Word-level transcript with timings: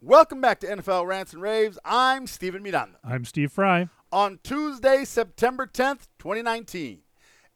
Welcome 0.00 0.40
back 0.40 0.60
to 0.60 0.68
NFL 0.68 1.08
Rants 1.08 1.32
and 1.32 1.42
Raves. 1.42 1.76
I'm 1.84 2.28
Steven 2.28 2.62
Miranda. 2.62 2.98
I'm 3.02 3.24
Steve 3.24 3.50
Fry. 3.50 3.88
On 4.12 4.38
Tuesday, 4.44 5.04
September 5.04 5.66
10th, 5.66 6.06
2019, 6.20 7.00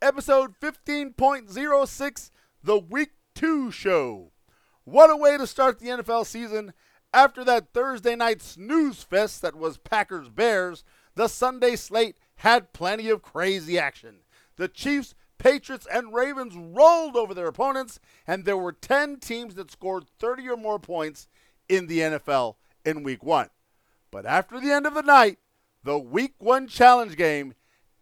episode 0.02 0.58
15.06, 0.60 2.30
the 2.64 2.78
Week 2.78 3.10
2 3.36 3.70
show. 3.70 4.32
What 4.82 5.08
a 5.08 5.16
way 5.16 5.38
to 5.38 5.46
start 5.46 5.78
the 5.78 5.86
NFL 5.86 6.26
season. 6.26 6.72
After 7.14 7.44
that 7.44 7.72
Thursday 7.72 8.16
night 8.16 8.42
snooze 8.42 9.04
fest 9.04 9.40
that 9.42 9.54
was 9.54 9.78
Packers 9.78 10.28
Bears, 10.28 10.82
the 11.14 11.28
Sunday 11.28 11.76
slate 11.76 12.16
had 12.38 12.72
plenty 12.72 13.08
of 13.08 13.22
crazy 13.22 13.78
action. 13.78 14.22
The 14.56 14.66
Chiefs, 14.66 15.14
Patriots, 15.38 15.86
and 15.92 16.12
Ravens 16.12 16.56
rolled 16.56 17.14
over 17.16 17.34
their 17.34 17.46
opponents, 17.46 18.00
and 18.26 18.44
there 18.44 18.56
were 18.56 18.72
10 18.72 19.20
teams 19.20 19.54
that 19.54 19.70
scored 19.70 20.06
30 20.18 20.48
or 20.48 20.56
more 20.56 20.80
points 20.80 21.28
in 21.68 21.86
the 21.86 22.00
NFL 22.00 22.56
in 22.84 23.02
week 23.02 23.22
one. 23.22 23.50
But 24.10 24.26
after 24.26 24.60
the 24.60 24.72
end 24.72 24.86
of 24.86 24.94
the 24.94 25.02
night, 25.02 25.38
the 25.84 25.98
week 25.98 26.34
one 26.38 26.68
challenge 26.68 27.16
game 27.16 27.54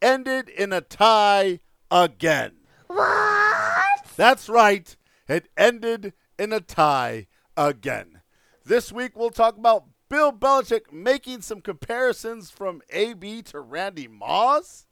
ended 0.03 0.49
in 0.49 0.73
a 0.73 0.81
tie 0.81 1.61
again. 1.91 2.53
What? 2.87 4.07
That's 4.17 4.49
right. 4.49 4.97
It 5.29 5.49
ended 5.57 6.13
in 6.39 6.53
a 6.53 6.61
tie 6.61 7.27
again. 7.57 8.21
This 8.65 8.93
week 8.93 9.17
we'll 9.17 9.31
talk 9.31 9.57
about 9.57 9.85
Bill 10.09 10.33
Belichick 10.33 10.93
making 10.93 11.43
some 11.43 11.61
comparisons 11.61 12.51
from 12.51 12.83
AB 12.91 13.43
to 13.43 13.61
Randy 13.61 14.09
Moss. 14.09 14.87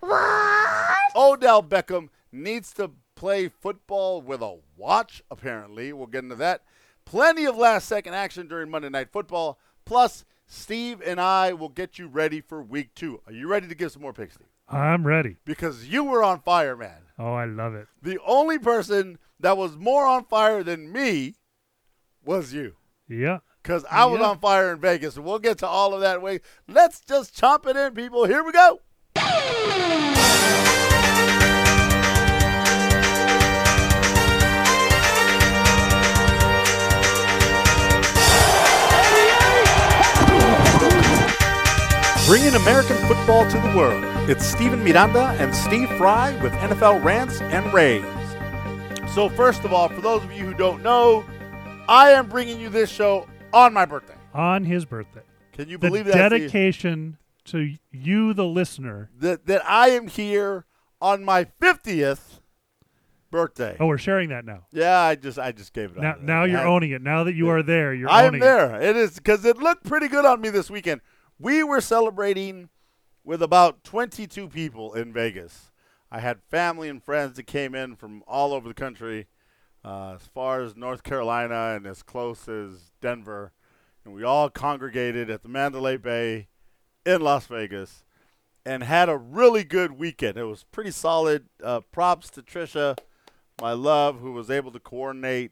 What? 0.00 0.98
Odell 1.16 1.62
Beckham 1.62 2.08
needs 2.30 2.72
to 2.74 2.90
play 3.14 3.48
football 3.48 4.20
with 4.20 4.42
a 4.42 4.58
watch, 4.76 5.22
apparently. 5.30 5.92
We'll 5.92 6.06
get 6.06 6.24
into 6.24 6.36
that. 6.36 6.62
Plenty 7.04 7.44
of 7.44 7.56
last 7.56 7.86
second 7.88 8.14
action 8.14 8.48
during 8.48 8.70
Monday 8.70 8.88
Night 8.88 9.10
Football. 9.12 9.58
Plus, 9.84 10.24
Steve 10.46 11.02
and 11.04 11.20
I 11.20 11.52
will 11.52 11.68
get 11.68 11.98
you 11.98 12.06
ready 12.06 12.40
for 12.40 12.62
week 12.62 12.94
two. 12.94 13.20
Are 13.26 13.32
you 13.32 13.46
ready 13.48 13.68
to 13.68 13.74
give 13.74 13.92
some 13.92 14.02
more 14.02 14.12
picks, 14.12 14.34
Steve? 14.34 14.48
I'm 14.68 15.06
ready. 15.06 15.36
Because 15.44 15.86
you 15.86 16.04
were 16.04 16.24
on 16.24 16.40
fire, 16.40 16.76
man. 16.76 17.02
Oh, 17.18 17.34
I 17.34 17.44
love 17.44 17.74
it. 17.74 17.86
The 18.02 18.18
only 18.26 18.58
person 18.58 19.18
that 19.38 19.56
was 19.56 19.76
more 19.76 20.06
on 20.06 20.24
fire 20.24 20.62
than 20.62 20.90
me 20.90 21.34
was 22.24 22.52
you. 22.54 22.76
Yeah. 23.08 23.38
Because 23.62 23.84
I 23.90 24.06
was 24.06 24.20
Yeah. 24.20 24.30
on 24.30 24.38
fire 24.40 24.72
in 24.72 24.80
Vegas. 24.80 25.18
We'll 25.18 25.38
get 25.38 25.58
to 25.58 25.66
all 25.66 25.94
of 25.94 26.00
that. 26.00 26.22
Wait, 26.22 26.42
let's 26.66 27.00
just 27.00 27.36
chomp 27.38 27.66
it 27.66 27.76
in, 27.76 27.94
people. 27.94 28.24
Here 28.24 28.42
we 28.42 28.52
go. 28.52 28.80
Bringing 42.34 42.56
American 42.56 42.96
football 43.06 43.48
to 43.48 43.60
the 43.60 43.76
world. 43.76 44.02
It's 44.28 44.44
Steven 44.44 44.82
Miranda 44.82 45.36
and 45.38 45.54
Steve 45.54 45.88
Fry 45.90 46.36
with 46.42 46.52
NFL 46.54 47.04
Rants 47.04 47.40
and 47.40 47.72
Raves. 47.72 48.04
So, 49.14 49.28
first 49.28 49.62
of 49.62 49.72
all, 49.72 49.88
for 49.88 50.00
those 50.00 50.24
of 50.24 50.32
you 50.32 50.44
who 50.44 50.52
don't 50.52 50.82
know, 50.82 51.24
I 51.88 52.10
am 52.10 52.28
bringing 52.28 52.58
you 52.58 52.70
this 52.70 52.90
show 52.90 53.28
on 53.52 53.72
my 53.72 53.84
birthday. 53.84 54.16
On 54.34 54.64
his 54.64 54.84
birthday. 54.84 55.22
Can 55.52 55.68
you 55.68 55.78
The 55.78 55.86
believe 55.86 56.06
that? 56.06 56.14
Steve? 56.32 56.40
dedication 56.40 57.18
to 57.44 57.72
you, 57.92 58.34
the 58.34 58.46
listener. 58.46 59.10
That 59.16 59.46
that 59.46 59.64
I 59.64 59.90
am 59.90 60.08
here 60.08 60.64
on 61.00 61.24
my 61.24 61.44
fiftieth 61.44 62.40
birthday. 63.30 63.76
Oh, 63.78 63.86
we're 63.86 63.96
sharing 63.96 64.30
that 64.30 64.44
now. 64.44 64.66
Yeah, 64.72 64.98
I 64.98 65.14
just 65.14 65.38
I 65.38 65.52
just 65.52 65.72
gave 65.72 65.92
it. 65.92 65.98
Now, 65.98 66.10
up. 66.10 66.20
now 66.20 66.42
you're 66.42 66.58
I, 66.58 66.64
owning 66.64 66.90
it. 66.90 67.00
Now 67.00 67.22
that 67.22 67.36
you 67.36 67.48
are 67.50 67.62
there, 67.62 67.94
you're 67.94 68.10
I 68.10 68.22
am 68.22 68.30
owning 68.30 68.40
there. 68.40 68.74
It 68.82 68.96
is 68.96 69.14
because 69.14 69.44
it 69.44 69.58
looked 69.58 69.84
pretty 69.84 70.08
good 70.08 70.24
on 70.24 70.40
me 70.40 70.48
this 70.48 70.68
weekend. 70.68 71.00
We 71.38 71.64
were 71.64 71.80
celebrating 71.80 72.68
with 73.24 73.42
about 73.42 73.82
22 73.82 74.48
people 74.48 74.94
in 74.94 75.12
Vegas. 75.12 75.72
I 76.10 76.20
had 76.20 76.40
family 76.42 76.88
and 76.88 77.02
friends 77.02 77.36
that 77.36 77.46
came 77.48 77.74
in 77.74 77.96
from 77.96 78.22
all 78.28 78.52
over 78.52 78.68
the 78.68 78.74
country, 78.74 79.26
uh, 79.84 80.12
as 80.14 80.28
far 80.28 80.60
as 80.60 80.76
North 80.76 81.02
Carolina 81.02 81.74
and 81.74 81.86
as 81.86 82.04
close 82.04 82.48
as 82.48 82.92
Denver, 83.00 83.52
and 84.04 84.14
we 84.14 84.22
all 84.22 84.48
congregated 84.48 85.28
at 85.28 85.42
the 85.42 85.48
Mandalay 85.48 85.96
Bay 85.96 86.48
in 87.04 87.20
Las 87.20 87.46
Vegas 87.46 88.04
and 88.64 88.84
had 88.84 89.08
a 89.08 89.16
really 89.16 89.64
good 89.64 89.92
weekend. 89.92 90.38
It 90.38 90.44
was 90.44 90.64
pretty 90.70 90.92
solid. 90.92 91.46
Uh, 91.62 91.80
props 91.80 92.30
to 92.30 92.42
Trisha, 92.42 92.96
my 93.60 93.72
love, 93.72 94.20
who 94.20 94.32
was 94.32 94.50
able 94.50 94.70
to 94.70 94.80
coordinate 94.80 95.50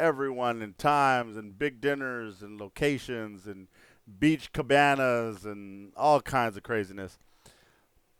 everyone 0.00 0.60
and 0.60 0.76
times 0.76 1.36
and 1.36 1.58
big 1.58 1.80
dinners 1.80 2.42
and 2.42 2.60
locations 2.60 3.46
and 3.46 3.68
beach 4.18 4.52
cabanas 4.52 5.44
and 5.44 5.92
all 5.96 6.20
kinds 6.20 6.56
of 6.56 6.62
craziness. 6.62 7.18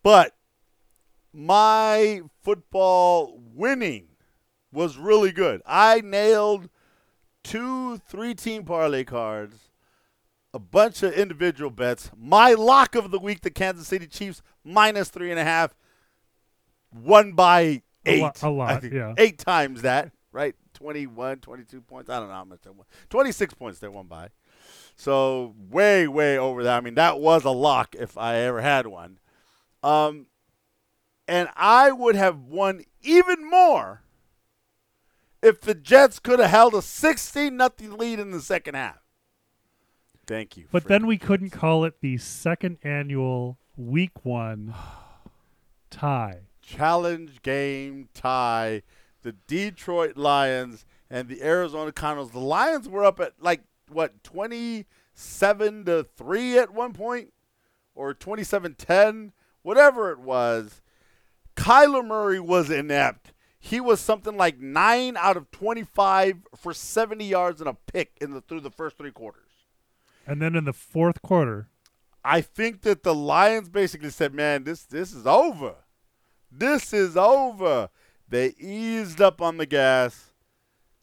But 0.02 0.34
my 1.32 2.22
football 2.42 3.40
winning 3.54 4.08
was 4.72 4.96
really 4.96 5.32
good. 5.32 5.62
I 5.66 6.00
nailed 6.00 6.68
two 7.42 7.98
three 7.98 8.34
team 8.34 8.64
parlay 8.64 9.04
cards, 9.04 9.70
a 10.54 10.58
bunch 10.58 11.02
of 11.02 11.12
individual 11.12 11.70
bets. 11.70 12.10
My 12.16 12.52
lock 12.54 12.94
of 12.94 13.10
the 13.10 13.18
week, 13.18 13.40
the 13.42 13.50
Kansas 13.50 13.88
City 13.88 14.06
Chiefs, 14.06 14.42
minus 14.64 15.08
three 15.08 15.30
and 15.30 15.38
a 15.40 15.44
half, 15.44 15.74
won 16.92 17.32
by 17.32 17.60
A 17.60 17.82
eight. 18.06 18.22
lot- 18.22 18.42
a 18.42 18.48
lot, 18.48 18.84
yeah. 18.92 19.14
Eight 19.18 19.38
times 19.38 19.82
that, 19.82 20.12
right? 20.32 20.54
21, 20.74 21.38
22 21.40 21.80
points. 21.82 22.08
I 22.08 22.18
don't 22.18 22.28
know 22.28 22.34
how 22.34 22.44
much 22.44 22.62
they 22.62 22.70
won. 22.70 22.86
26 23.10 23.54
points 23.54 23.78
they 23.80 23.88
won 23.88 24.06
by. 24.06 24.28
So 25.00 25.54
way, 25.70 26.06
way 26.06 26.36
over 26.36 26.62
that. 26.62 26.76
I 26.76 26.80
mean, 26.82 26.94
that 26.96 27.20
was 27.20 27.46
a 27.46 27.50
lock 27.50 27.94
if 27.98 28.18
I 28.18 28.36
ever 28.36 28.60
had 28.60 28.86
one. 28.86 29.18
Um, 29.82 30.26
and 31.26 31.48
I 31.56 31.90
would 31.90 32.16
have 32.16 32.42
won 32.42 32.84
even 33.00 33.48
more 33.48 34.02
if 35.42 35.62
the 35.62 35.74
Jets 35.74 36.18
could 36.18 36.38
have 36.38 36.50
held 36.50 36.74
a 36.74 36.82
16 36.82 37.56
nothing 37.56 37.96
lead 37.96 38.18
in 38.18 38.30
the 38.30 38.42
second 38.42 38.74
half. 38.74 38.98
Thank 40.26 40.58
you. 40.58 40.66
But 40.70 40.84
then 40.84 41.06
we 41.06 41.16
couldn't 41.16 41.48
call 41.48 41.86
it 41.86 42.02
the 42.02 42.18
second 42.18 42.76
annual 42.82 43.56
week 43.78 44.22
one 44.22 44.74
tie. 45.90 46.40
challenge 46.60 47.40
game 47.40 48.10
tie. 48.12 48.82
The 49.22 49.32
Detroit 49.32 50.18
Lions 50.18 50.84
and 51.08 51.28
the 51.28 51.42
Arizona 51.42 51.90
Cardinals. 51.90 52.32
The 52.32 52.38
Lions 52.38 52.86
were 52.86 53.04
up 53.04 53.18
at 53.18 53.32
like 53.40 53.62
what 53.92 54.22
27 54.24 55.84
to 55.84 56.06
3 56.16 56.58
at 56.58 56.72
one 56.72 56.92
point 56.92 57.32
or 57.94 58.14
27-10, 58.14 59.32
whatever 59.62 60.10
it 60.10 60.18
was. 60.18 60.80
Kyler 61.56 62.06
Murray 62.06 62.40
was 62.40 62.70
inept. 62.70 63.32
He 63.58 63.80
was 63.80 64.00
something 64.00 64.36
like 64.36 64.58
9 64.58 65.16
out 65.18 65.36
of 65.36 65.50
25 65.50 66.38
for 66.56 66.72
70 66.72 67.24
yards 67.24 67.60
and 67.60 67.68
a 67.68 67.74
pick 67.74 68.16
in 68.20 68.30
the 68.32 68.40
through 68.40 68.60
the 68.60 68.70
first 68.70 68.96
3 68.96 69.10
quarters. 69.10 69.50
And 70.26 70.40
then 70.40 70.56
in 70.56 70.64
the 70.64 70.72
fourth 70.72 71.20
quarter, 71.20 71.68
I 72.24 72.40
think 72.40 72.82
that 72.82 73.02
the 73.02 73.14
Lions 73.14 73.68
basically 73.68 74.10
said, 74.10 74.32
"Man, 74.32 74.64
this 74.64 74.84
this 74.84 75.12
is 75.12 75.26
over. 75.26 75.76
This 76.50 76.92
is 76.92 77.16
over." 77.16 77.90
They 78.28 78.54
eased 78.58 79.20
up 79.20 79.42
on 79.42 79.56
the 79.56 79.66
gas. 79.66 80.32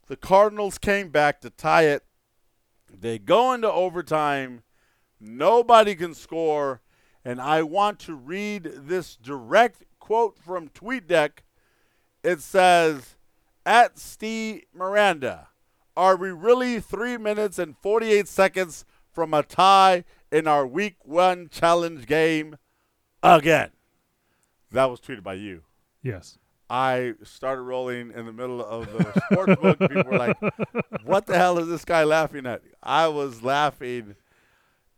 The 0.07 0.15
Cardinals 0.15 0.77
came 0.77 1.09
back 1.09 1.41
to 1.41 1.49
tie 1.49 1.83
it. 1.83 2.06
They 2.91 3.19
go 3.19 3.53
into 3.53 3.71
overtime. 3.71 4.63
Nobody 5.19 5.95
can 5.95 6.13
score, 6.13 6.81
and 7.25 7.41
I 7.41 7.63
want 7.63 7.99
to 8.01 8.15
read 8.15 8.63
this 8.63 9.15
direct 9.15 9.83
quote 9.99 10.37
from 10.37 10.69
TweetDeck. 10.69 11.39
It 12.23 12.41
says, 12.41 13.15
"At 13.65 13.97
Steve 13.97 14.63
Miranda, 14.73 15.49
are 15.95 16.15
we 16.15 16.31
really 16.31 16.79
three 16.79 17.17
minutes 17.17 17.57
and 17.57 17.75
48 17.77 18.27
seconds 18.27 18.85
from 19.11 19.33
a 19.33 19.41
tie 19.43 20.03
in 20.31 20.47
our 20.47 20.65
week 20.67 20.97
one 21.03 21.49
challenge 21.49 22.05
game 22.05 22.57
again? 23.23 23.71
That 24.71 24.85
was 24.85 24.99
tweeted 24.99 25.23
by 25.23 25.35
you. 25.35 25.63
yes. 26.03 26.37
I 26.69 27.13
started 27.23 27.61
rolling 27.61 28.11
in 28.11 28.25
the 28.25 28.33
middle 28.33 28.63
of 28.63 28.91
the 28.91 29.21
sports 29.25 29.55
book. 29.61 29.79
People 29.79 30.03
were 30.03 30.17
like, 30.17 30.37
what 31.03 31.25
the 31.25 31.37
hell 31.37 31.57
is 31.59 31.67
this 31.67 31.85
guy 31.85 32.03
laughing 32.03 32.45
at? 32.45 32.61
I 32.83 33.07
was 33.07 33.41
laughing. 33.41 34.15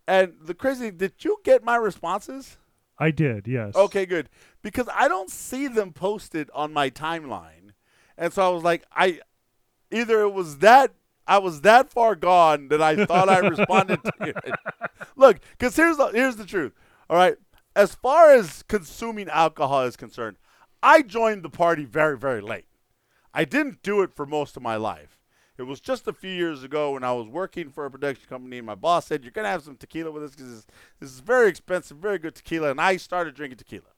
And 0.08 0.34
the 0.42 0.54
crazy. 0.54 0.90
Did 0.90 1.12
you 1.20 1.38
get 1.44 1.62
my 1.62 1.76
responses? 1.76 2.56
I 2.98 3.10
did, 3.10 3.46
yes. 3.46 3.74
Okay, 3.76 4.04
good. 4.04 4.28
Because 4.62 4.88
I 4.94 5.08
don't 5.08 5.30
see 5.30 5.68
them 5.68 5.92
posted 5.92 6.50
on 6.52 6.72
my 6.72 6.90
timeline. 6.90 7.70
And 8.18 8.32
so 8.32 8.46
I 8.46 8.50
was 8.50 8.62
like, 8.62 8.84
I 8.94 9.20
either 9.90 10.20
it 10.20 10.34
was 10.34 10.58
that 10.58 10.92
I 11.26 11.38
was 11.38 11.60
that 11.60 11.90
far 11.90 12.16
gone 12.16 12.68
that 12.68 12.82
I 12.82 13.06
thought 13.06 13.28
I 13.28 13.38
responded 13.38 14.02
to 14.02 14.12
it. 14.20 14.36
Look, 15.16 15.38
because 15.52 15.76
here's 15.76 15.96
the, 15.96 16.08
here's 16.08 16.36
the 16.36 16.44
truth. 16.44 16.72
All 17.08 17.16
right, 17.16 17.36
as 17.76 17.94
far 17.94 18.32
as 18.32 18.64
consuming 18.64 19.28
alcohol 19.28 19.82
is 19.84 19.96
concerned, 19.96 20.36
I 20.82 21.02
joined 21.02 21.42
the 21.42 21.50
party 21.50 21.84
very 21.84 22.16
very 22.16 22.40
late. 22.40 22.66
I 23.32 23.44
didn't 23.44 23.82
do 23.82 24.02
it 24.02 24.12
for 24.12 24.26
most 24.26 24.56
of 24.56 24.62
my 24.62 24.76
life. 24.76 25.18
It 25.56 25.64
was 25.64 25.80
just 25.80 26.08
a 26.08 26.12
few 26.12 26.30
years 26.30 26.62
ago 26.62 26.92
when 26.92 27.04
I 27.04 27.12
was 27.12 27.28
working 27.28 27.68
for 27.70 27.84
a 27.84 27.90
production 27.90 28.26
company, 28.28 28.58
and 28.58 28.66
my 28.66 28.74
boss 28.74 29.06
said, 29.06 29.22
"You're 29.22 29.30
gonna 29.30 29.48
have 29.48 29.62
some 29.62 29.76
tequila 29.76 30.10
with 30.10 30.22
us 30.22 30.30
because 30.30 30.50
this, 30.50 30.66
this 30.98 31.10
is 31.10 31.20
very 31.20 31.48
expensive, 31.48 31.98
very 31.98 32.18
good 32.18 32.34
tequila." 32.34 32.70
And 32.70 32.80
I 32.80 32.96
started 32.96 33.34
drinking 33.34 33.58
tequila, 33.58 33.92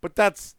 but 0.00 0.14
that's 0.14 0.56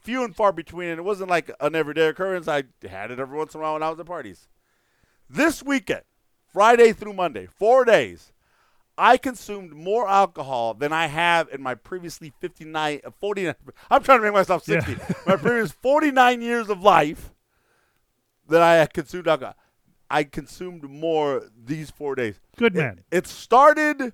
few 0.00 0.22
and 0.22 0.36
far 0.36 0.52
between, 0.52 0.90
and 0.90 0.98
it 0.98 1.02
wasn't 1.02 1.30
like 1.30 1.50
an 1.60 1.74
everyday 1.74 2.08
occurrence. 2.08 2.46
I 2.46 2.64
had 2.88 3.10
it 3.10 3.18
every 3.18 3.38
once 3.38 3.54
in 3.54 3.60
a 3.60 3.62
while 3.62 3.74
when 3.74 3.82
I 3.82 3.90
was 3.90 3.98
at 3.98 4.06
parties. 4.06 4.48
This 5.28 5.62
weekend, 5.62 6.02
Friday 6.46 6.92
through 6.92 7.14
Monday, 7.14 7.46
four 7.46 7.84
days, 7.84 8.32
I 8.96 9.16
consumed 9.16 9.72
more 9.72 10.08
alcohol 10.08 10.74
than 10.74 10.92
I 10.92 11.06
have 11.06 11.48
in 11.52 11.60
my 11.62 11.74
previously 11.74 12.32
59, 12.40 13.00
uh, 13.04 13.10
49. 13.20 13.54
I'm 13.90 14.02
trying 14.02 14.18
to 14.20 14.24
make 14.24 14.34
myself 14.34 14.62
Yeah. 14.66 14.84
60. 14.84 15.14
my 15.26 15.36
previous 15.36 15.72
49 15.72 16.40
years 16.42 16.68
of 16.68 16.80
life 16.82 17.32
that 18.48 18.62
I 18.62 18.76
had 18.76 18.94
consumed 18.94 19.26
alcohol. 19.26 19.54
I 20.10 20.22
consumed 20.24 20.84
more 20.88 21.42
these 21.56 21.90
four 21.90 22.14
days. 22.14 22.38
Good 22.56 22.74
man. 22.74 23.00
It, 23.10 23.26
started 23.26 24.12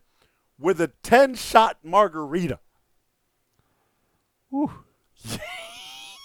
with 0.59 0.81
a 0.81 0.89
10 1.03 1.35
shot 1.35 1.79
margarita. 1.83 2.59
Whew. 4.51 4.71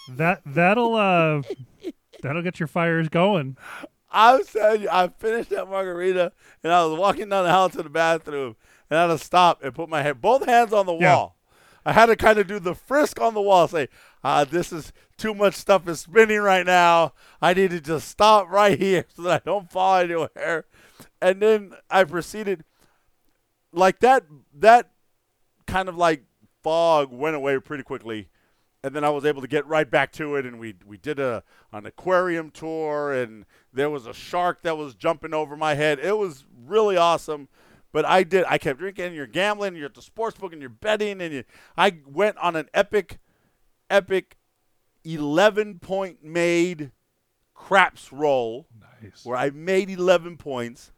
that 0.10 0.42
that'll 0.46 0.96
uh 0.96 1.42
that'll 2.22 2.42
get 2.42 2.60
your 2.60 2.68
fires 2.68 3.10
going. 3.10 3.58
I 4.16 4.38
was 4.38 4.48
telling 4.48 4.82
you, 4.84 4.90
I 4.90 5.10
finished 5.10 5.50
that 5.50 5.70
margarita 5.70 6.32
and 6.64 6.72
I 6.72 6.86
was 6.86 6.98
walking 6.98 7.28
down 7.30 7.44
the 7.44 7.52
hall 7.52 7.70
to 7.70 7.84
the 7.84 7.90
bathroom 7.90 8.56
and 8.90 8.98
I 8.98 9.02
had 9.04 9.08
to 9.10 9.18
stop 9.18 9.62
and 9.64 9.76
put 9.76 9.90
my 9.90 10.02
head, 10.02 10.22
both 10.22 10.46
hands 10.46 10.72
on 10.72 10.86
the 10.86 10.94
Yeah. 10.94 11.16
wall. 11.16 11.36
I 11.86 11.92
had 11.92 12.06
to 12.08 12.16
kind 12.16 12.40
of 12.40 12.48
do 12.48 12.58
the 12.58 12.74
frisk 12.74 13.20
on 13.22 13.34
the 13.36 13.42
wall, 13.42 13.68
say, 13.68 13.90
ah, 14.24 14.44
this 14.46 14.72
is 14.72 14.92
too 15.18 15.36
much 15.36 15.54
stuff 15.54 15.88
is 15.88 16.00
spinning 16.00 16.40
right 16.40 16.66
now. 16.66 17.14
I 17.42 17.54
need 17.54 17.72
to 17.72 17.82
just 17.82 18.08
stop 18.08 18.50
right 18.50 18.80
here 18.80 19.06
so 19.16 19.22
that 19.24 19.42
I 19.46 19.50
don't 19.50 19.70
fall 19.72 19.98
anywhere. 19.98 20.66
And 21.22 21.42
then 21.42 21.74
I 21.90 22.06
proceeded, 22.06 22.64
like 23.72 24.00
that, 24.00 24.24
that 24.60 24.92
kind 25.68 25.90
of 25.90 25.98
like 25.98 26.24
fog 26.64 27.12
went 27.12 27.36
away 27.36 27.60
pretty 27.60 27.84
quickly 27.84 28.30
and 28.86 28.96
then 28.96 29.04
I 29.04 29.10
was 29.10 29.26
able 29.26 29.42
to 29.42 29.48
get 29.48 29.66
right 29.66 29.90
back 29.90 30.12
to 30.14 30.36
it, 30.36 30.46
and 30.46 30.60
we 30.60 30.76
we 30.86 30.98
did 30.98 31.20
a 31.20 31.44
an 31.74 31.86
aquarium 31.86 32.52
tour, 32.52 33.12
and 33.12 33.46
there 33.74 33.90
was 33.90 34.06
a 34.06 34.14
shark 34.14 34.62
that 34.62 34.78
was 34.78 34.94
jumping 34.96 35.34
over 35.34 35.58
my 35.58 35.74
head. 35.74 36.00
It 36.00 36.18
was 36.18 36.46
really 36.66 36.96
awesome, 36.96 37.48
but 37.92 38.06
I 38.06 38.24
did 38.24 38.46
I 38.48 38.58
kept 38.58 38.80
drinking. 38.80 39.06
And 39.06 39.16
you're 39.16 39.28
gambling, 39.28 39.76
you're 39.76 39.88
at 39.88 39.96
the 39.96 40.02
sports 40.02 40.38
book, 40.38 40.54
and 40.54 40.62
you're 40.62 40.70
betting, 40.70 41.20
and 41.22 41.34
you, 41.34 41.44
I 41.78 41.98
went 42.06 42.38
on 42.38 42.56
an 42.56 42.70
epic, 42.74 43.18
epic, 43.90 44.38
eleven 45.04 45.80
point 45.80 46.24
made 46.24 46.92
craps 47.54 48.12
roll 48.12 48.68
Nice. 49.02 49.26
where 49.26 49.38
I 49.38 49.50
made 49.50 49.90
11 49.90 50.36
points. 50.38 50.92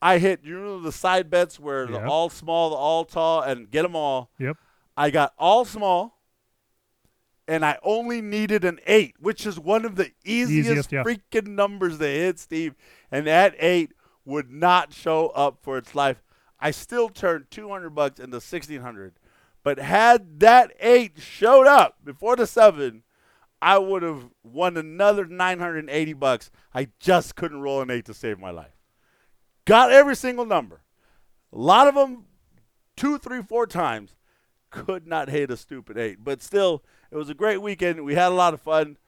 I 0.00 0.18
hit 0.18 0.40
you 0.44 0.58
know 0.58 0.80
the 0.80 0.92
side 0.92 1.30
bets 1.30 1.58
where 1.58 1.86
the 1.86 2.06
all 2.06 2.28
small, 2.30 2.70
the 2.70 2.76
all 2.76 3.04
tall, 3.04 3.40
and 3.42 3.70
get 3.70 3.82
them 3.82 3.96
all. 3.96 4.30
Yep. 4.38 4.56
I 4.96 5.10
got 5.10 5.32
all 5.38 5.64
small, 5.64 6.18
and 7.46 7.64
I 7.64 7.78
only 7.82 8.20
needed 8.22 8.64
an 8.64 8.80
eight, 8.86 9.14
which 9.18 9.46
is 9.46 9.58
one 9.58 9.84
of 9.84 9.96
the 9.96 10.10
easiest, 10.24 10.70
Easiest, 10.70 10.92
yeah. 10.92 11.02
freaking 11.02 11.48
numbers 11.48 11.98
to 11.98 12.06
hit, 12.06 12.38
Steve. 12.38 12.74
And 13.10 13.26
that 13.26 13.54
eight 13.58 13.92
would 14.24 14.50
not 14.50 14.92
show 14.92 15.28
up 15.28 15.58
for 15.62 15.76
its 15.76 15.94
life. 15.94 16.22
I 16.58 16.70
still 16.70 17.08
turned 17.08 17.50
200 17.50 17.90
bucks 17.90 18.18
into 18.18 18.36
1600. 18.36 19.14
But 19.62 19.78
had 19.78 20.40
that 20.40 20.72
eight 20.80 21.18
showed 21.18 21.66
up 21.66 21.98
before 22.04 22.36
the 22.36 22.46
seven, 22.46 23.02
I 23.60 23.78
would 23.78 24.02
have 24.02 24.28
won 24.42 24.76
another 24.76 25.24
980 25.26 26.12
bucks. 26.14 26.50
I 26.74 26.88
just 27.00 27.34
couldn't 27.34 27.62
roll 27.62 27.80
an 27.80 27.90
eight 27.90 28.04
to 28.06 28.14
save 28.14 28.38
my 28.38 28.50
life. 28.50 28.76
Got 29.64 29.90
every 29.90 30.16
single 30.16 30.44
number. 30.44 30.82
A 31.52 31.58
lot 31.58 31.88
of 31.88 31.94
them 31.94 32.24
two, 32.96 33.18
three, 33.18 33.42
four 33.42 33.66
times. 33.66 34.14
Could 34.70 35.06
not 35.06 35.28
hit 35.28 35.50
a 35.50 35.56
stupid 35.56 35.96
eight. 35.96 36.18
But 36.22 36.42
still, 36.42 36.82
it 37.14 37.16
was 37.16 37.30
a 37.30 37.34
great 37.34 37.62
weekend. 37.62 38.04
We 38.04 38.16
had 38.16 38.32
a 38.32 38.34
lot 38.34 38.54
of 38.54 38.60
fun. 38.60 38.98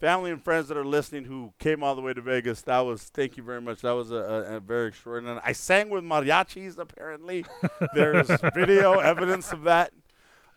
Family 0.00 0.30
and 0.32 0.42
friends 0.42 0.68
that 0.68 0.76
are 0.76 0.86
listening 0.86 1.26
who 1.26 1.52
came 1.60 1.84
all 1.84 1.94
the 1.94 2.00
way 2.00 2.14
to 2.14 2.20
Vegas, 2.20 2.62
that 2.62 2.80
was, 2.80 3.02
thank 3.02 3.36
you 3.36 3.42
very 3.42 3.60
much. 3.60 3.82
That 3.82 3.92
was 3.92 4.10
a, 4.10 4.16
a, 4.16 4.56
a 4.56 4.60
very 4.60 4.88
extraordinary. 4.88 5.38
I 5.44 5.52
sang 5.52 5.90
with 5.90 6.02
mariachis, 6.02 6.78
apparently. 6.78 7.44
There's 7.94 8.28
video 8.54 8.98
evidence 8.98 9.52
of 9.52 9.62
that. 9.64 9.92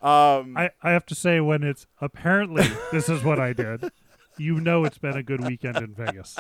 Um, 0.02 0.56
I, 0.58 0.72
I 0.82 0.92
have 0.92 1.06
to 1.08 1.16
say 1.16 1.42
when 1.42 1.64
it's 1.64 1.86
apparently 2.00 2.66
this 2.92 3.10
is 3.10 3.24
what 3.24 3.40
I 3.40 3.54
did, 3.54 3.92
you 4.38 4.60
know 4.62 4.86
it's 4.86 4.98
been 4.98 5.18
a 5.18 5.24
good 5.24 5.46
weekend 5.46 5.78
in 5.78 5.94
Vegas. 5.94 6.38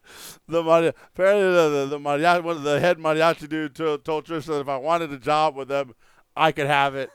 the 0.48 0.62
mari- 0.62 0.88
apparently 0.88 1.52
the, 1.52 1.68
the, 1.68 1.86
the 1.90 1.98
mariachi, 1.98 2.42
one 2.42 2.56
of 2.56 2.62
the 2.62 2.80
head 2.80 2.98
mariachi 2.98 3.48
dude 3.48 3.74
told, 3.74 4.04
told 4.04 4.24
Trish 4.24 4.46
that 4.46 4.60
if 4.60 4.68
I 4.68 4.78
wanted 4.78 5.12
a 5.12 5.18
job 5.18 5.54
with 5.54 5.68
them, 5.68 5.94
I 6.34 6.50
could 6.50 6.66
have 6.66 6.94
it. 6.94 7.10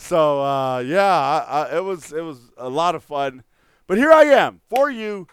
So 0.00 0.42
uh, 0.42 0.78
yeah, 0.78 1.04
I, 1.04 1.38
I, 1.68 1.76
it 1.76 1.84
was 1.84 2.12
it 2.12 2.22
was 2.22 2.50
a 2.56 2.68
lot 2.68 2.94
of 2.94 3.04
fun. 3.04 3.44
But 3.86 3.98
here 3.98 4.10
I 4.12 4.24
am 4.24 4.60
for 4.70 4.90
you, 4.90 5.26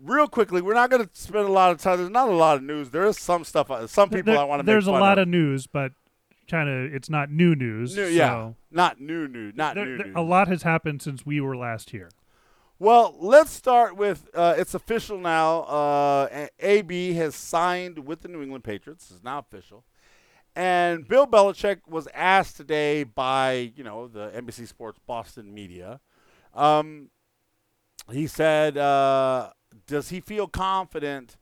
real 0.00 0.28
quickly. 0.28 0.62
We're 0.62 0.74
not 0.74 0.90
going 0.90 1.02
to 1.04 1.10
spend 1.12 1.46
a 1.46 1.52
lot 1.52 1.70
of 1.72 1.78
time. 1.78 1.98
There's 1.98 2.10
not 2.10 2.28
a 2.28 2.32
lot 2.32 2.56
of 2.58 2.62
news. 2.62 2.90
There 2.90 3.04
is 3.06 3.18
some 3.18 3.42
stuff. 3.44 3.70
uh, 3.70 3.86
Some 3.86 4.10
people 4.10 4.32
There- 4.34 4.40
I 4.40 4.44
want 4.44 4.60
to. 4.60 4.66
there's 4.66 4.86
a 4.86 4.92
lot 4.92 5.18
of. 5.18 5.22
of 5.22 5.28
news, 5.28 5.66
but 5.66 5.92
kind 6.48 6.68
of 6.68 6.94
it's 6.94 7.10
not 7.10 7.30
new 7.30 7.54
news. 7.54 7.96
new, 7.96 8.06
yeah, 8.06 8.52
not 8.70 9.00
new 9.00 9.26
news, 9.28 9.54
not 9.56 9.74
there- 9.74 9.86
new 9.86 9.96
there- 9.96 10.06
news. 10.06 10.16
a 10.16 10.20
lot 10.22 10.48
has 10.48 10.62
happened 10.62 11.02
since 11.02 11.24
we 11.26 11.40
were 11.40 11.56
last 11.56 11.90
here. 11.90 12.10
Well, 12.78 13.14
let's 13.18 13.50
start 13.50 13.96
with 13.96 14.28
uh, 14.34 14.54
it's 14.56 14.72
official 14.74 15.18
now. 15.18 15.60
Uh, 15.62 16.46
AB 16.60 17.12
has 17.14 17.34
signed 17.34 18.06
with 18.06 18.22
the 18.22 18.28
New 18.28 18.42
England 18.42 18.64
Patriots. 18.64 19.10
It's 19.10 19.22
now 19.24 19.38
official. 19.40 19.84
And 20.56 21.06
Bill 21.06 21.26
Belichick 21.26 21.80
was 21.88 22.08
asked 22.12 22.56
today 22.56 23.04
by 23.04 23.72
you 23.76 23.84
know 23.84 24.08
the 24.08 24.28
NBC 24.30 24.66
Sports 24.66 24.98
Boston 25.06 25.54
media. 25.54 26.00
Um, 26.54 27.10
he 28.10 28.26
said, 28.26 28.76
uh, 28.76 29.50
"Does 29.86 30.08
he 30.08 30.20
feel 30.20 30.48
confident 30.48 31.36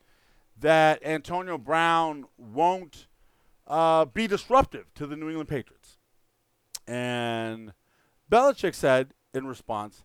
that 0.59 1.03
Antonio 1.05 1.57
Brown 1.57 2.27
won't 2.37 3.07
uh, 3.67 4.05
be 4.05 4.27
disruptive 4.27 4.93
to 4.95 5.07
the 5.07 5.17
New 5.17 5.29
England 5.29 5.49
Patriots?" 5.49 5.97
And 6.87 7.73
Belichick 8.31 8.75
said 8.75 9.15
in 9.33 9.47
response, 9.47 10.05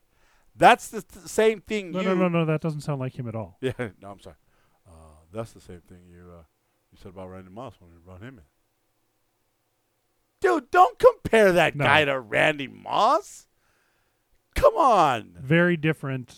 "That's 0.55 0.87
the 0.89 1.01
th- 1.01 1.25
same 1.25 1.59
thing 1.61 1.91
No, 1.91 1.99
you." 1.99 2.05
no, 2.07 2.15
no, 2.15 2.27
no. 2.29 2.45
That 2.45 2.61
doesn't 2.61 2.81
sound 2.81 2.99
like 3.01 3.17
him 3.19 3.27
at 3.27 3.35
all. 3.35 3.57
Yeah, 3.61 3.73
no, 4.01 4.11
I'm 4.11 4.19
sorry. 4.21 4.37
Uh, 4.87 4.91
that's 5.33 5.51
the 5.51 5.61
same 5.61 5.81
thing 5.81 5.99
you 6.09 6.21
uh, 6.31 6.43
you 6.91 6.97
said 7.01 7.09
about 7.09 7.29
Randy 7.29 7.49
Moss 7.51 7.73
when 7.79 7.91
you 7.91 7.99
brought 7.99 8.21
him 8.21 8.37
in. 8.39 8.43
Dude, 10.43 10.69
don't 10.71 10.99
compare 10.99 11.51
that 11.53 11.75
No. 11.75 11.85
guy 11.85 12.05
to 12.05 12.19
Randy 12.19 12.67
Moss. 12.67 13.47
Come 14.55 14.75
on. 14.75 15.35
Very 15.39 15.77
different. 15.77 16.35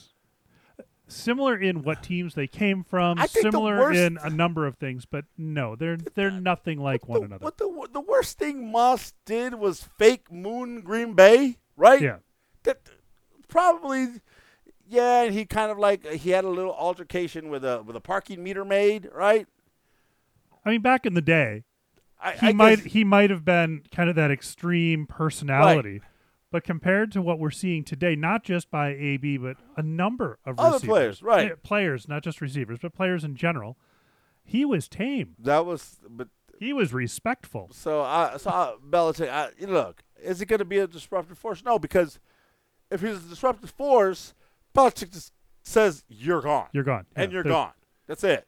Similar 1.07 1.57
in 1.57 1.83
what 1.83 2.01
teams 2.01 2.33
they 2.33 2.47
came 2.47 2.83
from. 2.83 3.19
I 3.19 3.27
think 3.27 3.45
the 3.45 3.51
Similar 3.51 3.77
worst- 3.79 3.99
in 3.99 4.17
a 4.23 4.29
number 4.29 4.65
of 4.65 4.77
things, 4.77 5.05
but 5.05 5.25
no, 5.37 5.75
they're 5.75 5.97
they're 5.97 6.31
nothing 6.31 6.79
like 6.79 7.07
one 7.07 7.19
the, 7.19 7.25
another. 7.25 7.43
What 7.43 7.57
the 7.57 7.87
the 7.91 7.99
worst 8.01 8.39
thing 8.39 8.71
Moss 8.71 9.13
did 9.25 9.55
was 9.55 9.87
fake 9.99 10.31
moon 10.31 10.81
Green 10.81 11.13
Bay, 11.13 11.57
right? 11.75 12.01
Yeah. 12.01 12.17
That 12.63 12.79
probably 13.47 14.21
yeah, 14.87 15.23
and 15.23 15.33
he 15.33 15.45
kind 15.45 15.71
of 15.71 15.77
like 15.77 16.05
he 16.07 16.31
had 16.31 16.43
a 16.43 16.49
little 16.49 16.73
altercation 16.73 17.49
with 17.49 17.63
a 17.63 17.83
with 17.83 17.95
a 17.95 18.01
parking 18.01 18.43
meter 18.43 18.65
maid, 18.65 19.09
right? 19.13 19.47
I 20.65 20.71
mean, 20.71 20.81
back 20.81 21.05
in 21.05 21.13
the 21.13 21.21
day, 21.21 21.65
I, 22.25 22.31
he 22.33 22.47
I 22.47 22.53
might 22.53 22.75
guess- 22.83 22.91
he 22.93 23.03
might 23.03 23.29
have 23.29 23.45
been 23.45 23.83
kind 23.91 24.09
of 24.09 24.15
that 24.15 24.31
extreme 24.31 25.05
personality, 25.07 26.01
but 26.51 26.63
compared 26.63 27.11
to 27.13 27.21
what 27.21 27.39
we're 27.39 27.51
seeing 27.51 27.83
today, 27.83 28.15
not 28.15 28.43
just 28.43 28.69
by 28.71 28.89
AB 28.89 29.37
but 29.37 29.57
a 29.77 29.83
number 29.83 30.39
of 30.45 30.59
Other 30.59 30.73
receivers, 30.75 30.87
players, 30.89 31.23
right. 31.23 31.63
Players, 31.63 32.07
not 32.07 32.23
just 32.23 32.41
receivers, 32.41 32.79
but 32.81 32.93
players 32.93 33.23
in 33.23 33.35
general, 33.35 33.77
he 34.43 34.65
was 34.65 34.87
tame. 34.87 35.35
that 35.39 35.65
was 35.65 35.99
but 36.09 36.27
He 36.59 36.71
was 36.73 36.93
respectful. 36.93 37.69
So, 37.71 38.01
I 38.01 38.37
so 38.37 38.49
I, 38.49 38.75
Belichick, 38.89 39.29
I, 39.29 39.49
look, 39.65 40.03
is 40.23 40.41
it 40.41 40.45
going 40.47 40.59
to 40.59 40.65
be 40.65 40.77
a 40.79 40.87
disruptive 40.87 41.37
force? 41.37 41.63
No, 41.63 41.77
because 41.79 42.19
if 42.89 43.01
he's 43.01 43.17
a 43.17 43.29
disruptive 43.29 43.71
force, 43.71 44.33
Belichick 44.73 45.11
just 45.11 45.33
says 45.63 46.03
you're 46.07 46.41
gone, 46.41 46.67
You're 46.71 46.83
gone, 46.83 47.05
and 47.15 47.31
Yeah, 47.31 47.35
you're 47.35 47.43
there's- 47.43 47.53
gone. 47.55 47.71
That's 48.07 48.23
it. 48.23 48.47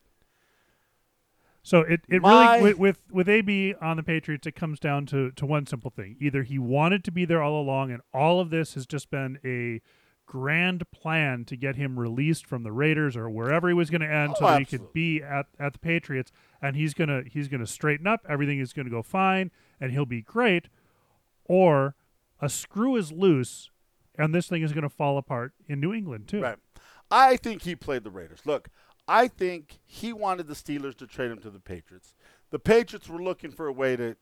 So 1.67 1.81
it, 1.81 1.99
it 2.07 2.21
My- 2.21 2.59
really 2.59 2.75
with, 2.75 3.01
with 3.11 3.27
AB 3.27 3.75
on 3.81 3.97
the 3.97 4.03
Patriots, 4.03 4.47
it 4.47 4.55
comes 4.55 4.79
down 4.79 5.05
to 5.07 5.31
to 5.31 5.45
one 5.45 5.65
simple 5.65 5.91
thing: 5.91 6.15
either 6.17 6.43
he 6.43 6.57
wanted 6.57 7.03
to 7.03 7.11
be 7.11 7.25
there 7.25 7.43
all 7.43 7.61
along, 7.61 7.91
and 7.91 8.01
all 8.13 8.39
of 8.39 8.51
this 8.51 8.75
has 8.75 8.85
just 8.85 9.11
been 9.11 9.37
a 9.43 9.81
grand 10.25 10.89
plan 10.91 11.43
to 11.43 11.57
get 11.57 11.75
him 11.75 11.99
released 11.99 12.45
from 12.45 12.63
the 12.63 12.71
Raiders 12.71 13.17
or 13.17 13.29
wherever 13.29 13.67
he 13.67 13.73
was 13.73 13.89
going 13.89 13.99
to 13.99 14.09
end, 14.09 14.35
so 14.37 14.45
Oh, 14.45 14.51
that 14.51 14.59
he 14.59 14.65
could 14.65 14.81
oh, 14.81 14.89
be 14.93 15.21
at 15.21 15.47
at 15.59 15.73
the 15.73 15.79
Patriots, 15.79 16.31
and 16.61 16.77
he's 16.77 16.93
gonna 16.93 17.23
he's 17.29 17.49
gonna 17.49 17.67
straighten 17.67 18.07
up, 18.07 18.25
everything 18.29 18.59
is 18.59 18.71
gonna 18.71 18.89
go 18.89 19.01
fine, 19.01 19.51
and 19.77 19.91
he'll 19.91 20.05
be 20.05 20.21
great, 20.21 20.69
or 21.43 21.95
a 22.39 22.47
screw 22.47 22.95
is 22.95 23.11
loose, 23.11 23.71
and 24.17 24.33
this 24.33 24.47
thing 24.47 24.61
is 24.61 24.71
gonna 24.71 24.87
fall 24.87 25.17
apart 25.17 25.51
in 25.67 25.81
New 25.81 25.93
England 25.93 26.29
too. 26.29 26.43
Right. 26.43 26.57
I 27.11 27.37
think 27.37 27.63
he 27.63 27.75
played 27.75 28.03
the 28.03 28.09
Raiders. 28.09 28.39
Look, 28.45 28.69
I 29.07 29.27
think 29.27 29.79
he 29.85 30.11
wanted 30.13 30.47
the 30.47 30.53
Steelers 30.53 30.95
to 30.97 31.07
trade 31.07 31.31
him 31.31 31.39
to 31.39 31.49
the 31.49 31.59
Patriots. 31.59 32.13
The 32.49 32.59
Patriots 32.59 33.07
were 33.07 33.21
looking 33.21 33.51
for 33.51 33.67
a 33.67 33.73
way 33.73 33.95
to 33.95 34.15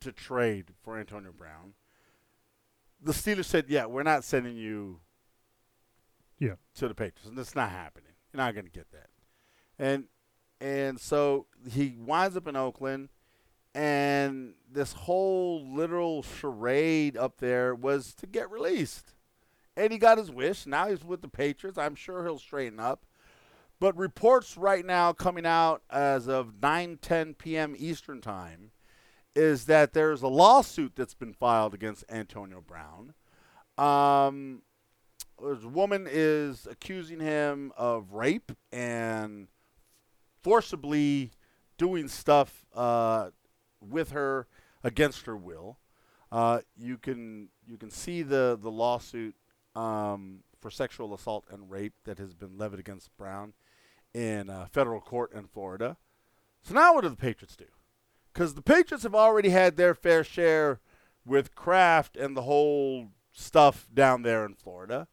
to 0.00 0.12
trade 0.12 0.74
for 0.82 0.98
Antonio 0.98 1.32
Brown. 1.32 1.74
The 3.00 3.12
Steelers 3.12 3.46
said, 3.46 3.66
"Yeah, 3.68 3.86
we're 3.86 4.02
not 4.02 4.24
sending 4.24 4.56
you 4.56 5.00
Yeah. 6.38 6.56
to 6.74 6.88
the 6.88 6.94
Patriots, 6.94 7.26
and 7.26 7.38
that's 7.38 7.54
not 7.54 7.70
happening. 7.70 8.12
You're 8.32 8.38
not 8.38 8.54
going 8.54 8.66
to 8.66 8.70
get 8.70 8.90
that." 8.92 9.08
And 9.78 10.08
and 10.60 11.00
so 11.00 11.46
he 11.70 11.96
winds 11.98 12.36
up 12.36 12.46
in 12.46 12.56
Oakland, 12.56 13.10
and 13.74 14.54
this 14.70 14.92
whole 14.92 15.66
literal 15.74 16.22
charade 16.22 17.16
up 17.16 17.38
there 17.38 17.74
was 17.74 18.14
to 18.14 18.26
get 18.26 18.50
released. 18.50 19.14
And 19.76 19.92
he 19.92 19.98
got 19.98 20.18
his 20.18 20.30
wish. 20.30 20.66
Now 20.66 20.88
he's 20.88 21.04
with 21.04 21.20
the 21.22 21.28
Patriots. 21.28 21.76
I'm 21.78 21.94
sure 21.96 22.24
he'll 22.24 22.38
straighten 22.38 22.78
up. 22.78 23.04
But 23.84 23.98
reports 23.98 24.56
right 24.56 24.82
now 24.82 25.12
coming 25.12 25.44
out 25.44 25.82
as 25.90 26.26
of 26.26 26.54
9 26.62 27.00
10 27.02 27.34
p.m. 27.34 27.74
Eastern 27.76 28.22
Time 28.22 28.70
is 29.36 29.66
that 29.66 29.92
there's 29.92 30.22
a 30.22 30.26
lawsuit 30.26 30.92
that's 30.96 31.12
been 31.12 31.34
filed 31.34 31.74
against 31.74 32.02
Antonio 32.08 32.62
Brown. 32.66 33.12
Um, 33.76 34.62
a 35.38 35.68
woman 35.68 36.08
is 36.10 36.66
accusing 36.66 37.20
him 37.20 37.72
of 37.76 38.14
rape 38.14 38.52
and 38.72 39.48
forcibly 40.42 41.32
doing 41.76 42.08
stuff 42.08 42.64
uh, 42.74 43.32
with 43.82 44.12
her 44.12 44.46
against 44.82 45.26
her 45.26 45.36
will. 45.36 45.76
Uh, 46.32 46.60
you 46.74 46.96
can 46.96 47.50
you 47.66 47.76
can 47.76 47.90
see 47.90 48.22
the 48.22 48.58
the 48.58 48.70
lawsuit 48.70 49.36
um, 49.76 50.38
for 50.58 50.70
sexual 50.70 51.12
assault 51.12 51.44
and 51.50 51.70
rape 51.70 51.92
that 52.04 52.16
has 52.16 52.32
been 52.32 52.56
levied 52.56 52.80
against 52.80 53.14
Brown 53.18 53.52
in 54.14 54.48
uh, 54.48 54.66
federal 54.70 55.00
court 55.00 55.32
in 55.34 55.46
Florida. 55.46 55.96
So 56.62 56.72
now 56.72 56.94
what 56.94 57.02
do 57.02 57.08
the 57.08 57.16
Patriots 57.16 57.56
do? 57.56 57.66
Because 58.32 58.54
the 58.54 58.62
Patriots 58.62 59.02
have 59.02 59.14
already 59.14 59.50
had 59.50 59.76
their 59.76 59.94
fair 59.94 60.24
share 60.24 60.80
with 61.26 61.54
Kraft 61.54 62.16
and 62.16 62.36
the 62.36 62.42
whole 62.42 63.08
stuff 63.32 63.88
down 63.92 64.22
there 64.22 64.44
in 64.46 64.54
Florida. 64.54 65.08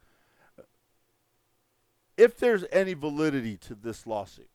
If 2.17 2.37
there's 2.37 2.65
any 2.71 2.93
validity 2.93 3.57
to 3.57 3.75
this 3.75 4.05
lawsuit, 4.05 4.49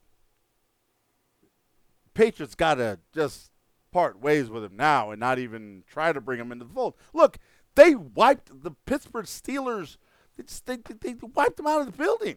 Patriots 2.14 2.54
got 2.54 2.74
to 2.76 2.98
just 3.12 3.50
part 3.92 4.20
ways 4.20 4.48
with 4.48 4.64
him 4.64 4.76
now 4.76 5.10
and 5.10 5.20
not 5.20 5.38
even 5.38 5.82
try 5.86 6.12
to 6.12 6.20
bring 6.20 6.40
him 6.40 6.52
into 6.52 6.64
the 6.64 6.72
fold. 6.72 6.94
Look, 7.12 7.38
they 7.74 7.94
wiped 7.94 8.62
the 8.62 8.72
Pittsburgh 8.86 9.26
Steelers. 9.26 9.96
They, 10.36 10.44
just, 10.44 10.66
they, 10.66 10.76
they, 10.76 11.12
they 11.12 11.26
wiped 11.34 11.56
them 11.56 11.66
out 11.66 11.80
of 11.80 11.86
the 11.86 11.96
building. 11.96 12.36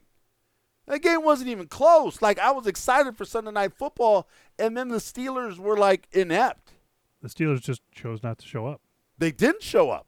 That 0.89 1.03
game 1.03 1.24
wasn't 1.24 1.51
even 1.51 1.67
close. 1.67 2.19
Like 2.19 2.39
I 2.39 2.51
was 2.51 2.65
excited 2.65 3.15
for 3.15 3.24
Sunday 3.24 3.51
night 3.51 3.74
football, 3.74 4.27
and 4.58 4.75
then 4.75 4.88
the 4.88 4.98
Steelers 4.98 5.60
were 5.60 5.77
like 5.77 6.08
inept. 6.12 6.74
The 7.22 7.29
Steelers 7.29 7.62
just 7.62 7.81
chose 7.91 8.24
not 8.24 8.39
to 8.39 8.48
show 8.48 8.65
up. 8.65 8.81
They 9.15 9.31
didn't 9.31 9.62
show 9.62 9.91
up. 9.91 10.08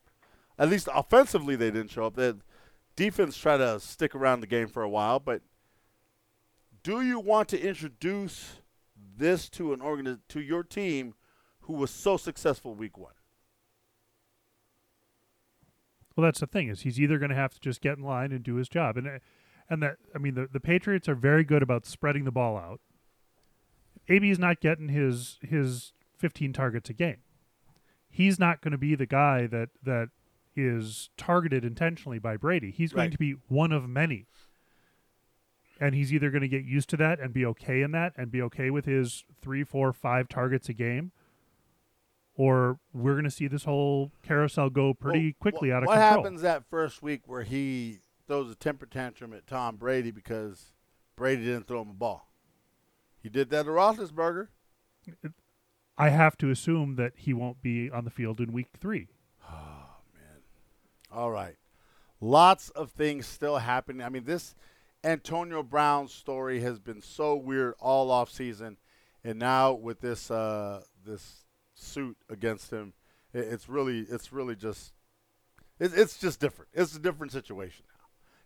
At 0.57 0.69
least 0.69 0.89
offensively, 0.93 1.55
they 1.55 1.69
didn't 1.69 1.91
show 1.91 2.05
up. 2.05 2.15
The 2.15 2.39
defense 2.95 3.37
tried 3.37 3.57
to 3.57 3.79
stick 3.79 4.15
around 4.15 4.39
the 4.39 4.47
game 4.47 4.67
for 4.67 4.81
a 4.81 4.89
while, 4.89 5.19
but 5.19 5.43
do 6.81 7.01
you 7.01 7.19
want 7.19 7.47
to 7.49 7.61
introduce 7.61 8.61
this 9.17 9.49
to 9.49 9.73
an 9.73 9.81
organ 9.81 10.19
to 10.29 10.41
your 10.41 10.63
team 10.63 11.13
who 11.61 11.73
was 11.73 11.91
so 11.91 12.17
successful 12.17 12.73
week 12.73 12.97
one? 12.97 13.13
Well, 16.15 16.25
that's 16.25 16.39
the 16.39 16.47
thing 16.47 16.69
is 16.69 16.81
he's 16.81 16.99
either 16.99 17.19
going 17.19 17.29
to 17.29 17.35
have 17.35 17.53
to 17.53 17.59
just 17.59 17.81
get 17.81 17.99
in 17.99 18.03
line 18.03 18.31
and 18.31 18.43
do 18.43 18.55
his 18.55 18.67
job, 18.67 18.97
and 18.97 19.07
uh, 19.07 19.19
and 19.71 19.81
that 19.81 19.95
I 20.13 20.19
mean 20.19 20.35
the 20.35 20.47
the 20.51 20.59
Patriots 20.59 21.09
are 21.09 21.15
very 21.15 21.43
good 21.43 21.63
about 21.63 21.85
spreading 21.87 22.25
the 22.25 22.31
ball 22.31 22.57
out. 22.57 22.81
AB 24.09 24.29
is 24.29 24.37
not 24.37 24.59
getting 24.59 24.89
his 24.89 25.39
his 25.41 25.93
15 26.17 26.53
targets 26.53 26.89
a 26.89 26.93
game. 26.93 27.17
He's 28.09 28.37
not 28.37 28.61
going 28.61 28.73
to 28.73 28.77
be 28.77 28.93
the 28.93 29.05
guy 29.05 29.47
that 29.47 29.69
that 29.83 30.09
is 30.55 31.09
targeted 31.15 31.63
intentionally 31.63 32.19
by 32.19 32.35
Brady. 32.35 32.69
He's 32.71 32.91
going 32.91 33.11
to 33.11 33.17
be 33.17 33.35
one 33.47 33.71
of 33.71 33.87
many. 33.87 34.27
And 35.79 35.95
he's 35.95 36.13
either 36.13 36.29
going 36.29 36.41
to 36.41 36.47
get 36.49 36.63
used 36.63 36.89
to 36.89 36.97
that 36.97 37.19
and 37.19 37.33
be 37.33 37.43
okay 37.45 37.81
in 37.81 37.91
that 37.91 38.13
and 38.17 38.29
be 38.29 38.41
okay 38.43 38.69
with 38.69 38.85
his 38.85 39.23
three, 39.41 39.63
four, 39.63 39.91
five 39.93 40.27
targets 40.27 40.69
a 40.69 40.73
game, 40.73 41.11
or 42.35 42.77
we're 42.93 43.13
going 43.13 43.23
to 43.23 43.31
see 43.31 43.47
this 43.47 43.63
whole 43.63 44.11
carousel 44.21 44.69
go 44.69 44.93
pretty 44.93 45.27
Well, 45.27 45.33
quickly 45.39 45.71
out 45.71 45.81
of 45.83 45.87
what 45.87 45.95
control. 45.95 46.23
happens 46.23 46.41
that 46.41 46.65
first 46.69 47.01
week 47.01 47.21
where 47.25 47.41
he 47.43 47.99
throws 48.31 48.49
a 48.49 48.55
temper 48.55 48.85
tantrum 48.85 49.33
at 49.33 49.45
Tom 49.45 49.75
Brady 49.75 50.09
because 50.09 50.71
Brady 51.17 51.43
didn't 51.43 51.67
throw 51.67 51.81
him 51.81 51.89
a 51.89 51.93
ball? 51.93 52.31
He 53.21 53.27
did 53.27 53.49
that 53.49 53.63
to 53.63 53.71
Roethlisberger. 53.71 54.47
I 55.97 56.09
have 56.11 56.37
to 56.37 56.49
assume 56.49 56.95
that 56.95 57.11
he 57.17 57.33
won't 57.33 57.61
be 57.61 57.91
on 57.91 58.05
the 58.05 58.09
field 58.09 58.39
in 58.39 58.53
week 58.53 58.69
three. 58.79 59.09
Oh, 59.43 59.97
man. 60.13 60.43
All 61.11 61.29
right. 61.29 61.57
Lots 62.21 62.69
of 62.69 62.91
things 62.91 63.27
still 63.27 63.57
happening. 63.57 64.01
I 64.01 64.07
mean, 64.07 64.23
this 64.23 64.55
Antonio 65.03 65.61
Brown 65.61 66.07
story 66.07 66.61
has 66.61 66.79
been 66.79 67.01
so 67.01 67.35
weird 67.35 67.73
all 67.79 68.09
off 68.09 68.31
season, 68.31 68.77
and 69.25 69.39
now 69.39 69.73
with 69.73 69.99
this 69.99 70.31
uh, 70.31 70.83
this 71.05 71.43
suit 71.73 72.15
against 72.29 72.71
him, 72.71 72.93
it, 73.33 73.39
it's 73.39 73.67
really 73.67 74.05
it's 74.09 74.31
really 74.31 74.55
just 74.55 74.93
it, 75.79 75.91
it's 75.93 76.17
just 76.17 76.39
different. 76.39 76.71
It's 76.73 76.95
a 76.95 76.99
different 76.99 77.33
situation. 77.33 77.83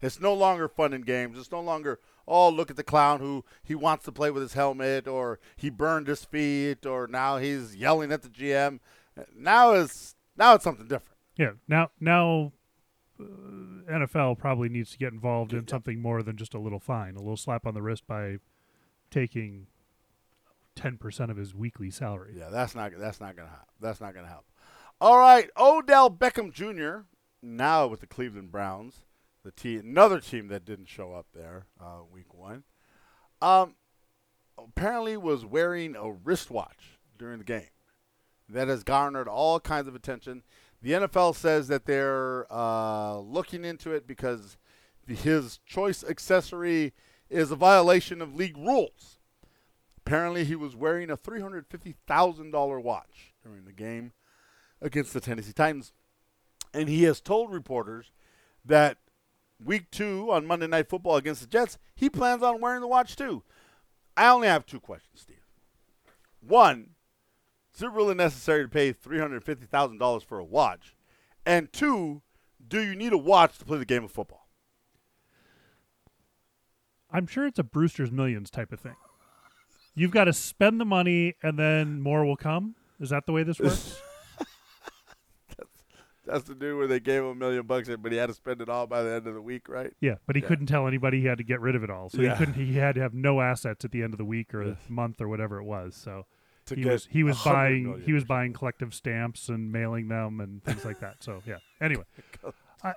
It's 0.02 0.20
no 0.20 0.34
longer 0.34 0.68
fun 0.68 0.94
and 0.94 1.06
games. 1.06 1.38
It's 1.38 1.52
no 1.52 1.62
longer 1.62 2.00
oh 2.28 2.50
look 2.50 2.70
at 2.70 2.75
the 2.75 2.84
clown 2.84 3.20
who 3.20 3.46
he 3.64 3.75
wants 3.75 4.06
to 4.06 4.12
play 4.12 4.32
with 4.32 4.44
his 4.44 4.54
helmet, 4.54 5.08
or 5.08 5.40
he 5.56 5.70
burned 5.70 6.08
his 6.08 6.25
feet, 6.25 6.86
or 6.86 7.08
now 7.08 7.38
he's 7.38 7.75
yelling 7.75 8.12
at 8.12 8.22
the 8.22 8.30
GM. 8.30 8.80
Now 9.36 9.72
it's 9.72 10.16
now 10.38 10.56
it's 10.56 10.64
something 10.64 10.88
different. 10.88 11.18
Yeah. 11.38 11.52
Now, 11.68 11.90
now, 12.00 12.54
uh, 13.20 13.24
NFL 13.92 14.38
probably 14.38 14.70
needs 14.70 14.92
to 14.92 14.98
get 14.98 15.14
involved 15.14 15.54
in 15.54 15.68
something 15.68 16.02
more 16.02 16.24
than 16.24 16.38
just 16.38 16.54
a 16.54 16.60
little 16.60 16.80
fine, 16.80 17.16
a 17.16 17.20
little 17.20 17.38
slap 17.38 17.66
on 17.66 17.74
the 17.74 17.82
wrist 17.82 18.08
by 18.08 18.38
taking 19.12 19.68
ten 20.75 20.98
percent 20.98 21.32
of 21.32 21.38
his 21.38 21.54
weekly 21.54 21.90
salary. 21.90 22.36
Yeah, 22.38 22.50
that's 22.50 22.75
not 22.75 22.92
that's 22.98 23.20
not 23.20 23.36
gonna 23.36 23.50
help. 23.50 23.70
That's 23.80 24.02
not 24.02 24.14
gonna 24.14 24.28
help. 24.28 24.46
All 25.02 25.18
right, 25.18 25.50
Odell 25.58 26.10
Beckham 26.10 26.54
Jr. 26.54 27.06
now 27.42 27.88
with 27.88 28.00
the 28.00 28.08
Cleveland 28.08 28.52
Browns, 28.52 29.04
the 29.46 29.52
team, 29.52 29.82
another 29.82 30.20
team 30.20 30.48
that 30.50 30.66
didn't 30.66 30.90
show 30.90 31.14
up 31.14 31.28
there 31.34 31.68
uh, 31.80 32.00
week 32.12 32.34
one. 32.34 32.64
Um, 33.42 33.75
apparently 34.58 35.16
was 35.16 35.46
wearing 35.46 35.96
a 35.96 36.12
wristwatch 36.12 37.00
during 37.18 37.38
the 37.38 37.46
game. 37.46 37.70
That 38.50 38.68
has 38.68 38.84
garnered 38.84 39.28
all 39.28 39.60
kinds 39.60 39.88
of 39.88 39.96
attention. 39.96 40.44
The 40.82 40.92
NFL 40.92 41.36
says 41.36 41.68
that 41.68 41.86
they're 41.86 42.52
uh, 42.52 43.20
looking 43.20 43.64
into 43.64 43.92
it 43.92 44.08
because 44.08 44.58
the, 45.08 45.16
his 45.16 45.60
choice 45.66 46.04
accessory 46.04 46.94
is 47.30 47.52
a 47.52 47.56
violation 47.56 48.22
of 48.22 48.36
league 48.36 48.58
rules. 48.58 49.20
Apparently, 49.98 50.44
he 50.44 50.56
was 50.56 50.75
wearing 50.75 51.10
a 51.10 51.18
$350,000 51.18 52.84
watch 52.84 53.34
during 53.44 53.66
the 53.66 53.72
game 53.72 54.12
against 54.82 55.14
the 55.14 55.22
Tennessee 55.22 55.54
Titans. 55.54 55.94
And 56.74 56.90
he 56.90 57.04
has 57.04 57.22
told 57.22 57.52
reporters 57.52 58.12
that 58.64 58.98
week 59.63 59.91
two 59.91 60.31
on 60.31 60.45
Monday 60.45 60.67
Night 60.67 60.89
Football 60.89 61.17
against 61.17 61.41
the 61.41 61.47
Jets, 61.47 61.77
he 61.95 62.09
plans 62.09 62.43
on 62.43 62.62
wearing 62.62 62.81
the 62.81 62.88
watch 62.88 63.15
too. 63.15 63.43
I 64.17 64.29
only 64.29 64.47
have 64.47 64.65
two 64.65 64.79
questions, 64.79 65.21
Steve. 65.21 65.45
One, 66.41 66.91
is 67.75 67.81
it 67.81 67.91
really 67.91 68.15
necessary 68.15 68.63
to 68.63 68.69
pay 68.69 68.93
$350,000 68.93 70.24
for 70.24 70.39
a 70.39 70.43
watch? 70.43 70.95
And 71.45 71.71
two, 71.74 72.21
do 72.65 72.81
you 72.81 72.95
need 72.95 73.13
a 73.13 73.17
watch 73.17 73.57
to 73.57 73.65
play 73.65 73.77
the 73.77 73.85
game 73.85 74.03
of 74.03 74.12
football? 74.12 74.47
I'm 77.12 77.27
sure 77.27 77.45
it's 77.45 77.59
a 77.59 77.63
Brewster's 77.63 78.12
Millions 78.12 78.50
type 78.50 78.71
of 78.71 78.79
thing. 78.79 78.95
You've 79.93 80.12
got 80.12 80.25
to 80.25 80.33
spend 80.33 80.81
the 80.81 80.85
money, 80.85 81.35
and 81.41 81.57
then 81.57 82.01
more 82.01 82.25
will 82.25 82.35
come. 82.35 82.75
Is 83.00 83.09
that 83.09 83.25
the 83.25 83.31
way 83.31 83.43
this 83.43 83.59
works? 83.59 84.01
That's 86.25 86.44
the 86.46 86.55
dude 86.55 86.77
where 86.77 86.88
they 86.88 87.00
gave 87.00 87.22
him 87.22 87.29
a 87.29 87.36
million 87.36 87.65
bucks, 87.65 87.89
but 88.00 88.12
he 88.12 88.17
had 88.17 88.27
to 88.27 88.34
spend 88.34 88.62
it 88.62 88.70
all 88.70 88.88
by 88.88 89.03
the 89.03 89.12
end 89.12 89.27
of 89.27 89.34
the 89.34 89.41
week, 89.41 89.70
right? 89.70 89.94
yeah, 90.01 90.15
but 90.25 90.36
he 90.36 90.41
Yeah. 90.41 90.48
couldn't 90.48 90.65
tell 90.67 90.88
anybody 90.88 91.22
he 91.22 91.27
had 91.27 91.38
to 91.38 91.44
get 91.44 91.62
rid 91.62 91.75
of 91.75 91.84
it 91.84 91.89
all. 91.89 92.10
So 92.10 92.22
Yeah. 92.22 92.32
he 92.32 92.38
couldn't. 92.38 92.53
He 92.55 92.74
had 92.74 92.96
to 92.96 93.01
have 93.01 93.13
no 93.13 93.41
assets 93.41 93.86
at 93.86 93.91
the 93.91 94.01
end 94.03 94.13
of 94.13 94.17
the 94.17 94.25
week 94.25 94.53
or 94.53 94.63
Yes. 94.63 94.77
the 94.88 94.94
month 94.94 95.22
or 95.22 95.27
whatever 95.27 95.60
it 95.60 95.63
was. 95.65 95.96
So 95.96 96.25
To 96.67 96.75
he 96.75 96.86
was 96.86 97.05
he 97.12 97.24
was 97.24 97.41
buying 97.44 97.84
million 97.84 98.01
he 98.05 98.13
was 98.13 98.24
buying 98.24 98.53
collective 98.53 98.94
stamps 98.94 99.50
and 99.50 99.72
mailing 99.72 100.08
them 100.08 100.39
and 100.41 100.63
things 100.63 100.84
like 100.84 101.00
that. 101.00 101.24
So 101.24 101.41
yeah. 101.46 101.58
Anyway, 101.82 102.03
I 102.84 102.94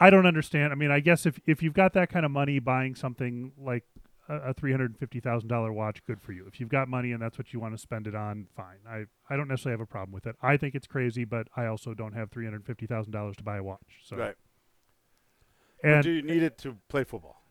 I 0.00 0.10
don't 0.10 0.26
understand. 0.26 0.72
I 0.72 0.76
mean, 0.76 0.90
I 0.90 1.00
guess 1.00 1.26
if 1.26 1.38
if 1.46 1.62
you've 1.62 1.74
got 1.74 1.92
that 1.94 2.08
kind 2.10 2.24
of 2.26 2.32
money, 2.32 2.58
buying 2.58 2.94
something 2.94 3.52
like 3.58 3.84
a, 4.28 4.54
three 4.54 4.70
hundred 4.70 4.90
and 4.90 4.98
fifty 4.98 5.20
thousand 5.20 5.48
dollar 5.48 5.72
watch, 5.72 6.04
good 6.06 6.20
for 6.20 6.32
you. 6.32 6.46
If 6.46 6.60
you've 6.60 6.68
got 6.68 6.88
money 6.88 7.12
and 7.12 7.22
that's 7.22 7.38
what 7.38 7.52
you 7.52 7.60
want 7.60 7.74
to 7.74 7.78
spend 7.78 8.06
it 8.06 8.14
on, 8.14 8.46
fine. 8.56 8.78
I 8.88 9.04
I 9.28 9.36
don't 9.36 9.48
necessarily 9.48 9.78
have 9.78 9.86
a 9.86 9.90
problem 9.90 10.12
with 10.12 10.26
it. 10.26 10.36
I 10.42 10.56
think 10.56 10.74
it's 10.74 10.86
crazy, 10.86 11.24
but 11.24 11.48
I 11.56 11.66
also 11.66 11.94
don't 11.94 12.12
have 12.12 12.30
three 12.30 12.44
hundred 12.44 12.64
fifty 12.64 12.86
thousand 12.86 13.12
dollars 13.12 13.36
to 13.36 13.42
buy 13.42 13.56
a 13.56 13.62
watch. 13.62 14.00
So 14.04 14.16
Right. 14.16 14.34
But 15.82 15.90
and 15.90 16.02
do 16.02 16.10
you 16.10 16.22
need 16.22 16.42
it 16.42 16.58
to 16.58 16.76
play 16.88 17.04
football? 17.04 17.42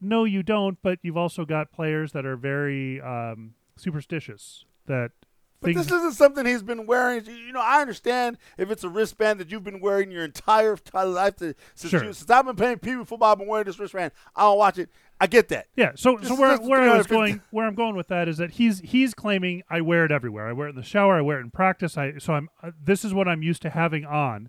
no, 0.00 0.24
you 0.24 0.42
don't. 0.42 0.78
But 0.82 0.98
you've 1.02 1.16
also 1.16 1.44
got 1.44 1.70
players 1.72 2.12
that 2.12 2.24
are 2.24 2.36
very 2.36 3.00
um, 3.00 3.54
superstitious. 3.76 4.64
That 4.86 5.12
But 5.60 5.74
this 5.74 5.86
isn't 5.86 6.12
something 6.12 6.46
he's 6.46 6.62
been 6.62 6.86
wearing. 6.86 7.26
You 7.26 7.52
know, 7.52 7.60
I 7.60 7.80
understand 7.80 8.38
if 8.56 8.70
it's 8.70 8.84
a 8.84 8.88
wristband 8.88 9.40
that 9.40 9.50
you've 9.50 9.64
been 9.64 9.80
wearing 9.80 10.10
your 10.12 10.24
entire 10.24 10.76
life. 10.94 11.36
To, 11.36 11.54
since, 11.74 11.90
Sure. 11.90 12.04
you, 12.04 12.12
since 12.12 12.30
I've 12.30 12.46
been 12.46 12.54
playing 12.54 12.78
Pee 12.78 12.94
Wee 12.94 13.04
football, 13.04 13.32
I've 13.32 13.38
been 13.38 13.48
wearing 13.48 13.66
this 13.66 13.78
wristband. 13.78 14.12
I 14.36 14.42
don't 14.42 14.58
watch 14.58 14.78
it. 14.78 14.88
I 15.20 15.26
get 15.26 15.48
that. 15.48 15.66
yeah. 15.74 15.92
So 15.96 16.16
This 16.16 16.28
so 16.28 16.36
where 16.36 16.56
where 16.58 16.88
I 16.88 16.96
was 16.96 17.08
going, 17.08 17.42
where 17.50 17.66
I'm 17.66 17.74
going 17.74 17.96
with 17.96 18.06
that 18.06 18.28
is 18.28 18.36
that 18.36 18.52
he's 18.52 18.78
he's 18.80 19.14
claiming 19.14 19.64
I 19.68 19.80
wear 19.80 20.04
it 20.04 20.12
everywhere. 20.12 20.46
I 20.46 20.52
wear 20.52 20.68
it 20.68 20.70
in 20.70 20.76
the 20.76 20.84
shower. 20.84 21.16
I 21.18 21.22
wear 21.22 21.38
it 21.38 21.42
in 21.42 21.50
practice. 21.50 21.98
I 21.98 22.18
so 22.18 22.34
I'm 22.34 22.48
uh, 22.62 22.70
this 22.80 23.04
is 23.04 23.12
what 23.12 23.26
I'm 23.26 23.42
used 23.42 23.62
to 23.62 23.70
having 23.70 24.04
on. 24.04 24.48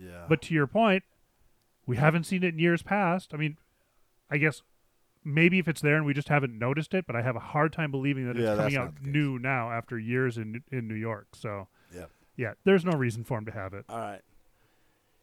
Yeah. 0.00 0.26
But 0.28 0.42
to 0.42 0.54
your 0.54 0.68
point, 0.68 1.02
we 1.86 1.96
haven't 1.96 2.22
seen 2.22 2.44
it 2.44 2.54
in 2.54 2.60
years 2.60 2.84
past. 2.84 3.34
I 3.34 3.36
mean, 3.36 3.56
I 4.30 4.36
guess 4.36 4.62
maybe 5.26 5.58
if 5.58 5.68
it's 5.68 5.80
there 5.80 5.96
and 5.96 6.06
we 6.06 6.14
just 6.14 6.28
haven't 6.28 6.56
noticed 6.58 6.94
it, 6.94 7.06
but 7.06 7.16
I 7.16 7.22
have 7.22 7.36
a 7.36 7.40
hard 7.40 7.72
time 7.72 7.90
believing 7.90 8.26
that 8.28 8.36
Yeah, 8.36 8.52
it's 8.52 8.60
coming 8.60 8.76
out 8.76 8.94
new 9.02 9.38
now 9.38 9.70
after 9.70 9.98
years 9.98 10.38
in 10.38 10.62
in 10.70 10.88
New 10.88 10.94
York. 10.94 11.28
So 11.34 11.68
yeah. 11.94 12.06
yeah, 12.36 12.52
there's 12.64 12.84
no 12.84 12.92
reason 12.92 13.24
for 13.24 13.36
him 13.36 13.44
to 13.46 13.52
have 13.52 13.74
it. 13.74 13.84
All 13.88 13.98
right. 13.98 14.22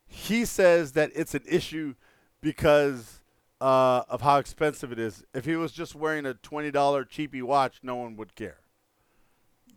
He 0.05 0.45
says 0.45 0.91
that 0.91 1.11
it's 1.15 1.33
an 1.33 1.43
issue 1.47 1.95
because 2.41 3.21
uh, 3.61 4.03
of 4.09 4.21
how 4.21 4.37
expensive 4.37 4.91
it 4.91 4.99
is. 4.99 5.23
If 5.33 5.45
he 5.45 5.55
was 5.55 5.71
just 5.71 5.95
wearing 5.95 6.25
a 6.25 6.33
twenty 6.33 6.69
dollar 6.69 7.05
cheapy 7.05 7.41
watch, 7.41 7.79
no 7.81 7.95
one 7.95 8.15
would 8.17 8.35
care. 8.35 8.57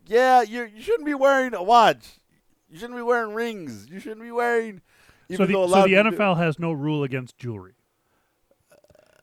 Yeah, 0.05 0.41
you 0.41 0.63
you 0.63 0.81
shouldn't 0.81 1.05
be 1.05 1.15
wearing 1.15 1.53
a 1.53 1.63
watch. 1.63 2.19
You 2.69 2.77
shouldn't 2.77 2.97
be 2.97 3.03
wearing 3.03 3.33
rings. 3.33 3.87
You 3.89 3.99
shouldn't 3.99 4.21
be 4.21 4.31
wearing. 4.31 4.81
So 5.35 5.45
the, 5.45 5.53
so 5.53 5.83
the 5.83 5.93
NFL 5.93 6.37
has 6.37 6.57
no 6.57 6.71
rule 6.71 7.03
against 7.03 7.37
jewelry. 7.37 7.76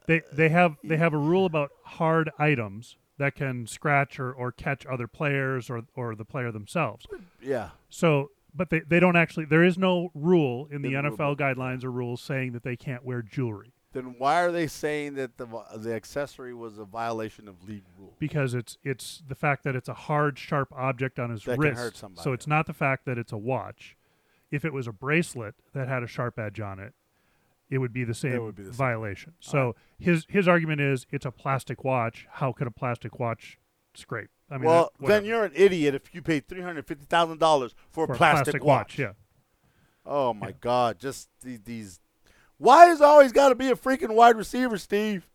They 0.07 0.23
they 0.33 0.49
have 0.51 0.77
they 0.85 0.97
have 0.97 1.15
a 1.15 1.19
rule 1.19 1.47
about 1.47 1.71
hard 1.85 2.31
items 2.39 2.97
that 3.17 3.35
can 3.35 3.67
scratch 3.67 4.19
or, 4.19 4.33
or 4.33 4.51
catch 4.53 4.85
other 4.87 5.07
players 5.07 5.71
or 5.71 5.83
or 5.95 6.15
the 6.15 6.25
player 6.25 6.51
themselves. 6.53 7.07
Yeah. 7.41 7.71
So, 7.89 8.31
but 8.55 8.71
they, 8.71 8.81
they 8.81 9.01
don't 9.01 9.17
actually. 9.17 9.45
There 9.47 9.65
is 9.65 9.79
no 9.79 10.11
rule 10.15 10.67
in 10.71 10.83
the 10.83 10.95
In 10.95 11.05
the 11.05 11.11
NFL 11.11 11.37
guidelines 11.39 11.85
or 11.85 11.91
rules 11.91 12.21
saying 12.21 12.53
that 12.53 12.63
they 12.65 12.77
can't 12.77 13.05
wear 13.05 13.23
jewelry 13.23 13.73
Then 13.93 14.17
why 14.19 14.43
are 14.43 14.51
they 14.53 14.67
saying 14.67 15.15
that 15.15 15.37
the 15.39 15.47
the 15.77 15.95
accessory 15.95 16.53
was 16.55 16.79
a 16.79 16.85
violation 16.85 17.49
of 17.49 17.67
league 17.69 17.85
rules? 17.99 18.15
because 18.19 18.53
it's 18.53 18.77
it's 18.83 19.23
the 19.29 19.35
fact 19.37 19.65
that 19.65 19.75
it's 19.77 19.89
a 19.89 19.95
hard, 19.95 20.39
sharp 20.39 20.69
object 20.77 21.19
on 21.19 21.31
his 21.31 21.45
That 21.45 21.53
can 21.55 21.61
wrist. 21.61 21.81
hurt 21.81 21.97
somebody. 21.97 22.23
So 22.25 22.33
it's 22.33 22.47
not 22.47 22.67
the 22.67 22.75
fact 22.75 23.07
that 23.07 23.17
it's 23.17 23.33
a 23.33 23.39
watch. 23.39 23.97
If 24.51 24.65
it 24.65 24.73
was 24.73 24.87
a 24.87 24.93
bracelet 24.93 25.55
that 25.73 25.89
had 25.89 26.03
a 26.03 26.07
sharp 26.07 26.39
edge 26.39 26.61
on 26.61 26.79
it, 26.79 26.95
it 27.71 27.79
would 27.79 27.93
be 27.93 28.05
the 28.05 28.15
same 28.15 28.51
be 28.53 28.63
the 28.63 28.71
same. 28.71 28.73
violation. 28.77 29.33
So 29.41 29.75
his 29.99 30.27
his 30.29 30.47
argument 30.49 30.81
is 30.81 31.07
it's 31.11 31.27
a 31.27 31.31
plastic 31.31 31.85
watch. 31.85 32.27
How 32.31 32.53
could 32.53 32.67
a 32.67 32.71
plastic 32.71 33.19
watch 33.19 33.59
scrape? 33.95 34.31
I 34.51 34.59
mean, 34.59 34.67
well, 34.67 34.93
that- 35.01 35.07
then 35.09 35.25
you're 35.25 35.45
an 35.45 35.53
idiot 35.55 35.95
if 35.95 36.15
you 36.15 36.23
pay 36.23 36.41
three 36.41 36.61
hundred 36.61 36.87
fifty 36.87 37.07
thousand 37.07 37.39
dollars 37.39 37.75
for, 37.91 38.07
For 38.07 38.15
a 38.15 38.17
plastic, 38.17 38.63
watch. 38.63 38.99
Yeah. 38.99 39.13
Oh 40.07 40.35
my 40.35 40.49
Yeah. 40.49 40.55
God! 40.61 40.99
Just 40.99 41.29
the, 41.43 41.57
these. 41.57 42.01
Why 42.59 42.91
is 42.91 43.01
always 43.01 43.33
got 43.33 43.49
to 43.49 43.55
be 43.55 43.69
a 43.69 43.75
freaking 43.75 44.15
wide 44.15 44.37
receiver, 44.37 44.79
Steve? 44.79 45.27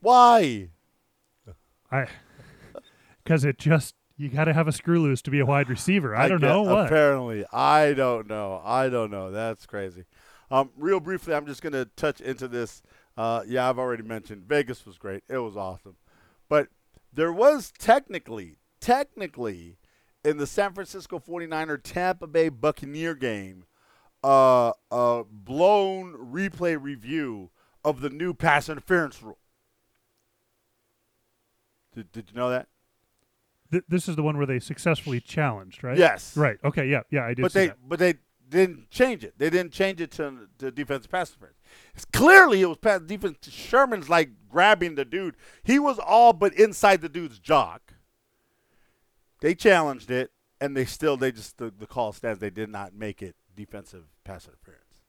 Why? 0.00 0.68
I 1.90 2.06
because 3.24 3.44
it 3.44 3.58
just 3.58 3.94
you 4.16 4.28
got 4.28 4.44
to 4.44 4.52
have 4.52 4.68
a 4.68 4.72
screw 4.72 5.00
loose 5.00 5.22
to 5.22 5.30
be 5.30 5.40
a 5.40 5.46
wide 5.46 5.68
receiver. 5.68 6.14
I, 6.14 6.28
don't 6.28 6.42
know 6.42 6.62
what. 6.62 6.86
Apparently, 6.86 7.44
I 7.52 7.92
don't 7.92 8.28
know. 8.28 8.60
I 8.64 8.88
don't 8.88 9.10
know. 9.10 9.30
That's 9.30 9.66
crazy. 9.66 10.04
Um, 10.52 10.70
real 10.76 11.00
briefly, 11.00 11.34
I'm 11.34 11.46
just 11.46 11.62
gonna 11.62 11.86
touch 11.96 12.20
into 12.20 12.46
this. 12.46 12.82
Uh, 13.16 13.42
yeah, 13.46 13.68
I've 13.68 13.78
already 13.78 14.02
mentioned 14.02 14.44
Vegas 14.46 14.84
was 14.84 14.98
great. 14.98 15.24
It 15.28 15.38
was 15.38 15.56
awesome, 15.56 15.96
but 16.48 16.68
there 17.10 17.32
was 17.32 17.72
technically, 17.78 18.58
technically, 18.78 19.78
in 20.22 20.36
the 20.36 20.46
San 20.46 20.74
Francisco 20.74 21.18
49er 21.18 21.80
Tampa 21.82 22.26
Bay 22.26 22.50
Buccaneer 22.50 23.14
game, 23.14 23.64
uh, 24.22 24.72
a 24.90 25.24
blown 25.30 26.12
replay 26.14 26.80
review 26.80 27.50
of 27.82 28.02
the 28.02 28.10
new 28.10 28.34
pass 28.34 28.68
interference 28.68 29.22
rule. 29.22 29.38
Did, 31.94 32.12
did 32.12 32.30
you 32.30 32.36
know 32.36 32.50
that? 32.50 32.68
Th- 33.70 33.84
this 33.88 34.06
is 34.06 34.16
the 34.16 34.22
one 34.22 34.36
where 34.36 34.46
they 34.46 34.58
successfully 34.58 35.20
challenged, 35.20 35.82
right? 35.82 35.96
Yes. 35.96 36.36
Right. 36.36 36.58
Okay. 36.62 36.88
Yeah. 36.88 37.02
Yeah. 37.10 37.24
I 37.24 37.34
did. 37.34 37.42
but 37.42 37.52
see 37.52 37.60
they 37.60 37.66
that. 37.68 37.88
but 37.88 37.98
they 37.98 38.14
didn't 38.52 38.90
change 38.90 39.24
it. 39.24 39.34
They 39.38 39.50
didn't 39.50 39.72
change 39.72 40.00
it 40.00 40.12
to 40.12 40.48
the 40.58 40.70
defensive 40.70 41.10
pass 41.10 41.30
interference. 41.30 41.58
It's 41.94 42.04
clearly 42.04 42.62
it 42.62 42.66
was 42.66 42.78
pass 42.78 43.00
defense. 43.00 43.38
Sherman's 43.48 44.08
like 44.08 44.30
grabbing 44.48 44.94
the 44.94 45.04
dude. 45.04 45.36
He 45.62 45.78
was 45.78 45.98
all 45.98 46.32
but 46.32 46.54
inside 46.54 47.00
the 47.00 47.08
dude's 47.08 47.38
jock. 47.38 47.94
They 49.40 49.54
challenged 49.54 50.10
it, 50.10 50.30
and 50.60 50.76
they 50.76 50.84
still 50.84 51.16
they 51.16 51.32
just 51.32 51.58
the, 51.58 51.72
the 51.76 51.86
call 51.86 52.12
stands. 52.12 52.38
They 52.38 52.50
did 52.50 52.68
not 52.68 52.94
make 52.94 53.22
it 53.22 53.34
defensive 53.56 54.04
pass 54.24 54.46
interference. 54.46 55.02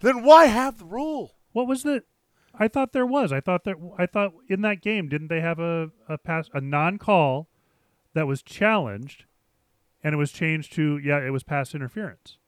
Then 0.00 0.22
why 0.22 0.46
have 0.46 0.78
the 0.78 0.86
rule? 0.86 1.34
What 1.52 1.66
was 1.66 1.82
the? 1.82 2.04
I 2.54 2.68
thought 2.68 2.92
there 2.92 3.06
was. 3.06 3.32
I 3.32 3.40
thought 3.40 3.64
that. 3.64 3.76
I 3.98 4.06
thought 4.06 4.32
in 4.48 4.62
that 4.62 4.80
game, 4.80 5.08
didn't 5.08 5.28
they 5.28 5.40
have 5.40 5.58
a 5.58 5.90
a 6.08 6.16
pass 6.16 6.48
a 6.54 6.60
non-call 6.60 7.48
that 8.14 8.26
was 8.26 8.42
challenged, 8.42 9.24
and 10.02 10.14
it 10.14 10.18
was 10.18 10.32
changed 10.32 10.72
to 10.74 10.98
yeah, 10.98 11.18
it 11.18 11.30
was 11.30 11.42
pass 11.42 11.74
interference. 11.74 12.38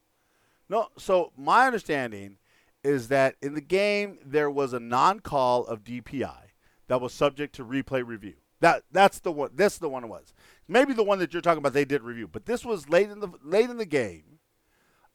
No, 0.69 0.89
so 0.99 1.33
my 1.37 1.67
understanding 1.67 2.39
is 2.83 3.09
that 3.09 3.37
in 3.43 3.55
the 3.55 3.61
game 3.61 4.19
there 4.25 4.51
was 4.51 4.73
a 4.73 4.81
non-call 4.81 5.65
of 5.67 5.85
DPI 5.85 6.51
that 6.89 7.01
was 7.01 7.13
subject 7.13 7.55
to 7.57 7.65
replay 7.65 8.07
review. 8.07 8.35
That 8.61 8.85
that's 8.91 9.21
the 9.21 9.33
one. 9.33 9.51
This 9.51 9.75
That's 9.75 9.79
the 9.79 9.89
one 9.89 10.05
it 10.05 10.09
was. 10.09 10.33
Maybe 10.67 10.93
the 10.93 11.05
one 11.05 11.19
that 11.19 11.33
you're 11.33 11.43
talking 11.43 11.59
about 11.59 11.73
they 11.75 11.85
did 11.85 12.03
review, 12.03 12.27
but 12.27 12.47
this 12.47 12.65
was 12.65 12.89
late 12.89 13.11
in 13.11 13.21
the 13.21 13.29
late 13.43 13.69
in 13.69 13.77
the 13.77 13.87
game, 13.87 14.39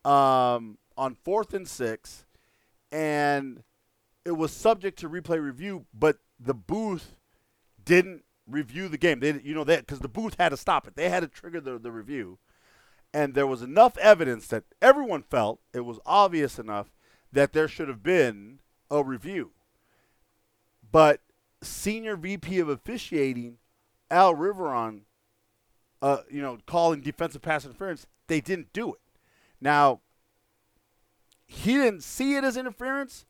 um, 0.05 0.77
on 0.95 1.15
fourth 1.15 1.53
and 1.53 1.67
six, 1.67 2.25
and 2.91 3.63
it 4.25 4.33
was 4.33 4.51
subject 4.51 4.99
to 4.99 5.09
replay 5.09 5.41
review. 5.41 5.85
But 5.93 6.17
the 6.39 6.53
booth 6.53 7.15
didn't 7.83 8.23
review 8.47 8.87
the 8.87 8.97
game. 8.97 9.19
They 9.19 9.41
you 9.43 9.55
know 9.55 9.63
that 9.63 9.79
because 9.79 9.99
the 9.99 10.07
booth 10.07 10.35
had 10.37 10.49
to 10.49 10.57
stop 10.57 10.87
it. 10.87 10.95
They 10.95 11.09
had 11.09 11.21
to 11.21 11.27
trigger 11.27 11.59
the 11.59 11.79
the 11.79 11.91
review 11.91 12.37
and 13.13 13.33
there 13.33 13.47
was 13.47 13.61
enough 13.61 13.97
evidence 13.97 14.47
that 14.47 14.63
everyone 14.81 15.23
felt 15.23 15.59
it 15.73 15.81
was 15.81 15.99
obvious 16.05 16.57
enough 16.57 16.91
that 17.31 17.53
there 17.53 17.67
should 17.67 17.87
have 17.87 18.03
been 18.03 18.59
a 18.89 19.03
review. 19.03 19.51
But 20.91 21.21
senior 21.61 22.15
VP 22.15 22.59
of 22.59 22.69
officiating, 22.69 23.57
Al 24.09 24.35
Riveron, 24.35 25.01
uh, 26.01 26.19
you 26.29 26.41
know, 26.41 26.57
calling 26.65 27.01
defensive 27.01 27.41
pass 27.41 27.65
interference, 27.65 28.07
they 28.27 28.41
didn't 28.41 28.73
do 28.73 28.93
it. 28.93 28.99
Now, 29.59 30.01
he 31.45 31.73
didn't 31.73 32.03
see 32.03 32.35
it 32.35 32.43
as 32.43 32.57
interference. 32.57 33.25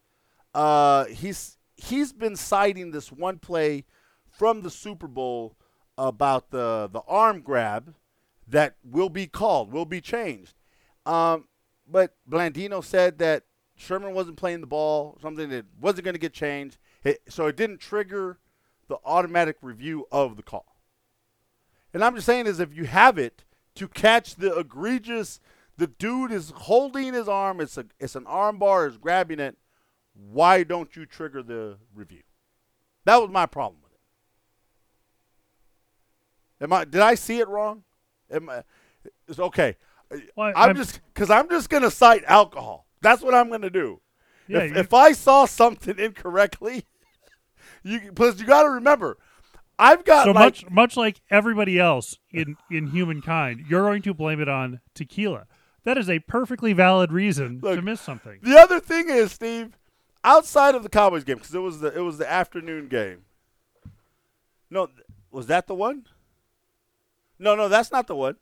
Uh, 0.53 1.05
he's 1.05 1.57
he's 1.75 2.13
been 2.13 2.35
citing 2.35 2.91
this 2.91 3.11
one 3.11 3.39
play 3.39 3.85
from 4.29 4.61
the 4.61 4.69
Super 4.69 5.07
Bowl 5.07 5.55
about 5.97 6.51
the 6.51 6.89
the 6.91 7.01
arm 7.07 7.41
grab 7.41 7.95
that 8.51 8.75
will 8.83 9.09
be 9.09 9.27
called, 9.27 9.71
will 9.71 9.85
be 9.85 10.01
changed. 10.01 10.53
Um, 11.05 11.47
but 11.87 12.15
Blandino 12.29 12.83
said 12.83 13.17
that 13.19 13.43
Sherman 13.75 14.13
wasn't 14.13 14.37
playing 14.37 14.61
the 14.61 14.67
ball, 14.67 15.17
something 15.21 15.49
that 15.49 15.65
wasn't 15.79 16.03
going 16.03 16.13
to 16.13 16.19
get 16.19 16.33
changed, 16.33 16.77
it, 17.03 17.21
so 17.27 17.47
it 17.47 17.57
didn't 17.57 17.79
trigger 17.79 18.37
the 18.87 18.97
automatic 19.05 19.57
review 19.61 20.05
of 20.11 20.35
the 20.35 20.43
call. 20.43 20.75
And 21.93 22.03
I'm 22.03 22.13
just 22.13 22.25
saying 22.25 22.45
is 22.45 22.59
if 22.59 22.75
you 22.75 22.85
have 22.85 23.17
it 23.17 23.43
to 23.75 23.87
catch 23.87 24.35
the 24.35 24.57
egregious, 24.57 25.39
the 25.77 25.87
dude 25.87 26.31
is 26.31 26.51
holding 26.55 27.13
his 27.13 27.27
arm, 27.27 27.59
it's 27.59 27.77
a 27.77 27.85
it's 27.99 28.15
an 28.15 28.27
arm 28.27 28.59
bar, 28.59 28.85
is 28.85 28.97
grabbing 28.97 29.39
it. 29.39 29.57
Why 30.13 30.63
don't 30.63 30.95
you 30.95 31.05
trigger 31.05 31.41
the 31.41 31.77
review? 31.93 32.23
That 33.05 33.17
was 33.17 33.29
my 33.29 33.45
problem 33.45 33.81
with 33.81 33.93
it. 36.59 36.65
Am 36.65 36.73
I? 36.73 36.85
Did 36.85 37.01
I 37.01 37.15
see 37.15 37.39
it 37.39 37.47
wrong? 37.47 37.83
Am 38.31 38.49
I, 38.49 38.63
it's 39.27 39.39
okay. 39.39 39.77
Well, 40.35 40.47
I'm, 40.47 40.55
I'm- 40.55 40.75
just 40.75 40.99
because 41.13 41.29
I'm 41.29 41.49
just 41.49 41.69
gonna 41.69 41.91
cite 41.91 42.23
alcohol. 42.25 42.87
That's 43.01 43.21
what 43.21 43.33
I'm 43.33 43.49
gonna 43.49 43.69
do. 43.69 44.01
Yeah, 44.47 44.59
if, 44.59 44.75
if 44.75 44.93
I 44.93 45.13
saw 45.13 45.45
something 45.45 45.97
incorrectly, 45.97 46.85
you 47.83 48.11
plus 48.13 48.39
you 48.39 48.45
got 48.45 48.63
to 48.63 48.69
remember, 48.69 49.17
I've 49.79 50.03
got 50.03 50.25
So 50.25 50.31
like 50.31 50.43
much 50.43 50.69
much 50.69 50.97
like 50.97 51.21
everybody 51.29 51.79
else 51.79 52.17
in 52.31 52.57
in 52.69 52.87
humankind, 52.87 53.65
you're 53.69 53.83
going 53.83 54.01
to 54.03 54.13
blame 54.13 54.41
it 54.41 54.49
on 54.49 54.81
tequila. 54.93 55.47
That 55.83 55.97
is 55.97 56.09
a 56.09 56.19
perfectly 56.19 56.73
valid 56.73 57.11
reason 57.11 57.59
Look, 57.61 57.75
to 57.75 57.81
miss 57.81 58.01
something. 58.01 58.39
The 58.43 58.59
other 58.59 58.79
thing 58.79 59.09
is, 59.09 59.31
Steve, 59.31 59.77
outside 60.23 60.75
of 60.75 60.83
the 60.83 60.89
Cowboys 60.89 61.23
game, 61.23 61.37
because 61.37 61.55
it 61.55 61.59
was 61.59 61.79
the 61.79 61.87
it 61.97 62.01
was 62.01 62.17
the 62.17 62.29
afternoon 62.29 62.87
game. 62.87 63.23
No, 64.69 64.89
was 65.31 65.47
that 65.47 65.67
the 65.67 65.75
one? 65.75 66.05
No, 67.41 67.55
no, 67.55 67.67
that's 67.67 67.91
not 67.91 68.07
the 68.07 68.15
one. 68.15 68.35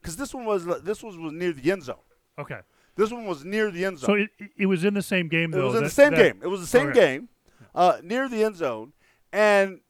Because 0.00 0.16
this 0.16 0.32
one 0.34 0.44
was 0.44 0.64
this 0.82 1.02
was 1.02 1.16
was 1.16 1.32
near 1.32 1.52
the 1.52 1.70
end 1.70 1.82
zone. 1.84 1.96
Okay. 2.38 2.60
This 2.96 3.10
one 3.10 3.26
was 3.26 3.44
near 3.44 3.70
the 3.70 3.84
end 3.84 3.98
zone. 3.98 4.06
So 4.06 4.14
it 4.14 4.30
it 4.56 4.66
was 4.66 4.82
in 4.84 4.94
the 4.94 5.02
same 5.02 5.28
game 5.28 5.52
it 5.54 5.58
was 5.62 5.74
in 5.74 5.82
that- 5.82 5.88
the 5.88 5.94
same 5.94 6.10
that- 6.12 6.22
game. 6.34 6.40
It 6.42 6.46
was 6.48 6.60
the 6.60 6.66
same 6.66 6.88
Okay. 6.88 7.00
game. 7.00 7.28
uh, 7.74 7.98
near 8.02 8.26
the 8.28 8.42
end 8.42 8.56
zone, 8.56 8.92
and 9.32 9.80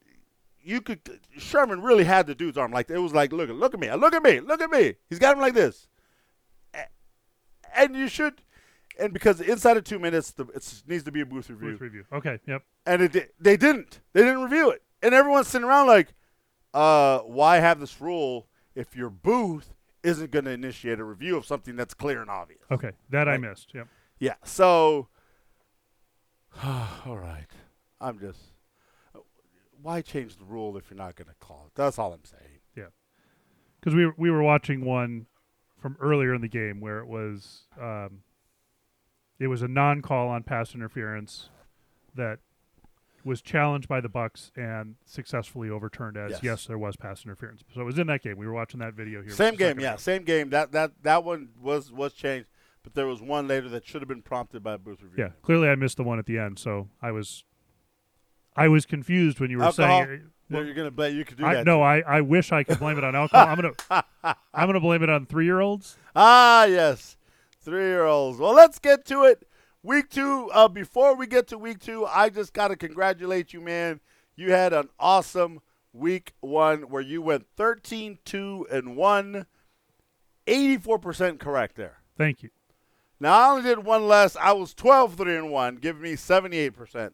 you 0.60 0.80
could 0.80 1.00
Sherman 1.38 1.80
really 1.82 2.02
had 2.04 2.26
the 2.26 2.34
dude's 2.34 2.58
arm 2.58 2.72
like 2.72 2.90
it 2.90 2.98
was 2.98 3.14
like 3.14 3.32
look 3.32 3.48
look 3.50 3.72
at 3.74 3.78
me 3.80 3.92
look 3.94 4.12
at 4.12 4.22
me 4.24 4.40
look 4.40 4.60
at 4.60 4.70
me 4.70 4.96
he's 5.08 5.20
got 5.20 5.34
him 5.36 5.40
like 5.40 5.54
this, 5.54 5.86
and 7.76 7.94
you 7.94 8.08
should, 8.08 8.42
and 8.98 9.12
because 9.12 9.40
inside 9.40 9.76
of 9.76 9.84
two 9.84 9.98
minutes 10.00 10.32
the, 10.32 10.44
it 10.54 10.82
needs 10.88 11.04
to 11.04 11.12
be 11.12 11.20
a 11.20 11.26
booth 11.26 11.48
review, 11.50 11.72
Booth 11.72 11.80
review. 11.80 12.04
Okay. 12.12 12.38
Yep. 12.46 12.62
and 12.86 13.02
it 13.02 13.34
they 13.38 13.56
didn't 13.56 14.00
they 14.12 14.22
didn't 14.22 14.42
review 14.42 14.70
it, 14.70 14.82
and 15.02 15.14
everyone's 15.14 15.48
sitting 15.48 15.66
around 15.68 15.86
like, 15.86 16.08
uh, 16.74 17.20
why 17.20 17.58
have 17.58 17.78
this 17.80 18.00
rule 18.00 18.46
if 18.76 18.94
your 18.94 19.10
booth 19.10 19.74
isn't 20.04 20.30
going 20.30 20.44
to 20.44 20.52
initiate 20.52 21.00
a 21.00 21.04
review 21.04 21.36
of 21.36 21.44
something 21.44 21.74
that's 21.74 21.94
clear 21.94 22.20
and 22.20 22.30
obvious? 22.30 22.62
Okay. 22.70 22.92
That 23.10 23.28
I 23.28 23.38
missed. 23.38 23.72
Yep. 23.74 23.88
Yeah. 24.20 24.34
So, 24.44 25.08
all 26.64 27.18
right. 27.18 27.48
I'm 28.00 28.20
just. 28.20 28.38
Why 29.82 30.00
change 30.02 30.36
the 30.36 30.44
rule 30.44 30.76
if 30.76 30.90
you're 30.90 30.96
not 30.96 31.16
going 31.16 31.28
to 31.28 31.34
call 31.40 31.64
it? 31.66 31.72
That's 31.74 31.98
all 31.98 32.12
I'm 32.12 32.24
saying. 32.24 32.60
Yeah. 32.76 32.84
Because 33.80 33.94
we 33.94 34.06
were, 34.06 34.14
we 34.16 34.30
were 34.30 34.42
watching 34.42 34.84
one 34.84 35.26
from 35.80 35.96
earlier 36.00 36.34
in 36.34 36.40
the 36.40 36.48
game 36.48 36.80
where 36.80 36.98
it 36.98 37.06
was 37.06 37.66
um, 37.80 38.22
it 39.38 39.46
was 39.48 39.62
a 39.62 39.68
non-call 39.68 40.28
on 40.28 40.42
pass 40.42 40.74
interference 40.74 41.50
that 42.14 42.38
was 43.26 43.42
challenged 43.42 43.88
by 43.88 44.00
the 44.00 44.08
Bucks 44.08 44.52
and 44.56 44.94
successfully 45.04 45.68
overturned 45.68 46.16
as 46.16 46.30
Yes. 46.30 46.42
yes, 46.42 46.66
there 46.66 46.78
was 46.78 46.96
pass 46.96 47.24
interference. 47.24 47.62
So 47.74 47.80
it 47.80 47.84
was 47.84 47.98
in 47.98 48.06
that 48.06 48.22
game. 48.22 48.38
We 48.38 48.46
were 48.46 48.52
watching 48.52 48.78
that 48.80 48.94
video 48.94 49.20
here. 49.20 49.32
Same 49.32 49.56
game, 49.56 49.80
yeah, 49.80 49.90
ago. 49.94 49.96
same 49.98 50.22
game. 50.22 50.50
That 50.50 50.70
that 50.72 50.92
that 51.02 51.24
one 51.24 51.48
was 51.60 51.90
was 51.90 52.12
changed, 52.14 52.46
but 52.84 52.94
there 52.94 53.06
was 53.06 53.20
one 53.20 53.48
later 53.48 53.68
that 53.70 53.84
should 53.84 54.00
have 54.00 54.08
been 54.08 54.22
prompted 54.22 54.62
by 54.62 54.74
a 54.74 54.78
booth 54.78 55.02
review. 55.02 55.24
Yeah, 55.24 55.30
clearly 55.42 55.68
I 55.68 55.74
missed 55.74 55.96
the 55.96 56.04
one 56.04 56.18
at 56.20 56.26
the 56.26 56.38
end, 56.38 56.58
so 56.60 56.88
I 57.02 57.10
was 57.10 57.44
I 58.54 58.68
was 58.68 58.86
confused 58.86 59.40
when 59.40 59.50
you 59.50 59.58
were 59.58 59.64
Alcohol? 59.64 60.04
saying. 60.04 60.30
Well, 60.48 60.64
you're 60.64 60.74
gonna 60.74 60.92
bet 60.92 61.12
you 61.12 61.24
could 61.24 61.38
do 61.38 61.44
I, 61.44 61.54
that. 61.54 61.66
no, 61.66 61.82
I, 61.82 61.98
I 62.06 62.20
wish 62.20 62.52
I 62.52 62.62
could 62.62 62.78
blame 62.78 62.96
it 62.96 63.02
on 63.02 63.16
alcohol. 63.16 63.48
I'm 63.48 63.56
gonna 63.56 64.04
I'm 64.54 64.68
gonna 64.68 64.78
blame 64.78 65.02
it 65.02 65.10
on 65.10 65.26
three 65.26 65.44
year 65.44 65.58
olds. 65.60 65.96
Ah, 66.14 66.64
yes, 66.66 67.16
three-year-olds. 67.60 68.38
Well, 68.38 68.54
let's 68.54 68.78
get 68.78 69.04
to 69.06 69.24
it. 69.24 69.44
Week 69.86 70.10
two. 70.10 70.50
Uh, 70.52 70.66
before 70.66 71.14
we 71.14 71.28
get 71.28 71.46
to 71.46 71.58
week 71.58 71.78
two, 71.78 72.04
I 72.06 72.28
just 72.28 72.52
gotta 72.52 72.74
congratulate 72.74 73.52
you, 73.52 73.60
man. 73.60 74.00
You 74.34 74.50
had 74.50 74.72
an 74.72 74.88
awesome 74.98 75.60
week 75.92 76.32
one 76.40 76.82
where 76.90 77.02
you 77.02 77.22
went 77.22 77.46
13, 77.56 78.18
2, 78.24 78.66
and 78.68 78.96
one. 78.96 79.46
84% 80.48 81.38
correct 81.38 81.76
there. 81.76 81.98
Thank 82.18 82.42
you. 82.42 82.50
Now 83.20 83.38
I 83.38 83.50
only 83.50 83.62
did 83.62 83.84
one 83.84 84.08
less. 84.08 84.34
I 84.34 84.52
was 84.52 84.74
12, 84.74 85.14
3, 85.14 85.36
and 85.36 85.50
one, 85.52 85.76
giving 85.76 86.02
me 86.02 86.14
78%. 86.14 87.12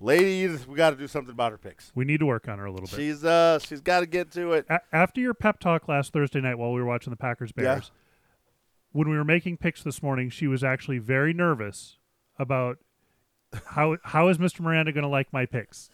Ladies, 0.00 0.66
we 0.66 0.76
got 0.76 0.90
to 0.90 0.96
do 0.96 1.06
something 1.06 1.32
about 1.32 1.52
her 1.52 1.58
picks. 1.58 1.92
We 1.94 2.06
need 2.06 2.20
to 2.20 2.26
work 2.26 2.48
on 2.48 2.58
her 2.58 2.64
a 2.64 2.72
little 2.72 2.86
bit. 2.86 2.96
She's 2.96 3.24
uh, 3.24 3.58
she's 3.58 3.82
got 3.82 4.00
to 4.00 4.06
get 4.06 4.32
to 4.32 4.52
it. 4.52 4.64
A- 4.70 4.80
after 4.90 5.20
your 5.20 5.34
pep 5.34 5.60
talk 5.60 5.86
last 5.86 6.14
Thursday 6.14 6.40
night 6.40 6.56
while 6.56 6.72
we 6.72 6.80
were 6.80 6.86
watching 6.86 7.10
the 7.10 7.16
Packers 7.16 7.52
Yeah. 7.56 7.80
When 8.94 9.10
we 9.10 9.16
were 9.16 9.24
making 9.24 9.56
picks 9.56 9.82
this 9.82 10.02
morning, 10.04 10.30
she 10.30 10.46
was 10.46 10.62
actually 10.62 10.98
very 10.98 11.32
nervous 11.34 11.98
about 12.38 12.78
how 13.66 13.96
how 14.04 14.28
is 14.28 14.38
Mr. 14.38 14.60
Miranda 14.60 14.92
going 14.92 15.02
to 15.02 15.08
like 15.08 15.32
my 15.32 15.46
picks. 15.46 15.90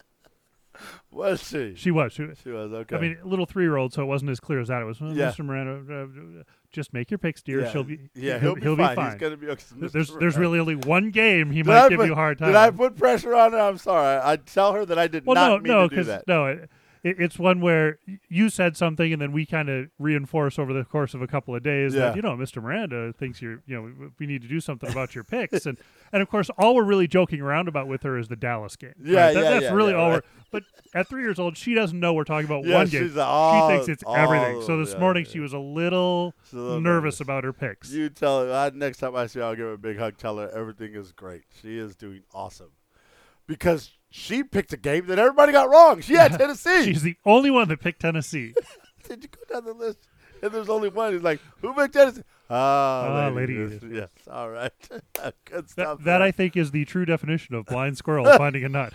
Was 1.11 1.45
she? 1.49 1.73
She 1.75 1.91
was. 1.91 2.13
She, 2.13 2.27
She 2.43 2.49
was 2.49 2.71
okay. 2.71 2.95
I 2.95 2.99
mean, 3.01 3.17
a 3.23 3.27
little 3.27 3.45
three 3.47 3.63
year 3.63 3.75
old, 3.75 3.91
so 3.91 4.03
it 4.03 4.05
wasn't 4.05 4.31
as 4.31 4.39
clear 4.39 4.61
as 4.61 4.67
that. 4.69 4.81
It 4.81 4.85
was 4.85 5.01
"Well, 5.01 5.13
Yeah. 5.13 5.31
Mr. 5.31 5.43
Miranda. 5.43 6.41
Uh, 6.41 6.43
just 6.71 6.93
make 6.93 7.11
your 7.11 7.17
picks, 7.17 7.41
dear. 7.41 7.61
yeah, 7.61 7.71
She'll 7.71 7.83
be. 7.83 8.09
yeah, 8.13 8.39
he'll, 8.39 8.55
be, 8.55 8.61
fine. 8.61 9.11
He's 9.11 9.19
gonna 9.19 9.35
be 9.35 9.47
okay. 9.47 9.63
There's 9.75 10.13
there's 10.15 10.37
really 10.37 10.59
only 10.59 10.75
one 10.75 11.09
game 11.09 11.49
he 11.51 11.57
Did 11.63 11.67
might 11.67 11.77
I 11.85 11.89
give 11.89 11.97
put- 11.99 12.05
you 12.05 12.13
a 12.13 12.15
hard 12.15 12.37
time. 12.37 12.49
Did 12.49 12.55
I 12.55 12.69
put 12.71 12.95
pressure 12.95 13.35
on 13.35 13.51
her? 13.51 13.59
I'm 13.59 13.77
sorry. 13.79 14.21
I 14.23 14.37
tell 14.37 14.71
her 14.73 14.85
that 14.85 14.97
I 14.97 15.07
did 15.07 15.25
well, 15.25 15.35
not 15.35 15.47
no, 15.47 15.57
mean 15.57 15.63
no, 15.73 15.87
to 15.89 15.95
do 15.95 16.03
that. 16.05 16.27
no, 16.27 16.45
it, 16.45 16.69
it's 17.03 17.39
one 17.39 17.61
where 17.61 17.97
you 18.29 18.49
said 18.49 18.77
something, 18.77 19.11
and 19.11 19.19
then 19.21 19.31
we 19.31 19.45
kind 19.45 19.69
of 19.69 19.87
reinforce 19.97 20.59
over 20.59 20.71
the 20.71 20.83
course 20.83 21.13
of 21.15 21.21
a 21.23 21.27
couple 21.27 21.55
of 21.55 21.63
days 21.63 21.95
Yeah. 21.95 22.01
that 22.01 22.15
you 22.15 22.21
know 22.21 22.35
Mr. 22.37 22.61
Miranda 22.61 23.11
thinks 23.13 23.41
you're, 23.41 23.63
you 23.65 23.75
know, 23.75 24.09
we- 24.19 24.27
need 24.27 24.43
to 24.43 24.47
do 24.47 24.59
something 24.59 24.89
about 24.91 25.15
your 25.15 25.23
picks, 25.25 25.65
and 25.65 25.77
and 26.13 26.21
of 26.21 26.29
course 26.29 26.49
all 26.57 26.75
we're 26.75 26.83
really 26.83 27.07
joking 27.07 27.41
around 27.41 27.67
about 27.67 27.87
with 27.87 28.03
her 28.03 28.17
is 28.19 28.27
the 28.27 28.35
Dallas 28.35 28.75
game. 28.75 28.93
Yeah, 29.03 29.25
right? 29.27 29.33
That- 29.33 29.43
yeah, 29.43 29.49
that's 29.51 29.63
yeah, 29.63 29.73
really 29.73 29.93
yeah, 29.93 29.97
all. 29.97 30.09
right. 30.11 30.23
we're 30.23 30.41
But 30.51 30.63
at 30.93 31.07
three 31.09 31.23
years 31.23 31.39
old, 31.39 31.57
she 31.57 31.73
doesn't 31.73 31.99
know 31.99 32.13
we're 32.13 32.23
talking 32.23 32.45
about 32.45 32.65
one 32.65 32.87
game. 32.87 33.07
she's 33.07 33.17
all- 33.17 33.67
she 33.69 33.73
thinks 33.75 33.89
it's 33.89 34.03
all- 34.03 34.15
everything. 34.15 34.61
So 34.61 34.77
this 34.77 34.95
morning 34.97 35.25
she 35.25 35.39
was 35.39 35.53
a 35.53 35.59
little, 35.59 36.35
a 36.51 36.55
little 36.55 36.81
nervous 36.81 36.81
nervous. 36.81 37.21
about 37.21 37.43
her 37.45 37.53
picks. 37.53 37.91
You 37.91 38.09
tell 38.09 38.45
her. 38.45 38.53
I, 38.53 38.69
next 38.75 38.99
time 38.99 39.15
I 39.15 39.25
see 39.27 39.39
her, 39.39 39.45
I'll 39.45 39.55
give 39.55 39.65
her 39.65 39.73
a 39.73 39.77
big 39.77 39.97
hug. 39.97 40.17
Tell 40.17 40.37
her 40.37 40.49
everything 40.55 40.93
is 40.93 41.11
great. 41.13 41.43
She 41.61 41.77
is 41.79 41.95
doing 41.95 42.21
awesome. 42.33 42.71
Because 43.47 43.91
she 44.11 44.43
picked 44.43 44.71
a 44.73 44.77
game 44.77 45.07
that 45.07 45.17
everybody 45.17 45.51
got 45.51 45.69
wrong. 45.69 46.01
She 46.01 46.13
had 46.13 46.33
Tennessee. 46.37 46.85
She's 46.85 47.01
the 47.01 47.15
only 47.25 47.49
one 47.49 47.67
that 47.69 47.79
picked 47.79 48.01
Tennessee. 48.01 48.53
Did 49.07 49.23
you 49.23 49.29
go 49.29 49.53
down 49.55 49.65
the 49.65 49.73
list? 49.73 49.97
And 50.43 50.51
there's 50.51 50.69
only 50.69 50.89
one. 50.89 51.13
He's 51.13 51.23
like, 51.23 51.39
who 51.61 51.73
picked 51.73 51.93
Tennessee? 51.93 52.21
Ah, 52.49 53.27
Ah, 53.27 53.29
Lady 53.29 53.55
Lady 53.57 53.95
Yes. 53.95 54.09
All 54.29 54.49
right. 54.49 54.71
Good 55.45 55.69
stuff. 55.69 55.99
that 55.99 56.03
there. 56.03 56.21
I 56.21 56.31
think 56.31 56.55
is 56.57 56.71
the 56.71 56.83
true 56.85 57.05
definition 57.05 57.55
of 57.55 57.65
blind 57.65 57.97
squirrel 57.97 58.25
finding 58.37 58.63
a 58.63 58.69
nut. 58.69 58.93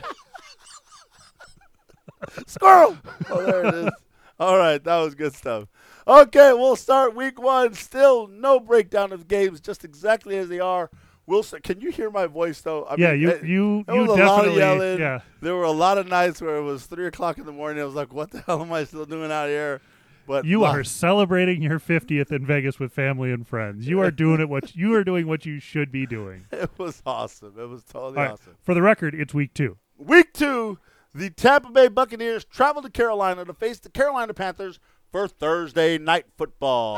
Squirrel. 2.47 2.97
Oh, 3.31 3.43
there 3.45 3.67
it 3.67 3.75
is. 3.75 3.91
All 4.39 4.59
right, 4.59 4.83
that 4.85 4.97
was 4.99 5.15
good 5.15 5.35
stuff. 5.35 5.67
Okay, 6.07 6.53
we'll 6.53 6.77
start 6.77 7.15
week 7.15 7.41
one. 7.41 7.73
Still 7.75 8.27
no 8.27 8.61
breakdown 8.61 9.13
of 9.13 9.29
games, 9.29 9.61
just 9.61 9.85
exactly 9.85 10.37
as 10.37 10.49
they 10.49 10.61
are. 10.61 10.91
We'll. 11.27 11.43
Can 11.43 11.81
you 11.81 11.91
hear 11.91 12.11
my 12.11 12.27
voice 12.27 12.61
though? 12.61 12.85
I 12.85 12.95
yeah, 12.97 13.13
mean, 13.13 13.21
you 13.21 13.29
it- 13.31 13.45
you 13.45 13.85
there 13.87 13.97
you 13.97 14.01
was 14.03 14.11
a 14.11 14.25
lot 14.25 14.47
of 14.47 14.55
definitely 14.55 14.59
yelling. 14.59 15.01
yeah. 15.01 15.21
There 15.41 15.55
were 15.57 15.65
a 15.65 15.71
lot 15.73 15.99
of 15.99 16.07
nights 16.09 16.41
where 16.41 16.57
it 16.57 16.63
was 16.63 16.87
three 16.87 17.07
o'clock 17.07 17.39
in 17.39 17.45
the 17.47 17.53
morning. 17.53 17.83
I 17.83 17.85
was 17.87 17.95
like, 17.95 18.13
"What 18.13 18.31
the 18.31 18.41
hell 18.47 18.63
am 18.63 18.73
I 18.73 18.85
still 18.85 19.05
doing 19.07 19.31
out 19.33 19.49
here?" 19.49 19.81
But 20.29 20.45
You 20.45 20.65
are 20.65 20.83
celebrating 20.83 21.63
your 21.63 21.79
50th 21.79 22.33
in 22.33 22.45
Vegas 22.45 22.81
with 22.81 22.93
family 22.93 23.31
and 23.31 23.47
friends. 23.47 23.87
You 23.87 24.01
are 24.01 24.11
doing 24.11 24.41
it 24.41 24.49
what 24.49 24.75
you 24.77 24.93
are 24.95 25.05
doing 25.05 25.29
what 25.29 25.47
you 25.47 25.61
should 25.61 25.93
be 25.93 26.05
doing. 26.07 26.47
It 26.53 26.71
was 26.79 27.01
awesome. 27.07 27.55
It 27.57 27.69
was 27.69 27.85
totally 27.85 28.17
All 28.19 28.23
right, 28.25 28.31
awesome. 28.33 28.57
For 28.63 28.75
the 28.75 28.83
record, 28.83 29.15
it's 29.15 29.33
week 29.33 29.55
2. 29.55 29.77
Week 29.99 30.33
two, 30.33 30.79
the 31.15 31.31
Tampa 31.31 31.71
Bay 31.71 31.87
Buccaneers 31.89 32.45
travel 32.45 32.83
to 32.83 32.91
Carolina 32.91 33.45
to 33.45 33.55
face 33.55 33.79
the 33.79 33.89
Carolina 33.89 34.35
Panthers 34.35 34.81
for 35.13 35.29
Thursday 35.29 35.97
night 35.97 36.27
football. 36.37 36.97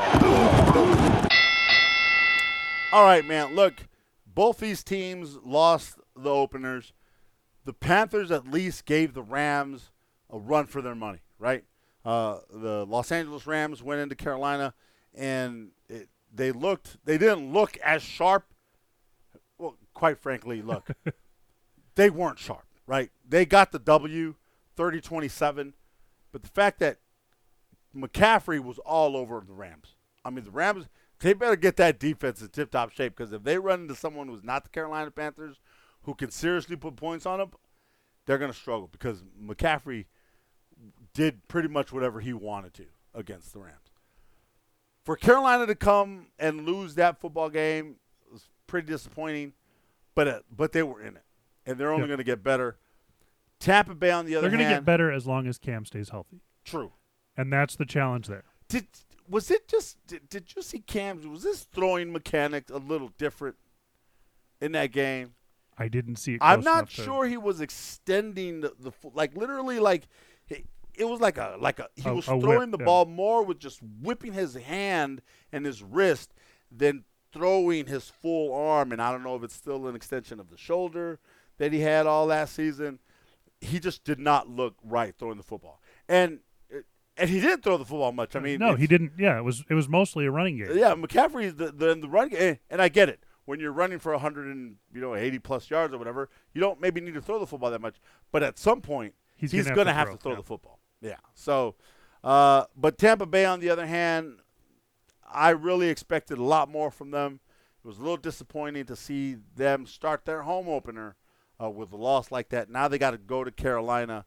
All 2.91 3.03
right, 3.03 3.23
man. 3.27 3.55
Look, 3.55 3.87
both 4.39 4.59
these 4.59 4.85
teams 4.85 5.37
lost 5.43 5.99
the 6.15 6.29
openers. 6.29 6.93
The 7.65 7.73
Panthers 7.73 8.31
at 8.31 8.49
least 8.49 8.85
gave 8.85 9.13
the 9.13 9.21
Rams 9.21 9.91
a 10.29 10.39
run 10.39 10.65
for 10.65 10.81
their 10.81 10.95
money, 10.95 11.19
right? 11.37 11.65
Uh, 12.05 12.37
the 12.49 12.85
Los 12.85 13.11
Angeles 13.11 13.45
Rams 13.45 13.83
went 13.83 13.99
into 13.99 14.15
Carolina, 14.15 14.73
and 15.13 15.71
it, 15.89 16.07
they 16.33 16.53
looked. 16.53 16.99
They 17.03 17.17
didn't 17.17 17.51
look 17.51 17.77
as 17.79 18.01
sharp. 18.01 18.45
Well, 19.57 19.75
quite 19.93 20.17
frankly, 20.17 20.61
look, 20.61 20.87
they 21.95 22.09
weren't 22.09 22.39
sharp, 22.39 22.63
right? 22.87 23.11
They 23.27 23.45
got 23.45 23.73
the 23.73 23.79
W, 23.79 24.35
30-27, 24.77 25.73
but 26.31 26.43
the 26.43 26.47
fact 26.47 26.79
that 26.79 26.99
McCaffrey 27.93 28.63
was 28.63 28.79
all 28.79 29.17
over 29.17 29.43
the 29.45 29.51
Rams. 29.51 29.95
I 30.23 30.29
mean, 30.29 30.45
the 30.45 30.51
Rams, 30.51 30.87
they 31.19 31.33
better 31.33 31.55
get 31.55 31.75
that 31.77 31.99
defense 31.99 32.41
in 32.41 32.47
tip-top 32.49 32.91
shape 32.91 33.15
because 33.15 33.33
if 33.33 33.43
they 33.43 33.57
run 33.57 33.81
into 33.81 33.95
someone 33.95 34.27
who's 34.27 34.43
not 34.43 34.63
the 34.63 34.69
Carolina 34.69 35.11
Panthers, 35.11 35.57
who 36.03 36.13
can 36.13 36.31
seriously 36.31 36.75
put 36.75 36.95
points 36.95 37.25
on 37.25 37.39
them, 37.39 37.51
they're 38.25 38.37
going 38.37 38.51
to 38.51 38.57
struggle 38.57 38.87
because 38.91 39.23
McCaffrey 39.41 40.05
did 41.13 41.47
pretty 41.47 41.67
much 41.67 41.91
whatever 41.91 42.19
he 42.19 42.31
wanted 42.33 42.73
to 42.75 42.85
against 43.13 43.53
the 43.53 43.59
Rams. 43.59 43.75
For 45.03 45.15
Carolina 45.15 45.65
to 45.65 45.75
come 45.75 46.27
and 46.37 46.65
lose 46.65 46.95
that 46.95 47.19
football 47.19 47.49
game 47.49 47.95
was 48.31 48.47
pretty 48.67 48.87
disappointing, 48.87 49.53
but 50.15 50.27
uh, 50.27 50.39
but 50.55 50.71
they 50.71 50.83
were 50.83 51.01
in 51.01 51.15
it, 51.15 51.23
and 51.65 51.77
they're 51.77 51.89
only 51.91 52.03
Yep. 52.03 52.07
going 52.09 52.17
to 52.19 52.23
get 52.23 52.43
better. 52.43 52.77
Tampa 53.59 53.95
Bay, 53.95 54.11
on 54.11 54.25
the 54.25 54.35
other 54.35 54.47
They're 54.49 54.57
going 54.57 54.69
to 54.69 54.75
get 54.75 54.85
better 54.85 55.11
as 55.11 55.25
long 55.27 55.47
as 55.47 55.57
Cam 55.57 55.83
stays 55.85 56.09
healthy. 56.09 56.39
true. 56.63 56.93
And 57.35 57.51
that's 57.51 57.75
the 57.75 57.85
challenge 57.85 58.27
there. 58.27 58.43
Did 58.67 58.87
was 59.29 59.51
it 59.51 59.67
just 59.67 59.97
did, 60.07 60.27
did 60.29 60.55
you 60.55 60.61
see 60.61 60.79
Cam's 60.79 61.25
was 61.27 61.43
this 61.43 61.63
throwing 61.63 62.11
mechanics 62.11 62.71
a 62.71 62.77
little 62.77 63.11
different 63.17 63.55
in 64.61 64.71
that 64.73 64.91
game? 64.91 65.33
I 65.77 65.87
didn't 65.87 66.17
see 66.17 66.33
it. 66.35 66.39
I'm 66.41 66.61
not 66.61 66.77
enough 66.79 66.95
to- 66.95 67.03
sure 67.03 67.25
he 67.27 67.37
was 67.37 67.61
extending 67.61 68.61
the, 68.61 68.73
the 68.79 68.91
like 69.13 69.35
literally 69.35 69.79
like 69.79 70.07
it 70.49 71.07
was 71.07 71.21
like 71.21 71.37
a 71.37 71.55
like 71.59 71.79
a 71.79 71.87
he 71.95 72.09
A- 72.09 72.13
was 72.13 72.27
a 72.27 72.35
whip, 72.35 72.43
throwing 72.43 72.71
the 72.71 72.77
yeah. 72.79 72.85
ball 72.85 73.05
more 73.05 73.43
with 73.43 73.59
just 73.59 73.79
whipping 74.01 74.33
his 74.33 74.55
hand 74.55 75.21
and 75.51 75.65
his 75.65 75.81
wrist 75.81 76.33
than 76.71 77.05
throwing 77.31 77.85
his 77.85 78.09
full 78.09 78.53
arm 78.53 78.91
and 78.91 79.01
I 79.01 79.11
don't 79.11 79.23
know 79.23 79.35
if 79.35 79.43
it's 79.43 79.55
still 79.55 79.87
an 79.87 79.95
extension 79.95 80.39
of 80.39 80.49
the 80.49 80.57
shoulder 80.57 81.19
that 81.57 81.71
he 81.71 81.79
had 81.79 82.07
all 82.07 82.25
last 82.25 82.55
season. 82.55 82.99
He 83.61 83.79
just 83.79 84.03
did 84.03 84.19
not 84.19 84.49
look 84.49 84.75
right 84.83 85.13
throwing 85.17 85.37
the 85.37 85.43
football. 85.43 85.81
And 86.07 86.39
and 87.19 87.29
he 87.29 87.39
didn't 87.39 87.63
throw 87.63 87.77
the 87.77 87.85
football 87.85 88.11
much. 88.11 88.35
I 88.35 88.39
mean, 88.39 88.59
no, 88.59 88.75
he 88.75 88.87
didn't. 88.87 89.13
Yeah, 89.17 89.37
it 89.37 89.43
was 89.43 89.63
it 89.69 89.73
was 89.73 89.87
mostly 89.87 90.25
a 90.25 90.31
running 90.31 90.57
game. 90.57 90.77
yeah, 90.77 90.93
McCaffrey 90.95 91.55
the 91.55 91.71
the, 91.71 91.95
the 91.95 92.09
run 92.09 92.29
game, 92.29 92.57
and 92.69 92.81
I 92.81 92.89
get 92.89 93.09
it. 93.09 93.23
when 93.45 93.59
you're 93.59 93.71
running 93.71 93.97
for 93.97 94.11
100 94.11 94.47
and 94.47 94.75
you 94.93 95.01
know 95.01 95.15
80 95.15 95.39
plus 95.39 95.69
yards 95.69 95.93
or 95.93 95.97
whatever, 95.97 96.29
you 96.53 96.61
don't 96.61 96.79
maybe 96.79 97.01
need 97.01 97.15
to 97.15 97.21
throw 97.21 97.39
the 97.39 97.47
football 97.47 97.71
that 97.71 97.81
much. 97.81 97.95
But 98.31 98.43
at 98.43 98.59
some 98.59 98.81
point, 98.81 99.15
He's 99.35 99.51
he's, 99.51 99.63
gonna 99.63 99.69
have 99.69 99.75
going 99.75 99.87
to 99.87 99.93
have 99.93 100.07
throw, 100.07 100.15
to 100.15 100.21
throw 100.21 100.31
yeah. 100.33 100.37
the 100.37 100.43
football. 100.43 100.79
Yeah. 101.01 101.15
So, 101.33 101.75
uh, 102.23 102.65
but 102.75 102.97
Tampa 102.97 103.25
Bay, 103.25 103.45
on 103.45 103.59
the 103.59 103.69
other 103.69 103.87
hand, 103.87 104.39
I 105.31 105.49
really 105.51 105.87
expected 105.87 106.37
a 106.37 106.43
lot 106.43 106.69
more 106.69 106.91
from 106.91 107.11
them. 107.11 107.39
It 107.83 107.87
was 107.87 107.97
a 107.97 108.01
little 108.01 108.17
disappointing 108.17 108.85
to 108.87 108.95
see 108.95 109.37
them 109.55 109.85
start 109.85 110.25
their 110.25 110.41
home 110.41 110.67
opener 110.67 111.15
uh, 111.61 111.69
with 111.69 111.93
a 111.93 111.95
loss 111.95 112.31
like 112.31 112.49
that. 112.49 112.69
Now 112.69 112.89
they 112.89 112.97
got 112.97 113.11
to 113.11 113.17
go 113.17 113.43
to 113.43 113.51
Carolina. 113.51 114.25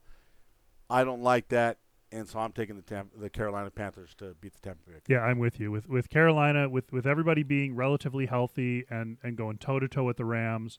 I 0.89 1.05
don't 1.05 1.23
like 1.23 1.49
that, 1.49 1.79
and 2.13 2.29
so 2.29 2.39
I'm 2.39 2.53
taking 2.53 2.77
the 2.77 2.83
Tampa, 2.83 3.19
the 3.19 3.31
Carolina 3.31 3.71
Panthers 3.71 4.15
to 4.19 4.35
beat 4.41 4.53
the 4.53 4.61
Tampa 4.61 4.89
Bay. 4.91 4.99
Yeah, 5.09 5.21
I'm 5.21 5.39
with 5.39 5.59
you. 5.59 5.71
With 5.73 5.89
with 5.89 6.09
Carolina, 6.11 6.69
with 6.69 6.93
with 6.93 7.07
everybody 7.07 7.43
being 7.43 7.75
relatively 7.75 8.27
healthy 8.27 8.85
and 8.91 9.17
and 9.23 9.37
going 9.37 9.59
toe 9.59 9.81
to 9.81 9.89
toe 9.89 10.05
with 10.05 10.19
the 10.19 10.25
Rams, 10.25 10.79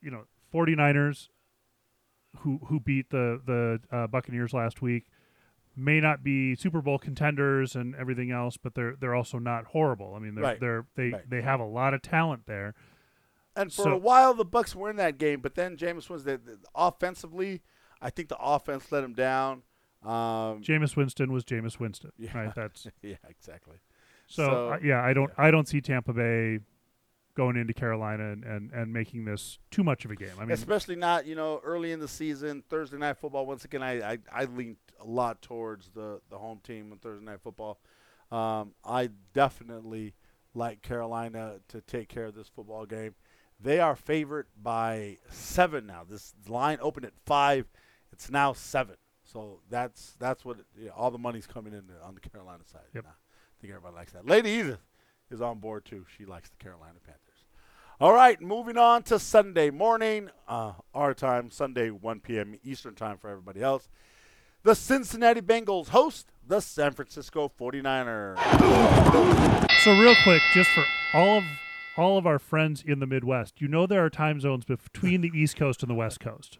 you 0.00 0.10
know, 0.10 0.24
49ers 0.52 1.28
who 2.38 2.58
who 2.66 2.80
beat 2.80 3.10
the 3.10 3.40
the 3.44 3.80
uh, 3.96 4.06
Buccaneers 4.06 4.52
last 4.52 4.82
week 4.82 5.06
may 5.76 6.00
not 6.00 6.22
be 6.22 6.54
Super 6.54 6.80
Bowl 6.80 6.98
contenders 6.98 7.74
and 7.76 7.94
everything 7.96 8.30
else, 8.30 8.56
but 8.56 8.74
they're 8.74 8.94
they're 8.98 9.14
also 9.14 9.38
not 9.38 9.66
horrible. 9.66 10.14
I 10.14 10.18
mean, 10.20 10.34
they're, 10.34 10.44
Right. 10.44 10.60
they're 10.60 10.86
they 10.96 11.10
Right. 11.10 11.30
they 11.30 11.42
have 11.42 11.60
a 11.60 11.64
lot 11.66 11.94
of 11.94 12.02
talent 12.02 12.46
there. 12.46 12.74
And 13.56 13.72
for 13.72 13.82
So- 13.82 13.92
a 13.92 13.96
while, 13.98 14.34
the 14.34 14.44
Bucks 14.44 14.74
were 14.74 14.90
in 14.90 14.96
that 14.96 15.16
game, 15.18 15.40
but 15.40 15.54
then 15.54 15.76
Jameis 15.76 16.08
was 16.10 16.24
the 16.24 16.40
offensively. 16.74 17.62
I 18.02 18.10
think 18.10 18.28
the 18.28 18.38
offense 18.38 18.90
let 18.92 19.04
him 19.04 19.14
down. 19.14 19.62
Um, 20.04 20.62
Jameis 20.62 20.96
Winston 20.96 21.32
was 21.32 21.44
Jameis 21.44 21.78
Winston, 21.80 22.12
Yeah. 22.18 22.36
right? 22.36 22.54
That's 22.54 22.86
yeah, 23.02 23.16
exactly. 23.28 23.76
so, 24.26 24.44
So- 24.46 24.68
uh, 24.70 24.78
yeah. 24.82 25.02
I 25.02 25.12
don't 25.14 25.30
I 25.38 25.50
don't 25.50 25.66
see 25.68 25.80
Tampa 25.80 26.12
Bay 26.12 26.60
going 27.34 27.56
into 27.56 27.74
Carolina 27.74 28.30
and, 28.30 28.44
and, 28.44 28.70
and 28.72 28.92
making 28.92 29.24
this 29.24 29.58
too 29.72 29.82
much 29.82 30.04
of 30.04 30.10
a 30.12 30.14
game. 30.14 30.30
I 30.38 30.42
mean, 30.42 30.52
Especially 30.52 30.94
not, 30.94 31.26
you 31.26 31.34
know, 31.34 31.60
early 31.64 31.90
in 31.90 31.98
the 31.98 32.06
season, 32.06 32.62
Thursday 32.70 32.96
night 32.96 33.16
football. 33.16 33.44
Once 33.44 33.64
again, 33.64 33.82
I, 33.82 34.12
I, 34.12 34.18
I 34.32 34.44
leaned 34.44 34.76
a 35.00 35.04
lot 35.04 35.42
towards 35.42 35.90
the, 35.90 36.20
the 36.30 36.38
home 36.38 36.60
team 36.62 36.92
on 36.92 36.98
Thursday 36.98 37.24
night 37.24 37.40
football. 37.42 37.80
Um, 38.30 38.74
I 38.84 39.10
definitely 39.32 40.14
like 40.54 40.80
Carolina 40.82 41.56
to 41.68 41.80
take 41.80 42.08
care 42.08 42.26
of 42.26 42.36
this 42.36 42.46
football 42.46 42.86
game. 42.86 43.16
They 43.60 43.80
are 43.80 43.96
favored 43.96 44.46
by 44.62 45.18
seven 45.30 45.86
now. 45.86 46.04
This 46.08 46.34
line 46.48 46.78
opened 46.80 47.06
at 47.06 47.14
five. 47.26 47.66
It's 48.12 48.30
now 48.30 48.52
seven. 48.52 48.94
So 49.34 49.58
that's 49.68 50.14
that's 50.20 50.44
what 50.44 50.58
yeah, 50.80 50.90
all 50.96 51.10
the 51.10 51.18
money's 51.18 51.46
coming 51.46 51.72
in 51.72 51.82
on 52.04 52.14
the 52.14 52.20
Carolina 52.20 52.62
side. 52.70 52.82
Yep. 52.94 53.04
I 53.08 53.60
think 53.60 53.72
everybody 53.72 53.96
likes 53.96 54.12
that. 54.12 54.26
Lady 54.26 54.50
Edith 54.50 54.78
is 55.28 55.42
on 55.42 55.58
board 55.58 55.84
too. 55.84 56.06
She 56.16 56.24
likes 56.24 56.50
the 56.50 56.56
Carolina 56.56 56.98
Panthers. 57.04 57.20
All 58.00 58.12
right, 58.12 58.40
moving 58.40 58.76
on 58.76 59.02
to 59.04 59.18
Sunday 59.18 59.70
morning, 59.70 60.30
uh, 60.46 60.74
our 60.94 61.14
time, 61.14 61.50
Sunday 61.50 61.90
1 61.90 62.20
p.m. 62.20 62.56
Eastern 62.64 62.94
time 62.94 63.18
for 63.18 63.28
everybody 63.28 63.60
else. 63.60 63.88
The 64.62 64.74
Cincinnati 64.76 65.40
Bengals 65.40 65.88
host 65.88 66.28
the 66.46 66.60
San 66.60 66.92
Francisco 66.92 67.50
49ers. 67.58 68.38
So 69.80 69.98
real 69.98 70.14
quick, 70.22 70.42
just 70.52 70.70
for 70.70 70.84
all 71.12 71.38
of 71.38 71.44
all 71.96 72.18
of 72.18 72.26
our 72.26 72.38
friends 72.38 72.84
in 72.86 73.00
the 73.00 73.06
Midwest, 73.06 73.60
you 73.60 73.66
know 73.66 73.86
there 73.86 74.04
are 74.04 74.10
time 74.10 74.38
zones 74.38 74.64
between 74.64 75.22
the 75.22 75.30
East 75.34 75.56
Coast 75.56 75.82
and 75.82 75.90
the 75.90 75.94
West 75.94 76.20
Coast. 76.20 76.58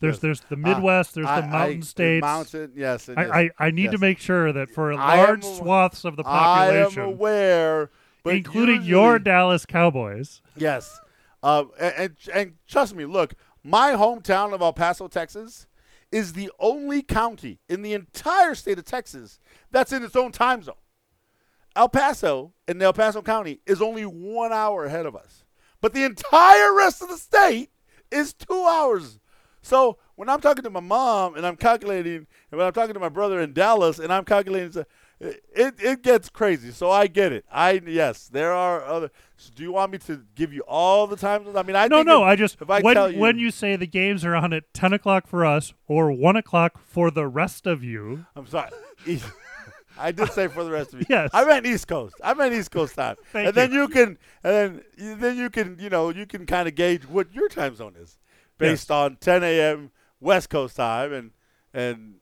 There's 0.00 0.14
Yes. 0.16 0.20
there's 0.22 0.40
the 0.48 0.56
Midwest, 0.56 1.14
there's 1.14 1.26
I- 1.26 1.40
the 1.42 1.46
mountain 1.48 1.78
I- 1.78 1.84
states. 1.84 2.22
Mountain, 2.22 2.72
yes. 2.74 3.08
I, 3.08 3.40
I, 3.42 3.50
I 3.58 3.70
need 3.70 3.90
to 3.90 3.98
make 3.98 4.18
sure 4.18 4.52
that 4.52 4.70
for 4.70 4.92
am 4.92 4.98
large 4.98 5.44
aw- 5.44 5.54
swaths 5.58 6.04
of 6.04 6.16
the 6.16 6.24
population, 6.24 7.00
I 7.02 7.04
am 7.04 7.08
aware, 7.12 7.90
including 8.24 8.82
your 8.82 9.18
Dallas 9.18 9.66
Cowboys, 9.66 10.40
Yes. 10.56 10.98
Uh, 11.42 11.64
and, 11.78 11.94
and, 11.96 12.16
and 12.34 12.52
trust 12.68 12.94
me, 12.94 13.04
look, 13.06 13.34
my 13.62 13.92
hometown 13.92 14.52
of 14.52 14.60
El 14.62 14.72
Paso, 14.72 15.06
Texas, 15.08 15.66
is 16.12 16.32
the 16.32 16.50
only 16.58 17.02
county 17.02 17.60
in 17.68 17.82
the 17.82 17.92
entire 17.94 18.54
state 18.54 18.78
of 18.78 18.84
Texas 18.84 19.38
that's 19.70 19.92
in 19.92 20.02
its 20.02 20.16
own 20.16 20.32
time 20.32 20.62
zone. 20.62 20.74
El 21.76 21.88
Paso 21.88 22.52
in 22.66 22.80
El 22.82 22.92
Paso 22.92 23.22
County 23.22 23.60
is 23.66 23.80
only 23.80 24.02
one 24.04 24.52
hour 24.52 24.86
ahead 24.86 25.06
of 25.06 25.14
us. 25.14 25.44
But 25.80 25.94
the 25.94 26.04
entire 26.04 26.74
rest 26.74 27.00
of 27.00 27.08
the 27.08 27.16
state 27.16 27.70
is 28.10 28.32
two 28.32 28.66
hours. 28.68 29.19
So 29.62 29.98
when 30.16 30.28
I'm 30.28 30.40
talking 30.40 30.64
to 30.64 30.70
my 30.70 30.80
mom 30.80 31.34
and 31.36 31.46
I'm 31.46 31.56
calculating, 31.56 32.26
and 32.50 32.58
when 32.58 32.66
I'm 32.66 32.72
talking 32.72 32.94
to 32.94 33.00
my 33.00 33.08
brother 33.08 33.40
in 33.40 33.52
Dallas 33.52 33.98
and 33.98 34.12
I'm 34.12 34.24
calculating, 34.24 34.84
it 35.20 35.74
it 35.78 36.02
gets 36.02 36.28
crazy. 36.30 36.70
So 36.72 36.90
I 36.90 37.06
get 37.06 37.32
it. 37.32 37.44
I 37.52 37.80
yes, 37.86 38.28
there 38.28 38.52
are 38.52 38.82
other. 38.84 39.10
So 39.36 39.50
do 39.54 39.62
you 39.62 39.72
want 39.72 39.92
me 39.92 39.98
to 39.98 40.22
give 40.34 40.52
you 40.52 40.62
all 40.62 41.06
the 41.06 41.16
times? 41.16 41.54
I 41.54 41.62
mean, 41.62 41.76
I 41.76 41.88
no, 41.88 42.02
no. 42.02 42.22
if- 42.22 42.28
I 42.28 42.36
just 42.36 42.60
if 42.60 42.70
I 42.70 42.80
when 42.80 42.94
tell 42.94 43.10
you, 43.10 43.18
when 43.18 43.38
you 43.38 43.50
say 43.50 43.76
the 43.76 43.86
games 43.86 44.24
are 44.24 44.34
on 44.34 44.52
at 44.52 44.72
ten 44.72 44.92
o'clock 44.92 45.26
for 45.26 45.44
us 45.44 45.74
or 45.86 46.10
one 46.10 46.36
o'clock 46.36 46.80
for 46.82 47.10
the 47.10 47.26
rest 47.26 47.66
of 47.66 47.84
you, 47.84 48.24
I'm 48.34 48.46
sorry. 48.46 48.70
I 49.98 50.12
did 50.12 50.32
say 50.32 50.48
for 50.48 50.64
the 50.64 50.70
rest 50.70 50.94
of 50.94 51.00
you. 51.00 51.06
Yes. 51.10 51.28
I 51.34 51.44
meant 51.44 51.66
East 51.66 51.86
Coast. 51.86 52.14
I 52.24 52.32
meant 52.32 52.54
East 52.54 52.70
Coast 52.70 52.94
time. 52.94 53.16
Thank 53.32 53.48
and 53.48 53.54
then 53.54 53.72
you 53.72 53.88
can, 53.88 54.16
and 54.42 54.82
then 54.96 55.18
then 55.20 55.36
you 55.36 55.50
can, 55.50 55.78
you 55.78 55.90
know, 55.90 56.08
you 56.08 56.24
can 56.24 56.46
kind 56.46 56.66
of 56.66 56.74
gauge 56.74 57.06
what 57.06 57.34
your 57.34 57.48
time 57.48 57.74
zone 57.74 57.94
is 58.00 58.16
based 58.60 58.90
on 58.90 59.16
10 59.16 59.42
a.m. 59.42 59.90
West 60.20 60.50
Coast 60.50 60.76
time 60.76 61.12
and 61.12 61.30
and 61.74 62.16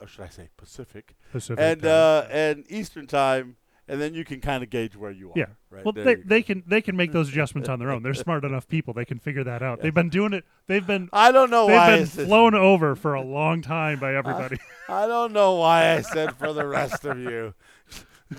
or 0.00 0.06
should 0.06 0.24
I 0.24 0.28
say 0.28 0.48
Pacific 0.56 1.14
Pacific 1.32 1.62
and 1.62 1.84
uh, 1.84 2.26
and 2.30 2.64
Eastern 2.68 3.06
time, 3.06 3.56
and 3.86 4.00
then 4.00 4.14
you 4.14 4.24
can 4.24 4.40
kind 4.40 4.62
of 4.62 4.70
gauge 4.70 4.96
where 4.96 5.10
you 5.10 5.28
are. 5.30 5.34
Yeah. 5.36 5.46
Right. 5.68 5.84
well, 5.84 5.92
There 5.92 6.04
they, 6.04 6.14
they 6.16 6.42
can 6.42 6.62
they 6.66 6.80
can 6.80 6.96
make 6.96 7.12
those 7.12 7.28
adjustments 7.28 7.68
on 7.68 7.78
their 7.78 7.90
own. 7.90 8.02
They're 8.02 8.14
smart 8.14 8.44
enough 8.44 8.66
people. 8.66 8.94
They 8.94 9.04
can 9.04 9.18
figure 9.18 9.44
that 9.44 9.62
out. 9.62 9.82
They've 9.82 9.92
been 9.94 10.08
doing 10.08 10.32
it. 10.32 10.44
They've 10.68 10.86
been 10.86 11.10
I 11.12 11.32
don't 11.32 11.50
know 11.50 11.66
they've 11.66 11.76
why 11.76 11.92
I 11.92 11.98
been 11.98 12.06
flown 12.06 12.54
over 12.54 12.94
for 12.96 13.14
a 13.14 13.22
long 13.22 13.60
time 13.62 13.98
by 14.00 14.14
everybody. 14.14 14.58
I 14.88 15.06
don't 15.06 15.32
know 15.32 15.56
why 15.56 15.92
I 15.92 16.00
said 16.00 16.36
for 16.36 16.52
the 16.52 16.66
rest 16.66 17.04
of 17.04 17.18
you. 17.18 17.54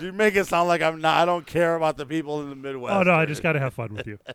You 0.00 0.12
make 0.12 0.34
it 0.36 0.46
sound 0.46 0.68
like 0.68 0.80
I'm 0.82 1.00
not. 1.00 1.18
I 1.18 1.24
don't 1.26 1.46
care 1.46 1.76
about 1.76 1.96
the 1.96 2.06
people 2.06 2.40
in 2.42 2.48
the 2.50 2.56
Midwest. 2.56 2.94
oh 2.94 3.02
no, 3.02 3.12
I 3.12 3.26
just 3.26 3.42
got 3.42 3.52
to 3.52 3.60
have 3.60 3.74
fun 3.74 3.94
with 3.94 4.06
you. 4.06 4.18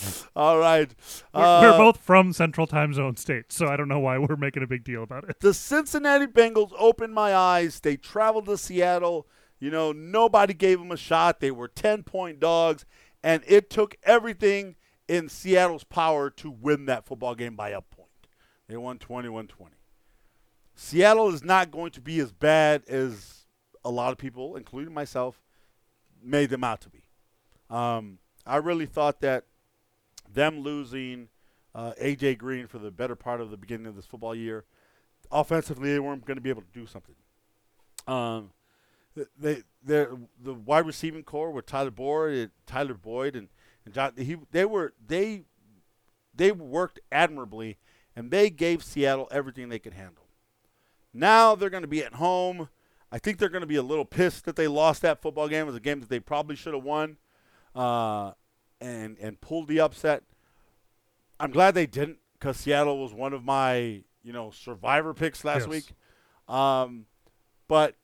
All 0.36 0.58
right. 0.58 0.94
We're, 1.34 1.42
Uh, 1.42 1.60
we're 1.62 1.78
both 1.78 1.98
from 1.98 2.32
Central 2.32 2.66
Time 2.66 2.92
Zone 2.92 3.16
states, 3.16 3.54
so 3.54 3.66
I 3.66 3.76
don't 3.76 3.88
know 3.88 3.98
why 3.98 4.18
we're 4.18 4.36
making 4.36 4.62
a 4.62 4.66
big 4.66 4.84
deal 4.84 5.02
about 5.02 5.28
it. 5.28 5.40
the 5.40 5.54
Cincinnati 5.54 6.26
Bengals 6.26 6.72
opened 6.78 7.14
my 7.14 7.34
eyes. 7.34 7.80
They 7.80 7.96
traveled 7.96 8.46
to 8.46 8.58
Seattle. 8.58 9.26
You 9.60 9.70
know, 9.70 9.92
nobody 9.92 10.54
gave 10.54 10.78
them 10.78 10.92
a 10.92 10.96
shot. 10.96 11.40
They 11.40 11.50
were 11.50 11.68
10 11.68 12.04
point 12.04 12.38
dogs, 12.40 12.84
and 13.22 13.42
it 13.46 13.70
took 13.70 13.96
everything 14.04 14.76
in 15.08 15.28
Seattle's 15.28 15.84
power 15.84 16.30
to 16.30 16.50
win 16.50 16.84
that 16.86 17.06
football 17.06 17.34
game 17.34 17.56
by 17.56 17.70
a 17.70 17.80
point. 17.80 18.08
They 18.68 18.76
won 18.76 18.98
21 18.98 19.48
20. 19.48 19.74
Seattle 20.74 21.34
is 21.34 21.42
not 21.42 21.72
going 21.72 21.90
to 21.92 22.00
be 22.00 22.20
as 22.20 22.32
bad 22.32 22.84
as 22.86 23.46
a 23.84 23.90
lot 23.90 24.12
of 24.12 24.18
people, 24.18 24.54
including 24.54 24.94
myself, 24.94 25.42
made 26.22 26.50
them 26.50 26.62
out 26.62 26.80
to 26.82 26.88
be. 26.88 27.04
Um, 27.68 28.18
I 28.46 28.56
really 28.58 28.86
thought 28.86 29.20
that 29.22 29.44
them 30.38 30.60
losing 30.60 31.28
uh, 31.74 31.92
AJ 32.00 32.38
Green 32.38 32.66
for 32.66 32.78
the 32.78 32.90
better 32.90 33.16
part 33.16 33.40
of 33.40 33.50
the 33.50 33.56
beginning 33.56 33.86
of 33.86 33.96
this 33.96 34.06
football 34.06 34.34
year, 34.34 34.64
offensively 35.30 35.92
they 35.92 35.98
weren't 35.98 36.24
going 36.24 36.36
to 36.36 36.40
be 36.42 36.50
able 36.50 36.62
to 36.62 36.72
do 36.72 36.86
something. 36.86 37.16
Um, 38.06 38.50
they 39.36 39.62
the 39.84 40.54
wide 40.54 40.86
receiving 40.86 41.24
corps 41.24 41.50
with 41.50 41.66
Tyler 41.66 41.90
Boyd, 41.90 42.52
Tyler 42.66 42.94
Boyd, 42.94 43.34
and 43.34 43.48
and 43.84 43.92
John, 43.92 44.12
he 44.16 44.36
they 44.52 44.64
were 44.64 44.94
they 45.04 45.42
they 46.32 46.52
worked 46.52 47.00
admirably, 47.10 47.78
and 48.14 48.30
they 48.30 48.48
gave 48.48 48.84
Seattle 48.84 49.28
everything 49.30 49.68
they 49.68 49.80
could 49.80 49.94
handle. 49.94 50.28
Now 51.12 51.56
they're 51.56 51.70
going 51.70 51.82
to 51.82 51.88
be 51.88 52.04
at 52.04 52.14
home. 52.14 52.68
I 53.10 53.18
think 53.18 53.38
they're 53.38 53.48
going 53.48 53.62
to 53.62 53.66
be 53.66 53.76
a 53.76 53.82
little 53.82 54.04
pissed 54.04 54.44
that 54.44 54.54
they 54.54 54.68
lost 54.68 55.02
that 55.02 55.20
football 55.20 55.48
game. 55.48 55.62
It 55.62 55.66
was 55.66 55.74
a 55.74 55.80
game 55.80 56.00
that 56.00 56.10
they 56.10 56.20
probably 56.20 56.54
should 56.54 56.74
have 56.74 56.84
won, 56.84 57.16
uh, 57.74 58.32
and 58.80 59.16
and 59.18 59.40
pulled 59.40 59.68
the 59.68 59.80
upset. 59.80 60.22
I'm 61.40 61.50
glad 61.50 61.74
they 61.74 61.86
didn't 61.86 62.18
because 62.34 62.56
Seattle 62.58 62.98
was 63.00 63.12
one 63.14 63.32
of 63.32 63.44
my 63.44 64.02
you 64.22 64.32
know 64.32 64.50
survivor 64.50 65.14
picks 65.14 65.44
last 65.44 65.62
Yes. 65.62 65.68
week. 65.68 65.92
Um, 66.54 67.06
but 67.68 67.94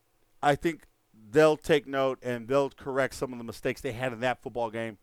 I 0.42 0.54
think 0.54 0.86
they'll 1.30 1.56
take 1.56 1.86
note 1.86 2.18
and 2.22 2.46
they'll 2.48 2.70
correct 2.70 3.14
some 3.14 3.32
of 3.32 3.38
the 3.38 3.44
mistakes 3.44 3.80
they 3.80 3.92
had 3.92 4.12
in 4.12 4.20
that 4.20 4.42
football 4.42 4.70
game. 4.70 4.98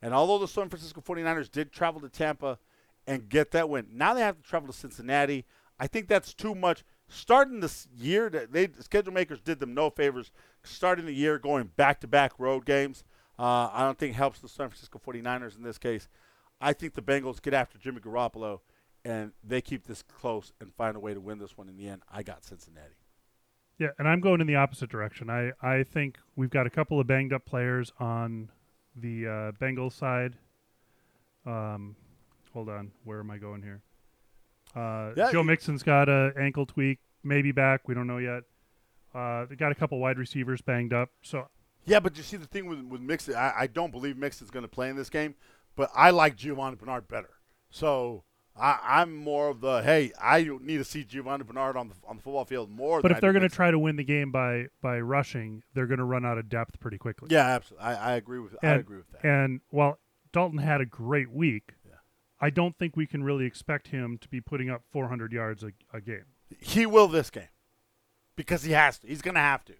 And 0.00 0.12
although 0.12 0.38
the 0.38 0.48
San 0.48 0.68
Francisco 0.68 1.00
49ers 1.00 1.50
did 1.50 1.72
travel 1.72 2.00
to 2.00 2.08
Tampa 2.08 2.58
and 3.06 3.28
get 3.28 3.52
that 3.52 3.68
win, 3.68 3.86
now 3.92 4.14
they 4.14 4.20
have 4.20 4.36
to 4.36 4.42
travel 4.42 4.66
to 4.66 4.72
Cincinnati. 4.72 5.44
I 5.80 5.86
think 5.86 6.08
that's 6.08 6.34
too 6.34 6.54
much. 6.54 6.84
Starting 7.08 7.60
this 7.60 7.88
year, 7.94 8.28
that 8.30 8.52
they 8.52 8.66
the 8.66 8.82
schedule 8.82 9.12
makers 9.12 9.40
did 9.40 9.60
them 9.60 9.74
no 9.74 9.90
favors. 9.90 10.30
Starting 10.62 11.06
the 11.06 11.14
year 11.14 11.38
going 11.38 11.70
back 11.76 12.00
to 12.00 12.06
back 12.06 12.32
road 12.38 12.64
games, 12.64 13.02
uh, 13.42 13.70
I 13.72 13.82
don't 13.84 13.98
think 13.98 14.14
helps 14.14 14.38
the 14.40 14.48
San 14.48 14.68
Francisco 14.68 15.00
49ers 15.04 15.56
in 15.56 15.62
this 15.62 15.78
case. 15.78 16.08
I 16.60 16.72
think 16.72 16.94
the 16.94 17.02
Bengals 17.02 17.42
get 17.42 17.54
after 17.54 17.76
Jimmy 17.78 18.00
Garoppolo 18.00 18.60
and 19.04 19.32
they 19.42 19.60
keep 19.60 19.84
this 19.86 20.02
close 20.02 20.52
and 20.60 20.72
find 20.74 20.96
a 20.96 21.00
way 21.00 21.12
to 21.12 21.20
win 21.20 21.38
this 21.38 21.58
one 21.58 21.68
in 21.68 21.76
the 21.76 21.88
end. 21.88 22.02
I 22.10 22.22
got 22.22 22.44
Cincinnati. 22.44 22.94
Yeah, 23.78 23.88
and 23.98 24.06
I'm 24.06 24.20
going 24.20 24.40
in 24.40 24.46
the 24.46 24.54
opposite 24.54 24.90
direction. 24.90 25.28
I, 25.28 25.50
I 25.60 25.82
think 25.82 26.18
we've 26.36 26.50
got 26.50 26.66
a 26.66 26.70
couple 26.70 27.00
of 27.00 27.06
banged 27.08 27.32
up 27.32 27.44
players 27.44 27.90
on 27.98 28.48
the 28.94 29.26
uh, 29.26 29.30
Bengals 29.60 29.92
side. 29.92 30.36
Um, 31.44 31.96
hold 32.52 32.68
on, 32.68 32.92
where 33.02 33.18
am 33.18 33.30
I 33.30 33.38
going 33.38 33.62
here? 33.62 33.80
Uh, 34.76 35.12
Yeah, 35.16 35.32
Joe 35.32 35.40
you- 35.40 35.46
Mixon's 35.48 35.82
got 35.82 36.08
a 36.08 36.32
ankle 36.38 36.64
tweak, 36.66 37.00
maybe 37.24 37.50
back. 37.50 37.88
We 37.88 37.94
don't 37.94 38.06
know 38.06 38.18
yet. 38.18 38.44
Uh, 39.12 39.46
they 39.46 39.56
got 39.56 39.72
a 39.72 39.74
couple 39.74 39.98
wide 39.98 40.18
receivers 40.18 40.60
banged 40.60 40.92
up. 40.92 41.10
So 41.22 41.48
Yeah, 41.84 42.00
but 42.00 42.16
you 42.16 42.22
see 42.22 42.36
the 42.36 42.46
thing 42.46 42.66
with 42.66 42.80
with 42.82 43.00
Mixon, 43.00 43.34
I, 43.34 43.52
I 43.60 43.66
don't 43.66 43.90
believe 43.90 44.16
Mix 44.16 44.36
Mixon's 44.36 44.50
going 44.50 44.64
to 44.64 44.68
play 44.68 44.88
in 44.88 44.96
this 44.96 45.10
game, 45.10 45.34
but 45.76 45.90
I 45.94 46.10
like 46.10 46.36
Giovanni 46.36 46.76
Bernard 46.76 47.08
better. 47.08 47.30
So 47.70 48.24
I, 48.56 48.78
I'm 48.82 49.16
more 49.16 49.48
of 49.48 49.60
the 49.60 49.82
hey, 49.82 50.12
I 50.20 50.42
need 50.60 50.76
to 50.78 50.84
see 50.84 51.04
Giovanni 51.04 51.44
Bernard 51.44 51.76
on 51.76 51.88
the 51.88 51.94
on 52.06 52.16
the 52.16 52.22
football 52.22 52.44
field 52.44 52.70
more. 52.70 53.00
But 53.00 53.10
if 53.12 53.20
they're 53.20 53.32
going 53.32 53.48
to 53.48 53.54
try 53.54 53.70
to 53.70 53.78
win 53.78 53.96
the 53.96 54.04
game 54.04 54.30
by 54.30 54.66
by 54.80 55.00
rushing, 55.00 55.62
they're 55.74 55.86
going 55.86 55.98
to 55.98 56.04
run 56.04 56.24
out 56.24 56.38
of 56.38 56.48
depth 56.48 56.78
pretty 56.80 56.98
quickly. 56.98 57.28
yeah, 57.30 57.46
absolutely, 57.46 57.86
I, 57.86 58.12
I 58.12 58.14
agree 58.14 58.38
with 58.38 58.54
I 58.62 58.68
agree 58.74 58.98
with 58.98 59.10
that. 59.12 59.24
And 59.24 59.60
while 59.70 59.98
Dalton 60.32 60.58
had 60.58 60.80
a 60.80 60.86
great 60.86 61.30
week, 61.30 61.74
Yeah. 61.86 61.94
I 62.40 62.50
don't 62.50 62.76
think 62.78 62.96
we 62.96 63.06
can 63.06 63.24
really 63.24 63.44
expect 63.46 63.88
him 63.88 64.18
to 64.18 64.28
be 64.28 64.40
putting 64.40 64.70
up 64.70 64.82
400 64.90 65.32
yards 65.32 65.62
a, 65.62 65.72
a 65.92 66.00
game. 66.00 66.24
he 66.60 66.86
will 66.86 67.08
this 67.08 67.30
game 67.30 67.48
because 68.36 68.62
he 68.62 68.72
has 68.72 68.98
to. 69.00 69.06
He's 69.08 69.22
going 69.22 69.34
to 69.34 69.40
have 69.40 69.64
to. 69.66 69.74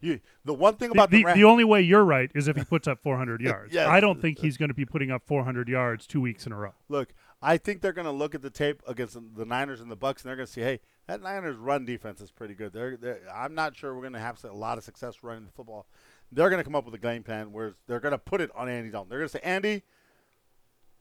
You, 0.00 0.20
the 0.44 0.54
one 0.54 0.76
thing 0.76 0.90
about 0.90 1.10
the, 1.10 1.18
the, 1.18 1.24
Ram- 1.26 1.36
the 1.36 1.44
only 1.44 1.64
way 1.64 1.82
you're 1.82 2.04
right 2.04 2.30
is 2.34 2.48
if 2.48 2.56
he 2.56 2.64
puts 2.64 2.88
up 2.88 3.02
400 3.02 3.40
yards. 3.42 3.74
Yes. 3.74 3.86
I 3.86 4.00
don't 4.00 4.20
think 4.20 4.38
he's 4.38 4.56
going 4.56 4.70
to 4.70 4.74
be 4.74 4.86
putting 4.86 5.10
up 5.10 5.22
400 5.26 5.68
yards 5.68 6.06
two 6.06 6.20
weeks 6.22 6.46
in 6.46 6.52
a 6.52 6.56
row. 6.56 6.72
Look, 6.88 7.12
I 7.42 7.58
think 7.58 7.82
they're 7.82 7.92
going 7.92 8.06
to 8.06 8.10
look 8.10 8.34
at 8.34 8.40
the 8.42 8.48
tape 8.50 8.82
against 8.86 9.18
the- 9.36 9.44
Niners 9.44 9.80
and 9.80 9.90
the 9.90 9.96
Bucks, 9.96 10.22
and 10.22 10.28
they're 10.30 10.36
going 10.36 10.46
to 10.46 10.52
see, 10.52 10.62
hey, 10.62 10.80
that 11.06 11.22
Niners 11.22 11.56
run 11.56 11.84
defense 11.84 12.20
is 12.22 12.30
pretty 12.30 12.54
good. 12.54 12.72
They're, 12.72 12.96
they're, 12.96 13.20
I'm 13.34 13.54
not 13.54 13.76
sure 13.76 13.94
we're 13.94 14.00
going 14.02 14.14
to 14.14 14.20
have 14.20 14.42
a 14.44 14.52
lot 14.52 14.78
of 14.78 14.84
success 14.84 15.16
running 15.22 15.44
the 15.44 15.52
football. 15.52 15.86
They're 16.32 16.48
going 16.48 16.60
to 16.60 16.64
come 16.64 16.76
up 16.76 16.84
with 16.86 16.94
a 16.94 16.98
game 16.98 17.22
plan 17.22 17.52
where 17.52 17.74
they're 17.86 18.00
going 18.00 18.12
to 18.12 18.18
put 18.18 18.40
it 18.40 18.50
on 18.54 18.68
Andy 18.68 18.90
Dalton. 18.90 19.10
They're 19.10 19.18
going 19.18 19.28
to 19.28 19.32
say, 19.36 19.40
Andy, 19.42 19.82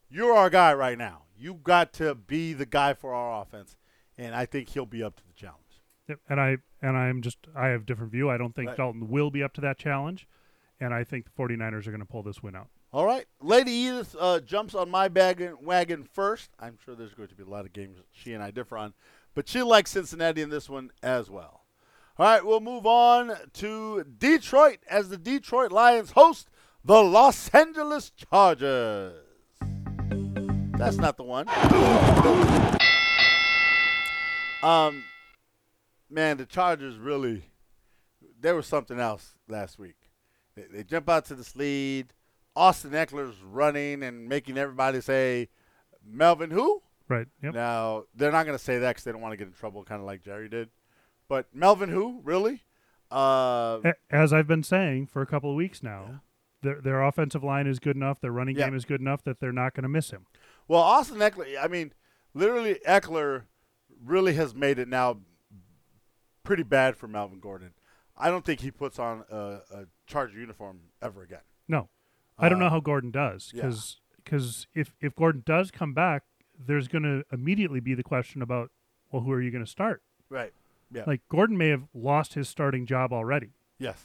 you're 0.10 0.34
our 0.34 0.50
guy 0.50 0.74
right 0.74 0.98
now. 0.98 1.24
You 1.38 1.54
got 1.54 1.94
to 1.94 2.16
be 2.16 2.54
the 2.54 2.66
guy 2.66 2.94
for 2.94 3.14
our 3.14 3.42
offense, 3.42 3.78
and 4.18 4.36
I 4.36 4.46
think 4.46 4.70
he'll 4.70 4.86
be 4.86 5.04
up 5.04 5.16
to 5.18 5.24
the 5.28 5.29
challenge. 5.29 5.29
Yep. 5.29 5.29
And 6.30 6.40
I 6.40 6.58
and 6.82 6.98
I'm 6.98 7.22
just 7.22 7.38
I 7.56 7.68
have 7.68 7.82
a 7.82 7.86
different 7.86 8.12
view. 8.12 8.30
I 8.30 8.38
don't 8.38 8.56
think 8.56 8.70
Right. 8.70 8.78
Dalton 8.78 9.10
will 9.10 9.32
be 9.32 9.44
up 9.44 9.54
to 9.54 9.62
that 9.62 9.78
challenge, 9.78 10.28
and 10.80 10.94
I 10.94 11.04
think 11.04 11.26
the 11.26 11.32
49ers 11.32 11.88
are 11.88 11.92
going 11.92 12.00
to 12.00 12.06
pull 12.06 12.24
this 12.24 12.42
win 12.42 12.56
out. 12.56 12.68
All 12.92 13.06
right, 13.06 13.26
Lady 13.40 13.72
Edith 13.72 14.16
uh, 14.20 14.40
jumps 14.40 14.74
on 14.74 14.90
my 14.90 15.08
wagon, 15.08 15.58
wagon 15.62 16.04
first. 16.04 16.50
I'm 16.60 16.78
sure 16.84 16.96
there's 16.96 17.14
going 17.14 17.30
to 17.30 17.36
be 17.36 17.44
a 17.44 17.48
lot 17.48 17.66
of 17.66 17.74
games 17.74 18.00
she 18.12 18.34
and 18.34 18.42
I 18.44 18.50
differ 18.50 18.78
on, 18.78 18.94
but 19.36 19.48
she 19.48 19.62
likes 19.62 19.92
Cincinnati 19.92 20.42
in 20.42 20.50
this 20.50 20.68
one 20.68 20.90
as 21.04 21.30
well. 21.30 21.66
All 22.18 22.26
right, 22.26 22.44
we'll 22.44 22.60
move 22.62 22.88
on 22.88 23.32
to 23.54 24.04
Detroit 24.04 24.80
as 24.90 25.10
the 25.10 25.18
Detroit 25.18 25.72
Lions 25.72 26.12
host 26.12 26.50
the 26.84 27.04
Los 27.04 27.50
Angeles 27.50 28.10
Chargers. 28.10 29.14
That's 30.78 30.98
not 30.98 31.18
the 31.18 31.24
one. 31.24 31.48
Um, 34.64 35.04
man, 36.10 36.38
the 36.38 36.46
Chargers 36.46 36.98
really, 36.98 37.44
there 38.40 38.56
was 38.56 38.68
something 38.68 39.00
else 39.00 39.38
last 39.48 39.78
week. 39.80 39.96
They, 40.56 40.64
they 40.72 40.84
jump 40.84 41.10
out 41.10 41.26
to 41.26 41.36
this 41.36 41.56
lead. 41.56 42.14
Austin 42.56 42.92
Ekeler's 42.92 43.42
running 43.44 44.04
and 44.04 44.28
making 44.28 44.58
everybody 44.58 45.02
say, 45.02 45.50
Melvin 46.06 46.52
who? 46.52 46.82
Right. 47.08 47.28
Yep. 47.42 47.54
Now, 47.54 48.04
they're 48.16 48.32
not 48.32 48.46
going 48.46 48.58
to 48.58 48.64
say 48.64 48.80
that 48.80 48.90
because 48.90 49.04
they 49.04 49.12
don't 49.12 49.22
want 49.22 49.34
to 49.34 49.38
get 49.38 49.48
in 49.48 49.54
trouble, 49.54 49.84
kind 49.84 50.00
of 50.02 50.06
like 50.06 50.24
Jerry 50.24 50.50
did. 50.50 50.70
But 51.28 51.46
Melvin 51.54 51.90
who? 51.90 52.22
Really? 52.24 52.64
Uh, 53.12 53.80
As 54.12 54.32
I've 54.34 54.48
been 54.48 54.64
saying 54.64 55.08
for 55.08 55.22
a 55.22 55.26
couple 55.26 55.50
of 55.50 55.56
weeks 55.56 55.82
now, 55.82 56.22
their 56.62 56.80
their 56.82 57.02
offensive 57.02 57.44
line 57.44 57.66
is 57.66 57.80
good 57.80 57.96
enough, 57.96 58.20
their 58.22 58.32
running 58.32 58.56
Yeah. 58.56 58.66
game 58.66 58.76
is 58.76 58.86
good 58.86 59.02
enough 59.02 59.24
that 59.24 59.40
they're 59.40 59.52
not 59.52 59.74
going 59.74 59.84
to 59.84 59.90
miss 59.90 60.12
him. 60.12 60.26
well, 60.68 60.82
Austin 60.82 61.18
Ekeler, 61.18 61.48
I 61.60 61.68
mean, 61.68 61.94
literally, 62.36 62.80
Ekeler 62.88 63.44
really 64.04 64.34
has 64.34 64.54
made 64.54 64.78
it 64.78 64.88
now 64.88 65.20
pretty 66.44 66.64
bad 66.64 66.96
for 66.96 67.08
Melvin 67.08 67.40
Gordon. 67.40 67.72
I 68.18 68.30
don't 68.30 68.44
think 68.46 68.60
he 68.62 68.72
puts 68.72 69.00
on 69.00 69.24
a, 69.32 69.60
a 69.72 69.86
Charger 70.08 70.38
uniform 70.40 70.80
ever 71.02 71.22
again. 71.24 71.40
No, 71.68 71.90
I 72.38 72.50
don't 72.50 72.60
know 72.60 72.66
Uh, 72.68 72.72
how 72.72 72.80
Gordon 72.80 73.12
does 73.12 73.52
yeah. 73.54 73.72
because 74.24 74.68
if 74.74 74.94
if 75.00 75.16
Gordon 75.16 75.44
does 75.46 75.72
come 75.72 75.94
back, 75.94 76.24
there's 76.58 76.88
going 76.88 77.04
to 77.04 77.24
immediately 77.32 77.80
be 77.80 77.94
the 77.94 78.04
question 78.04 78.42
about 78.42 78.72
well, 79.12 79.22
who 79.24 79.32
are 79.32 79.42
you 79.42 79.52
going 79.52 79.64
to 79.64 79.70
start? 79.70 80.04
Right. 80.30 80.54
Yeah. 80.92 81.04
Like 81.08 81.22
Gordon 81.30 81.58
may 81.58 81.70
have 81.70 81.84
lost 81.94 82.34
his 82.34 82.50
starting 82.50 82.86
job 82.86 83.14
already, 83.14 83.52
yes. 83.78 84.04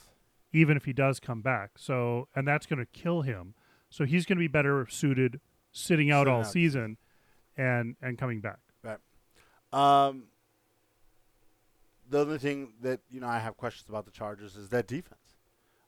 even 0.53 0.77
if 0.77 0.85
he 0.85 0.93
does 0.93 1.19
come 1.19 1.41
back. 1.41 1.71
So 1.77 2.27
and 2.35 2.47
that's 2.47 2.65
going 2.65 2.79
to 2.79 2.85
kill 2.85 3.23
him. 3.23 3.53
So 3.89 4.05
he's 4.05 4.25
going 4.25 4.37
to 4.37 4.41
be 4.43 4.47
better 4.47 4.85
suited 4.89 5.39
sitting 5.71 6.09
out 6.11 6.21
Sitting 6.21 6.33
all 6.33 6.39
out. 6.41 6.47
season 6.47 6.97
and 7.57 7.95
and 8.01 8.17
coming 8.17 8.39
back. 8.39 8.59
Right. 8.83 8.99
Um, 9.73 10.25
the 12.09 12.19
other 12.19 12.37
thing 12.37 12.73
that 12.81 12.99
you 13.09 13.19
know 13.19 13.27
I 13.27 13.39
have 13.39 13.57
questions 13.57 13.89
about 13.89 14.05
the 14.05 14.11
Chargers 14.11 14.55
is 14.55 14.69
that 14.69 14.87
defense. 14.87 15.19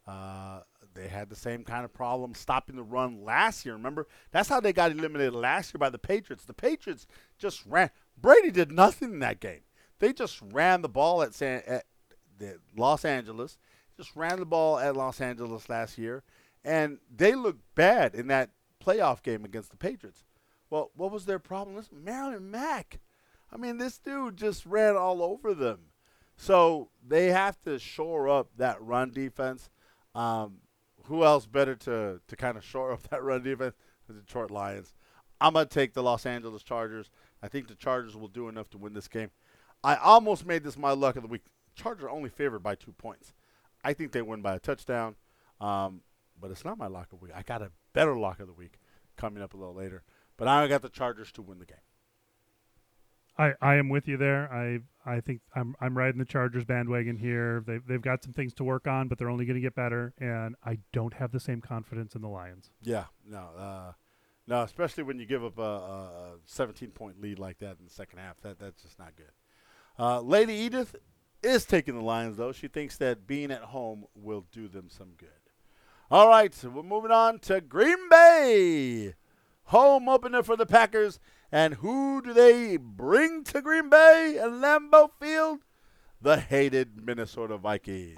Uh, 0.08 0.62
they 0.94 1.08
had 1.08 1.30
the 1.30 1.36
same 1.36 1.64
kind 1.64 1.84
of 1.84 1.94
problem 1.94 2.34
stopping 2.34 2.78
the 2.78 2.84
run 2.84 3.24
last 3.24 3.66
year. 3.66 3.76
Remember, 3.76 4.08
that's 4.32 4.50
how 4.50 4.60
they 4.60 4.74
got 4.74 4.92
eliminated 4.92 5.34
last 5.34 5.74
year 5.74 5.80
by 5.80 5.90
the 5.90 6.00
Patriots. 6.00 6.46
The 6.46 6.54
Patriots 6.54 7.06
just 7.38 7.66
ran. 7.66 7.92
Brady 8.20 8.52
did 8.52 8.72
nothing 8.72 9.14
in 9.14 9.20
that 9.20 9.40
game. 9.40 9.62
They 10.00 10.14
just 10.14 10.42
ran 10.42 10.82
the 10.82 10.90
ball 10.90 11.22
at 11.22 11.34
San 11.34 11.62
at 11.68 11.86
the 12.38 12.58
Los 12.76 13.04
Angeles. 13.06 13.58
Just 13.96 14.16
ran 14.16 14.40
the 14.40 14.46
ball 14.46 14.80
at 14.80 14.96
Los 14.96 15.20
Angeles 15.20 15.70
last 15.70 15.98
year, 15.98 16.24
and 16.64 17.00
they 17.14 17.36
looked 17.36 17.64
bad 17.76 18.16
in 18.16 18.28
that 18.28 18.52
playoff 18.84 19.24
game 19.24 19.44
against 19.44 19.72
the 19.72 19.78
Patriots. 19.78 20.24
Well, 20.70 20.92
what 20.96 21.12
was 21.12 21.26
their 21.26 21.40
problem? 21.40 21.76
Listen, 21.76 22.04
Marlon 22.06 22.44
Mack. 22.44 23.00
I 23.52 23.58
mean, 23.58 23.78
this 23.78 23.98
dude 23.98 24.38
just 24.38 24.66
ran 24.66 24.96
all 24.96 25.24
over 25.24 25.54
them. 25.54 25.80
So 26.38 26.90
they 27.06 27.28
have 27.28 27.60
to 27.62 27.80
shore 27.80 28.30
up 28.30 28.50
that 28.58 28.82
run 28.82 29.12
defense. 29.12 29.70
Um, 30.16 30.60
who 31.06 31.24
else 31.24 31.46
better 31.46 31.76
to, 31.76 32.22
to 32.28 32.36
kind 32.36 32.58
of 32.58 32.64
shore 32.64 32.92
up 32.92 33.04
that 33.10 33.24
run 33.24 33.44
defense? 33.44 33.76
The 34.08 34.14
Detroit 34.14 34.52
Lions. 34.52 34.94
I'm 35.42 35.54
going 35.54 35.68
to 35.68 35.74
take 35.74 35.94
the 35.94 36.04
Los 36.04 36.26
Angeles 36.26 36.64
Chargers. 36.64 37.10
I 37.44 37.48
think 37.48 37.68
the 37.68 37.76
Chargers 37.76 38.16
will 38.16 38.28
do 38.28 38.48
enough 38.48 38.70
to 38.72 38.78
win 38.78 38.94
this 38.94 39.08
game. 39.08 39.30
I 39.84 39.96
almost 39.96 40.46
made 40.46 40.64
this 40.64 40.78
my 40.78 40.92
luck 40.92 41.16
of 41.18 41.24
the 41.24 41.28
week. 41.28 41.44
Chargers 41.76 42.10
only 42.12 42.30
favored 42.30 42.64
by 42.64 42.76
two 42.76 42.94
points. 42.94 43.34
I 43.84 43.94
think 43.94 44.12
they 44.12 44.22
win 44.22 44.42
by 44.42 44.56
a 44.56 44.60
touchdown, 44.60 45.16
um, 45.62 46.02
but 46.40 46.50
it's 46.50 46.66
not 46.66 46.80
my 46.80 46.88
lock 46.88 47.14
of 47.14 47.20
the 47.20 47.26
week. 47.26 47.34
I 47.36 47.44
got 47.44 47.62
a 47.62 47.72
better 47.94 48.18
lock 48.18 48.40
of 48.40 48.48
the 48.48 48.54
week 48.54 48.80
coming 49.18 49.44
up 49.44 49.54
a 49.54 49.58
little 49.58 49.76
later. 49.76 50.04
But 50.38 50.48
I 50.48 50.68
got 50.68 50.82
the 50.82 50.90
Chargers 50.90 51.32
to 51.34 51.42
win 51.42 51.60
the 51.60 51.66
game. 51.66 51.78
I, 53.38 53.54
I 53.62 53.76
am 53.76 53.90
with 53.90 54.08
you 54.08 54.18
there. 54.18 54.52
I 54.52 54.80
I 55.06 55.22
think 55.22 55.42
I'm 55.56 55.76
I'm 55.80 55.98
riding 55.98 56.20
the 56.20 56.26
Chargers 56.26 56.66
bandwagon 56.66 57.18
here. 57.18 57.64
They 57.66 57.78
they've 57.88 58.02
got 58.02 58.24
some 58.24 58.34
things 58.34 58.54
to 58.56 58.64
work 58.64 58.88
on, 58.88 59.08
but 59.08 59.18
they're 59.18 59.30
only 59.30 59.46
going 59.46 59.56
to 59.56 59.62
get 59.62 59.76
better. 59.76 60.14
And 60.20 60.56
I 60.66 60.80
don't 60.92 61.14
have 61.14 61.32
the 61.32 61.40
same 61.40 61.62
confidence 61.62 62.16
in 62.16 62.22
the 62.22 62.28
Lions. 62.28 62.72
Yeah, 62.82 63.06
no, 63.26 63.50
uh, 63.58 63.92
no, 64.48 64.64
especially 64.64 65.04
when 65.04 65.20
you 65.20 65.26
give 65.26 65.44
up 65.44 65.58
a, 65.58 65.62
a 65.62 66.32
17 66.46 66.92
point 66.92 67.22
lead 67.22 67.40
like 67.40 67.60
that 67.60 67.78
in 67.80 67.86
the 67.86 67.92
second 67.92 68.20
half. 68.20 68.42
That 68.42 68.60
that's 68.60 68.82
just 68.82 69.00
not 69.00 69.16
good. 69.16 69.32
Uh, 70.00 70.22
Lady 70.22 70.54
Edith 70.54 70.96
is 71.44 71.66
taking 71.66 71.96
the 71.96 72.04
Lions 72.04 72.38
though. 72.38 72.52
She 72.52 72.68
thinks 72.68 72.98
that 72.98 73.28
being 73.28 73.52
at 73.52 73.62
home 73.62 74.06
will 74.16 74.46
do 74.52 74.68
them 74.68 74.90
some 74.90 75.12
good. 75.18 75.30
All 76.10 76.30
right, 76.30 76.54
so 76.54 76.70
we're 76.70 76.84
moving 76.84 77.12
on 77.12 77.40
to 77.40 77.60
Green 77.60 78.10
Bay, 78.10 79.14
home 79.66 80.08
opener 80.08 80.42
for 80.42 80.56
the 80.56 80.66
Packers. 80.66 81.20
And 81.52 81.76
who 81.76 82.22
do 82.22 82.34
they 82.34 82.78
bring 82.78 83.44
to 83.46 83.62
Green 83.62 83.90
Bay 83.90 84.38
and 84.42 84.62
Lambeau 84.62 85.10
Field? 85.20 85.60
The 86.22 86.40
hated 86.40 87.06
Minnesota 87.06 87.58
Vikings. 87.58 88.18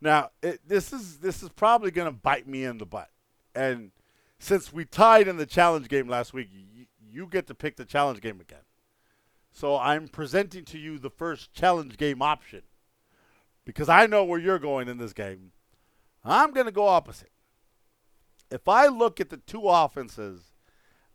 Now, 0.00 0.30
it, 0.42 0.60
this 0.66 0.92
is 0.92 1.18
this 1.18 1.42
is 1.42 1.48
probably 1.48 1.90
going 1.90 2.06
to 2.06 2.12
bite 2.12 2.46
me 2.46 2.64
in 2.64 2.78
the 2.78 2.86
butt. 2.86 3.08
And 3.54 3.90
since 4.38 4.72
we 4.72 4.84
tied 4.84 5.26
in 5.26 5.36
the 5.36 5.46
challenge 5.46 5.88
game 5.88 6.06
last 6.06 6.34
week, 6.34 6.50
y- 6.52 6.86
you 7.10 7.26
get 7.26 7.46
to 7.46 7.54
pick 7.54 7.76
the 7.76 7.84
challenge 7.84 8.20
game 8.20 8.40
again. 8.40 8.60
So 9.50 9.78
I'm 9.78 10.06
presenting 10.06 10.64
to 10.66 10.78
you 10.78 10.98
the 10.98 11.10
first 11.10 11.52
challenge 11.52 11.96
game 11.96 12.20
option 12.20 12.62
because 13.64 13.88
I 13.88 14.06
know 14.06 14.22
where 14.22 14.38
you're 14.38 14.58
going 14.58 14.86
in 14.86 14.98
this 14.98 15.14
game. 15.14 15.52
I'm 16.22 16.52
going 16.52 16.66
to 16.66 16.72
go 16.72 16.86
opposite. 16.86 17.30
If 18.50 18.68
I 18.68 18.86
look 18.86 19.20
at 19.20 19.30
the 19.30 19.38
two 19.38 19.68
offenses 19.68 20.52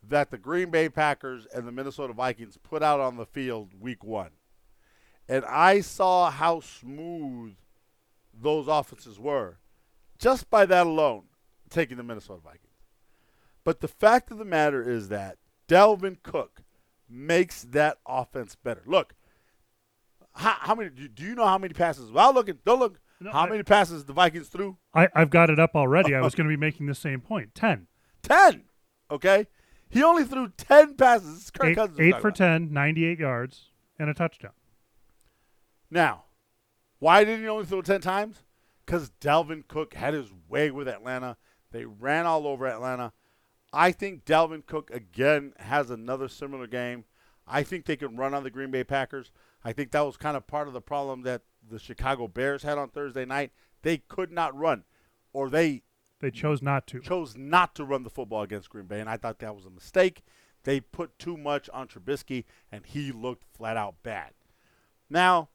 that 0.08 0.32
the 0.32 0.38
Green 0.38 0.72
Bay 0.72 0.90
Packers 0.90 1.46
and 1.54 1.68
the 1.68 1.72
Minnesota 1.72 2.14
Vikings 2.14 2.58
put 2.62 2.84
out 2.84 3.00
on 3.00 3.18
the 3.18 3.26
field 3.26 3.72
week 3.80 4.04
one, 4.04 4.32
and 5.28 5.46
I 5.46 5.82
saw 5.82 6.30
how 6.32 6.60
smooth 6.60 7.56
those 8.34 8.68
offenses 8.68 9.20
were, 9.20 9.60
just 10.18 10.50
by 10.50 10.66
that 10.66 10.88
alone, 10.88 11.24
taking 11.70 11.98
the 11.98 12.04
Minnesota 12.04 12.42
Vikings. 12.44 12.66
But 13.64 13.80
the 13.80 13.88
fact 13.88 14.32
of 14.32 14.38
the 14.38 14.46
matter 14.46 14.88
is 14.88 15.10
that 15.10 15.38
Dalvin 15.68 16.18
Cook 16.24 16.64
makes 17.08 17.64
that 17.64 17.98
offense 18.08 18.56
better. 18.56 18.84
Look, 18.86 19.16
how, 20.34 20.56
how 20.60 20.76
many? 20.76 20.90
Do, 20.90 21.24
you 21.24 21.36
know 21.36 21.46
how 21.46 21.58
many 21.58 21.74
passes? 21.74 22.10
Without 22.10 22.34
looking, 22.34 22.60
don't 22.66 22.80
look. 22.80 23.00
No, 23.22 23.32
How 23.32 23.42
I- 23.46 23.50
many 23.50 23.64
passes 23.64 24.04
the 24.06 24.14
Vikings 24.14 24.48
threw? 24.50 24.78
I, 24.94 25.08
I've 25.16 25.30
got 25.30 25.50
it 25.50 25.60
up 25.60 25.76
already. 25.76 26.16
I 26.16 26.22
was 26.22 26.34
going 26.36 26.48
to 26.50 26.52
be 26.54 26.60
making 26.60 26.88
the 26.88 26.96
same 26.96 27.22
point. 27.22 27.54
Ten. 27.56 27.88
10. 28.24 28.64
Okay? 29.10 29.48
He 29.90 30.02
only 30.04 30.24
threw 30.24 30.50
10 30.50 30.96
passes. 30.96 31.52
Kirk 31.52 31.68
Eight, 31.70 31.76
Cousins. 31.76 32.00
eight 32.00 32.14
for 32.20 32.30
about. 32.30 32.36
10, 32.36 32.74
98 32.74 33.20
yards, 33.20 33.70
and 34.00 34.10
a 34.10 34.14
touchdown. 34.14 34.52
Now, 35.90 36.26
why 37.00 37.24
didn't 37.24 37.42
he 37.42 37.48
only 37.50 37.66
throw 37.66 37.82
10 37.82 38.02
times? 38.02 38.44
Because 38.86 39.12
Dalvin 39.22 39.68
Cook 39.68 39.94
had 39.94 40.14
his 40.14 40.32
way 40.50 40.72
with 40.72 40.88
Atlanta. 40.88 41.38
They 41.72 41.86
ran 41.86 42.26
all 42.26 42.48
over 42.48 42.68
Atlanta. 42.68 43.14
I 43.74 43.92
think 43.92 44.26
Dalvin 44.26 44.66
Cook, 44.66 44.92
again, 44.92 45.54
has 45.58 45.90
another 45.90 46.28
similar 46.28 46.68
game. 46.68 47.06
I 47.48 47.64
think 47.64 47.86
they 47.86 47.96
can 47.96 48.16
run 48.18 48.34
on 48.34 48.44
the 48.44 48.50
Green 48.50 48.72
Bay 48.72 48.84
Packers. 48.84 49.32
I 49.64 49.74
think 49.74 49.92
that 49.92 50.02
was 50.06 50.18
kind 50.18 50.36
of 50.38 50.48
part 50.48 50.68
of 50.68 50.74
the 50.74 50.82
problem 50.82 51.22
that 51.24 51.42
the 51.72 51.80
Chicago 51.80 52.28
Bears 52.28 52.64
had 52.64 52.78
on 52.78 52.90
Thursday 52.90 53.26
night. 53.26 53.52
They 53.82 53.98
could 53.98 54.32
not 54.32 54.56
run, 54.56 54.84
or 55.34 55.50
they 55.50 55.84
They 56.20 56.30
chose 56.32 56.62
not 56.62 56.86
to. 56.88 57.00
chose 57.00 57.36
not 57.36 57.74
to 57.76 57.86
run 57.86 58.04
the 58.04 58.10
football 58.10 58.44
against 58.44 58.70
Green 58.70 58.86
Bay, 58.86 59.00
and 59.00 59.10
I 59.10 59.18
thought 59.18 59.40
that 59.40 59.56
was 59.56 59.66
a 59.66 59.72
mistake. 59.72 60.24
They 60.64 60.80
put 60.80 61.18
too 61.18 61.38
much 61.38 61.70
on 61.70 61.88
Trubisky, 61.88 62.46
and 62.72 62.86
he 62.86 63.12
looked 63.12 63.44
flat 63.56 63.78
out 63.78 63.96
bad. 64.04 64.34
Now, 65.10 65.50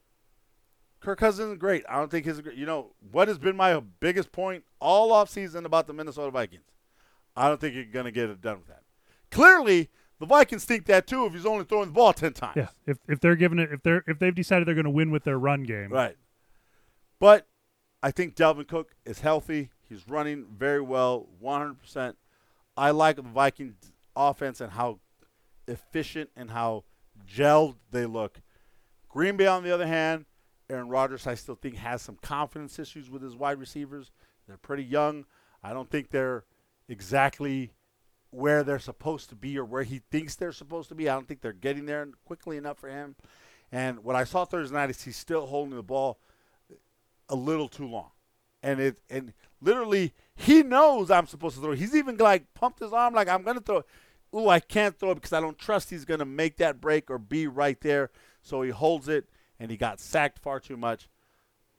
Kirk 0.99 1.19
Cousins 1.19 1.53
is 1.53 1.57
great. 1.57 1.85
I 1.87 1.97
don't 1.97 2.11
think 2.11 2.25
great. 2.43 2.57
You 2.57 2.65
know 2.65 2.93
what 3.11 3.27
has 3.27 3.37
been 3.37 3.55
my 3.55 3.79
biggest 3.79 4.31
point 4.31 4.65
all 4.79 5.11
offseason 5.11 5.65
about 5.65 5.87
the 5.87 5.93
Minnesota 5.93 6.31
Vikings? 6.31 6.63
I 7.35 7.47
don't 7.47 7.61
think 7.61 7.75
you're 7.75 7.85
going 7.85 8.05
to 8.05 8.11
get 8.11 8.29
it 8.29 8.41
done 8.41 8.57
with 8.57 8.67
that. 8.67 8.81
Clearly, 9.31 9.89
the 10.19 10.25
Vikings 10.25 10.65
think 10.65 10.85
that 10.85 11.07
too. 11.07 11.25
If 11.25 11.33
he's 11.33 11.45
only 11.45 11.65
throwing 11.65 11.87
the 11.87 11.93
ball 11.93 12.13
ten 12.13 12.33
times, 12.33 12.55
Yeah, 12.55 12.69
if 12.85 12.97
if 13.07 13.19
they're 13.19 13.35
giving 13.35 13.59
it, 13.59 13.71
if 13.71 13.83
they're 13.83 14.03
if 14.07 14.19
they've 14.19 14.33
decided 14.33 14.67
they're 14.67 14.75
going 14.75 14.85
to 14.85 14.89
win 14.89 15.11
with 15.11 15.23
their 15.23 15.37
run 15.39 15.63
game, 15.63 15.91
Right. 15.91 16.15
But 17.19 17.47
I 18.03 18.11
think 18.11 18.35
Dalvin 18.35 18.67
Cook 18.67 18.93
is 19.05 19.21
healthy. 19.21 19.71
He's 19.89 20.07
running 20.07 20.45
very 20.55 20.81
well, 20.81 21.27
100%. 21.43 22.13
I 22.75 22.91
like 22.91 23.15
the 23.15 23.21
Vikings 23.23 23.73
offense 24.15 24.61
and 24.61 24.73
how 24.73 24.99
efficient 25.67 26.29
and 26.35 26.51
how 26.51 26.83
gelled 27.27 27.75
they 27.91 28.05
look. 28.05 28.41
Green 29.09 29.35
Bay, 29.37 29.47
on 29.47 29.63
the 29.63 29.73
other 29.73 29.87
hand, 29.87 30.25
Aaron 30.69 30.89
Rodgers, 30.89 31.25
I 31.25 31.33
still 31.35 31.55
think 31.55 31.75
has 31.77 32.01
some 32.01 32.17
confidence 32.21 32.77
issues 32.77 33.09
with 33.09 33.23
his 33.23 33.35
wide 33.35 33.57
receivers. 33.59 34.11
They're 34.47 34.57
pretty 34.57 34.83
young. 34.83 35.25
I 35.63 35.73
don't 35.73 35.89
think 35.89 36.11
they're 36.11 36.43
exactly 36.87 37.71
where 38.29 38.63
they're 38.63 38.79
supposed 38.79 39.29
to 39.29 39.35
be 39.35 39.57
or 39.57 39.65
where 39.65 39.83
he 39.83 40.01
thinks 40.11 40.35
they're 40.35 40.51
supposed 40.51 40.89
to 40.89 40.95
be. 40.95 41.09
I 41.09 41.13
don't 41.13 41.27
think 41.27 41.41
they're 41.41 41.53
getting 41.53 41.85
there 41.85 42.07
quickly 42.25 42.57
enough 42.57 42.77
for 42.77 42.89
him. 42.89 43.15
And 43.71 44.03
what 44.03 44.15
I 44.15 44.23
saw 44.23 44.45
Thursday 44.45 44.75
night 44.75 44.89
is 44.89 45.03
he's 45.03 45.17
still 45.17 45.45
holding 45.47 45.75
the 45.75 45.83
ball 45.83 46.19
a 47.29 47.35
little 47.35 47.67
too 47.67 47.87
long. 47.87 48.11
And 48.63 48.79
it 48.79 48.97
and 49.09 49.33
literally 49.61 50.13
he 50.35 50.63
knows 50.63 51.11
I'm 51.11 51.27
supposed 51.27 51.55
to 51.55 51.61
throw. 51.61 51.73
He's 51.73 51.95
even 51.95 52.17
like 52.17 52.53
pumped 52.53 52.79
his 52.79 52.93
arm 52.93 53.13
like 53.13 53.27
I'm 53.27 53.43
gonna 53.43 53.61
throw. 53.61 53.83
Ooh, 54.35 54.49
I 54.49 54.59
can't 54.59 54.97
throw 54.97 55.11
it 55.11 55.15
because 55.15 55.33
I 55.33 55.39
don't 55.39 55.57
trust 55.57 55.89
he's 55.89 56.05
gonna 56.05 56.25
make 56.25 56.57
that 56.57 56.81
break 56.81 57.09
or 57.09 57.17
be 57.17 57.47
right 57.47 57.79
there. 57.81 58.09
So 58.41 58.61
he 58.61 58.71
holds 58.71 59.07
it 59.07 59.29
and 59.59 59.71
he 59.71 59.77
got 59.77 59.99
sacked 59.99 60.39
far 60.39 60.59
too 60.59 60.77
much. 60.77 61.07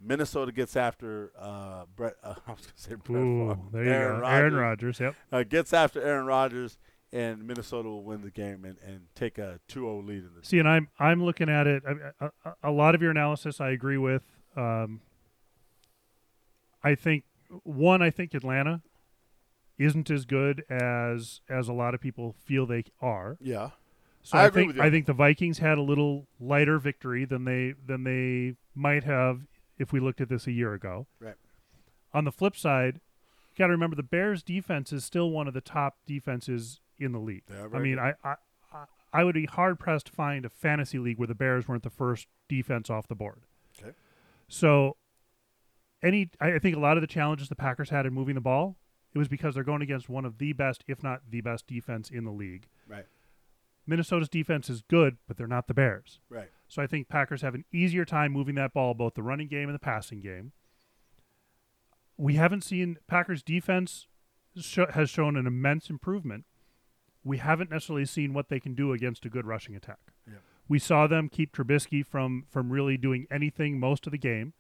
Minnesota 0.01 0.53
gets 0.53 0.77
after 0.77 1.33
uh, 1.39 1.85
Brett. 1.97 2.15
Uh, 2.23 2.35
I 2.47 2.51
was 2.53 2.61
gonna 2.61 2.73
say 2.77 2.95
Brett 2.95 3.23
Ooh, 3.23 3.49
Favre. 3.49 3.59
there 3.73 3.85
you 3.85 3.91
Aaron 3.91 4.21
go. 4.21 4.27
Aaron 4.27 4.55
Rodgers 4.55 5.01
Rodgers. 5.01 5.01
Yep. 5.01 5.15
uh, 5.33 5.43
gets 5.45 5.73
after 5.73 6.01
Aaron 6.03 6.27
Rodgers, 6.27 6.79
and 7.13 7.47
Minnesota 7.47 7.89
will 7.89 8.05
win 8.05 8.21
the 8.23 8.31
game 8.31 8.65
and, 8.65 8.77
and 8.87 9.07
take 9.15 9.39
a 9.39 9.61
2-0 9.69 10.07
lead 10.07 10.19
in 10.19 10.31
this. 10.37 10.49
See, 10.49 10.59
and 10.59 10.69
I'm 10.69 10.89
I'm 10.99 11.25
looking 11.25 11.49
at 11.49 11.67
it. 11.67 11.83
I- 12.21 12.27
A, 12.45 12.53
a, 12.65 12.71
lot 12.71 12.95
of 12.95 13.03
your 13.03 13.11
analysis, 13.11 13.61
I 13.61 13.71
agree 13.71 13.99
with. 13.99 14.23
Um, 14.57 15.01
I 16.83 16.95
think 16.95 17.25
one, 17.65 18.03
I 18.03 18.11
think 18.11 18.35
Atlanta 18.35 18.83
isn't 19.79 20.11
as 20.11 20.25
good 20.25 20.65
as 20.71 21.41
as 21.49 21.69
a 21.69 21.73
lot 21.73 21.95
of 21.95 22.01
people 22.01 22.35
feel 22.45 22.67
they 22.67 22.85
are. 23.01 23.37
Yeah, 23.41 23.71
So 24.23 24.37
I 24.39 24.43
I, 24.43 24.47
agree 24.47 24.63
think 24.63 24.69
with 24.69 24.77
you. 24.77 24.83
I 24.83 24.91
think 24.91 25.07
the 25.07 25.13
Vikings 25.13 25.59
had 25.59 25.79
a 25.79 25.83
little 25.83 26.27
lighter 26.41 26.79
victory 26.79 27.25
than 27.25 27.45
they 27.45 27.75
than 27.87 28.05
they 28.05 28.55
might 28.75 29.05
have 29.05 29.41
if 29.79 29.93
we 29.93 30.01
looked 30.01 30.21
at 30.21 30.29
this 30.29 30.47
a 30.47 30.53
year 30.53 30.75
ago. 30.75 31.07
Right. 31.21 31.35
On 32.13 32.25
the 32.25 32.33
flip 32.33 32.57
side, 32.57 32.97
you 32.97 33.59
got 33.59 33.67
to 33.67 33.73
remember 33.73 33.97
the 33.97 34.03
Bears' 34.03 34.43
defense 34.43 34.93
is 34.93 35.05
still 35.05 35.31
one 35.31 35.47
of 35.49 35.55
the 35.55 35.61
top 35.61 35.97
defenses 36.07 36.81
in 36.99 37.13
the 37.13 37.19
league. 37.19 37.43
They 37.49 37.57
are 37.57 37.75
I 37.75 37.79
mean. 37.79 37.99
I, 37.99 38.15
I 38.25 38.35
I- 39.13 39.25
would 39.25 39.35
be 39.35 39.47
hard 39.47 39.79
pressed 39.79 40.07
to 40.07 40.13
find 40.13 40.45
a 40.45 40.51
fantasy 40.51 40.99
league 40.99 41.19
where 41.19 41.27
the 41.27 41.35
Bears 41.35 41.67
weren't 41.67 41.83
the 41.83 41.89
first 41.91 42.27
defense 42.49 42.91
off 42.91 43.09
the 43.09 43.15
board. 43.15 43.41
Okay. 43.83 43.93
So, 44.49 44.97
any 46.03 46.31
I 46.41 46.55
I 46.55 46.59
think 46.59 46.77
a 46.77 46.81
lot 46.81 46.97
of 46.97 47.01
the 47.01 47.07
challenges 47.07 47.49
the 47.49 47.57
Packers 47.57 47.91
had 47.91 48.05
in 48.07 48.13
moving 48.13 48.35
the 48.35 48.41
ball, 48.41 48.77
it 49.15 49.19
was 49.19 49.27
because 49.29 49.55
they're 49.55 49.65
going 49.65 49.83
against 49.83 50.09
one 50.09 50.25
of 50.27 50.39
the 50.39 50.53
best, 50.53 50.85
if 50.87 51.03
not 51.03 51.23
the 51.31 51.41
best, 51.41 51.67
defense 51.67 52.11
in 52.11 52.25
the 52.25 52.31
league. 52.31 52.67
right, 52.87 53.07
Minnesota's 53.87 54.29
defense 54.29 54.69
is 54.69 54.83
good, 54.83 55.17
but 55.27 55.37
they're 55.39 55.47
not 55.47 55.67
the 55.69 55.75
Bears. 55.75 56.21
right. 56.29 56.51
So 56.69 56.83
I 56.83 56.87
think 56.87 57.09
Packers 57.09 57.41
have 57.43 57.55
an 57.55 57.65
easier 57.73 58.05
time 58.05 58.33
moving 58.33 58.55
that 58.57 58.75
ball, 58.75 58.93
both 58.95 59.15
the 59.15 59.23
running 59.23 59.49
game 59.49 59.69
and 59.69 59.75
the 59.75 59.79
passing 59.81 60.21
game. 60.21 60.53
We 62.19 62.35
haven't 62.35 62.63
seen 62.63 62.99
Packers 63.07 63.43
defense 63.43 64.07
sho- 64.61 64.91
has 64.93 65.09
shown 65.09 65.37
an 65.37 65.47
immense 65.47 65.89
improvement. 65.89 66.45
We 67.25 67.39
haven't 67.39 67.71
necessarily 67.71 68.05
seen 68.05 68.35
what 68.35 68.49
they 68.49 68.61
can 68.61 68.75
do 68.75 68.93
against 68.93 69.25
a 69.25 69.31
good 69.31 69.47
rushing 69.47 69.75
attack. 69.75 70.13
Yeah. 70.27 70.39
We 70.69 70.79
saw 70.79 71.07
them 71.07 71.29
keep 71.31 71.53
Trubisky 71.53 72.05
from 72.05 72.45
from 72.51 72.71
really 72.71 72.97
doing 72.99 73.27
anything 73.31 73.81
most 73.81 74.07
of 74.07 74.13
the 74.13 74.19
game. 74.19 74.53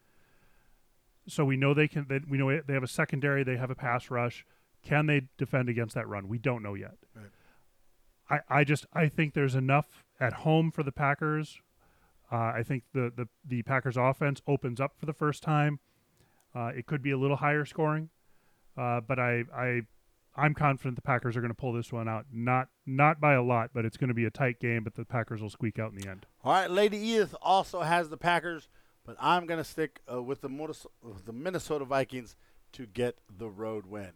So 1.27 1.45
we 1.45 1.59
know 1.59 1.75
they 1.75 1.89
can. 1.89 2.07
That 2.09 2.29
we 2.29 2.39
know 2.39 2.61
they 2.67 2.73
have 2.73 2.83
a 2.83 2.89
secondary. 2.89 3.45
They 3.45 3.57
have 3.59 3.71
a 3.71 3.75
pass 3.75 4.11
rush. 4.11 4.47
Can 4.83 5.07
they 5.07 5.23
defend 5.37 5.69
against 5.69 5.95
that 5.95 6.09
run? 6.09 6.29
We 6.29 6.39
don't 6.39 6.63
know 6.63 6.75
yet. 6.75 6.95
I, 8.31 8.61
I 8.61 8.65
just 8.65 8.87
I 8.95 9.09
think 9.09 9.35
there's 9.35 9.55
enough 9.55 10.05
at 10.19 10.33
home 10.33 10.71
for 10.71 10.83
the 10.83 10.93
Packers. 10.93 11.61
Uh, 12.31 12.53
I 12.57 12.63
think 12.63 12.85
the, 12.93 13.13
the 13.15 13.29
the 13.45 13.63
Packers 13.63 13.97
offense 13.97 14.43
opens 14.47 14.81
up 14.81 14.93
for 14.99 15.07
the 15.07 15.13
first 15.13 15.43
time. 15.43 15.81
Uh, 16.55 16.73
it 16.77 16.87
could 16.87 17.03
be 17.03 17.11
a 17.11 17.19
little 17.19 17.37
higher 17.37 17.65
scoring, 17.65 18.11
uh, 18.77 19.01
but 19.01 19.19
I 19.19 19.45
I 19.55 19.83
I'm 20.37 20.55
confident 20.55 20.97
the 20.97 21.03
Packers 21.03 21.37
are 21.37 21.41
going 21.41 21.51
to 21.51 21.59
pull 21.59 21.73
this 21.73 21.93
one 21.93 22.09
out. 22.09 22.27
Not 22.33 22.69
not 22.87 23.21
by 23.21 23.35
a 23.35 23.43
lot, 23.43 23.71
but 23.75 23.85
it's 23.85 23.97
going 23.97 24.09
to 24.09 24.15
be 24.15 24.25
a 24.25 24.31
tight 24.31 24.61
game. 24.61 24.85
But 24.85 24.95
the 24.95 25.05
Packers 25.05 25.41
will 25.41 25.51
squeak 25.51 25.79
out 25.79 25.93
in 25.93 25.99
the 25.99 26.09
end. 26.09 26.27
All 26.45 26.53
right, 26.53 26.71
Lady 26.71 26.99
Edith 26.99 27.35
also 27.43 27.81
has 27.81 28.09
the 28.09 28.17
Packers, 28.17 28.69
but 29.05 29.17
I'm 29.21 29.47
going 29.47 29.59
to 29.59 29.65
stick 29.65 30.01
uh, 30.11 30.23
with 30.23 30.43
the, 30.43 30.49
with 31.03 31.25
the 31.25 31.33
Minnesota 31.33 31.85
Vikings 31.85 32.37
to 32.73 32.87
get 32.87 33.19
the 33.35 33.49
road 33.49 33.87
win. 33.87 34.13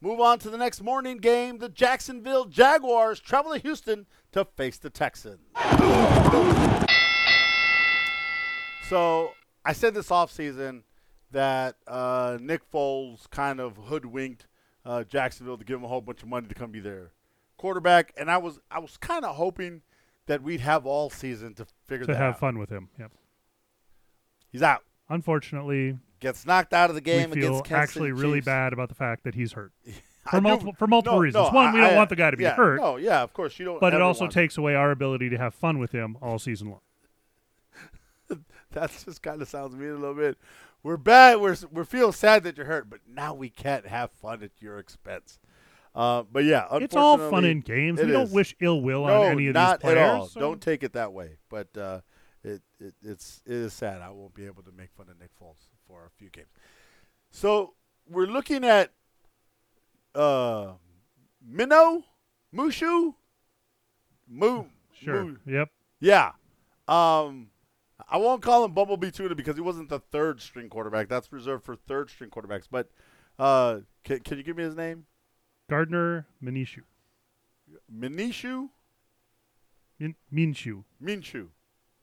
Move 0.00 0.20
on 0.20 0.38
to 0.40 0.50
the 0.50 0.58
next 0.58 0.82
morning 0.82 1.16
game. 1.16 1.58
The 1.58 1.70
Jacksonville 1.70 2.44
Jaguars 2.44 3.18
travel 3.18 3.52
to 3.52 3.58
Houston 3.58 4.06
to 4.32 4.44
face 4.44 4.76
the 4.76 4.90
Texans. 4.90 5.40
So 8.88 9.32
I 9.64 9.72
said 9.72 9.94
this 9.94 10.08
offseason 10.10 10.82
that 11.32 11.76
uh, 11.88 12.38
Nick 12.40 12.70
Foles 12.70 13.28
kind 13.30 13.60
of 13.60 13.76
hoodwinked 13.76 14.46
uh, 14.84 15.02
Jacksonville 15.04 15.58
to 15.58 15.64
give 15.64 15.78
him 15.78 15.84
a 15.84 15.88
whole 15.88 16.00
bunch 16.00 16.22
of 16.22 16.28
money 16.28 16.46
to 16.46 16.54
come 16.54 16.70
be 16.70 16.78
their 16.80 17.10
quarterback, 17.56 18.12
and 18.16 18.30
I 18.30 18.38
was 18.38 18.60
I 18.70 18.78
was 18.78 18.96
kind 18.96 19.24
of 19.24 19.34
hoping 19.36 19.82
that 20.26 20.42
we'd 20.42 20.60
have 20.60 20.86
all 20.86 21.10
season 21.10 21.54
to 21.54 21.66
figure 21.86 22.06
To 22.06 22.12
that 22.12 22.18
have 22.18 22.34
out. 22.34 22.40
fun 22.40 22.58
with 22.58 22.70
him. 22.70 22.88
Yep. 22.98 23.10
He's 24.52 24.62
out. 24.62 24.82
Unfortunately, 25.08 25.98
Gets 26.20 26.46
knocked 26.46 26.72
out 26.72 26.88
of 26.88 26.94
the 26.94 27.00
game 27.02 27.30
we 27.30 27.40
feel 27.42 27.62
actually 27.70 28.10
really 28.12 28.38
Chiefs. 28.38 28.46
bad 28.46 28.72
about 28.72 28.88
the 28.88 28.94
fact 28.94 29.24
that 29.24 29.34
he's 29.34 29.52
hurt 29.52 29.72
for 30.30 30.40
multiple 30.40 30.74
for 30.78 30.86
multiple 30.86 31.18
no, 31.18 31.22
reasons. 31.22 31.48
no, 31.48 31.50
One, 31.54 31.72
we 31.74 31.80
I- 31.80 31.84
don't 31.84 31.94
I- 31.94 31.96
want 31.96 32.08
the 32.10 32.16
guy 32.16 32.30
to 32.30 32.36
be 32.36 32.44
yeah, 32.44 32.54
hurt, 32.54 32.80
No, 32.80 32.96
yeah, 32.96 33.22
of 33.22 33.32
course 33.32 33.58
you 33.58 33.64
don't. 33.64 33.80
but 33.80 33.92
it 33.94 34.00
also 34.02 34.28
takes 34.28 34.56
away 34.56 34.74
our 34.76 34.92
ability 34.92 35.28
to 35.30 35.38
have 35.38 35.54
fun 35.54 35.78
with 35.78 35.90
him 35.92 36.16
all 36.22 36.38
season 36.38 36.70
long. 36.70 36.80
That 38.76 38.92
just 39.04 39.22
kind 39.22 39.40
of 39.40 39.48
sounds 39.48 39.74
mean 39.74 39.88
a 39.90 39.94
little 39.94 40.14
bit. 40.14 40.36
We're 40.82 40.98
bad. 40.98 41.40
We're 41.40 41.56
we 41.72 41.84
feel 41.84 42.12
sad 42.12 42.44
that 42.44 42.56
you're 42.58 42.66
hurt, 42.66 42.90
but 42.90 43.00
now 43.08 43.32
we 43.32 43.48
can't 43.48 43.86
have 43.86 44.10
fun 44.10 44.42
at 44.42 44.50
your 44.60 44.78
expense. 44.78 45.38
Uh, 45.94 46.24
but 46.30 46.44
yeah, 46.44 46.66
It's 46.72 46.94
all 46.94 47.16
fun 47.30 47.46
in 47.46 47.60
games. 47.62 47.98
We 48.00 48.12
don't 48.12 48.30
wish 48.32 48.54
ill 48.60 48.82
will 48.82 49.06
no, 49.06 49.22
on 49.22 49.32
any 49.32 49.46
of 49.48 49.54
not 49.54 49.80
these 49.80 49.84
players. 49.92 49.98
at 49.98 50.10
all. 50.10 50.26
so- 50.28 50.40
Don't 50.40 50.60
take 50.60 50.82
it 50.82 50.92
that 50.92 51.14
way. 51.14 51.38
But 51.48 51.68
uh, 51.76 52.00
it, 52.44 52.60
it 52.78 52.94
it's 53.02 53.40
it 53.46 53.52
is 53.54 53.72
sad. 53.72 54.02
I 54.02 54.10
won't 54.10 54.34
be 54.34 54.44
able 54.44 54.62
to 54.64 54.72
make 54.72 54.90
fun 54.92 55.06
of 55.08 55.18
Nick 55.18 55.30
Foles 55.40 55.56
for 55.88 56.04
a 56.04 56.10
few 56.18 56.28
games. 56.28 56.48
So 57.30 57.72
we're 58.06 58.26
looking 58.26 58.62
at 58.62 58.92
uh, 60.14 60.72
Minnow, 61.42 62.04
Mushu, 62.54 63.14
Moo. 64.28 64.64
Sure. 64.92 65.24
Moo- 65.24 65.36
Yep. 65.46 65.70
yeah. 66.00 66.32
Um, 66.88 67.48
I 68.08 68.18
won't 68.18 68.42
call 68.42 68.64
him 68.64 68.72
Bumblebee 68.72 69.10
Tuna 69.10 69.34
because 69.34 69.56
he 69.56 69.62
wasn't 69.62 69.88
the 69.88 69.98
third 69.98 70.40
string 70.40 70.68
quarterback. 70.68 71.08
That's 71.08 71.32
reserved 71.32 71.64
for 71.64 71.76
third 71.76 72.10
string 72.10 72.30
quarterbacks. 72.30 72.66
But 72.70 72.90
uh, 73.38 73.80
can, 74.04 74.20
can 74.20 74.38
you 74.38 74.44
give 74.44 74.56
me 74.56 74.64
his 74.64 74.76
name? 74.76 75.06
Gardner 75.68 76.26
Minshew. 76.42 76.82
Minishu? 77.92 78.68
Min- 79.98 80.14
Minshew. 80.32 80.84
Minshu. 81.02 81.48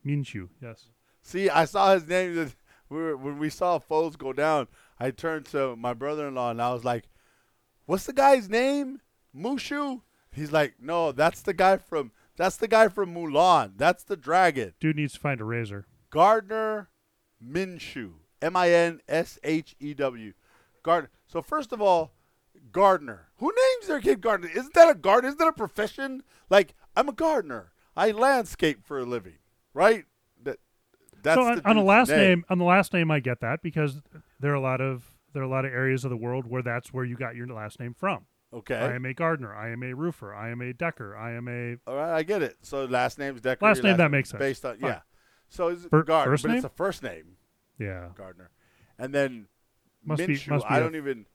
Minshew. 0.04 0.48
Yes. 0.60 0.88
See, 1.22 1.48
I 1.48 1.64
saw 1.64 1.94
his 1.94 2.06
name. 2.06 2.52
we 2.88 2.98
were, 2.98 3.16
when 3.16 3.38
we 3.38 3.48
saw 3.48 3.78
Foles 3.78 4.18
go 4.18 4.32
down, 4.32 4.68
I 4.98 5.10
turned 5.10 5.46
to 5.46 5.76
my 5.76 5.94
brother-in-law 5.94 6.50
and 6.50 6.60
I 6.60 6.72
was 6.72 6.84
like, 6.84 7.08
"What's 7.86 8.04
the 8.04 8.12
guy's 8.12 8.48
name? 8.48 9.00
Mushu?" 9.34 10.02
He's 10.30 10.52
like, 10.52 10.74
"No, 10.80 11.12
that's 11.12 11.40
the 11.40 11.54
guy 11.54 11.78
from 11.78 12.12
that's 12.36 12.56
the 12.56 12.68
guy 12.68 12.88
from 12.88 13.14
Mulan. 13.14 13.72
That's 13.76 14.04
the 14.04 14.16
dragon." 14.16 14.74
Dude 14.80 14.96
needs 14.96 15.14
to 15.14 15.20
find 15.20 15.40
a 15.40 15.44
razor. 15.44 15.86
Gardner 16.10 16.88
Minshew. 17.42 18.14
M 18.42 18.56
I 18.56 18.70
N 18.70 19.00
S 19.08 19.38
H 19.42 19.74
E 19.80 19.94
W. 19.94 20.32
Gardner. 20.82 21.10
So 21.26 21.40
first 21.42 21.72
of 21.72 21.80
all, 21.80 22.12
Gardner. 22.72 23.28
Who 23.36 23.46
names 23.46 23.88
their 23.88 24.00
kid 24.00 24.20
Gardner? 24.20 24.48
Isn't 24.48 24.74
that 24.74 24.90
a 24.90 24.94
gardener? 24.94 25.28
Isn't 25.28 25.38
that 25.38 25.48
a 25.48 25.52
profession? 25.52 26.22
Like 26.50 26.74
I'm 26.96 27.08
a 27.08 27.12
gardener. 27.12 27.72
I 27.96 28.10
landscape 28.10 28.84
for 28.84 28.98
a 28.98 29.04
living, 29.04 29.38
right? 29.72 30.04
That 30.42 30.58
that's 31.22 31.36
so 31.40 31.44
the 31.44 31.50
on, 31.50 31.62
on 31.64 31.76
the 31.76 31.82
last 31.82 32.10
name. 32.10 32.44
on 32.48 32.58
the 32.58 32.64
last 32.64 32.92
name, 32.92 33.10
I 33.10 33.20
get 33.20 33.40
that 33.40 33.62
because 33.62 34.02
there 34.40 34.52
are 34.52 34.56
a 34.56 34.60
lot 34.60 34.80
of 34.80 35.04
there 35.32 35.42
are 35.42 35.46
a 35.46 35.48
lot 35.48 35.64
of 35.64 35.72
areas 35.72 36.04
of 36.04 36.10
the 36.10 36.16
world 36.16 36.46
where 36.46 36.62
that's 36.62 36.92
where 36.92 37.04
you 37.04 37.16
got 37.16 37.34
your 37.34 37.46
last 37.46 37.80
name 37.80 37.94
from. 37.94 38.26
Okay. 38.54 38.76
I 38.76 38.94
am 38.94 39.04
a 39.04 39.12
gardener. 39.12 39.52
I 39.54 39.70
am 39.70 39.82
a 39.82 39.92
roofer. 39.94 40.32
I 40.34 40.50
am 40.50 40.60
a 40.60 40.72
decker. 40.72 41.16
I 41.16 41.32
am 41.32 41.48
a 41.48 41.76
All 41.90 41.96
right, 41.96 42.14
I 42.14 42.22
get 42.22 42.40
it. 42.42 42.56
So 42.62 42.84
last 42.84 43.18
name's 43.18 43.40
Decker. 43.40 43.64
Last 43.66 43.78
your 43.78 43.86
name, 43.86 43.96
that 43.96 44.10
makes 44.10 44.30
sense. 44.30 44.38
Based 44.38 44.64
on 44.64 44.78
Fine. 44.78 44.90
yeah. 44.90 45.00
So 45.48 45.68
it's 45.68 45.84
Fir- 45.86 46.04
Gardner, 46.04 46.32
first 46.32 46.42
but 46.44 46.48
name? 46.50 46.56
it's 46.58 46.64
a 46.64 46.68
first 46.68 47.02
name, 47.02 47.36
yeah. 47.78 48.08
Gardner, 48.16 48.50
and 48.98 49.12
then 49.14 49.46
Must 50.04 50.18
be- 50.26 50.34
Minshew. 50.34 50.48
must 50.48 50.66
be 50.68 50.74
I 50.74 50.78
a- 50.78 50.80
don't 50.80 50.94
even. 50.96 51.26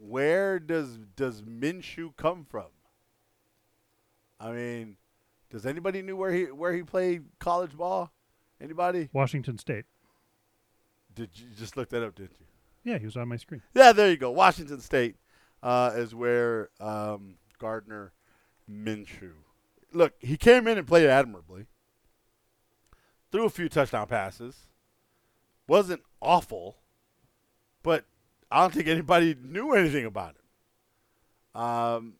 Where 0.00 0.58
does 0.58 0.98
does 1.16 1.42
Minshew 1.42 2.16
come 2.16 2.44
from? 2.48 2.66
I 4.38 4.52
mean, 4.52 4.96
does 5.50 5.66
anybody 5.66 6.02
knew 6.02 6.16
where 6.16 6.32
he 6.32 6.44
where 6.44 6.72
he 6.72 6.82
played 6.82 7.24
college 7.38 7.76
ball? 7.76 8.12
Anybody? 8.60 9.08
Washington 9.12 9.58
State. 9.58 9.84
Did 11.14 11.30
you 11.34 11.46
just 11.58 11.76
look 11.76 11.88
that 11.90 12.02
up? 12.04 12.14
Did 12.14 12.30
you? 12.38 12.46
Yeah, 12.92 12.98
he 12.98 13.04
was 13.04 13.16
on 13.16 13.28
my 13.28 13.36
screen. 13.36 13.62
Yeah, 13.74 13.92
there 13.92 14.10
you 14.10 14.16
go. 14.16 14.30
Washington 14.30 14.80
State 14.80 15.16
uh, 15.62 15.92
is 15.94 16.14
where 16.14 16.70
um, 16.80 17.36
Gardner 17.58 18.12
Minshew. 18.70 19.32
Look, 19.92 20.14
he 20.20 20.36
came 20.36 20.66
in 20.66 20.78
and 20.78 20.86
played 20.86 21.08
admirably. 21.08 21.66
Threw 23.32 23.44
a 23.44 23.50
few 23.50 23.68
touchdown 23.68 24.06
passes. 24.06 24.66
Wasn't 25.68 26.02
awful, 26.20 26.76
but 27.82 28.04
I 28.50 28.62
don't 28.62 28.74
think 28.74 28.88
anybody 28.88 29.36
knew 29.40 29.72
anything 29.72 30.04
about 30.04 30.34
him. 30.34 31.62
Um, 31.62 32.14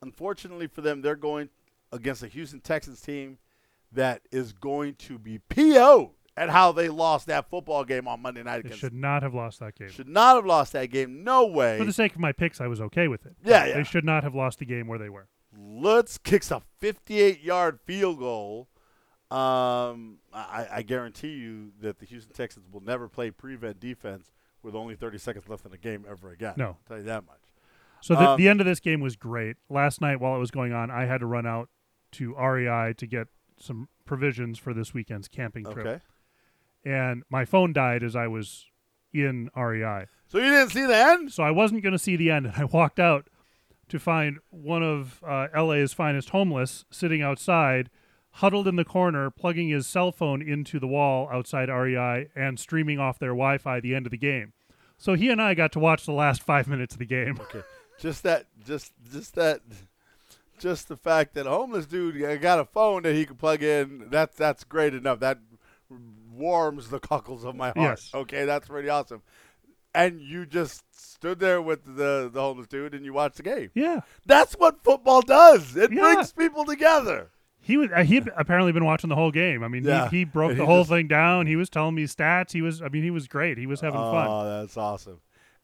unfortunately 0.00 0.68
for 0.68 0.80
them, 0.80 1.02
they're 1.02 1.16
going 1.16 1.48
against 1.92 2.22
a 2.22 2.28
Houston 2.28 2.60
Texans 2.60 3.00
team 3.00 3.38
that 3.92 4.22
is 4.30 4.52
going 4.52 4.94
to 4.94 5.18
be 5.18 5.38
PO'd 5.38 6.10
at 6.36 6.48
how 6.50 6.72
they 6.72 6.88
lost 6.88 7.26
that 7.26 7.50
football 7.50 7.84
game 7.84 8.08
on 8.08 8.20
Monday 8.22 8.42
night 8.42 8.64
They 8.66 8.74
should 8.74 8.94
not 8.94 9.22
have 9.22 9.34
lost 9.34 9.60
that 9.60 9.74
game. 9.74 9.90
should 9.90 10.08
not 10.08 10.36
have 10.36 10.46
lost 10.46 10.72
that 10.72 10.86
game. 10.86 11.22
No 11.24 11.46
way. 11.46 11.78
For 11.78 11.84
the 11.84 11.92
sake 11.92 12.14
of 12.14 12.20
my 12.20 12.32
picks, 12.32 12.60
I 12.60 12.66
was 12.66 12.80
okay 12.80 13.08
with 13.08 13.26
it. 13.26 13.36
Yeah, 13.44 13.66
yeah. 13.66 13.74
They 13.74 13.84
should 13.84 14.04
not 14.04 14.22
have 14.24 14.34
lost 14.34 14.58
the 14.58 14.64
game 14.64 14.86
where 14.86 14.98
they 14.98 15.10
were. 15.10 15.28
Lutz 15.54 16.16
kicks 16.18 16.50
a 16.50 16.62
58-yard 16.80 17.80
field 17.84 18.18
goal. 18.18 18.68
Um, 19.30 20.18
I, 20.32 20.66
I 20.72 20.82
guarantee 20.82 21.32
you 21.34 21.72
that 21.80 21.98
the 21.98 22.06
Houston 22.06 22.32
Texans 22.34 22.66
will 22.70 22.82
never 22.82 23.08
play 23.08 23.30
prevent 23.30 23.80
defense 23.80 24.30
with 24.62 24.74
only 24.74 24.94
30 24.94 25.18
seconds 25.18 25.48
left 25.48 25.64
in 25.64 25.70
the 25.70 25.78
game 25.78 26.04
ever 26.08 26.30
again. 26.30 26.54
No. 26.56 26.66
I'll 26.66 26.78
tell 26.86 26.98
you 26.98 27.04
that 27.04 27.26
much. 27.26 27.38
So 28.02 28.14
the, 28.14 28.30
Um, 28.30 28.36
the 28.38 28.48
end 28.48 28.60
of 28.60 28.66
this 28.66 28.80
game 28.80 29.00
was 29.00 29.16
great. 29.16 29.56
Last 29.70 30.00
night, 30.00 30.20
while 30.20 30.34
it 30.34 30.38
was 30.38 30.50
going 30.50 30.72
on, 30.72 30.90
I 30.90 31.06
had 31.06 31.20
to 31.20 31.26
run 31.26 31.46
out 31.46 31.68
to 32.12 32.34
REI 32.34 32.94
to 32.98 33.06
get 33.06 33.28
some 33.58 33.88
provisions 34.04 34.58
for 34.58 34.74
this 34.74 34.92
weekend's 34.92 35.28
camping 35.28 35.64
trip. 35.64 35.86
Okay. 35.86 36.00
And 36.84 37.22
my 37.30 37.44
phone 37.44 37.72
died 37.72 38.02
as 38.02 38.16
I 38.16 38.26
was 38.26 38.66
in 39.12 39.50
REI. 39.56 40.06
So 40.28 40.38
you 40.38 40.44
didn't 40.44 40.70
see 40.70 40.86
the 40.86 40.96
end? 40.96 41.32
So 41.32 41.42
I 41.42 41.50
wasn't 41.50 41.82
going 41.82 41.92
to 41.92 41.98
see 41.98 42.16
the 42.16 42.30
end. 42.30 42.46
And 42.46 42.54
I 42.56 42.64
walked 42.64 42.98
out 42.98 43.28
to 43.88 43.98
find 43.98 44.38
one 44.50 44.82
of 44.82 45.22
uh, 45.26 45.48
LA's 45.54 45.92
finest 45.92 46.30
homeless 46.30 46.84
sitting 46.90 47.20
outside, 47.20 47.90
huddled 48.30 48.66
in 48.66 48.76
the 48.76 48.84
corner, 48.84 49.30
plugging 49.30 49.68
his 49.68 49.86
cell 49.86 50.10
phone 50.10 50.40
into 50.40 50.80
the 50.80 50.86
wall 50.86 51.28
outside 51.30 51.68
REI 51.68 52.28
and 52.34 52.58
streaming 52.58 52.98
off 52.98 53.18
their 53.18 53.30
Wi 53.30 53.58
Fi 53.58 53.80
the 53.80 53.94
end 53.94 54.06
of 54.06 54.10
the 54.10 54.16
game. 54.16 54.54
So 54.96 55.14
he 55.14 55.28
and 55.28 55.42
I 55.42 55.54
got 55.54 55.72
to 55.72 55.78
watch 55.78 56.06
the 56.06 56.12
last 56.12 56.42
five 56.46 56.68
minutes 56.68 56.94
of 56.94 57.00
the 57.00 57.06
game. 57.06 57.38
Okay. 57.38 57.62
just 57.98 58.22
that 58.22 58.46
just 58.64 58.92
just 59.12 59.34
that 59.34 59.60
just 60.58 60.88
the 60.88 60.96
fact 60.96 61.34
that 61.34 61.46
a 61.46 61.50
homeless 61.50 61.86
dude 61.86 62.40
got 62.40 62.60
a 62.60 62.64
phone 62.64 63.02
that 63.02 63.14
he 63.14 63.26
could 63.26 63.38
plug 63.38 63.62
in, 63.62 64.06
that's 64.08 64.36
that's 64.36 64.64
great 64.64 64.94
enough. 64.94 65.20
That 65.20 65.38
warms 66.42 66.88
the 66.90 66.98
cockles 67.12 67.44
of 67.44 67.54
my 67.56 67.66
heart. 67.68 67.76
Yes. 67.78 68.10
Okay, 68.12 68.44
that's 68.44 68.68
pretty 68.68 68.88
awesome. 68.88 69.22
And 69.94 70.20
you 70.20 70.46
just 70.46 70.82
stood 70.92 71.38
there 71.38 71.60
with 71.60 71.84
the 71.84 72.30
the 72.32 72.40
homeless 72.40 72.66
dude 72.66 72.94
and 72.94 73.04
you 73.04 73.12
watched 73.12 73.36
the 73.36 73.42
game. 73.42 73.70
Yeah. 73.74 74.00
That's 74.26 74.54
what 74.54 74.82
football 74.82 75.20
does. 75.22 75.76
It 75.76 75.92
Yeah. 75.92 76.00
brings 76.14 76.32
people 76.32 76.64
together. 76.64 77.30
He 77.60 77.76
was. 77.76 77.90
Uh, 77.94 78.02
he 78.02 78.16
had 78.16 78.30
apparently 78.36 78.72
been 78.72 78.84
watching 78.84 79.08
the 79.08 79.14
whole 79.14 79.30
game. 79.30 79.62
I 79.62 79.68
mean, 79.68 79.84
Yeah. 79.84 80.08
he, 80.10 80.18
he 80.18 80.24
broke 80.24 80.52
the 80.56 80.56
he 80.56 80.64
whole 80.64 80.80
just- 80.80 80.90
thing 80.90 81.06
down. 81.08 81.46
He 81.46 81.56
was 81.56 81.70
telling 81.70 81.94
me 81.94 82.04
stats. 82.04 82.52
He 82.52 82.62
was. 82.62 82.82
I 82.82 82.88
mean, 82.88 83.02
he 83.04 83.10
was 83.10 83.28
great. 83.28 83.56
He 83.58 83.66
was 83.66 83.80
having 83.80 84.00
fun. 84.00 84.26
Oh, 84.28 84.60
that's 84.60 84.76
awesome. 84.76 85.20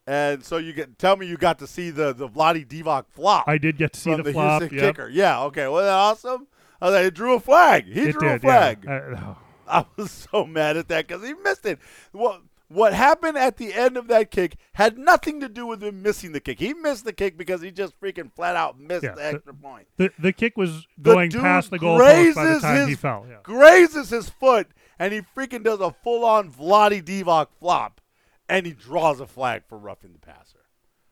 And 0.07 0.43
so 0.43 0.57
you 0.57 0.73
get 0.73 0.97
tell 0.97 1.17
me 1.17 1.27
you 1.27 1.37
got 1.37 1.59
to 1.59 1.67
see 1.67 1.89
the 1.89 2.13
the 2.13 2.27
Vlade 2.29 2.67
Divac 2.67 3.05
flop. 3.09 3.45
I 3.47 3.57
did 3.57 3.77
get 3.77 3.93
to 3.93 3.99
see 3.99 4.15
the, 4.15 4.23
the, 4.23 4.31
flop. 4.33 4.61
Houston 4.61 4.77
yep. 4.79 4.95
kicker. 4.95 5.09
Yeah, 5.09 5.41
okay. 5.45 5.67
Well, 5.67 5.83
that 5.83 5.91
awesome. 5.91 6.47
I 6.81 6.85
was 6.85 6.93
like, 6.95 7.03
he 7.03 7.11
drew 7.11 7.33
a 7.35 7.39
flag. 7.39 7.85
He 7.85 8.01
It 8.09 8.13
drew 8.17 8.29
a 8.29 8.39
flag. 8.39 8.85
Yeah. 8.85 8.95
Uh, 8.95 9.19
oh. 9.21 9.37
I 9.73 9.85
was 9.97 10.11
so 10.11 10.45
mad 10.45 10.77
at 10.77 10.87
that 10.89 11.07
because 11.07 11.23
he 11.25 11.33
missed 11.33 11.65
it. 11.65 11.79
What 12.11 12.41
what 12.67 12.93
happened 12.93 13.35
at 13.37 13.57
the 13.57 13.73
end 13.73 13.97
of 13.97 14.07
that 14.09 14.29
kick 14.29 14.55
had 14.73 14.97
nothing 14.97 15.39
to 15.41 15.49
do 15.49 15.65
with 15.65 15.81
him 15.83 16.03
missing 16.03 16.33
the 16.33 16.39
kick. 16.39 16.59
He 16.59 16.73
missed 16.75 17.03
the 17.03 17.13
kick 17.13 17.35
because 17.35 17.61
he 17.63 17.71
just 17.71 17.99
freaking 17.99 18.31
flat 18.31 18.55
out 18.55 18.79
missed 18.79 19.03
Yeah, 19.03 19.11
the 19.15 19.15
the- 19.21 19.25
extra 19.27 19.53
point. 19.55 19.87
the 19.97 20.11
the 20.19 20.31
kick 20.33 20.55
was 20.55 20.85
going 21.01 21.31
past 21.31 21.71
the 21.71 21.79
goalpost 21.79 22.35
by 22.35 22.45
the 22.45 22.59
time 22.59 22.75
his, 22.77 22.87
he 22.89 22.95
fell. 22.95 23.25
Yeah. 23.27 23.37
Grazes 23.43 24.09
his 24.11 24.29
foot 24.29 24.67
and 24.99 25.13
he 25.13 25.21
freaking 25.35 25.63
does 25.63 25.79
a 25.79 25.91
full 26.03 26.23
on 26.23 26.51
Vlade 26.51 27.03
Divac 27.03 27.47
flop 27.59 28.01
and 28.47 28.65
he 28.67 28.73
draws 28.73 29.19
a 29.19 29.25
flag 29.27 29.63
for 29.67 29.77
roughing 29.77 30.13
the 30.13 30.19
passer. 30.19 30.65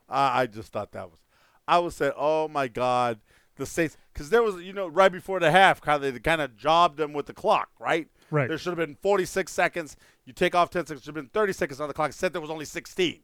I, 0.10 0.42
I 0.42 0.46
just 0.48 0.72
thought 0.72 0.92
that 0.92 1.10
was. 1.10 1.20
I 1.68 1.80
was 1.80 1.96
saying, 1.96 2.14
oh 2.16 2.48
my 2.48 2.68
God, 2.68 3.20
the 3.58 3.66
Saints, 3.66 3.98
because 4.14 4.30
there 4.30 4.42
was, 4.44 4.62
you 4.62 4.72
know, 4.74 4.88
right 4.88 5.12
before 5.12 5.40
the 5.40 5.52
half, 5.52 5.82
kind 5.82 6.04
of 6.04 6.14
they 6.14 6.20
kind 6.20 6.40
of 6.40 6.56
jobbed 6.56 6.98
them 6.98 7.14
with 7.14 7.26
the 7.26 7.34
clock, 7.34 7.70
right? 7.80 8.08
Right. 8.30 8.48
There 8.48 8.58
should 8.58 8.78
have 8.78 8.88
been 8.88 8.98
46 9.02 9.52
seconds. 9.52 9.96
You 10.26 10.34
take 10.34 10.56
off 10.56 10.70
10 10.70 10.86
seconds. 10.86 11.04
Should 11.04 11.16
have 11.16 11.24
been 11.24 11.30
30 11.30 11.54
seconds 11.54 11.80
on 11.80 11.88
the 11.88 11.94
clock. 11.94 12.12
Said 12.14 12.34
there 12.34 12.42
was 12.42 12.50
only 12.50 12.66
16. 12.66 13.20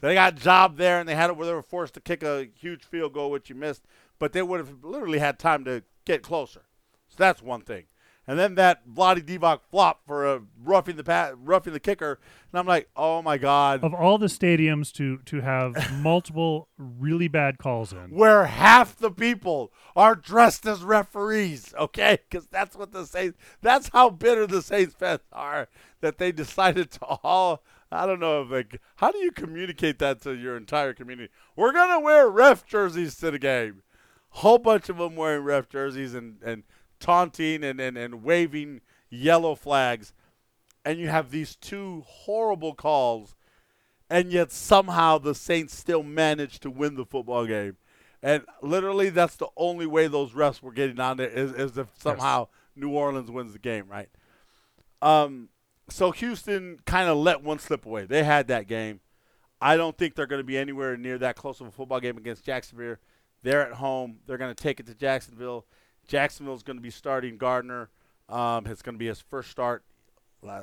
So 0.00 0.06
they 0.06 0.14
got 0.14 0.36
jobbed 0.36 0.78
there, 0.78 1.00
and 1.00 1.08
they 1.08 1.14
had 1.14 1.30
it 1.30 1.36
where 1.36 1.46
they 1.46 1.54
were 1.54 1.62
forced 1.62 1.94
to 1.94 2.00
kick 2.00 2.22
a 2.22 2.48
huge 2.58 2.84
field 2.84 3.12
goal, 3.12 3.30
which 3.30 3.48
you 3.48 3.56
missed. 3.56 3.84
But 4.18 4.32
they 4.32 4.42
would 4.42 4.60
have 4.60 4.84
literally 4.84 5.18
had 5.18 5.38
time 5.38 5.64
to 5.64 5.82
get 6.04 6.22
closer. 6.22 6.62
So 7.08 7.16
that's 7.18 7.42
one 7.42 7.62
thing. 7.62 7.84
And 8.28 8.38
then 8.38 8.56
that 8.56 8.86
Vlade 8.86 9.22
Divac 9.22 9.60
flop 9.70 10.02
for 10.06 10.30
a 10.30 10.42
roughing 10.62 10.96
the 10.96 11.02
pa- 11.02 11.32
roughing 11.34 11.72
the 11.72 11.80
kicker, 11.80 12.20
and 12.52 12.58
I'm 12.60 12.66
like, 12.66 12.90
oh 12.94 13.22
my 13.22 13.38
god, 13.38 13.82
Of 13.82 13.94
all 13.94 14.18
the 14.18 14.26
stadiums 14.26 14.92
to 14.92 15.18
to 15.24 15.40
have 15.40 15.90
multiple 16.02 16.68
really 16.76 17.26
bad 17.26 17.56
calls 17.56 17.90
in, 17.90 18.10
where 18.10 18.44
half 18.44 18.96
the 18.96 19.10
people 19.10 19.72
are 19.96 20.14
dressed 20.14 20.66
as 20.66 20.82
referees, 20.82 21.72
okay? 21.78 22.18
Because 22.28 22.46
that's 22.48 22.76
what 22.76 22.92
the 22.92 23.06
Saints, 23.06 23.38
that's 23.62 23.88
how 23.94 24.10
bitter 24.10 24.46
the 24.46 24.60
Saints 24.60 24.94
fans 24.94 25.22
are 25.32 25.68
that 26.02 26.18
they 26.18 26.30
decided 26.30 26.90
to 26.90 27.06
all, 27.24 27.62
I 27.90 28.04
don't 28.04 28.20
know, 28.20 28.42
if 28.42 28.50
like, 28.50 28.80
how 28.96 29.10
do 29.10 29.18
you 29.18 29.32
communicate 29.32 29.98
that 30.00 30.20
to 30.24 30.34
your 30.34 30.54
entire 30.58 30.92
community? 30.92 31.32
We're 31.56 31.72
going 31.72 31.98
to 31.98 32.04
wear 32.04 32.28
ref 32.28 32.66
jerseys 32.66 33.16
to 33.20 33.30
the 33.30 33.38
game. 33.38 33.82
Whole 34.30 34.58
bunch 34.58 34.90
of 34.90 34.98
them 34.98 35.16
wearing 35.16 35.44
ref 35.44 35.70
jerseys 35.70 36.14
and, 36.14 36.36
and 36.42 36.64
taunting 37.00 37.64
and, 37.64 37.80
and, 37.80 37.96
and 37.96 38.22
waving 38.22 38.80
yellow 39.10 39.54
flags. 39.54 40.12
And 40.84 40.98
you 40.98 41.08
have 41.08 41.30
these 41.30 41.56
two 41.56 42.02
horrible 42.06 42.74
calls 42.74 43.34
and 44.10 44.32
yet 44.32 44.50
somehow 44.50 45.18
the 45.18 45.34
Saints 45.34 45.76
still 45.76 46.02
managed 46.02 46.62
to 46.62 46.70
win 46.70 46.94
the 46.94 47.04
football 47.04 47.46
game. 47.46 47.76
And 48.22 48.44
literally, 48.62 49.10
that's 49.10 49.36
the 49.36 49.48
only 49.56 49.86
way 49.86 50.08
those 50.08 50.32
refs 50.32 50.62
were 50.62 50.72
getting 50.72 50.98
on 50.98 51.18
there 51.18 51.28
is, 51.28 51.52
is 51.52 51.78
if 51.78 51.88
somehow 51.98 52.48
New 52.74 52.90
Orleans 52.90 53.30
wins 53.30 53.52
the 53.52 53.58
game, 53.58 53.86
right? 53.88 54.08
Um, 55.00 55.50
so 55.88 56.10
Houston 56.10 56.80
kind 56.84 57.08
of 57.08 57.16
let 57.18 57.42
one 57.42 57.58
slip 57.58 57.86
away. 57.86 58.06
They 58.06 58.24
had 58.24 58.48
that 58.48 58.66
game. 58.66 59.00
I 59.60 59.76
don't 59.76 59.96
think 59.96 60.14
they're 60.14 60.26
going 60.26 60.40
to 60.40 60.44
be 60.44 60.58
anywhere 60.58 60.96
near 60.96 61.18
that 61.18 61.36
close 61.36 61.60
of 61.60 61.68
a 61.68 61.70
football 61.70 62.00
game 62.00 62.16
against 62.16 62.44
Jacksonville. 62.44 62.96
They're 63.42 63.66
at 63.66 63.74
home. 63.74 64.18
They're 64.26 64.38
going 64.38 64.54
to 64.54 64.62
take 64.62 64.80
it 64.80 64.86
to 64.86 64.94
Jacksonville. 64.94 65.66
Jacksonville's 66.08 66.62
going 66.64 66.76
to 66.78 66.82
be 66.82 66.90
starting 66.90 67.36
Gardner. 67.38 67.90
Um, 68.28 68.66
it's 68.66 68.82
going 68.82 68.94
to 68.94 68.98
be 68.98 69.06
his 69.06 69.20
first 69.20 69.50
start. 69.50 69.84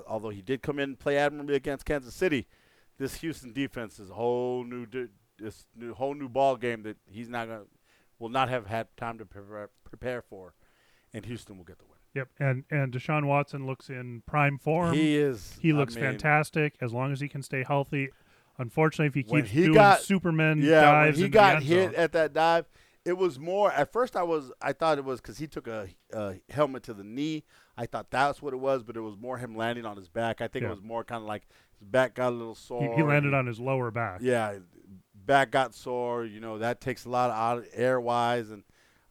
Although 0.07 0.29
he 0.29 0.41
did 0.41 0.61
come 0.61 0.79
in 0.79 0.89
and 0.91 0.99
play 0.99 1.17
admirably 1.17 1.55
against 1.55 1.85
Kansas 1.85 2.13
City, 2.13 2.47
this 2.97 3.15
Houston 3.15 3.53
defense 3.53 3.99
is 3.99 4.09
a 4.09 4.13
whole 4.13 4.63
new, 4.63 4.85
di- 4.85 5.07
this 5.37 5.65
new 5.75 5.93
whole 5.93 6.13
new 6.13 6.29
ball 6.29 6.55
game 6.55 6.83
that 6.83 6.97
he's 7.09 7.29
not 7.29 7.47
going 7.47 7.59
to, 7.61 7.65
will 8.19 8.29
not 8.29 8.49
have 8.49 8.67
had 8.67 8.87
time 8.97 9.17
to 9.17 9.25
prepare, 9.25 9.69
prepare 9.83 10.21
for, 10.21 10.53
and 11.13 11.25
Houston 11.25 11.57
will 11.57 11.65
get 11.65 11.77
the 11.77 11.83
win. 11.85 11.91
Yep, 12.13 12.29
and 12.39 12.63
and 12.71 12.93
Deshaun 12.93 13.25
Watson 13.25 13.67
looks 13.67 13.89
in 13.89 14.23
prime 14.25 14.57
form. 14.57 14.93
he 14.93 15.17
is. 15.17 15.57
He 15.61 15.71
I 15.73 15.75
looks 15.75 15.95
mean, 15.95 16.05
fantastic 16.05 16.75
as 16.79 16.93
long 16.93 17.11
as 17.11 17.19
he 17.19 17.27
can 17.27 17.43
stay 17.43 17.63
healthy. 17.67 18.09
Unfortunately, 18.57 19.07
if 19.07 19.13
he 19.13 19.23
keeps 19.23 19.49
he 19.49 19.63
doing 19.63 19.73
got- 19.73 19.99
Superman 20.01 20.61
Yeah, 20.61 20.79
when 20.79 21.05
dives 21.07 21.17
he 21.17 21.23
into 21.25 21.31
the 21.33 21.37
got 21.37 21.63
hit 21.63 21.93
at 21.95 22.13
that 22.13 22.31
dive, 22.31 22.69
it 23.05 23.17
was 23.17 23.37
more. 23.39 23.71
At 23.71 23.91
first, 23.93 24.15
I 24.15 24.23
was 24.23 24.51
I 24.61 24.73
thought 24.73 24.97
it 24.97 25.05
was 25.05 25.21
because 25.21 25.37
he 25.37 25.47
took 25.47 25.67
a, 25.67 25.87
a 26.13 26.35
helmet 26.49 26.83
to 26.83 26.93
the 26.93 27.03
knee. 27.03 27.43
I 27.77 27.85
thought 27.85 28.09
that's 28.09 28.41
what 28.41 28.53
it 28.53 28.57
was, 28.57 28.83
but 28.83 28.95
it 28.97 29.01
was 29.01 29.15
more 29.17 29.37
him 29.37 29.55
landing 29.55 29.85
on 29.85 29.95
his 29.97 30.07
back. 30.09 30.41
I 30.41 30.47
think 30.47 30.63
Yeah. 30.63 30.69
it 30.69 30.71
was 30.71 30.81
more 30.83 31.03
kind 31.03 31.21
of 31.21 31.27
like 31.27 31.47
his 31.79 31.87
back 31.87 32.15
got 32.15 32.29
a 32.29 32.35
little 32.35 32.55
sore. 32.55 32.95
he 32.95 33.03
landed 33.03 33.33
on 33.33 33.45
his 33.45 33.59
lower 33.59 33.91
back. 33.91 34.19
Yeah, 34.21 34.57
back 35.13 35.51
got 35.51 35.73
sore. 35.75 36.25
You 36.25 36.39
know 36.39 36.57
that 36.59 36.81
takes 36.81 37.05
a 37.05 37.09
lot 37.09 37.31
out 37.31 37.63
air 37.73 37.99
wise, 38.01 38.49
and 38.49 38.63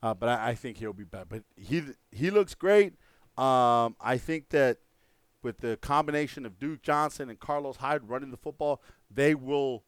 uh, 0.02 0.14
but 0.14 0.28
I, 0.28 0.50
I 0.50 0.54
think 0.54 0.78
he'll 0.78 0.92
be 0.92 1.04
back. 1.04 1.26
But 1.28 1.44
he 1.56 1.82
he 2.10 2.30
looks 2.30 2.54
great. 2.54 2.94
Um, 3.36 3.96
I 4.00 4.16
think 4.18 4.50
that 4.50 4.78
with 5.42 5.58
the 5.58 5.76
combination 5.76 6.46
of 6.46 6.58
Duke 6.58 6.82
Johnson 6.82 7.28
and 7.28 7.38
Carlos 7.38 7.76
Hyde 7.76 8.08
running 8.08 8.30
the 8.30 8.36
football, 8.38 8.80
they 9.10 9.34
will 9.34 9.84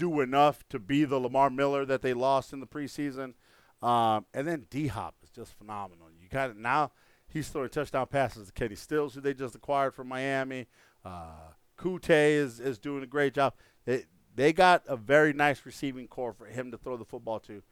do 0.00 0.20
enough 0.20 0.66
to 0.70 0.78
be 0.78 1.04
the 1.04 1.20
Lamar 1.20 1.50
Miller 1.50 1.84
that 1.84 2.00
they 2.00 2.14
lost 2.14 2.52
in 2.52 2.60
the 2.60 2.66
preseason. 2.66 3.34
Um, 3.82 4.24
and 4.34 4.48
then 4.48 4.66
D 4.70 4.86
Hop 4.88 5.14
is 5.22 5.30
just 5.30 5.52
phenomenal. 5.56 6.08
You 6.20 6.28
got 6.28 6.50
it 6.50 6.56
now. 6.56 6.92
He's 7.28 7.48
throwing 7.48 7.68
touchdown 7.68 8.06
passes 8.06 8.46
to 8.48 8.52
Kenny 8.52 8.74
Stills, 8.74 9.14
who 9.14 9.20
they 9.20 9.34
just 9.34 9.54
acquired 9.54 9.94
from 9.94 10.08
Miami. 10.08 10.66
Uh, 11.04 11.52
Coutee 11.78 12.32
is, 12.32 12.60
is 12.60 12.78
doing 12.78 13.02
a 13.02 13.06
great 13.06 13.34
job. 13.34 13.54
They, 13.84 14.06
they 14.34 14.52
got 14.52 14.82
a 14.88 14.96
very 14.96 15.32
nice 15.32 15.64
receiving 15.64 16.08
corps 16.08 16.32
for 16.32 16.46
him 16.46 16.70
to 16.72 16.78
throw 16.78 16.96
the 16.96 17.04
football 17.04 17.38
to. 17.40 17.62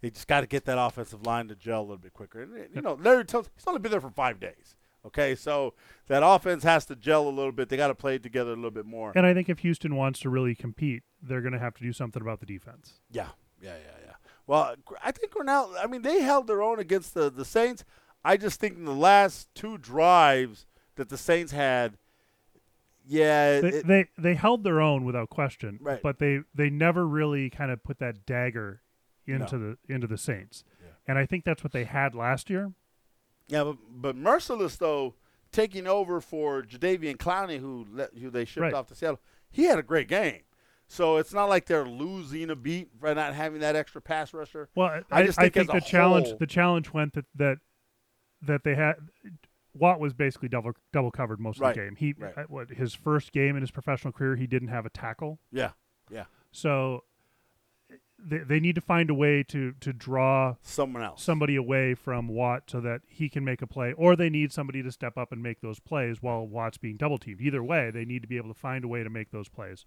They 0.00 0.10
just 0.10 0.28
got 0.28 0.42
to 0.42 0.46
get 0.46 0.64
that 0.66 0.78
offensive 0.78 1.26
line 1.26 1.48
to 1.48 1.56
gel 1.56 1.80
a 1.80 1.82
little 1.82 1.96
bit 1.98 2.12
quicker. 2.12 2.42
And 2.42 2.74
you 2.74 2.82
know, 2.82 2.96
Laremy 2.96 3.26
Tunsil 3.26 3.48
he's 3.56 3.66
only 3.66 3.80
been 3.80 3.90
there 3.90 4.00
for 4.00 4.10
five 4.10 4.38
days. 4.38 4.76
Okay, 5.06 5.34
so 5.34 5.72
that 6.08 6.22
offense 6.22 6.62
has 6.62 6.84
to 6.86 6.94
gel 6.96 7.26
a 7.26 7.30
little 7.30 7.52
bit. 7.52 7.70
They 7.70 7.78
got 7.78 7.88
to 7.88 7.94
play 7.94 8.18
together 8.18 8.52
a 8.52 8.56
little 8.56 8.70
bit 8.70 8.84
more. 8.84 9.12
And 9.14 9.24
I 9.24 9.32
think 9.32 9.48
if 9.48 9.60
Houston 9.60 9.96
wants 9.96 10.20
to 10.20 10.28
really 10.28 10.54
compete, 10.54 11.02
they're 11.22 11.40
going 11.40 11.52
to 11.52 11.58
have 11.58 11.74
to 11.74 11.82
do 11.82 11.92
something 11.92 12.22
about 12.22 12.40
the 12.40 12.46
defense. 12.46 12.94
Yeah, 13.10 13.28
yeah, 13.62 13.74
yeah, 13.74 13.96
yeah. 14.06 14.12
Well, 14.46 14.74
I 15.04 15.12
think 15.12 15.32
Cornell. 15.32 15.74
I 15.78 15.86
mean, 15.86 16.02
they 16.02 16.22
held 16.22 16.46
their 16.46 16.62
own 16.62 16.78
against 16.78 17.14
the 17.14 17.30
the 17.30 17.44
Saints. 17.44 17.84
I 18.24 18.36
just 18.36 18.60
think 18.60 18.76
in 18.76 18.84
the 18.84 18.94
last 18.94 19.48
two 19.54 19.78
drives 19.78 20.66
that 20.96 21.08
the 21.08 21.16
Saints 21.16 21.52
had, 21.52 21.96
yeah, 23.06 23.60
They, 23.60 23.68
it- 23.68 23.86
they 23.86 24.06
they 24.18 24.34
held 24.34 24.64
their 24.64 24.80
own 24.80 25.04
without 25.04 25.30
question, 25.30 25.78
Right. 25.80 26.00
but 26.02 26.18
they 26.18 26.40
they 26.54 26.70
never 26.70 27.06
really 27.06 27.50
kind 27.50 27.70
of 27.70 27.82
put 27.82 27.98
that 27.98 28.26
dagger 28.26 28.82
into 29.26 29.58
the 29.58 29.78
into 29.88 30.06
the 30.06 30.18
Saints. 30.18 30.64
Yeah. 30.80 30.88
And 31.08 31.18
I 31.18 31.26
think 31.26 31.44
that's 31.44 31.64
what 31.64 31.72
they 31.72 31.84
had 31.84 32.14
last 32.14 32.50
year. 32.50 32.72
yeah. 33.48 33.64
But, 33.64 33.76
but 33.90 34.16
Mercilus 34.16 34.76
though, 34.78 35.14
taking 35.52 35.86
over 35.86 36.20
for 36.20 36.62
Jadeveon 36.62 37.16
Clowney, 37.16 37.58
who 37.60 37.86
let, 37.92 38.14
who 38.14 38.30
they 38.30 38.44
shipped 38.44 38.62
Right. 38.62 38.74
off 38.74 38.86
to 38.88 38.94
Seattle, 38.94 39.20
he 39.50 39.64
had 39.64 39.78
a 39.78 39.82
great 39.82 40.08
game. 40.08 40.42
So 40.92 41.18
it's 41.18 41.32
not 41.32 41.44
like 41.48 41.66
they're 41.66 41.86
losing 41.86 42.50
a 42.50 42.56
beat 42.56 43.00
by 43.00 43.14
not 43.14 43.32
having 43.32 43.60
that 43.60 43.76
extra 43.76 44.02
pass 44.02 44.34
rusher. 44.34 44.68
Well, 44.74 44.88
I 44.88 45.20
I, 45.20 45.22
just 45.24 45.38
I 45.38 45.42
think 45.42 45.54
think 45.54 45.74
as 45.74 45.84
the 45.84 45.88
challenge 45.88 46.26
whole- 46.28 46.38
the 46.38 46.46
challenge 46.48 46.92
went 46.92 47.12
that 47.14 47.26
that 47.36 47.58
that 48.42 48.64
they 48.64 48.74
had 48.74 48.94
Watt 49.72 50.00
was 50.00 50.14
basically 50.14 50.48
double 50.48 50.72
double 50.92 51.12
covered 51.12 51.38
most 51.38 51.60
Right, 51.60 51.70
of 51.70 51.76
the 51.76 51.82
game. 51.82 51.94
He 51.96 52.14
right. 52.18 52.36
uh, 52.36 52.42
what 52.48 52.70
his 52.70 52.92
first 52.92 53.30
game 53.30 53.54
in 53.54 53.60
his 53.62 53.70
professional 53.70 54.12
career 54.12 54.34
he 54.34 54.48
didn't 54.48 54.68
have 54.68 54.84
a 54.84 54.90
tackle. 54.90 55.38
Yeah, 55.52 55.70
yeah. 56.10 56.24
So 56.50 57.04
they 58.18 58.38
they 58.38 58.58
need 58.58 58.74
to 58.74 58.80
find 58.80 59.10
a 59.10 59.14
way 59.14 59.44
to 59.44 59.72
to 59.80 59.92
draw 59.92 60.56
Someone 60.60 61.04
else. 61.04 61.22
somebody 61.22 61.54
away 61.54 61.94
from 61.94 62.26
Watt 62.26 62.64
so 62.66 62.80
that 62.80 63.02
he 63.06 63.28
can 63.28 63.44
make 63.44 63.62
a 63.62 63.66
play, 63.68 63.92
or 63.92 64.16
they 64.16 64.28
need 64.28 64.52
somebody 64.52 64.82
to 64.82 64.90
step 64.90 65.16
up 65.16 65.30
and 65.30 65.40
make 65.40 65.60
those 65.60 65.78
plays 65.78 66.20
while 66.20 66.44
Watt's 66.46 66.78
being 66.78 66.96
double 66.96 67.18
teamed. 67.18 67.40
Either 67.40 67.62
way, 67.62 67.92
they 67.92 68.04
need 68.04 68.22
to 68.22 68.28
be 68.28 68.36
able 68.38 68.52
to 68.52 68.58
find 68.58 68.84
a 68.84 68.88
way 68.88 69.04
to 69.04 69.08
make 69.10 69.30
those 69.30 69.48
plays 69.48 69.86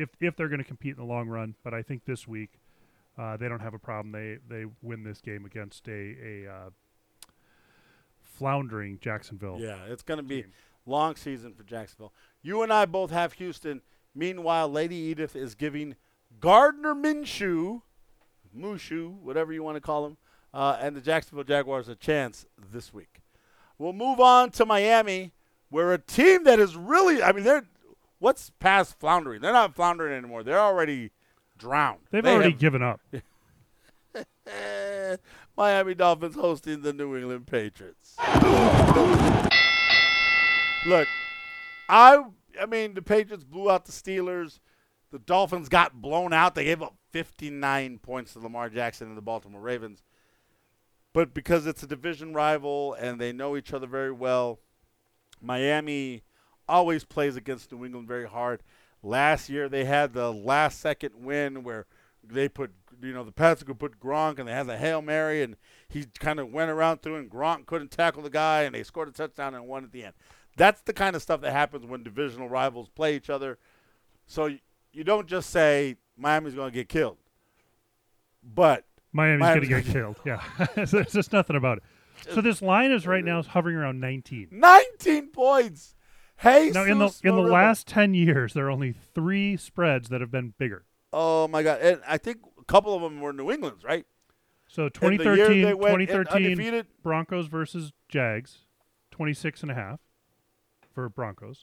if 0.00 0.10
if 0.20 0.36
they're 0.36 0.48
going 0.48 0.58
to 0.58 0.64
compete 0.64 0.96
in 0.96 0.98
the 0.98 1.04
long 1.12 1.28
run. 1.28 1.54
But 1.62 1.74
I 1.74 1.82
think 1.82 2.04
this 2.04 2.26
week 2.26 2.60
uh, 3.18 3.36
they 3.36 3.48
don't 3.48 3.60
have 3.60 3.74
a 3.74 3.78
problem. 3.78 4.12
They 4.12 4.38
they 4.48 4.66
win 4.82 5.04
this 5.04 5.20
game 5.20 5.44
against 5.44 5.88
a 5.88 5.92
a 5.92 6.50
uh, 6.50 6.70
floundering 8.20 8.98
Jacksonville. 9.00 9.58
Yeah, 9.60 9.78
it's 9.88 10.02
going 10.02 10.18
to 10.18 10.24
be 10.24 10.42
team. 10.42 10.52
long 10.86 11.16
season 11.16 11.54
for 11.54 11.62
Jacksonville. 11.62 12.12
You 12.42 12.62
and 12.62 12.72
I 12.72 12.86
both 12.86 13.10
have 13.10 13.34
Houston. 13.34 13.82
Meanwhile, 14.14 14.68
Lady 14.70 14.96
Edith 14.96 15.36
is 15.36 15.54
giving 15.54 15.94
Gardner 16.40 16.94
Minshew, 16.94 17.82
Mushu, 18.56 19.20
whatever 19.20 19.52
you 19.52 19.62
want 19.62 19.76
to 19.76 19.80
call 19.80 20.06
him, 20.06 20.16
uh, 20.52 20.78
and 20.80 20.96
the 20.96 21.00
Jacksonville 21.00 21.44
Jaguars 21.44 21.88
a 21.88 21.94
chance 21.94 22.46
this 22.72 22.92
week. 22.92 23.20
We'll 23.78 23.92
move 23.92 24.20
on 24.20 24.50
to 24.52 24.66
Miami, 24.66 25.32
where 25.68 25.92
a 25.92 25.98
team 25.98 26.44
that 26.44 26.58
is 26.58 26.76
really, 26.76 27.22
I 27.22 27.32
mean, 27.32 27.44
they're 27.44 27.66
what's 28.20 28.50
past 28.60 28.98
floundering? 29.00 29.40
They're 29.40 29.52
not 29.52 29.74
floundering 29.74 30.14
anymore. 30.16 30.44
They're 30.44 30.60
already 30.60 31.10
drowned. 31.58 32.00
They've 32.12 32.22
They 32.22 32.32
already 32.34 32.50
have- 32.52 32.60
given 32.60 32.82
up. 32.82 33.00
Miami 35.56 35.94
Dolphins 35.94 36.34
hosting 36.36 36.82
the 36.82 36.92
New 36.92 37.16
England 37.16 37.46
Patriots. 37.46 38.16
Look, 40.86 41.08
I 41.88 42.24
I 42.60 42.66
mean 42.66 42.94
the 42.94 43.02
Patriots 43.02 43.44
blew 43.44 43.70
out 43.70 43.84
the 43.84 43.92
Steelers. 43.92 44.58
The 45.10 45.18
Dolphins 45.18 45.68
got 45.68 46.00
blown 46.00 46.32
out. 46.32 46.54
They 46.54 46.64
gave 46.64 46.82
up 46.82 46.94
59 47.10 47.98
points 47.98 48.32
to 48.32 48.38
Lamar 48.38 48.68
Jackson 48.70 49.08
and 49.08 49.16
the 49.16 49.20
Baltimore 49.22 49.60
Ravens. 49.60 50.02
But 51.12 51.34
because 51.34 51.66
it's 51.66 51.82
a 51.82 51.86
division 51.88 52.32
rival 52.32 52.94
and 52.94 53.20
they 53.20 53.32
know 53.32 53.56
each 53.56 53.72
other 53.72 53.88
very 53.88 54.12
well, 54.12 54.60
Miami 55.42 56.22
always 56.70 57.04
plays 57.04 57.36
against 57.36 57.72
New 57.72 57.84
England 57.84 58.08
very 58.08 58.28
hard. 58.28 58.62
Last 59.02 59.48
year 59.48 59.68
they 59.68 59.84
had 59.84 60.12
the 60.12 60.32
last 60.32 60.80
second 60.80 61.12
win 61.16 61.62
where 61.64 61.86
they 62.22 62.48
put 62.48 62.70
you 63.02 63.12
know 63.12 63.24
the 63.24 63.32
Pats 63.32 63.62
could 63.62 63.78
put 63.78 63.98
Gronk 63.98 64.38
and 64.38 64.46
they 64.46 64.52
had 64.52 64.66
the 64.66 64.76
hail 64.76 65.02
mary 65.02 65.42
and 65.42 65.56
he 65.88 66.06
kind 66.18 66.38
of 66.38 66.52
went 66.52 66.70
around 66.70 67.02
through 67.02 67.16
and 67.16 67.30
Gronk 67.30 67.66
couldn't 67.66 67.90
tackle 67.90 68.22
the 68.22 68.30
guy 68.30 68.62
and 68.62 68.74
they 68.74 68.82
scored 68.82 69.08
a 69.08 69.12
touchdown 69.12 69.54
and 69.54 69.66
won 69.66 69.84
at 69.84 69.92
the 69.92 70.04
end. 70.04 70.14
That's 70.56 70.82
the 70.82 70.92
kind 70.92 71.16
of 71.16 71.22
stuff 71.22 71.40
that 71.40 71.52
happens 71.52 71.86
when 71.86 72.02
divisional 72.02 72.48
rivals 72.48 72.88
play 72.88 73.16
each 73.16 73.30
other. 73.30 73.58
So 74.26 74.50
you, 74.92 75.04
don't 75.04 75.26
just 75.26 75.50
say 75.50 75.96
Miami's 76.16 76.54
going 76.54 76.70
to 76.70 76.74
get 76.74 76.88
killed, 76.88 77.16
but 78.42 78.84
Miami's, 79.12 79.40
Miami's 79.40 79.68
going 79.68 79.82
to 79.82 79.88
get 79.88 79.92
killed. 79.92 80.16
Yeah, 80.24 80.66
there's 80.74 81.12
just 81.12 81.32
nothing 81.32 81.56
about 81.56 81.78
it. 81.78 81.84
So 82.34 82.40
this 82.40 82.60
line 82.60 82.92
is 82.92 83.06
right 83.06 83.24
now 83.24 83.38
is 83.38 83.46
hovering 83.46 83.76
around 83.76 84.00
19. 84.00 84.48
19 84.52 85.28
points. 85.28 85.94
Hey, 86.40 86.70
Now 86.72 86.84
in 86.84 86.98
the 86.98 87.14
in 87.22 87.34
the 87.34 87.42
last 87.42 87.86
10 87.86 88.14
years, 88.14 88.54
there 88.54 88.66
are 88.66 88.70
only 88.70 88.92
three 88.92 89.58
spreads 89.58 90.08
that 90.08 90.22
have 90.22 90.30
been 90.30 90.54
bigger. 90.58 90.84
oh 91.12 91.48
my 91.48 91.62
God, 91.62 91.80
and 91.82 92.00
I 92.06 92.16
think 92.16 92.38
a 92.58 92.64
couple 92.64 92.94
of 92.94 93.02
them 93.02 93.20
were 93.20 93.32
New 93.32 93.50
England's, 93.50 93.84
right? 93.84 94.06
So 94.66 94.84
And 94.84 94.90
the 94.90 95.24
2013, 95.24 95.62
they 95.62 95.74
went 95.74 96.00
in 96.00 96.06
2013 96.06 96.46
undefeated. 96.46 96.86
Broncos 97.02 97.46
versus 97.48 97.92
Jags, 98.08 98.60
26 99.10 99.62
and 99.62 99.70
a 99.70 99.74
half 99.74 100.00
for 100.94 101.08
Broncos. 101.10 101.62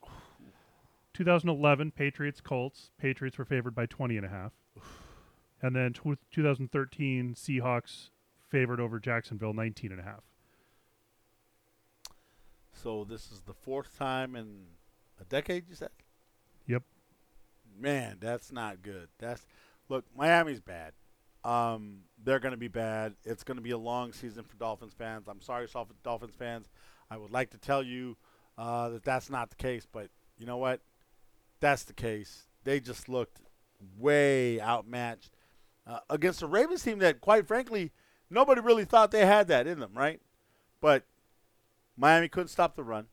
2011 1.16 1.92
Patriots 1.92 2.42
Colts, 2.42 2.92
Patriots 3.00 3.40
were 3.40 3.46
favored 3.46 3.74
by 3.74 3.88
20 3.88 4.18
and 4.18 4.26
a 4.26 4.30
half. 4.30 4.52
And 5.60 5.76
then 5.76 5.92
tw 5.92 6.20
2013 6.30 7.34
Seahawks 7.34 8.12
favored 8.48 8.80
over 8.80 9.00
Jacksonville 9.00 9.54
19 9.54 9.92
and 9.92 10.00
a 10.00 10.04
half. 10.04 10.22
So 12.82 13.04
this 13.04 13.32
is 13.32 13.42
the 13.42 13.54
fourth 13.54 13.98
time 13.98 14.36
in 14.36 14.66
a 15.20 15.24
decade. 15.26 15.66
You 15.70 15.76
said. 15.76 15.90
Yep. 16.68 16.84
Man, 17.80 18.18
that's 18.20 18.52
not 18.52 18.82
good. 18.82 19.08
That's 19.20 19.46
look, 19.90 20.06
Miami's 20.16 20.62
bad. 20.62 20.94
Um, 21.44 22.00
they're 22.24 22.40
going 22.40 22.52
to 22.52 22.58
be 22.58 22.68
bad. 22.68 23.14
It's 23.24 23.44
going 23.44 23.58
to 23.58 23.64
be 23.64 23.72
a 23.72 23.78
long 23.78 24.12
season 24.12 24.44
for 24.44 24.56
Dolphins 24.58 24.94
fans. 24.98 25.28
I'm 25.28 25.42
sorry, 25.42 25.68
Dolphins 26.04 26.36
fans. 26.38 26.68
I 27.10 27.18
would 27.18 27.32
like 27.32 27.52
to 27.52 27.58
tell 27.58 27.82
you 27.82 28.18
uh, 28.58 28.90
that 28.90 29.04
that's 29.04 29.30
not 29.30 29.50
the 29.50 29.56
case, 29.56 29.88
but 29.90 30.10
you 30.38 30.46
know 30.46 30.58
what? 30.58 30.82
That's 31.60 31.84
the 31.84 31.94
case. 31.94 32.48
They 32.64 32.80
just 32.80 33.08
looked 33.08 33.40
way 33.98 34.60
outmatched 34.60 35.32
uh, 35.86 36.00
against 36.10 36.42
a 36.42 36.48
Ravens 36.48 36.84
team 36.84 37.00
that, 37.00 37.22
quite 37.22 37.48
frankly, 37.48 37.92
nobody 38.30 38.60
really 38.60 38.86
thought 38.86 39.12
they 39.12 39.26
had 39.26 39.48
that 39.48 39.68
in 39.68 39.80
them, 39.80 39.92
right? 39.94 40.20
But 40.82 41.06
Miami 41.98 42.28
couldn't 42.28 42.50
stop 42.50 42.76
the 42.76 42.84
run. 42.84 43.08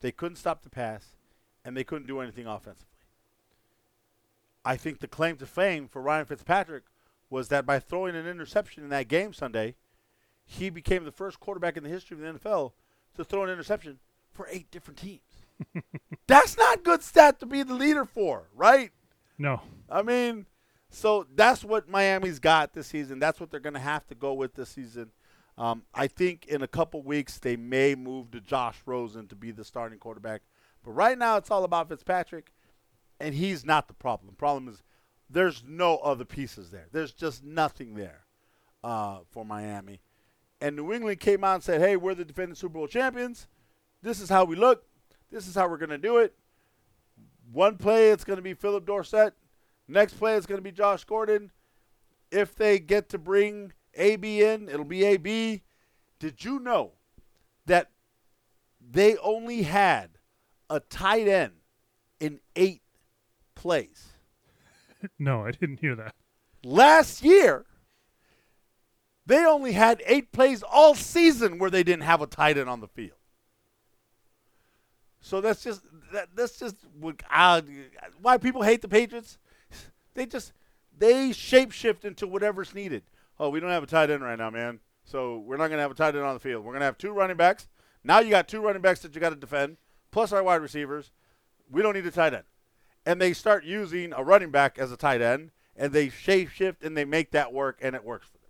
They 0.00 0.10
couldn't 0.10 0.36
stop 0.36 0.62
the 0.62 0.70
pass, 0.70 1.14
and 1.64 1.76
they 1.76 1.84
couldn't 1.84 2.08
do 2.08 2.20
anything 2.20 2.46
offensively. 2.46 2.88
I 4.64 4.76
think 4.76 5.00
the 5.00 5.08
claim 5.08 5.36
to 5.36 5.46
fame 5.46 5.88
for 5.88 6.00
Ryan 6.00 6.24
Fitzpatrick 6.24 6.84
was 7.28 7.48
that 7.48 7.66
by 7.66 7.78
throwing 7.78 8.16
an 8.16 8.26
interception 8.26 8.82
in 8.82 8.90
that 8.90 9.08
game 9.08 9.32
Sunday, 9.32 9.74
he 10.44 10.70
became 10.70 11.04
the 11.04 11.12
first 11.12 11.40
quarterback 11.40 11.76
in 11.76 11.82
the 11.82 11.88
history 11.88 12.16
of 12.16 12.20
the 12.22 12.38
NFL 12.38 12.72
to 13.16 13.24
throw 13.24 13.44
an 13.44 13.50
interception 13.50 13.98
for 14.32 14.48
eight 14.50 14.70
different 14.70 14.98
teams. 14.98 15.20
that's 16.26 16.56
not 16.56 16.82
good 16.82 17.02
stat 17.02 17.38
to 17.40 17.46
be 17.46 17.62
the 17.62 17.74
leader 17.74 18.04
for, 18.04 18.48
right? 18.54 18.90
No. 19.38 19.60
I 19.90 20.02
mean, 20.02 20.46
so 20.90 21.26
that's 21.34 21.64
what 21.64 21.88
Miami's 21.88 22.38
got 22.38 22.72
this 22.72 22.86
season. 22.88 23.18
That's 23.18 23.40
what 23.40 23.50
they're 23.50 23.60
going 23.60 23.74
to 23.74 23.80
have 23.80 24.06
to 24.08 24.14
go 24.14 24.32
with 24.32 24.54
this 24.54 24.70
season. 24.70 25.10
Um, 25.56 25.82
I 25.94 26.06
think 26.08 26.46
in 26.46 26.62
a 26.62 26.68
couple 26.68 27.02
weeks 27.02 27.38
they 27.38 27.56
may 27.56 27.94
move 27.94 28.30
to 28.32 28.40
Josh 28.40 28.76
Rosen 28.86 29.28
to 29.28 29.36
be 29.36 29.50
the 29.50 29.64
starting 29.64 29.98
quarterback. 29.98 30.42
But 30.84 30.92
right 30.92 31.16
now 31.16 31.36
it's 31.36 31.50
all 31.50 31.64
about 31.64 31.88
Fitzpatrick, 31.88 32.52
and 33.20 33.34
he's 33.34 33.64
not 33.64 33.88
the 33.88 33.94
problem. 33.94 34.30
The 34.30 34.36
problem 34.36 34.68
is 34.68 34.82
there's 35.30 35.62
no 35.66 35.98
other 35.98 36.24
pieces 36.24 36.70
there. 36.70 36.86
There's 36.92 37.12
just 37.12 37.44
nothing 37.44 37.94
there 37.94 38.24
uh, 38.82 39.20
for 39.30 39.44
Miami. 39.44 40.00
And 40.60 40.76
New 40.76 40.92
England 40.92 41.20
came 41.20 41.44
out 41.44 41.54
and 41.54 41.62
said, 41.62 41.80
hey, 41.80 41.96
we're 41.96 42.14
the 42.14 42.24
defending 42.24 42.54
Super 42.54 42.74
Bowl 42.74 42.86
champions. 42.86 43.46
This 44.02 44.20
is 44.20 44.28
how 44.28 44.44
we 44.44 44.56
look. 44.56 44.84
This 45.30 45.46
is 45.46 45.54
how 45.54 45.68
we're 45.68 45.78
going 45.78 45.90
to 45.90 45.98
do 45.98 46.18
it. 46.18 46.34
One 47.52 47.76
play, 47.76 48.10
it's 48.10 48.24
going 48.24 48.36
to 48.36 48.42
be 48.42 48.54
Phillip 48.54 48.86
Dorsett. 48.86 49.34
Next 49.86 50.14
play, 50.14 50.36
it's 50.36 50.46
going 50.46 50.58
to 50.58 50.62
be 50.62 50.72
Josh 50.72 51.04
Gordon. 51.04 51.50
If 52.30 52.54
they 52.54 52.78
get 52.78 53.08
to 53.10 53.18
bring 53.18 53.72
AB 53.96 54.42
in, 54.42 54.68
it'll 54.68 54.84
be 54.84 55.04
AB. 55.04 55.62
Did 56.18 56.44
you 56.44 56.58
know 56.58 56.92
that 57.66 57.90
they 58.80 59.16
only 59.18 59.62
had 59.62 60.10
a 60.70 60.80
tight 60.80 61.28
end 61.28 61.52
in 62.20 62.40
eight 62.56 62.82
plays? 63.54 64.08
No, 65.18 65.44
I 65.44 65.50
didn't 65.50 65.80
hear 65.80 65.94
that. 65.96 66.14
Last 66.64 67.22
year, 67.22 67.66
they 69.26 69.44
only 69.44 69.72
had 69.72 70.02
eight 70.06 70.32
plays 70.32 70.62
all 70.62 70.94
season 70.94 71.58
where 71.58 71.68
they 71.68 71.82
didn't 71.82 72.04
have 72.04 72.22
a 72.22 72.26
tight 72.26 72.56
end 72.56 72.70
on 72.70 72.80
the 72.80 72.88
field. 72.88 73.18
So 75.20 75.42
that's 75.42 75.62
just 75.62 75.82
that, 76.12 76.28
that's 76.34 76.58
just 76.58 76.76
what, 76.98 77.22
uh, 77.30 77.60
why 78.20 78.38
people 78.38 78.62
hate 78.62 78.82
the 78.82 78.88
Patriots. 78.88 79.38
They 80.14 80.26
just 80.26 80.52
they 80.96 81.30
shapeshift 81.30 82.04
into 82.04 82.26
whatever's 82.26 82.74
needed. 82.74 83.02
Oh, 83.38 83.48
we 83.48 83.60
don't 83.60 83.70
have 83.70 83.82
a 83.82 83.86
tight 83.86 84.10
end 84.10 84.22
right 84.22 84.38
now, 84.38 84.50
man. 84.50 84.80
So 85.04 85.38
we're 85.38 85.56
not 85.56 85.68
going 85.68 85.78
to 85.78 85.82
have 85.82 85.90
a 85.90 85.94
tight 85.94 86.14
end 86.14 86.24
on 86.24 86.34
the 86.34 86.40
field. 86.40 86.64
We're 86.64 86.72
going 86.72 86.80
to 86.80 86.86
have 86.86 86.98
two 86.98 87.12
running 87.12 87.36
backs. 87.36 87.68
Now 88.02 88.20
you 88.20 88.30
got 88.30 88.48
two 88.48 88.60
running 88.60 88.82
backs 88.82 89.00
that 89.00 89.14
you 89.14 89.20
got 89.20 89.30
to 89.30 89.36
defend, 89.36 89.76
plus 90.10 90.32
our 90.32 90.42
wide 90.42 90.62
receivers. 90.62 91.12
We 91.70 91.82
don't 91.82 91.94
need 91.94 92.06
a 92.06 92.10
tight 92.10 92.34
end. 92.34 92.44
And 93.06 93.20
they 93.20 93.32
start 93.32 93.64
using 93.64 94.12
a 94.14 94.22
running 94.22 94.50
back 94.50 94.78
as 94.78 94.92
a 94.92 94.96
tight 94.96 95.20
end, 95.20 95.50
and 95.76 95.92
they 95.92 96.08
shapeshift 96.08 96.82
and 96.82 96.96
they 96.96 97.04
make 97.04 97.32
that 97.32 97.52
work, 97.52 97.78
and 97.82 97.94
it 97.94 98.04
works 98.04 98.26
for 98.26 98.38
them. 98.38 98.48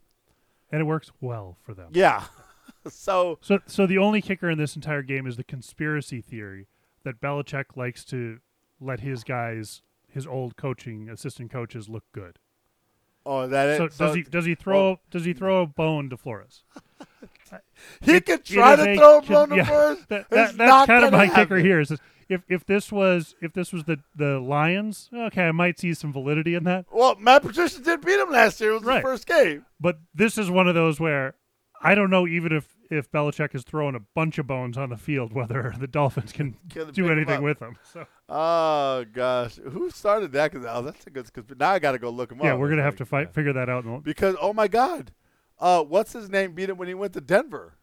And 0.71 0.81
it 0.81 0.85
works 0.85 1.11
well 1.21 1.57
for 1.63 1.75
them. 1.75 1.91
Yeah. 1.93 2.25
so 2.89 3.39
So, 3.41 3.59
so 3.67 3.87
the 3.87 3.99
only 3.99 4.21
kicker 4.21 4.51
in 4.51 4.59
this 4.59 4.77
entire 4.77 5.03
game 5.03 5.27
is 5.27 5.37
the 5.37 5.45
conspiracy 5.45 6.21
theory 6.21 6.67
that 7.05 7.21
Belichick 7.21 7.77
likes 7.77 8.05
to 8.07 8.39
let 8.81 9.01
his 9.01 9.25
guys, 9.25 9.83
his 10.09 10.27
old 10.27 10.57
coaching 10.57 11.09
assistant 11.09 11.51
coaches, 11.51 11.89
look 11.89 12.05
good. 12.13 12.39
Oh, 13.27 13.47
that 13.49 13.77
So, 13.79 13.85
is. 13.87 13.97
does 13.99 14.15
he 14.15 14.23
does 14.23 14.45
he 14.45 14.55
throw 14.55 14.99
does 15.11 15.25
he 15.25 15.33
throw 15.33 15.63
a 15.63 15.67
bone 15.67 16.11
to 16.11 16.17
Flores? 16.17 16.63
he 18.03 18.17
It- 18.17 18.27
could 18.27 18.45
try 18.45 18.77
to 18.77 18.91
a 18.91 18.97
throw 18.97 19.19
a 19.19 19.23
blown 19.23 19.49
to 19.51 19.57
yeah, 19.57 19.65
first. 19.65 20.09
that- 20.09 20.29
that- 20.31 20.57
not 20.57 20.57
that's 20.57 20.87
kind 20.87 21.05
of 21.05 21.13
my 21.13 21.27
kicker 21.27 21.39
happen. 21.57 21.65
here. 21.65 21.81
Is 21.81 21.93
if 22.29 22.43
if 22.49 22.65
this 22.67 22.91
was 22.91 23.35
if 23.41 23.53
this 23.53 23.73
was 23.73 23.85
the 23.85 23.99
the 24.17 24.41
Lions, 24.41 25.11
okay, 25.13 25.45
I 25.49 25.53
might 25.53 25.79
see 25.79 25.95
some 25.95 26.13
validity 26.13 26.55
in 26.55 26.65
that. 26.65 26.87
Well, 26.93 27.17
Matt 27.17 27.43
Patricia 27.43 27.81
did 27.81 28.01
beat 28.05 28.19
him 28.19 28.31
last 28.31 28.61
year. 28.61 28.71
It 28.71 28.75
was 28.75 28.83
Right. 28.85 28.97
his 28.97 29.03
first 29.05 29.27
game. 29.27 29.67
But 29.79 29.99
this 30.15 30.39
is 30.39 30.51
one 30.51 30.67
of 30.69 30.75
those 30.75 30.99
where 30.99 31.35
I 31.83 31.95
don't 31.95 32.11
know 32.11 32.27
even 32.27 32.53
if 32.53 32.69
if 32.91 33.11
Belichick 33.11 33.55
is 33.55 33.63
throwing 33.63 33.95
a 33.95 34.01
bunch 34.01 34.39
of 34.39 34.47
bones 34.47 34.77
on 34.77 34.91
the 34.91 34.97
field, 34.97 35.33
whether 35.33 35.75
the 35.79 35.87
Dolphins 35.87 36.33
can 36.33 36.55
pick 36.69 36.99
anything 36.99 37.43
with 37.43 37.59
them. 37.59 37.77
So 37.93 38.07
Oh 38.29 39.05
gosh, 39.13 39.57
who 39.57 39.91
started 39.91 40.33
that? 40.33 40.53
Cause 40.53 40.65
oh, 40.69 40.83
that's 40.83 41.07
a 41.07 41.11
good. 41.11 41.31
Cause 41.33 41.45
now 41.59 41.71
I 41.71 41.79
got 41.79 41.93
to 41.93 41.99
go 41.99 42.11
look 42.11 42.33
him 42.33 42.41
up. 42.41 42.45
yeah, 42.45 42.55
we're 42.55 42.71
gonna 42.71 42.83
have 42.83 42.95
like, 42.95 42.99
to 42.99 43.05
fight 43.07 43.35
figure 43.35 43.53
that 43.53 43.69
out. 43.69 44.03
because 44.03 44.37
oh 44.41 44.53
my 44.53 44.69
god, 44.69 45.13
uh, 45.59 45.83
what's 45.83 46.13
his 46.13 46.31
name 46.31 46.53
beat 46.53 46.71
him 46.71 46.79
when 46.79 46.89
he 46.89 46.95
went 46.95 47.13
to 47.15 47.21
Denver? 47.21 47.75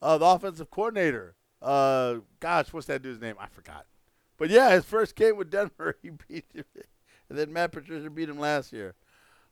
Uh, 0.00 0.18
the 0.18 0.24
offensive 0.24 0.70
coordinator. 0.70 1.34
Uh, 1.60 2.16
gosh, 2.38 2.72
what's 2.72 2.86
that 2.86 3.02
dude's 3.02 3.20
name? 3.20 3.34
I 3.38 3.48
forgot. 3.48 3.86
But 4.38 4.48
yeah, 4.48 4.70
his 4.70 4.84
first 4.84 5.14
game 5.14 5.36
with 5.36 5.50
Denver, 5.50 5.96
he 6.02 6.10
beat 6.10 6.46
him, 6.54 6.64
and 7.28 7.38
then 7.38 7.52
Matt 7.52 7.72
Patricia 7.72 8.08
beat 8.08 8.28
him 8.28 8.38
last 8.38 8.72
year. 8.72 8.94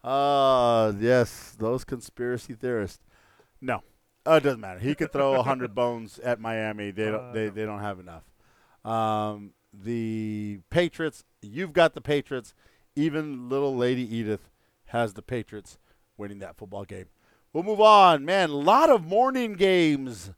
Uh, 0.02 0.92
yes, 0.98 1.54
those 1.58 1.84
conspiracy 1.84 2.54
theorists. 2.54 3.04
No, 3.60 3.82
uh, 4.28 4.36
it 4.36 4.42
doesn't 4.42 4.60
matter. 4.60 4.80
He 4.80 4.94
could 4.94 5.12
throw 5.12 5.42
hundred 5.42 5.74
bones 5.74 6.18
at 6.18 6.40
Miami. 6.40 6.90
They 6.90 7.06
don't. 7.06 7.30
Uh, 7.30 7.32
they 7.32 7.48
they 7.48 7.64
don't 7.64 7.80
have 7.80 8.00
enough. 8.00 8.24
Um, 8.84 9.52
the 9.72 10.60
Patriots. 10.70 11.24
You've 11.40 11.72
got 11.72 11.94
the 11.94 12.00
Patriots. 12.00 12.54
Even 12.96 13.48
little 13.48 13.76
Lady 13.76 14.02
Edith 14.16 14.50
has 14.86 15.14
the 15.14 15.22
Patriots 15.22 15.78
winning 16.16 16.40
that 16.40 16.56
football 16.56 16.84
game. 16.84 17.06
We'll 17.52 17.64
move 17.64 17.80
on, 17.80 18.24
man. 18.24 18.50
A 18.50 18.56
lot 18.56 18.90
of 18.90 19.06
morning 19.06 19.54
games. 19.54 20.32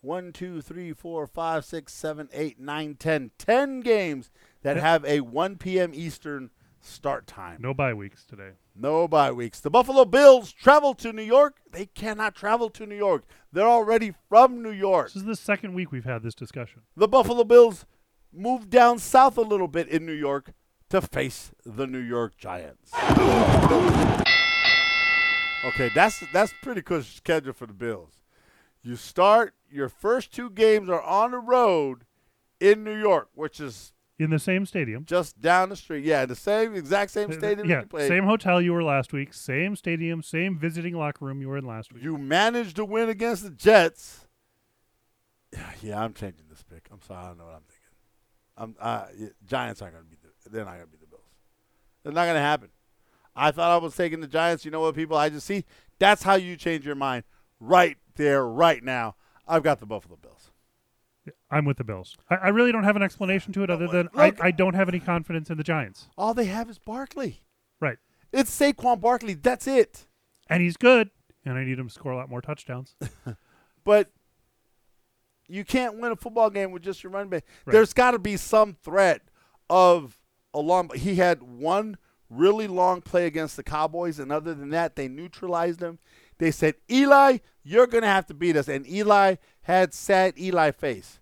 One, 0.00 0.32
two, 0.32 0.60
three, 0.60 0.92
four, 0.92 1.26
five, 1.26 1.64
six, 1.64 1.92
seven, 1.94 2.28
eight, 2.32 2.60
nine, 2.60 2.94
ten. 2.98 3.30
Ten 3.38 3.80
games 3.80 4.30
that 4.62 4.76
have 4.76 5.04
a 5.04 5.20
1 5.20 5.56
p.m. 5.56 5.92
Eastern 5.94 6.50
start 6.84 7.26
time. 7.26 7.58
No 7.60 7.74
bye 7.74 7.94
weeks 7.94 8.24
today. 8.24 8.50
No 8.74 9.08
bye 9.08 9.32
weeks. 9.32 9.60
The 9.60 9.70
Buffalo 9.70 10.04
Bills 10.04 10.52
travel 10.52 10.94
to 10.94 11.12
New 11.12 11.22
York. 11.22 11.56
They 11.70 11.86
cannot 11.86 12.34
travel 12.34 12.70
to 12.70 12.86
New 12.86 12.96
York. 12.96 13.24
They're 13.52 13.66
already 13.66 14.14
from 14.28 14.62
New 14.62 14.72
York. 14.72 15.08
This 15.08 15.16
is 15.16 15.24
the 15.24 15.36
second 15.36 15.74
week 15.74 15.92
we've 15.92 16.04
had 16.04 16.22
this 16.22 16.34
discussion. 16.34 16.82
The 16.96 17.08
Buffalo 17.08 17.44
Bills 17.44 17.86
move 18.32 18.68
down 18.68 18.98
south 18.98 19.38
a 19.38 19.42
little 19.42 19.68
bit 19.68 19.88
in 19.88 20.04
New 20.04 20.12
York 20.12 20.52
to 20.90 21.00
face 21.00 21.52
the 21.64 21.86
New 21.86 21.98
York 21.98 22.36
Giants. 22.36 22.92
Okay, 25.64 25.90
that's 25.94 26.22
that's 26.32 26.52
pretty 26.62 26.82
good 26.82 27.04
schedule 27.04 27.52
for 27.52 27.66
the 27.66 27.72
Bills. 27.72 28.22
You 28.82 28.96
start 28.96 29.54
your 29.70 29.88
first 29.88 30.32
two 30.34 30.50
games 30.50 30.90
are 30.90 31.02
on 31.02 31.30
the 31.30 31.38
road 31.38 32.04
in 32.60 32.84
New 32.84 32.94
York, 32.96 33.30
which 33.34 33.60
is 33.60 33.92
In 34.16 34.30
the 34.30 34.38
same 34.38 34.64
stadium. 34.64 35.04
just 35.06 35.40
down 35.40 35.70
the 35.70 35.76
street. 35.76 36.04
Yeah, 36.04 36.24
the 36.24 36.36
same 36.36 36.74
exact 36.76 37.10
same 37.10 37.32
stadium 37.32 37.68
yeah, 37.68 37.80
you 37.80 37.86
played. 37.86 38.06
same 38.06 38.24
hotel 38.24 38.62
you 38.62 38.72
were 38.72 38.84
last 38.84 39.12
week, 39.12 39.34
same 39.34 39.74
stadium, 39.74 40.22
same 40.22 40.56
visiting 40.56 40.94
locker 40.94 41.24
room 41.24 41.40
you 41.40 41.48
were 41.48 41.58
in 41.58 41.66
last 41.66 41.92
week. 41.92 42.04
You 42.04 42.16
managed 42.16 42.76
to 42.76 42.84
win 42.84 43.08
against 43.08 43.42
the 43.42 43.50
Jets. 43.50 44.26
Yeah, 45.82 46.02
I'm 46.02 46.14
changing 46.14 46.46
this 46.48 46.62
pick. 46.62 46.88
I'm 46.90 47.00
sorry, 47.02 47.24
I 47.24 47.28
don't 47.28 47.38
know 47.38 47.44
what 47.44 47.54
I'm 47.54 47.62
thinking. 47.62 47.84
I'm 48.56 48.76
uh, 48.80 49.06
yeah, 49.16 49.28
Giants 49.44 49.82
aren't 49.82 49.94
going 49.94 50.04
to 50.04 50.10
be 50.10 50.16
the, 50.22 50.50
they're 50.50 50.64
not 50.64 50.74
going 50.74 50.86
to 50.86 50.90
be 50.90 50.98
the 50.98 51.06
Bills. 51.06 51.22
It's 52.04 52.14
not 52.14 52.24
going 52.24 52.36
to 52.36 52.40
happen. 52.40 52.70
I 53.36 53.50
thought 53.50 53.70
I 53.70 53.76
was 53.76 53.96
taking 53.96 54.20
the 54.20 54.26
Giants. 54.26 54.64
You 54.64 54.70
know 54.70 54.80
what, 54.80 54.94
people? 54.94 55.16
I 55.16 55.28
just 55.28 55.46
see 55.46 55.64
that's 55.98 56.22
how 56.22 56.34
you 56.34 56.56
change 56.56 56.86
your 56.86 56.94
mind 56.94 57.24
right 57.60 57.96
there, 58.16 58.46
right 58.46 58.82
now. 58.82 59.16
I've 59.46 59.62
got 59.62 59.80
the 59.80 59.86
Buffalo 59.86 60.16
Bills. 60.20 60.33
I'm 61.50 61.64
with 61.64 61.78
the 61.78 61.84
Bills. 61.84 62.16
I, 62.28 62.34
I 62.36 62.48
really 62.48 62.72
don't 62.72 62.84
have 62.84 62.96
an 62.96 63.02
explanation 63.02 63.52
to 63.54 63.62
it 63.62 63.70
other 63.70 63.86
than 63.88 64.08
look- 64.14 64.40
I, 64.40 64.48
I 64.48 64.50
don't 64.50 64.74
have 64.74 64.88
any 64.88 65.00
confidence 65.00 65.48
in 65.50 65.56
the 65.56 65.64
Giants. 65.64 66.08
All 66.18 66.34
they 66.34 66.46
have 66.46 66.68
is 66.68 66.78
Barkley. 66.78 67.42
Right. 67.80 67.98
It's 68.32 68.50
Saquon 68.58 69.00
Barkley. 69.00 69.34
That's 69.34 69.66
it. 69.66 70.06
And 70.48 70.62
he's 70.62 70.76
good, 70.76 71.10
and 71.44 71.56
I 71.56 71.64
need 71.64 71.78
him 71.78 71.88
to 71.88 71.94
score 71.94 72.12
a 72.12 72.16
lot 72.16 72.28
more 72.28 72.40
touchdowns. 72.40 72.96
But 73.84 74.10
you 75.46 75.64
can't 75.64 75.98
win 76.00 76.10
a 76.12 76.16
football 76.16 76.48
game 76.50 76.70
with 76.72 76.82
just 76.82 77.02
your 77.02 77.12
running 77.12 77.28
back. 77.28 77.44
Right. 77.66 77.72
There's 77.74 77.92
got 77.92 78.12
to 78.12 78.18
be 78.18 78.36
some 78.38 78.74
threat 78.82 79.20
of 79.68 80.18
a 80.54 80.60
long. 80.60 80.90
He 80.94 81.16
had 81.16 81.42
one 81.42 81.98
really 82.30 82.66
long 82.66 83.02
play 83.02 83.26
against 83.26 83.56
the 83.56 83.62
Cowboys, 83.62 84.18
and 84.18 84.32
other 84.32 84.54
than 84.54 84.70
that, 84.70 84.96
they 84.96 85.06
neutralized 85.06 85.82
him. 85.82 85.98
They 86.38 86.50
said, 86.50 86.74
"Eli, 86.90 87.38
you're 87.62 87.86
going 87.86 88.02
to 88.02 88.08
have 88.08 88.26
to 88.26 88.34
beat 88.34 88.56
us," 88.56 88.68
and 88.68 88.86
Eli 88.88 89.36
had 89.62 89.94
sad 89.94 90.38
Eli 90.38 90.70
face. 90.70 91.20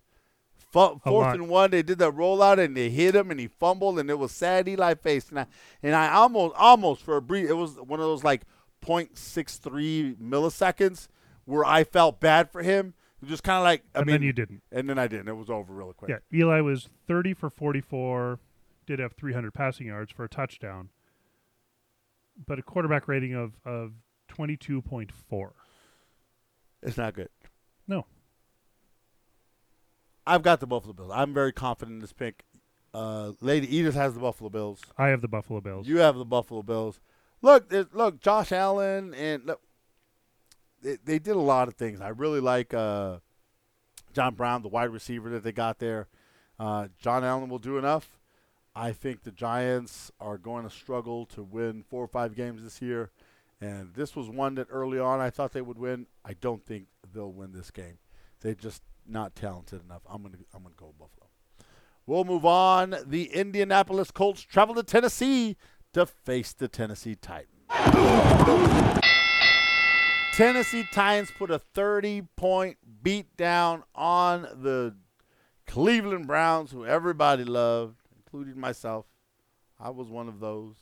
A 0.74 0.98
fourth 1.00 1.34
and 1.34 1.48
one, 1.50 1.70
they 1.70 1.82
did 1.82 1.98
that 1.98 2.14
rollout 2.14 2.58
and 2.58 2.74
they 2.74 2.88
hit 2.88 3.14
him 3.14 3.30
and 3.30 3.38
he 3.38 3.46
fumbled 3.46 3.98
and 3.98 4.08
it 4.08 4.18
was 4.18 4.32
sad 4.32 4.66
Eli 4.66 4.94
face 4.94 5.28
and 5.28 5.40
I 5.40 5.46
and 5.82 5.94
I 5.94 6.10
almost 6.10 6.54
almost 6.56 7.02
for 7.02 7.18
a 7.18 7.20
brief 7.20 7.50
it 7.50 7.52
was 7.52 7.74
one 7.76 8.00
of 8.00 8.06
those 8.06 8.24
like 8.24 8.46
0.63 8.82 10.16
milliseconds 10.16 11.08
where 11.44 11.64
I 11.64 11.84
felt 11.84 12.20
bad 12.20 12.50
for 12.50 12.62
him. 12.62 12.94
Just 13.24 13.42
kind 13.44 13.58
of 13.58 13.64
like 13.64 13.84
I 13.94 13.98
and 13.98 14.06
mean, 14.06 14.14
then 14.14 14.22
you 14.22 14.32
didn't. 14.32 14.62
and 14.72 14.88
then 14.88 14.98
I 14.98 15.06
didn't. 15.06 15.28
It 15.28 15.36
was 15.36 15.50
over 15.50 15.72
really 15.72 15.92
quick. 15.92 16.10
Yeah, 16.10 16.36
Eli 16.36 16.60
was 16.60 16.88
30 17.06 17.34
for 17.34 17.50
44, 17.50 18.40
did 18.86 18.98
have 18.98 19.12
300 19.12 19.52
passing 19.54 19.86
yards 19.88 20.10
for 20.10 20.24
a 20.24 20.28
touchdown, 20.28 20.88
but 22.46 22.58
a 22.58 22.62
quarterback 22.62 23.06
rating 23.06 23.34
of, 23.34 23.52
of 23.64 23.92
22.4. 24.32 25.50
It's 26.82 26.96
not 26.96 27.14
good. 27.14 27.28
No. 27.86 28.06
I've 30.26 30.42
got 30.42 30.60
the 30.60 30.66
Buffalo 30.66 30.92
Bills. 30.92 31.10
I'm 31.12 31.34
very 31.34 31.52
confident 31.52 31.96
in 31.96 32.00
this 32.00 32.12
pick. 32.12 32.44
Uh, 32.94 33.32
Lady 33.40 33.74
Edith 33.74 33.94
has 33.94 34.14
the 34.14 34.20
Buffalo 34.20 34.50
Bills. 34.50 34.80
I 34.98 35.08
have 35.08 35.20
the 35.20 35.28
Buffalo 35.28 35.60
Bills. 35.60 35.88
You 35.88 35.98
have 35.98 36.16
the 36.16 36.24
Buffalo 36.24 36.62
Bills. 36.62 37.00
Look, 37.40 37.72
look, 37.92 38.20
Josh 38.20 38.52
Allen 38.52 39.14
and 39.14 39.44
look, 39.46 39.60
they, 40.82 40.98
they 41.04 41.18
did 41.18 41.36
a 41.36 41.40
lot 41.40 41.68
of 41.68 41.74
things. 41.74 42.00
I 42.00 42.08
really 42.08 42.40
like 42.40 42.74
uh, 42.74 43.18
John 44.12 44.34
Brown, 44.34 44.62
the 44.62 44.68
wide 44.68 44.90
receiver 44.90 45.30
that 45.30 45.42
they 45.42 45.52
got 45.52 45.78
there. 45.78 46.08
Uh, 46.58 46.88
John 46.98 47.24
Allen 47.24 47.48
will 47.48 47.58
do 47.58 47.78
enough. 47.78 48.18
I 48.74 48.92
think 48.92 49.22
the 49.22 49.32
Giants 49.32 50.10
are 50.20 50.38
going 50.38 50.64
to 50.64 50.70
struggle 50.70 51.26
to 51.26 51.42
win 51.42 51.82
four 51.82 52.04
or 52.04 52.08
five 52.08 52.34
games 52.34 52.62
this 52.62 52.80
year, 52.80 53.10
And 53.62 53.94
this 53.94 54.16
was 54.16 54.28
one 54.28 54.56
that 54.56 54.66
early 54.70 54.98
on 54.98 55.20
I 55.20 55.30
thought 55.30 55.52
they 55.52 55.62
would 55.62 55.78
win. 55.78 56.06
I 56.24 56.32
don't 56.32 56.66
think 56.66 56.88
they'll 57.14 57.32
win 57.32 57.52
this 57.52 57.70
game. 57.70 57.98
They're 58.40 58.54
just 58.54 58.82
not 59.06 59.36
talented 59.36 59.84
enough. 59.84 60.02
I'm 60.10 60.20
gonna 60.22 60.38
I'm 60.52 60.64
gonna 60.64 60.74
go 60.76 60.92
Buffalo. 60.98 61.28
We'll 62.04 62.24
move 62.24 62.44
on. 62.44 62.96
The 63.06 63.26
Indianapolis 63.32 64.10
Colts 64.10 64.42
travel 64.42 64.74
to 64.74 64.82
Tennessee 64.82 65.56
to 65.92 66.06
face 66.06 66.52
the 66.52 66.66
Tennessee 66.66 67.14
Titans. 67.14 67.48
Tennessee 70.34 70.84
Titans 70.92 71.30
put 71.38 71.52
a 71.52 71.60
30 71.60 72.22
point 72.34 72.78
beat 73.02 73.36
down 73.36 73.84
on 73.94 74.42
the 74.42 74.96
Cleveland 75.68 76.26
Browns, 76.26 76.72
who 76.72 76.84
everybody 76.84 77.44
loved, 77.44 77.96
including 78.16 78.58
myself. 78.58 79.06
I 79.78 79.90
was 79.90 80.08
one 80.08 80.28
of 80.28 80.40
those. 80.40 80.74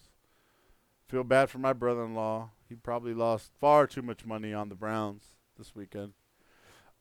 Feel 1.08 1.24
bad 1.24 1.50
for 1.50 1.58
my 1.58 1.74
brother 1.74 2.04
in 2.04 2.14
law. 2.14 2.50
He 2.70 2.76
probably 2.76 3.12
lost 3.12 3.50
far 3.60 3.86
too 3.86 4.00
much 4.00 4.24
money 4.24 4.54
on 4.54 4.70
the 4.70 4.74
Browns 4.74 5.34
this 5.58 5.74
weekend. 5.74 6.14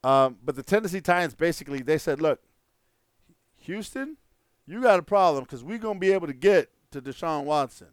Um, 0.04 0.36
but 0.44 0.56
the 0.56 0.62
Tennessee 0.62 1.00
Titans 1.00 1.34
basically 1.34 1.80
they 1.80 1.96
said, 1.96 2.20
look, 2.20 2.40
Houston, 3.62 4.18
you 4.66 4.82
got 4.82 4.98
a 4.98 5.02
problem 5.02 5.44
because 5.44 5.64
we're 5.64 5.78
to 5.78 5.94
be 5.94 6.12
able 6.12 6.26
to 6.26 6.34
get 6.34 6.70
to 6.90 7.00
Deshaun 7.00 7.44
Watson 7.44 7.88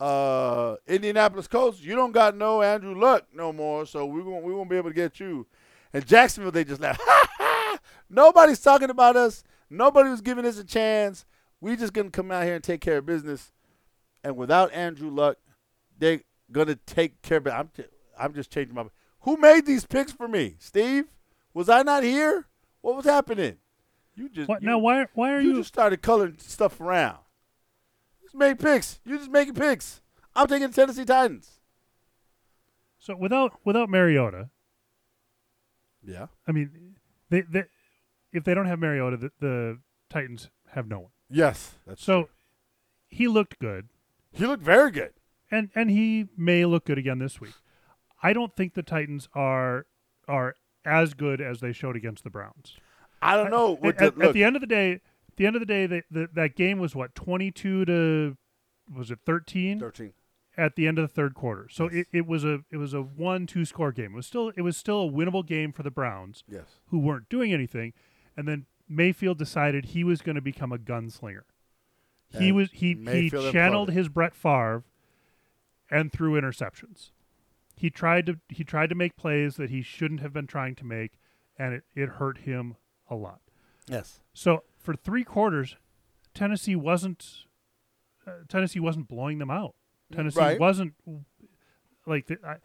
uh, 0.00 0.76
Indianapolis 0.86 1.46
Colts, 1.46 1.80
you 1.80 1.94
don't 1.94 2.12
got 2.12 2.34
no 2.34 2.62
Andrew 2.62 2.98
Luck 2.98 3.26
no 3.34 3.52
more, 3.52 3.84
so 3.84 4.06
we 4.06 4.22
won't 4.22 4.44
we 4.44 4.52
won't 4.52 4.70
be 4.70 4.76
able 4.76 4.90
to 4.90 4.94
get 4.94 5.20
you. 5.20 5.46
And 5.92 6.06
Jacksonville, 6.06 6.52
they 6.52 6.64
just 6.64 6.80
laughed. 6.80 7.02
Nobody's 8.10 8.60
talking 8.60 8.90
about 8.90 9.16
us. 9.16 9.44
Nobody 9.68 10.08
was 10.08 10.22
giving 10.22 10.46
us 10.46 10.58
a 10.58 10.64
chance. 10.64 11.26
We 11.60 11.76
just 11.76 11.92
gonna 11.92 12.10
come 12.10 12.30
out 12.32 12.44
here 12.44 12.54
and 12.54 12.64
take 12.64 12.80
care 12.80 12.98
of 12.98 13.06
business. 13.06 13.52
And 14.24 14.36
without 14.36 14.72
Andrew 14.72 15.10
Luck, 15.10 15.36
they're 15.98 16.20
gonna 16.52 16.76
take 16.86 17.22
care 17.22 17.38
of 17.38 17.46
it. 17.46 17.50
I'm 17.50 17.68
t- 17.68 17.84
I'm 18.18 18.34
just 18.34 18.50
changing 18.50 18.74
my. 18.74 18.84
Who 19.20 19.36
made 19.36 19.66
these 19.66 19.84
picks 19.86 20.12
for 20.12 20.28
me? 20.28 20.56
Steve? 20.58 21.06
Was 21.54 21.68
I 21.68 21.82
not 21.82 22.02
here? 22.02 22.46
What 22.80 22.96
was 22.96 23.04
happening? 23.04 23.56
You 24.14 24.28
just 24.28 24.48
What, 24.48 24.62
you, 24.62 24.68
now, 24.68 24.78
why 24.78 25.06
why 25.14 25.32
are 25.32 25.40
you 25.40 25.50
you? 25.50 25.56
just 25.56 25.68
started 25.68 26.02
coloring 26.02 26.36
stuff 26.38 26.80
around. 26.80 27.18
Just 28.22 28.34
make 28.34 28.58
picks. 28.58 29.00
You 29.04 29.18
just 29.18 29.30
making 29.30 29.54
picks. 29.54 30.00
I'm 30.34 30.46
taking 30.46 30.68
the 30.68 30.74
Tennessee 30.74 31.04
Titans. 31.04 31.60
so 32.98 33.16
without 33.16 33.54
without 33.64 33.88
Mariota, 33.88 34.50
Yeah. 36.06 36.26
I 36.46 36.52
mean, 36.52 36.96
they, 37.30 37.42
they 37.42 37.64
if 38.32 38.44
they 38.44 38.54
don't 38.54 38.66
have 38.66 38.78
Mariota, 38.78 39.16
the, 39.16 39.30
the 39.40 39.78
Titans 40.08 40.50
have 40.72 40.86
no 40.86 41.00
one. 41.00 41.10
Yes. 41.28 41.74
That's 41.86 42.02
So 42.04 42.28
he 43.08 43.26
looked 43.28 43.58
good, 43.58 43.88
he 44.32 44.46
looked 44.46 44.62
very 44.62 44.90
good. 44.90 45.12
And 45.50 45.70
and 45.74 45.90
he 45.90 46.26
may 46.36 46.64
look 46.64 46.84
good 46.86 46.98
again 46.98 47.18
this 47.18 47.40
week. 47.40 47.54
I 48.22 48.32
don't 48.32 48.54
think 48.54 48.74
the 48.74 48.82
Titans 48.82 49.28
are 49.34 49.86
are 50.28 50.54
as 50.84 51.14
good 51.14 51.40
as 51.40 51.60
they 51.60 51.72
showed 51.72 51.96
against 51.96 52.24
the 52.24 52.30
Browns. 52.30 52.76
I 53.22 53.36
don't 53.36 53.50
know. 53.50 53.74
At, 53.74 53.80
What 53.82 54.00
at- 54.02 54.16
the, 54.16 54.28
at 54.28 54.32
the 54.34 54.44
end 54.44 54.56
of 54.56 54.60
the 54.60 54.66
day, 54.66 54.92
at 54.92 55.36
the 55.36 55.46
end 55.46 55.56
of 55.56 55.60
the 55.60 55.66
day, 55.66 55.86
they, 55.86 56.02
the, 56.10 56.28
that 56.34 56.56
game 56.56 56.78
was 56.78 56.94
what 56.94 57.14
twenty 57.14 57.50
two 57.50 57.84
to 57.84 58.36
was 58.94 59.10
it 59.10 59.18
thirteen 59.26 59.78
thirteen. 59.80 60.12
at 60.56 60.74
the 60.76 60.86
end 60.86 60.98
of 60.98 61.02
the 61.08 61.12
third 61.14 61.34
quarter. 61.34 61.68
So 61.70 61.84
Yes. 61.90 62.06
it, 62.12 62.18
it 62.18 62.26
was 62.26 62.44
a 62.44 62.60
it 62.70 62.76
was 62.78 62.94
a 62.94 63.02
one 63.02 63.46
two 63.46 63.64
score 63.64 63.92
game. 63.92 64.12
It 64.12 64.16
was 64.16 64.26
still 64.26 64.52
it 64.56 64.62
was 64.62 64.76
still 64.76 65.02
a 65.02 65.10
winnable 65.10 65.46
game 65.46 65.72
for 65.72 65.82
the 65.82 65.90
Browns, 65.90 66.44
Yes. 66.48 66.78
who 66.86 66.98
weren't 66.98 67.28
doing 67.28 67.52
anything, 67.52 67.92
and 68.36 68.46
then 68.48 68.66
Mayfield 68.88 69.38
decided 69.38 69.86
he 69.86 70.02
was 70.02 70.20
going 70.22 70.34
to 70.36 70.40
become 70.42 70.72
a 70.72 70.78
gunslinger. 70.78 71.42
He 72.38 72.52
was 72.52 72.70
he 72.72 72.94
Mayfield 72.94 73.46
he 73.46 73.52
channeled 73.52 73.90
his 73.90 74.08
Brett 74.08 74.34
Favre 74.34 74.84
and 75.90 76.12
threw 76.12 76.40
interceptions. 76.40 77.10
He 77.76 77.90
tried 77.90 78.26
to 78.26 78.38
he 78.48 78.62
tried 78.64 78.88
to 78.90 78.94
make 78.94 79.16
plays 79.16 79.56
that 79.56 79.70
he 79.70 79.82
shouldn't 79.82 80.20
have 80.20 80.32
been 80.32 80.46
trying 80.46 80.74
to 80.76 80.84
make, 80.84 81.12
and 81.58 81.74
it, 81.74 81.84
it 81.94 82.08
hurt 82.10 82.38
him 82.38 82.76
a 83.08 83.14
lot. 83.14 83.40
Yes. 83.88 84.20
So 84.34 84.64
for 84.78 84.94
three 84.94 85.24
quarters, 85.24 85.76
Tennessee 86.34 86.76
wasn't 86.76 87.46
uh, 88.26 88.30
Tennessee 88.48 88.80
wasn't 88.80 89.08
blowing 89.08 89.38
them 89.38 89.50
out. 89.50 89.74
Tennessee 90.12 90.38
Right. 90.40 90.60
wasn't 90.60 90.94
like 92.06 92.26
the 92.26 92.36
I, 92.46 92.56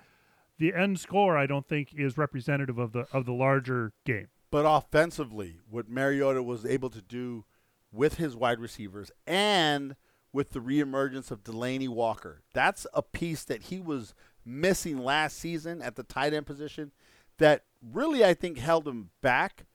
the 0.58 0.74
end 0.74 1.00
score. 1.00 1.38
I 1.38 1.46
don't 1.48 1.68
think 1.68 1.94
is 1.96 2.18
representative 2.18 2.78
of 2.78 2.92
the 2.92 3.08
of 3.14 3.26
the 3.26 3.34
larger 3.34 3.94
game. 4.06 4.28
But 4.52 4.66
offensively, 4.66 5.60
what 5.70 5.90
Mariota 5.90 6.44
was 6.44 6.66
able 6.66 6.90
to 6.90 7.02
do 7.02 7.46
with 7.92 8.16
his 8.16 8.36
wide 8.36 8.60
receivers 8.60 9.12
and 9.26 9.96
with 10.36 10.52
the 10.52 10.60
reemergence 10.60 11.32
of 11.32 11.44
Delanie 11.46 11.88
Walker, 11.88 12.42
that's 12.54 12.86
a 12.94 13.02
piece 13.02 13.46
that 13.46 13.64
he 13.64 13.80
was 13.80 14.14
missing 14.46 14.98
last 15.00 15.38
season 15.38 15.82
at 15.82 15.96
the 15.96 16.04
tight 16.04 16.34
end 16.34 16.46
position 16.46 16.92
that 17.38 17.64
really, 17.82 18.24
I 18.26 18.34
think, 18.34 18.58
held 18.58 18.86
him 18.88 19.12
back. 19.22 19.66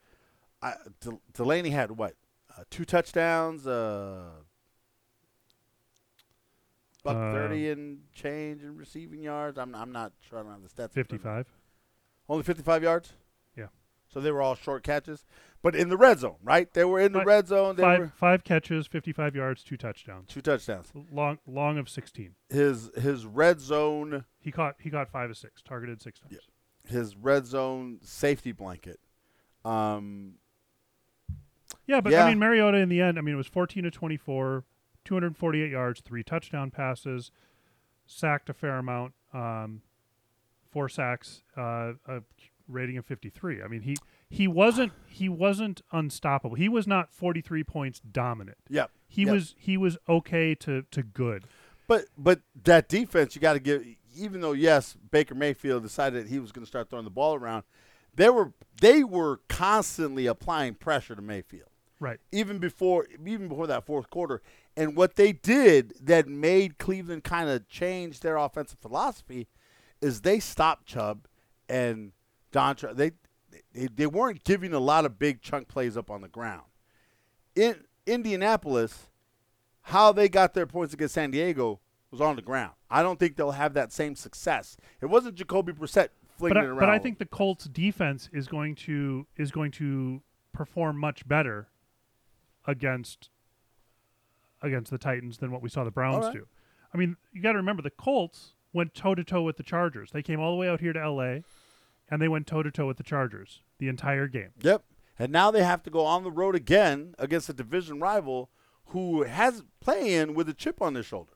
I, 0.61 0.75
De- 0.99 1.19
Delanie 1.33 1.71
had 1.71 1.91
what? 1.91 2.13
Uh, 2.55 2.63
two 2.69 2.85
touchdowns, 2.85 3.65
uh, 3.65 4.29
buck 7.03 7.15
Uh, 7.17 7.31
30 7.31 7.69
and 7.71 7.99
change 8.13 8.61
in 8.61 8.77
receiving 8.77 9.23
yards. 9.23 9.57
I'm, 9.57 9.73
I'm 9.73 9.91
not 9.91 10.13
sure. 10.29 10.39
I 10.39 10.43
don't 10.43 10.51
have 10.51 10.61
the 10.61 10.67
stats. 10.67 10.69
in 10.69 10.75
front 10.75 10.93
Fifty 10.93 11.15
of 11.15 11.21
me. 11.21 11.23
five. 11.23 11.47
Only 12.29 12.43
55 12.43 12.83
yards? 12.83 13.13
Yeah. 14.11 14.19
So 14.19 14.21
they 14.23 14.31
were 14.31 14.41
all 14.41 14.55
short 14.55 14.83
catches, 14.83 15.25
but 15.61 15.75
in 15.75 15.89
the 15.89 15.97
red 15.97 16.19
zone, 16.19 16.35
right? 16.43 16.71
They 16.73 16.83
were 16.85 16.99
in 16.99 17.11
the 17.13 17.19
Five- 17.19 17.27
red 17.27 17.47
zone. 17.47 17.75
They 17.75 17.83
Five 17.83 17.99
were 17.99 18.07
five 18.15 18.43
catches, 18.43 18.87
fifty 18.87 19.11
five 19.13 19.35
yards, 19.35 19.63
two 19.63 19.77
touchdowns. 19.77 20.27
two 20.29 20.41
touchdowns. 20.41 20.91
Long 21.11 21.39
long 21.47 21.77
of 21.77 21.89
sixteen. 21.89 22.35
His 22.49 22.91
his 22.95 23.25
red 23.25 23.59
zone 23.61 24.25
He 24.39 24.51
caught 24.51 24.75
he 24.79 24.89
caught 24.89 25.09
five 25.09 25.29
of 25.29 25.37
six, 25.37 25.61
targeted 25.61 26.01
six 26.01 26.19
times. 26.19 26.37
his 26.87 27.15
red 27.15 27.45
zone 27.45 27.99
safety 28.01 28.51
blanket. 28.51 28.99
Um, 29.63 30.35
Yeah, 31.85 32.01
but 32.01 32.11
Yeah. 32.11 32.25
I 32.25 32.29
mean 32.29 32.39
Mariota 32.39 32.77
in 32.77 32.89
the 32.89 33.01
end, 33.01 33.17
I 33.17 33.21
mean 33.21 33.33
it 33.35 33.37
was 33.37 33.47
14 33.47 33.83
to 33.83 33.91
24, 33.91 34.63
248 35.05 35.71
yards, 35.71 36.01
three 36.01 36.23
touchdown 36.23 36.71
passes, 36.71 37.31
sacked 38.05 38.49
a 38.49 38.53
fair 38.53 38.77
amount, 38.77 39.13
um, 39.33 39.81
four 40.69 40.89
sacks, 40.89 41.43
uh, 41.57 41.93
a 42.07 42.23
rating 42.71 42.97
of 42.97 43.05
53. 43.05 43.61
I 43.61 43.67
mean 43.67 43.81
he 43.81 43.95
he 44.29 44.47
wasn't 44.47 44.93
he 45.07 45.27
wasn't 45.29 45.81
unstoppable. 45.91 46.55
He 46.55 46.69
was 46.69 46.87
not 46.87 47.13
43 47.13 47.63
points 47.63 47.99
dominant. 47.99 48.57
yeah, 48.69 48.85
He 49.07 49.23
Yeah. 49.23 49.33
was 49.33 49.55
he 49.57 49.77
was 49.77 49.97
okay 50.09 50.55
to 50.55 50.83
to 50.91 51.03
good. 51.03 51.45
but 51.87 52.05
but 52.17 52.41
that 52.63 52.87
defense, 52.89 53.35
you 53.35 53.41
got 53.41 53.53
to 53.53 53.59
give. 53.59 53.85
Even 54.17 54.41
though 54.41 54.51
yes, 54.53 54.97
Baker 55.09 55.35
Mayfield 55.35 55.83
decided 55.83 56.27
he 56.27 56.39
was 56.39 56.51
going 56.51 56.63
to 56.63 56.67
start 56.67 56.89
throwing 56.89 57.05
the 57.05 57.09
ball 57.11 57.35
around, 57.35 57.63
they 58.15 58.29
were 58.29 58.53
they 58.81 59.03
were 59.03 59.39
constantly 59.47 60.25
applying 60.25 60.75
pressure 60.75 61.15
to 61.15 61.21
Mayfield. 61.21 61.67
Right. 61.99 62.19
even 62.31 62.57
before 62.57 63.07
even 63.25 63.47
before 63.47 63.67
that 63.67 63.85
fourth 63.85 64.09
quarter. 64.09 64.41
And 64.75 64.95
what 64.95 65.17
they 65.17 65.33
did 65.33 65.93
that 66.01 66.27
made 66.27 66.77
Cleveland 66.79 67.23
kind 67.23 67.47
of 67.49 67.67
change 67.67 68.21
their 68.21 68.37
offensive 68.37 68.79
philosophy 68.79 69.47
is 70.01 70.21
they 70.21 70.39
stopped 70.39 70.87
Chubb 70.87 71.27
and 71.69 72.11
Dontra. 72.51 72.95
They, 72.95 73.11
they 73.73 73.87
they 73.87 74.07
weren't 74.07 74.43
giving 74.43 74.73
a 74.73 74.79
lot 74.79 75.05
of 75.05 75.19
big 75.19 75.41
chunk 75.41 75.67
plays 75.67 75.97
up 75.97 76.09
on 76.09 76.21
the 76.21 76.27
ground. 76.27 76.63
In 77.55 77.83
Indianapolis, 78.05 79.09
how 79.83 80.11
they 80.11 80.29
got 80.29 80.53
their 80.53 80.65
points 80.67 80.93
against 80.93 81.13
San 81.15 81.31
Diego 81.31 81.79
was 82.11 82.21
on 82.21 82.35
the 82.35 82.41
ground. 82.41 82.73
I 82.89 83.03
don't 83.03 83.19
think 83.19 83.35
they'll 83.35 83.51
have 83.51 83.73
that 83.73 83.91
same 83.91 84.15
success. 84.15 84.77
It 85.01 85.05
wasn't 85.07 85.35
Jacoby 85.35 85.71
Brissett 85.71 86.09
flinging 86.37 86.55
But 86.55 86.57
I, 86.57 86.63
it 86.63 86.67
around. 86.67 86.79
but 86.79 86.89
I 86.89 86.99
think 86.99 87.19
the 87.19 87.25
Colts 87.25 87.65
defense 87.65 88.29
is 88.33 88.47
going 88.47 88.75
to 88.75 89.27
is 89.37 89.51
going 89.51 89.71
to 89.71 90.21
perform 90.53 90.97
much 90.97 91.27
better 91.27 91.69
against 92.65 93.29
against 94.61 94.91
the 94.91 94.97
Titans 94.97 95.37
than 95.37 95.51
what 95.51 95.61
we 95.61 95.69
saw 95.69 95.83
the 95.83 95.91
Browns 95.91 96.25
right. 96.25 96.33
do. 96.33 96.47
I 96.93 96.97
mean, 96.97 97.15
you 97.31 97.41
got 97.41 97.53
to 97.53 97.57
remember 97.57 97.81
the 97.81 97.89
Colts 97.89 98.53
went 98.73 98.93
toe 98.93 99.15
to 99.15 99.23
toe 99.23 99.41
with 99.41 99.57
the 99.57 99.63
Chargers. 99.63 100.11
They 100.11 100.21
came 100.21 100.39
all 100.39 100.51
the 100.51 100.57
way 100.57 100.69
out 100.69 100.81
here 100.81 100.93
to 100.93 100.99
L.A. 101.01 101.43
and 102.11 102.21
they 102.21 102.27
went 102.27 102.45
toe 102.45 102.61
to 102.61 102.69
toe 102.69 102.85
with 102.85 102.97
the 102.97 103.03
Chargers 103.03 103.61
the 103.79 103.87
entire 103.87 104.27
game. 104.27 104.49
Yep. 104.61 104.83
And 105.17 105.31
now 105.31 105.49
they 105.51 105.63
have 105.63 105.81
to 105.83 105.89
go 105.89 106.05
on 106.05 106.23
the 106.23 106.31
road 106.31 106.55
again 106.55 107.15
against 107.17 107.49
a 107.49 107.53
division 107.53 107.99
rival 107.99 108.49
who 108.87 109.23
has 109.23 109.63
playing 109.79 110.33
with 110.35 110.49
a 110.49 110.53
chip 110.53 110.81
on 110.81 110.93
their 110.93 111.03
shoulder. 111.03 111.33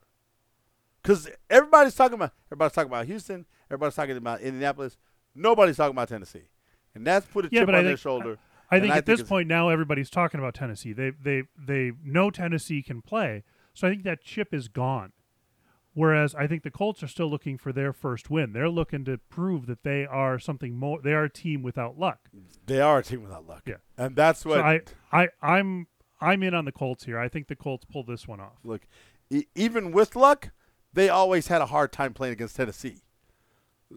Because 1.02 1.30
everybody's 1.50 1.96
talking 1.96 2.16
about 2.16 2.32
everybody's 2.48 2.74
talking 2.74 2.90
about 2.92 3.06
Houston, 3.06 3.46
everybody's 3.70 3.96
talking 3.96 4.18
about 4.18 4.42
Indianapolis, 4.42 4.98
nobody's 5.36 5.78
talking 5.78 5.96
about 5.96 6.10
Tennessee, 6.10 6.50
and 6.96 7.06
that's 7.06 7.28
put 7.28 7.46
a 7.46 7.50
Yeah, 7.52 7.62
chip 7.62 7.70
on 7.70 7.76
I 7.76 7.82
their 7.82 7.92
think- 7.92 8.00
shoulder. 8.00 8.38
I 8.72 8.78
And 8.78 8.84
think 8.84 8.94
I 8.96 8.98
at 8.98 9.06
think 9.06 9.20
this 9.20 9.28
point 9.30 9.48
now 9.48 9.70
everybody's 9.70 10.10
talking 10.10 10.40
about 10.40 10.56
Tennessee. 10.56 10.92
They 10.92 11.12
they 11.12 11.44
they 11.56 11.92
know 12.04 12.32
Tennessee 12.32 12.82
can 12.82 13.04
play, 13.04 13.44
so 13.76 13.88
I 13.88 13.92
think 13.92 14.04
that 14.04 14.24
chip 14.24 14.52
is 14.56 14.68
gone. 14.68 15.12
Whereas 15.96 16.36
I 16.36 16.46
think 16.46 16.64
the 16.64 16.70
Colts 16.72 17.02
are 17.04 17.08
still 17.08 17.30
looking 17.30 17.58
for 17.58 17.72
their 17.72 17.94
first 17.94 18.30
win. 18.30 18.52
They're 18.54 18.70
looking 18.70 19.06
to 19.06 19.18
prove 19.30 19.66
that 19.66 19.84
they 19.84 20.06
are 20.06 20.38
something 20.38 20.76
more. 20.78 21.02
They 21.02 21.14
are 21.14 21.24
a 21.24 21.30
team 21.30 21.64
without 21.64 21.98
luck. 21.98 22.20
They 22.68 22.82
are 22.82 23.00
a 23.00 23.04
team 23.04 23.24
without 23.24 23.48
luck. 23.48 23.64
Yeah. 23.66 23.76
and 23.98 24.14
that's 24.16 24.46
what 24.46 24.56
So 24.58 24.62
I 24.62 24.82
I 25.12 25.30
I'm 25.42 25.88
I'm 26.22 26.44
in 26.44 26.54
on 26.54 26.66
the 26.66 26.72
Colts 26.74 27.06
here. 27.06 27.18
I 27.18 27.30
think 27.30 27.48
the 27.48 27.56
Colts 27.56 27.86
pull 27.86 28.04
this 28.04 28.28
one 28.28 28.40
off. 28.40 28.60
look. 28.64 28.82
E- 29.30 29.46
even 29.56 29.92
with 29.92 30.16
luck, 30.16 30.52
they 30.94 31.10
always 31.10 31.48
had 31.48 31.62
a 31.62 31.66
hard 31.68 31.92
time 31.92 32.14
playing 32.14 32.34
against 32.34 32.56
Tennessee. 32.58 33.02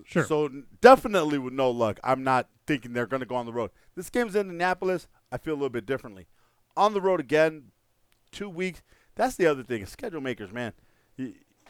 Sure. 0.05 0.25
So 0.25 0.51
definitely 0.81 1.39
with 1.39 1.53
no 1.53 1.71
luck, 1.71 1.99
I'm 2.05 2.23
not 2.23 2.49
thinking 2.67 2.93
they're 2.93 3.07
going 3.07 3.21
to 3.21 3.27
go 3.27 3.35
on 3.37 3.47
the 3.47 3.53
road. 3.53 3.71
This 3.97 4.09
game's 4.11 4.35
in 4.37 4.43
Indianapolis. 4.43 5.09
I 5.33 5.39
feel 5.39 5.55
a 5.55 5.57
little 5.57 5.69
bit 5.71 5.85
differently. 5.87 6.29
On 6.77 6.95
the 6.95 7.01
road 7.01 7.19
again, 7.21 7.73
two 8.31 8.49
weeks. 8.49 8.83
That's 9.17 9.35
the 9.35 9.47
other 9.47 9.63
thing. 9.65 9.85
Schedule 9.87 10.21
makers, 10.21 10.53
man, 10.53 10.73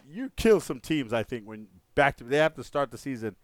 you, 0.09 0.30
kill 0.36 0.61
some 0.61 0.80
teams. 0.80 1.12
I 1.12 1.22
think 1.22 1.44
when 1.44 1.68
back 1.94 2.16
to 2.18 2.24
they 2.24 2.38
have 2.38 2.54
to 2.54 2.64
start 2.64 2.90
the 2.90 2.98
season 2.98 3.36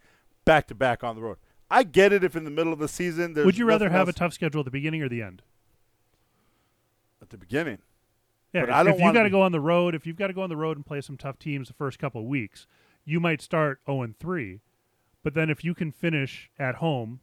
back 0.44 0.66
to 0.68 0.74
back 0.74 1.02
on 1.02 1.16
the 1.16 1.22
road. 1.22 1.38
I 1.70 1.82
get 1.82 2.12
it 2.12 2.22
if 2.22 2.36
in 2.36 2.44
the 2.44 2.50
middle 2.50 2.72
of 2.72 2.78
the 2.78 2.88
season. 2.88 3.34
There's 3.34 3.46
Would 3.46 3.58
you 3.58 3.66
rather 3.66 3.90
have 3.90 4.08
a 4.08 4.12
tough 4.12 4.32
schedule 4.32 4.60
at 4.60 4.64
the 4.64 4.70
beginning 4.70 5.02
or 5.02 5.08
the 5.08 5.22
end? 5.22 5.42
at 7.24 7.30
the 7.30 7.38
beginning? 7.38 7.78
Yeah, 8.52 8.62
But 8.62 8.68
if, 8.68 8.74
I 8.74 8.82
don't 8.84 8.94
if 8.94 9.00
you 9.00 9.12
got 9.12 9.22
to 9.24 9.30
go 9.30 9.42
on 9.42 9.50
the 9.50 9.60
road, 9.60 9.94
if 9.94 10.06
you've 10.06 10.16
got 10.16 10.28
to 10.28 10.32
go 10.32 10.42
on 10.42 10.50
the 10.50 10.56
road 10.56 10.76
and 10.76 10.86
play 10.86 11.00
some 11.00 11.16
tough 11.16 11.38
teams 11.38 11.68
the 11.68 11.74
first 11.74 11.98
couple 11.98 12.20
of 12.20 12.26
weeks, 12.28 12.66
you 13.04 13.18
might 13.18 13.42
start 13.42 13.80
0 13.86 14.02
and 14.02 14.18
3. 14.18 14.60
But 15.24 15.34
then 15.34 15.50
if 15.50 15.64
you 15.64 15.74
can 15.74 15.90
finish 15.90 16.50
at 16.58 16.76
home, 16.76 17.20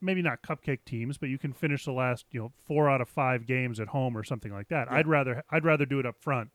maybe 0.00 0.22
not 0.22 0.42
cupcake 0.42 0.84
teams, 0.84 1.18
but 1.18 1.30
you 1.30 1.38
can 1.38 1.52
finish 1.52 1.84
the 1.84 1.92
last, 1.92 2.26
you 2.30 2.40
know, 2.40 2.52
4 2.66 2.88
out 2.88 3.00
of 3.00 3.08
5 3.08 3.46
games 3.46 3.80
at 3.80 3.88
home 3.88 4.16
or 4.16 4.22
something 4.22 4.52
like 4.52 4.68
that. 4.68 4.92
I'd 4.92 5.08
rather 5.08 5.42
I'd 5.50 5.64
rather 5.64 5.86
do 5.86 5.98
it 5.98 6.06
up 6.06 6.20
front. 6.20 6.50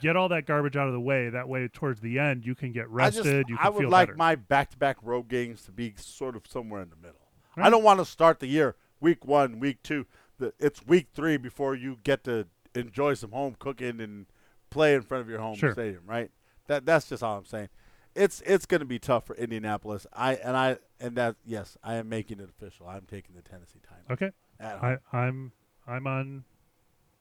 Get 0.00 0.14
all 0.16 0.28
that 0.28 0.46
garbage 0.46 0.76
out 0.76 0.86
of 0.88 0.92
the 0.92 1.00
way. 1.00 1.30
That 1.30 1.48
way, 1.48 1.66
towards 1.68 2.00
the 2.00 2.18
end, 2.18 2.44
you 2.44 2.54
can 2.54 2.72
get 2.72 2.84
I 2.84 2.88
rested. 2.90 3.24
just 3.24 3.48
you 3.48 3.56
can 3.56 3.66
I 3.66 3.70
would 3.70 3.80
feel 3.80 3.90
like 3.90 4.08
better. 4.08 4.16
my 4.16 4.34
back-to-back 4.34 4.98
road 5.02 5.28
games 5.28 5.62
to 5.62 5.72
be 5.72 5.94
sort 5.96 6.36
of 6.36 6.42
somewhere 6.46 6.82
in 6.82 6.90
the 6.90 6.96
middle. 6.96 7.20
I 7.56 7.70
don't 7.70 7.82
want 7.82 8.00
to 8.00 8.04
start 8.04 8.40
the 8.40 8.46
year 8.46 8.76
week 9.00 9.24
one, 9.24 9.58
week 9.58 9.82
two. 9.82 10.06
The, 10.38 10.52
it's 10.58 10.86
week 10.86 11.08
three 11.14 11.38
before 11.38 11.74
you 11.74 11.96
get 12.04 12.24
to 12.24 12.46
enjoy 12.74 13.14
some 13.14 13.32
home 13.32 13.56
cooking 13.58 14.00
and 14.02 14.26
play 14.68 14.94
in 14.94 15.00
front 15.00 15.22
of 15.22 15.30
your 15.30 15.40
home 15.40 15.56
Sure. 15.56 15.72
stadium, 15.72 16.02
right? 16.06 16.30
That 16.66 16.84
that's 16.84 17.08
just 17.08 17.22
all 17.22 17.38
I'm 17.38 17.46
saying. 17.46 17.70
It's 18.14 18.42
it's 18.44 18.66
going 18.66 18.80
to 18.80 18.86
be 18.86 18.98
tough 18.98 19.24
for 19.26 19.34
Indianapolis. 19.36 20.06
I 20.12 20.34
and 20.34 20.54
I 20.56 20.76
and 21.00 21.16
that 21.16 21.36
yes, 21.44 21.78
I 21.82 21.94
am 21.94 22.08
making 22.10 22.40
it 22.40 22.50
official. 22.50 22.86
I'm 22.86 23.06
taking 23.06 23.34
the 23.34 23.42
Tennessee 23.42 23.80
Titans. 23.88 24.06
okay. 24.10 24.30
I, 24.60 24.96
I'm 25.12 25.52
I'm 25.86 26.06
on 26.06 26.44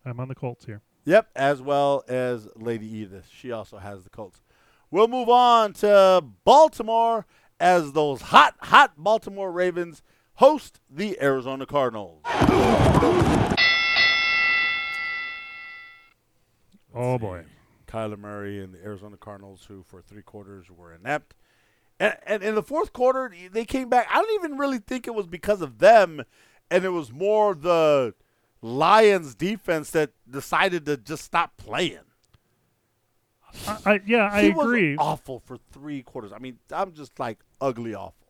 I'm 0.06 0.20
on 0.20 0.28
the 0.28 0.36
Colts 0.36 0.66
here. 0.66 0.82
Yep, 1.06 1.30
as 1.36 1.62
well 1.62 2.04
as 2.08 2.48
Lady 2.56 2.88
Edith. 2.88 3.30
She 3.32 3.52
also 3.52 3.78
has 3.78 4.04
the 4.04 4.10
Colts. 4.10 4.42
We'll 4.90 5.08
move 5.08 5.30
on 5.30 5.74
to 5.74 6.24
Baltimore 6.44 7.26
as 7.60 7.94
those 7.94 8.22
hot, 8.22 8.56
hot 8.60 8.94
Baltimore 8.98 9.52
Ravens 9.52 10.02
host 10.36 10.80
the 10.90 11.22
Arizona 11.22 11.66
Cardinals. 11.66 12.22
Oh 16.94 17.18
boy. 17.20 17.46
Kyler 17.88 18.18
Murray 18.18 18.62
and 18.62 18.74
the 18.74 18.84
Arizona 18.84 19.16
Cardinals, 19.16 19.66
who 19.68 19.84
for 19.84 20.02
three 20.02 20.24
quarters 20.24 20.66
were 20.70 20.94
inept. 20.94 21.36
And, 22.00 22.18
and 22.26 22.44
in 22.44 22.56
the 22.56 22.64
fourth 22.64 22.94
quarter, 22.94 23.32
they 23.52 23.64
came 23.64 23.90
back. 23.90 24.08
I 24.12 24.22
don't 24.22 24.44
even 24.44 24.58
really 24.58 24.80
think 24.80 25.08
it 25.08 25.14
was 25.14 25.28
because 25.28 25.62
of 25.62 25.78
them, 25.80 26.24
and 26.72 26.84
it 26.84 26.90
was 26.90 27.12
more 27.14 27.54
the 27.54 28.16
Lions 28.62 29.36
defense 29.36 29.92
that 29.92 30.12
decided 30.30 30.86
to 30.86 30.98
just 30.98 31.24
stop 31.24 31.58
playing. 31.58 32.00
I, 33.68 33.78
I, 33.86 34.02
yeah, 34.06 34.30
I 34.32 34.42
he 34.44 34.50
agree. 34.50 34.98
awful 34.98 35.40
for 35.40 35.58
three 35.72 36.02
quarters. 36.02 36.32
I 36.34 36.40
mean, 36.40 36.60
I'm 36.72 36.94
just 36.94 37.20
like 37.20 37.40
ugly 37.62 37.96
awful. 37.96 38.28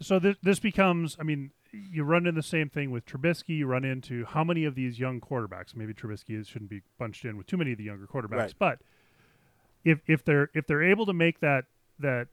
So 0.00 0.18
this 0.18 0.36
this 0.42 0.58
becomes, 0.60 1.16
I 1.18 1.24
mean, 1.24 1.50
you 1.72 2.04
run 2.04 2.26
into 2.26 2.38
the 2.38 2.42
same 2.46 2.68
thing 2.68 2.90
with 2.90 3.04
Trubisky. 3.04 3.58
You 3.58 3.66
run 3.66 3.84
into 3.84 4.24
how 4.26 4.44
many 4.44 4.64
of 4.64 4.74
these 4.74 4.98
young 4.98 5.20
quarterbacks? 5.20 5.74
Maybe 5.74 5.92
Trubisky 5.92 6.38
is, 6.38 6.46
shouldn't 6.46 6.70
be 6.70 6.82
bunched 6.98 7.24
in 7.24 7.36
with 7.36 7.46
too 7.46 7.56
many 7.56 7.72
of 7.72 7.78
the 7.78 7.84
younger 7.84 8.06
quarterbacks. 8.06 8.38
Right. 8.38 8.54
But 8.58 8.78
if 9.84 10.00
if 10.06 10.24
they're 10.24 10.50
if 10.54 10.66
they're 10.66 10.84
able 10.84 11.06
to 11.06 11.12
make 11.12 11.40
that 11.40 11.64
that 11.98 12.28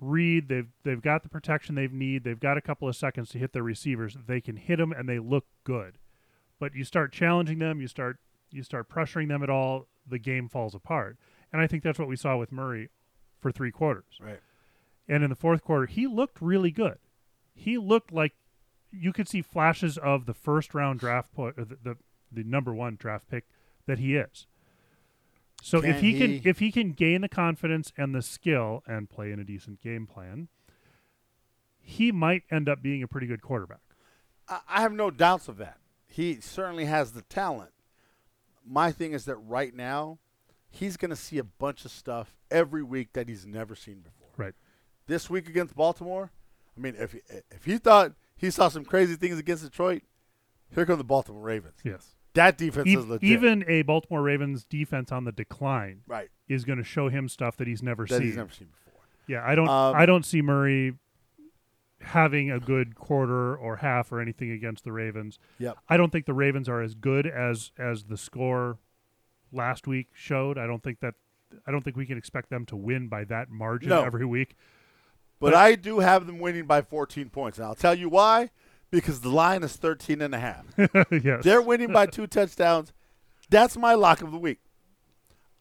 read, 0.00 0.48
they've 0.48 0.68
they've 0.82 1.02
got 1.02 1.22
the 1.22 1.28
protection 1.28 1.74
they 1.74 1.88
need. 1.88 2.24
They've 2.24 2.38
got 2.38 2.56
a 2.56 2.62
couple 2.62 2.88
of 2.88 2.96
seconds 2.96 3.30
to 3.30 3.38
hit 3.38 3.52
their 3.52 3.62
receivers. 3.62 4.16
They 4.26 4.40
can 4.40 4.56
hit 4.56 4.76
them 4.76 4.92
and 4.92 5.08
they 5.08 5.18
look 5.18 5.46
good. 5.64 5.98
But 6.58 6.74
you 6.74 6.84
start 6.84 7.12
challenging 7.12 7.58
them, 7.58 7.80
you 7.80 7.88
start 7.88 8.18
you 8.50 8.62
start 8.62 8.88
pressuring 8.88 9.28
them 9.28 9.42
at 9.42 9.50
all, 9.50 9.88
the 10.06 10.18
game 10.18 10.48
falls 10.48 10.74
apart. 10.74 11.18
And 11.52 11.60
I 11.60 11.66
think 11.66 11.82
that's 11.82 11.98
what 11.98 12.08
we 12.08 12.16
saw 12.16 12.36
with 12.36 12.52
Murray 12.52 12.90
for 13.40 13.52
three 13.52 13.70
quarters. 13.70 14.18
Right. 14.20 14.40
And 15.08 15.22
in 15.22 15.30
the 15.30 15.36
fourth 15.36 15.62
quarter, 15.62 15.86
he 15.86 16.06
looked 16.06 16.40
really 16.40 16.70
good. 16.70 16.98
He 17.54 17.78
looked 17.78 18.12
like 18.12 18.32
you 18.90 19.12
could 19.12 19.28
see 19.28 19.42
flashes 19.42 19.98
of 19.98 20.26
the 20.26 20.34
first 20.34 20.74
round 20.74 21.00
draft 21.00 21.34
po- 21.34 21.52
or 21.56 21.64
the, 21.64 21.78
the 21.82 21.96
the 22.32 22.44
number 22.44 22.74
one 22.74 22.96
draft 22.96 23.28
pick 23.28 23.44
that 23.86 23.98
he 23.98 24.16
is. 24.16 24.46
So 25.64 25.82
if 25.82 26.00
he, 26.00 26.12
he- 26.12 26.18
can 26.18 26.48
if 26.50 26.58
he 26.58 26.70
can 26.70 26.92
gain 26.92 27.22
the 27.22 27.28
confidence 27.28 27.90
and 27.96 28.14
the 28.14 28.20
skill 28.20 28.82
and 28.86 29.08
play 29.08 29.32
in 29.32 29.40
a 29.40 29.44
decent 29.44 29.80
game 29.80 30.06
plan, 30.06 30.48
he 31.80 32.12
might 32.12 32.42
end 32.50 32.68
up 32.68 32.82
being 32.82 33.02
a 33.02 33.08
pretty 33.08 33.26
good 33.26 33.40
quarterback. 33.40 33.80
I, 34.46 34.60
I 34.68 34.80
have 34.82 34.92
no 34.92 35.10
doubts 35.10 35.48
of 35.48 35.56
that. 35.56 35.78
He 36.06 36.38
certainly 36.42 36.84
has 36.84 37.12
the 37.12 37.22
talent. 37.22 37.70
My 38.62 38.92
thing 38.92 39.14
is 39.14 39.24
that 39.24 39.36
right 39.36 39.74
now, 39.74 40.18
he's 40.70 40.98
going 40.98 41.08
to 41.10 41.16
see 41.16 41.38
a 41.38 41.44
bunch 41.44 41.86
of 41.86 41.90
stuff 41.90 42.34
every 42.50 42.82
week 42.82 43.14
that 43.14 43.30
he's 43.30 43.46
never 43.46 43.74
seen 43.74 44.00
before. 44.00 44.28
Right. 44.36 44.54
This 45.06 45.30
week 45.30 45.48
against 45.48 45.74
Baltimore, 45.74 46.30
I 46.76 46.80
mean, 46.80 46.94
if 46.98 47.14
if 47.50 47.64
he 47.64 47.78
thought 47.78 48.12
he 48.36 48.50
saw 48.50 48.68
some 48.68 48.84
crazy 48.84 49.16
things 49.16 49.38
against 49.38 49.64
Detroit, 49.64 50.02
here 50.74 50.84
come 50.84 50.98
the 50.98 51.04
Baltimore 51.04 51.40
Ravens. 51.40 51.76
Yes. 51.82 52.16
That 52.34 52.58
defense 52.58 52.86
E- 52.88 52.96
is 52.96 53.06
legit. 53.06 53.28
even 53.30 53.64
a 53.68 53.82
Baltimore 53.82 54.22
Ravens 54.22 54.64
defense 54.64 55.10
on 55.12 55.24
the 55.24 55.32
decline 55.32 56.02
right 56.06 56.28
is 56.48 56.64
going 56.64 56.78
to 56.78 56.84
show 56.84 57.08
him 57.08 57.28
stuff 57.28 57.56
that 57.58 57.66
he's 57.66 57.82
never 57.82 58.06
seen. 58.06 58.14
that 58.16 58.18
seen. 58.20 58.26
he's 58.28 58.36
never 58.36 58.52
seen 58.52 58.68
before. 58.68 59.00
Yeah, 59.26 59.42
I 59.46 59.54
don't. 59.54 59.68
Um, 59.68 59.94
I 59.96 60.04
don't 60.06 60.24
see 60.26 60.42
Murray 60.42 60.94
having 62.00 62.50
a 62.50 62.60
good 62.60 62.94
quarter 62.94 63.56
or 63.56 63.76
half 63.76 64.12
or 64.12 64.20
anything 64.20 64.50
against 64.50 64.84
the 64.84 64.92
Ravens. 64.92 65.38
Yep. 65.58 65.78
I 65.88 65.96
don't 65.96 66.10
think 66.10 66.26
the 66.26 66.34
Ravens 66.34 66.68
are 66.68 66.82
as 66.82 66.94
good 66.94 67.26
as 67.26 67.72
as 67.78 68.04
the 68.04 68.16
score 68.16 68.78
last 69.52 69.86
week 69.86 70.08
showed. 70.12 70.58
I 70.58 70.66
don't 70.66 70.82
think 70.82 71.00
that. 71.00 71.14
I 71.66 71.70
don't 71.70 71.82
think 71.84 71.96
we 71.96 72.04
can 72.04 72.18
expect 72.18 72.50
them 72.50 72.66
to 72.66 72.76
win 72.76 73.06
by 73.08 73.22
that 73.24 73.48
margin 73.48 73.90
No. 73.90 74.02
every 74.02 74.24
week. 74.26 74.56
But, 75.38 75.52
But- 75.52 75.54
I 75.54 75.76
do 75.76 76.00
have 76.00 76.26
them 76.26 76.40
winning 76.40 76.66
by 76.66 76.82
14 76.82 77.30
points. 77.30 77.58
And 77.58 77.66
I'll 77.66 77.74
tell 77.76 77.94
you 77.94 78.08
why. 78.08 78.50
Because 78.94 79.20
the 79.20 79.30
line 79.30 79.62
is 79.62 79.74
13 79.76 80.22
and 80.22 80.34
a 80.34 80.38
half. 80.38 80.64
yes. 81.10 81.42
They're 81.42 81.60
winning 81.60 81.92
by 81.92 82.06
two 82.06 82.26
touchdowns. 82.26 82.92
That's 83.50 83.76
my 83.76 83.94
lock 83.94 84.22
of 84.22 84.30
the 84.30 84.38
week. 84.38 84.60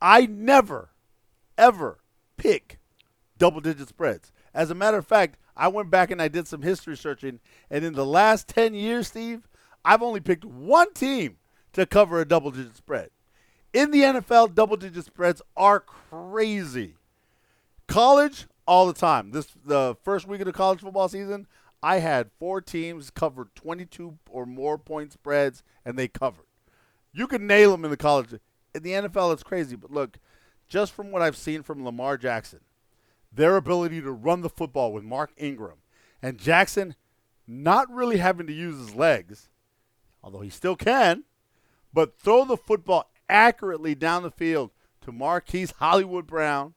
I 0.02 0.26
never, 0.28 0.92
ever 1.58 2.00
pick 2.38 2.80
double 3.38 3.62
digit 3.62 3.90
spreads. 3.90 4.32
As 4.54 4.70
a 4.70 4.76
matter 4.76 4.98
of 4.98 5.08
fact, 5.08 5.38
I 5.56 5.68
went 5.68 5.90
back 5.90 6.12
and 6.12 6.22
I 6.22 6.28
did 6.28 6.48
some 6.48 6.62
history 6.62 6.96
searching, 6.96 7.40
and 7.70 7.84
in 7.84 7.94
the 7.94 8.06
last 8.06 8.48
10 8.48 8.74
years, 8.74 9.08
Steve, 9.08 9.48
I've 9.84 10.02
only 10.02 10.20
picked 10.20 10.46
one 10.46 10.94
team 10.94 11.38
to 11.74 11.86
cover 11.86 12.22
a 12.22 12.28
double 12.28 12.52
digit 12.52 12.78
spread. 12.78 13.10
In 13.74 13.92
the 13.92 14.02
NFL, 14.02 14.54
double 14.54 14.78
digit 14.78 15.06
spreads 15.06 15.42
are 15.58 15.80
crazy. 15.80 16.96
College, 17.88 18.46
all 18.68 18.88
the 18.88 18.94
time. 18.94 19.32
This 19.32 19.48
the 19.66 19.96
first 20.04 20.28
week 20.28 20.42
of 20.42 20.46
the 20.46 20.54
college 20.54 20.80
football 20.80 21.10
season, 21.10 21.48
I 21.84 22.00
had 22.00 22.32
four 22.40 22.62
teams 22.62 23.10
cover 23.10 23.50
22 23.56 24.18
or 24.30 24.46
more 24.46 24.78
point 24.78 25.12
spreads, 25.12 25.64
and 25.84 26.00
they 26.00 26.08
covered. 26.08 26.46
You 27.12 27.28
can 27.28 27.46
nail 27.46 27.72
them 27.72 27.84
in 27.84 27.92
the 27.92 27.98
college. 27.98 28.34
In 28.74 28.84
the 28.84 28.92
NFL, 28.92 29.34
it's 29.34 29.44
crazy. 29.44 29.76
But 29.76 29.92
look, 29.92 30.18
just 30.70 30.94
from 30.94 31.12
what 31.12 31.22
I've 31.22 31.36
seen 31.36 31.62
from 31.62 31.84
Lamar 31.84 32.18
Jackson, 32.18 32.62
their 33.32 33.58
ability 33.58 34.02
to 34.02 34.12
run 34.12 34.42
the 34.42 34.50
football 34.50 34.94
with 34.94 35.04
Mark 35.04 35.34
Ingram, 35.36 35.80
and 36.22 36.40
Jackson 36.40 36.96
not 37.46 37.92
really 37.92 38.18
having 38.18 38.48
to 38.48 38.54
use 38.54 38.78
his 38.78 38.96
legs, 38.96 39.50
although 40.24 40.40
he 40.40 40.50
still 40.50 40.78
can, 40.78 41.26
but 41.92 42.18
throw 42.18 42.46
the 42.46 42.56
football 42.56 43.12
accurately 43.28 43.94
down 43.94 44.24
the 44.24 44.32
field 44.32 44.72
to 45.02 45.12
Marquise 45.12 45.72
Hollywood 45.72 46.26
Brown, 46.26 46.76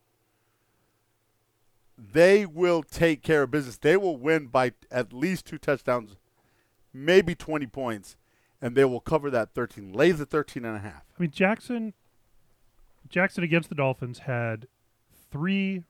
they 1.99 2.44
will 2.44 2.82
take 2.82 3.22
care 3.22 3.42
of 3.42 3.51
business. 3.51 3.78
They 3.78 3.97
will 3.97 4.16
win 4.16 4.47
by 4.47 4.72
at 4.90 5.12
least 5.12 5.47
two 5.47 5.59
touchdowns, 5.59 6.16
maybe 6.92 7.34
20 7.34 7.66
points, 7.66 8.16
and 8.61 8.74
they 8.74 8.84
will 8.84 9.01
cover 9.01 9.30
that 9.30 9.55
13. 9.55 9.92
Lay 9.92 10.12
the 10.12 10.26
13 10.26 10.64
and 10.64 10.76
a 10.76 10.80
half. 10.80 11.05
I 11.18 11.22
mean 11.22 11.30
Jackson. 11.30 11.94
Jackson 13.09 13.44
against 13.44 13.68
the 13.68 13.74
Dolphins 13.74 14.20
had 14.20 14.66
three 15.30 15.84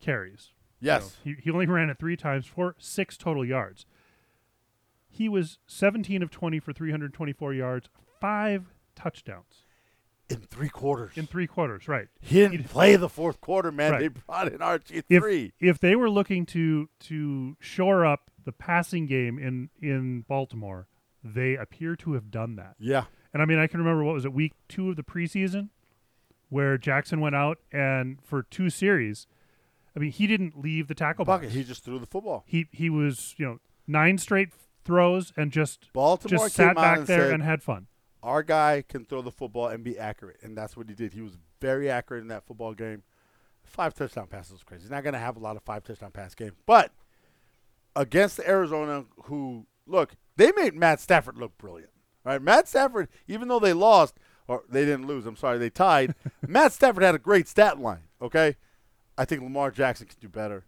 carries. 0.00 0.50
Yes. 0.80 1.16
Know, 1.24 1.32
he, 1.36 1.42
he 1.42 1.50
only 1.50 1.66
ran 1.66 1.90
it 1.90 1.98
three 1.98 2.16
times 2.16 2.46
for 2.46 2.74
six 2.78 3.16
total 3.16 3.44
yards. 3.44 3.86
He 5.08 5.28
was 5.28 5.58
17 5.66 6.22
of 6.22 6.30
20 6.30 6.58
for 6.58 6.72
324 6.72 7.52
yards, 7.52 7.90
five 8.20 8.72
touchdowns 8.96 9.61
In 10.32 10.40
three 10.40 10.68
quarters. 10.68 11.12
in 11.16 11.26
three 11.26 11.46
quarters. 11.46 11.88
Right. 11.88 12.08
he 12.20 12.36
didn't 12.40 12.68
play 12.68 12.96
the 12.96 13.08
fourth 13.08 13.40
quarter, 13.40 13.70
man. 13.72 13.92
Right. 13.92 14.00
They 14.00 14.08
brought 14.08 14.48
in 14.52 14.58
RG3. 14.58 15.02
If 15.08 15.52
if 15.60 15.78
they 15.78 15.94
were 15.96 16.10
looking 16.10 16.46
to 16.46 16.88
to 17.00 17.56
shore 17.60 18.04
up 18.04 18.30
the 18.44 18.52
passing 18.52 19.06
game 19.06 19.38
in 19.38 19.70
in 19.80 20.22
Baltimore, 20.22 20.88
they 21.22 21.54
appear 21.56 21.94
to 21.96 22.14
have 22.14 22.30
done 22.30 22.56
that. 22.56 22.74
yeah. 22.78 23.04
And 23.34 23.40
I 23.40 23.46
mean, 23.46 23.58
I 23.58 23.66
can 23.66 23.80
remember 23.80 24.04
what 24.04 24.12
was 24.12 24.26
it, 24.26 24.32
week 24.34 24.52
two 24.68 24.90
of 24.90 24.96
the 24.96 25.02
preseason, 25.02 25.70
where 26.50 26.76
Jackson 26.76 27.18
went 27.20 27.34
out 27.34 27.58
and 27.72 28.18
for 28.22 28.42
two 28.42 28.68
series, 28.68 29.26
I 29.96 30.00
mean, 30.00 30.10
he 30.10 30.26
didn't 30.26 30.60
leave 30.60 30.86
the 30.86 30.94
tackle 30.94 31.24
Bucket. 31.24 31.48
box. 31.48 31.54
He 31.54 31.64
just 31.64 31.82
threw 31.82 31.98
the 31.98 32.04
football. 32.06 32.44
he 32.46 32.66
he 32.72 32.90
was 32.90 33.34
you 33.38 33.46
know 33.46 33.58
nine 33.86 34.18
straight 34.18 34.50
throws 34.84 35.32
and 35.36 35.50
just 35.52 35.90
Baltimore 35.92 36.44
just 36.46 36.56
sat 36.56 36.76
back 36.76 36.98
and 36.98 37.06
there 37.06 37.26
said, 37.26 37.32
and 37.34 37.42
had 37.42 37.62
fun. 37.62 37.86
Our 38.22 38.42
guy 38.42 38.84
can 38.86 39.04
throw 39.04 39.22
the 39.22 39.30
football 39.30 39.68
and 39.68 39.82
be 39.82 39.98
accurate, 39.98 40.38
and 40.42 40.56
that's 40.56 40.76
what 40.76 40.88
he 40.88 40.94
did. 40.94 41.12
He 41.12 41.22
was 41.22 41.36
very 41.60 41.90
accurate 41.90 42.22
in 42.22 42.28
that 42.28 42.46
football 42.46 42.74
game. 42.74 43.02
Five 43.64 43.94
touchdown 43.94 44.26
passes 44.26 44.52
was 44.52 44.62
crazy. 44.62 44.82
He's 44.82 44.90
not 44.90 45.02
going 45.02 45.14
to 45.14 45.18
have 45.18 45.36
a 45.36 45.40
lot 45.40 45.56
of 45.56 45.62
five 45.62 45.84
touchdown 45.84 46.10
pass 46.10 46.34
games, 46.34 46.52
but 46.66 46.92
against 47.94 48.40
Arizona, 48.40 49.04
who 49.24 49.66
look, 49.86 50.14
they 50.36 50.52
made 50.52 50.74
Matt 50.74 51.00
Stafford 51.00 51.36
look 51.36 51.56
brilliant. 51.58 51.90
Right, 52.24 52.40
Matt 52.40 52.68
Stafford, 52.68 53.08
even 53.26 53.48
though 53.48 53.58
they 53.58 53.72
lost 53.72 54.14
or 54.46 54.62
they 54.68 54.84
didn't 54.84 55.08
lose, 55.08 55.26
I'm 55.26 55.36
sorry, 55.36 55.58
they 55.58 55.70
tied. 55.70 56.14
Matt 56.46 56.72
Stafford 56.72 57.02
had 57.02 57.16
a 57.16 57.18
great 57.18 57.48
stat 57.48 57.80
line. 57.80 58.04
Okay, 58.20 58.56
I 59.18 59.24
think 59.24 59.42
Lamar 59.42 59.72
Jackson 59.72 60.06
can 60.06 60.18
do 60.20 60.28
better, 60.28 60.64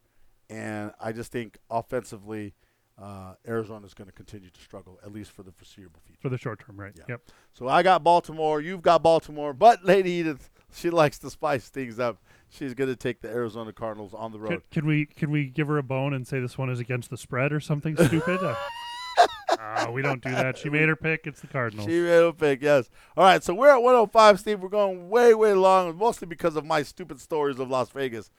and 0.50 0.90
I 1.00 1.12
just 1.12 1.30
think 1.30 1.58
offensively, 1.70 2.54
uh, 3.00 3.34
Arizona 3.46 3.86
is 3.86 3.94
going 3.94 4.06
to 4.06 4.12
continue 4.12 4.50
to 4.50 4.60
struggle 4.60 4.98
at 5.04 5.12
least 5.12 5.32
for 5.32 5.42
the 5.42 5.50
foreseeable 5.50 6.00
future. 6.04 6.20
For 6.22 6.28
the 6.28 6.38
short 6.38 6.64
term, 6.64 6.78
right? 6.78 6.92
Yeah. 6.96 7.04
Yep. 7.08 7.22
So 7.52 7.68
I 7.68 7.82
got 7.82 8.04
Baltimore. 8.04 8.60
You've 8.60 8.82
got 8.82 9.02
Baltimore. 9.02 9.52
But 9.52 9.84
Lady 9.84 10.10
Edith, 10.12 10.50
she 10.72 10.90
likes 10.90 11.18
to 11.20 11.30
spice 11.30 11.68
things 11.68 11.98
up. 11.98 12.22
She's 12.48 12.74
going 12.74 12.90
to 12.90 12.96
take 12.96 13.20
the 13.20 13.28
Arizona 13.28 13.72
Cardinals 13.72 14.14
on 14.14 14.30
the 14.30 14.38
road. 14.38 14.62
can 14.70 14.86
we 14.86 15.06
can 15.06 15.30
we 15.30 15.46
give 15.46 15.66
her 15.66 15.78
a 15.78 15.82
bone 15.82 16.14
and 16.14 16.26
say 16.26 16.38
this 16.38 16.56
one 16.56 16.70
is 16.70 16.78
against 16.78 17.10
the 17.10 17.16
spread 17.16 17.52
or 17.52 17.58
something 17.58 17.96
stupid? 17.96 18.38
Uh, 18.40 19.86
we 19.92 20.02
don't 20.02 20.22
do 20.22 20.30
that. 20.30 20.56
She 20.56 20.70
made 20.70 20.88
her 20.88 20.94
pick. 20.94 21.26
It's 21.26 21.40
the 21.40 21.48
Cardinals. 21.48 21.88
She 21.88 22.00
made 22.00 22.22
her 22.22 22.32
pick, 22.32 22.62
yes. 22.62 22.90
All 23.16 23.24
right, 23.24 23.42
so 23.42 23.54
we're 23.54 23.70
at 23.70 23.82
105, 23.82 24.38
Steve. 24.38 24.60
We're 24.60 24.68
going 24.68 25.08
way, 25.08 25.34
way 25.34 25.54
long, 25.54 25.96
mostly 25.96 26.28
because 26.28 26.54
of 26.54 26.64
my 26.64 26.84
stupid 26.84 27.20
stories 27.20 27.58
of 27.58 27.68
Las 27.68 27.90
Vegas. 27.90 28.30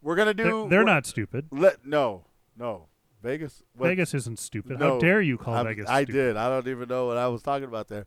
We're 0.00 0.14
going 0.16 0.28
to 0.28 0.34
do. 0.34 0.44
they're, 0.44 0.68
they're 0.68 0.84
not 0.84 1.06
stupid. 1.06 1.48
Let 1.50 1.84
no, 1.84 2.26
no. 2.56 2.86
Vegas. 3.24 3.62
what- 3.76 3.88
Vegas 3.88 4.14
isn't 4.14 4.38
stupid. 4.38 4.78
No, 4.78 4.94
How 4.94 4.98
dare 5.00 5.20
you 5.20 5.36
call 5.36 5.54
I'm- 5.54 5.66
Vegas? 5.66 5.88
I 5.88 6.04
stupid? 6.04 6.12
did. 6.18 6.36
I 6.36 6.48
don't 6.48 6.68
even 6.68 6.88
know 6.88 7.06
what 7.06 7.16
I 7.16 7.26
was 7.28 7.42
talking 7.42 7.64
about 7.68 7.88
there. 7.88 8.06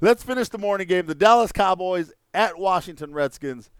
Let's 0.00 0.22
finish 0.24 0.48
the 0.48 0.58
morning 0.58 0.88
game. 0.88 1.06
The 1.06 1.14
Dallas 1.14 1.52
Cowboys 1.52 2.12
at 2.32 2.58
Washington 2.58 3.12
Redskins. 3.12 3.70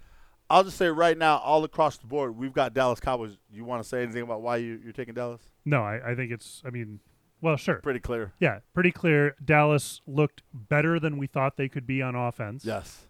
I'll 0.49 0.63
just 0.63 0.77
say 0.77 0.89
right 0.89 1.17
now, 1.19 1.39
all 1.39 1.65
across 1.65 1.97
the 1.97 2.07
board, 2.07 2.37
we've 2.37 2.53
got 2.53 2.75
Dallas 2.75 3.01
Cowboys. 3.01 3.37
You 3.51 3.65
want 3.65 3.83
to 3.83 3.89
say 3.89 4.03
anything 4.03 4.23
about 4.23 4.43
why 4.43 4.59
you, 4.59 4.79
you're 4.85 4.93
taking 4.93 5.15
Dallas? 5.15 5.41
No, 5.65 5.83
I, 5.83 6.13
I 6.13 6.15
think 6.15 6.31
it's. 6.31 6.63
I 6.67 6.71
mean, 6.71 7.01
well, 7.41 7.57
sure. 7.57 7.77
Pretty 7.77 7.99
clear. 8.01 8.33
Yeah, 8.39 8.61
pretty 8.75 8.93
clear. 8.93 9.35
Dallas 9.45 10.03
looked 10.07 10.43
better 10.53 11.01
than 11.01 11.17
we 11.17 11.27
thought 11.27 11.57
they 11.57 11.69
could 11.69 11.87
be 11.87 12.01
on 12.03 12.15
offense. 12.15 12.65
Yes. 12.65 13.07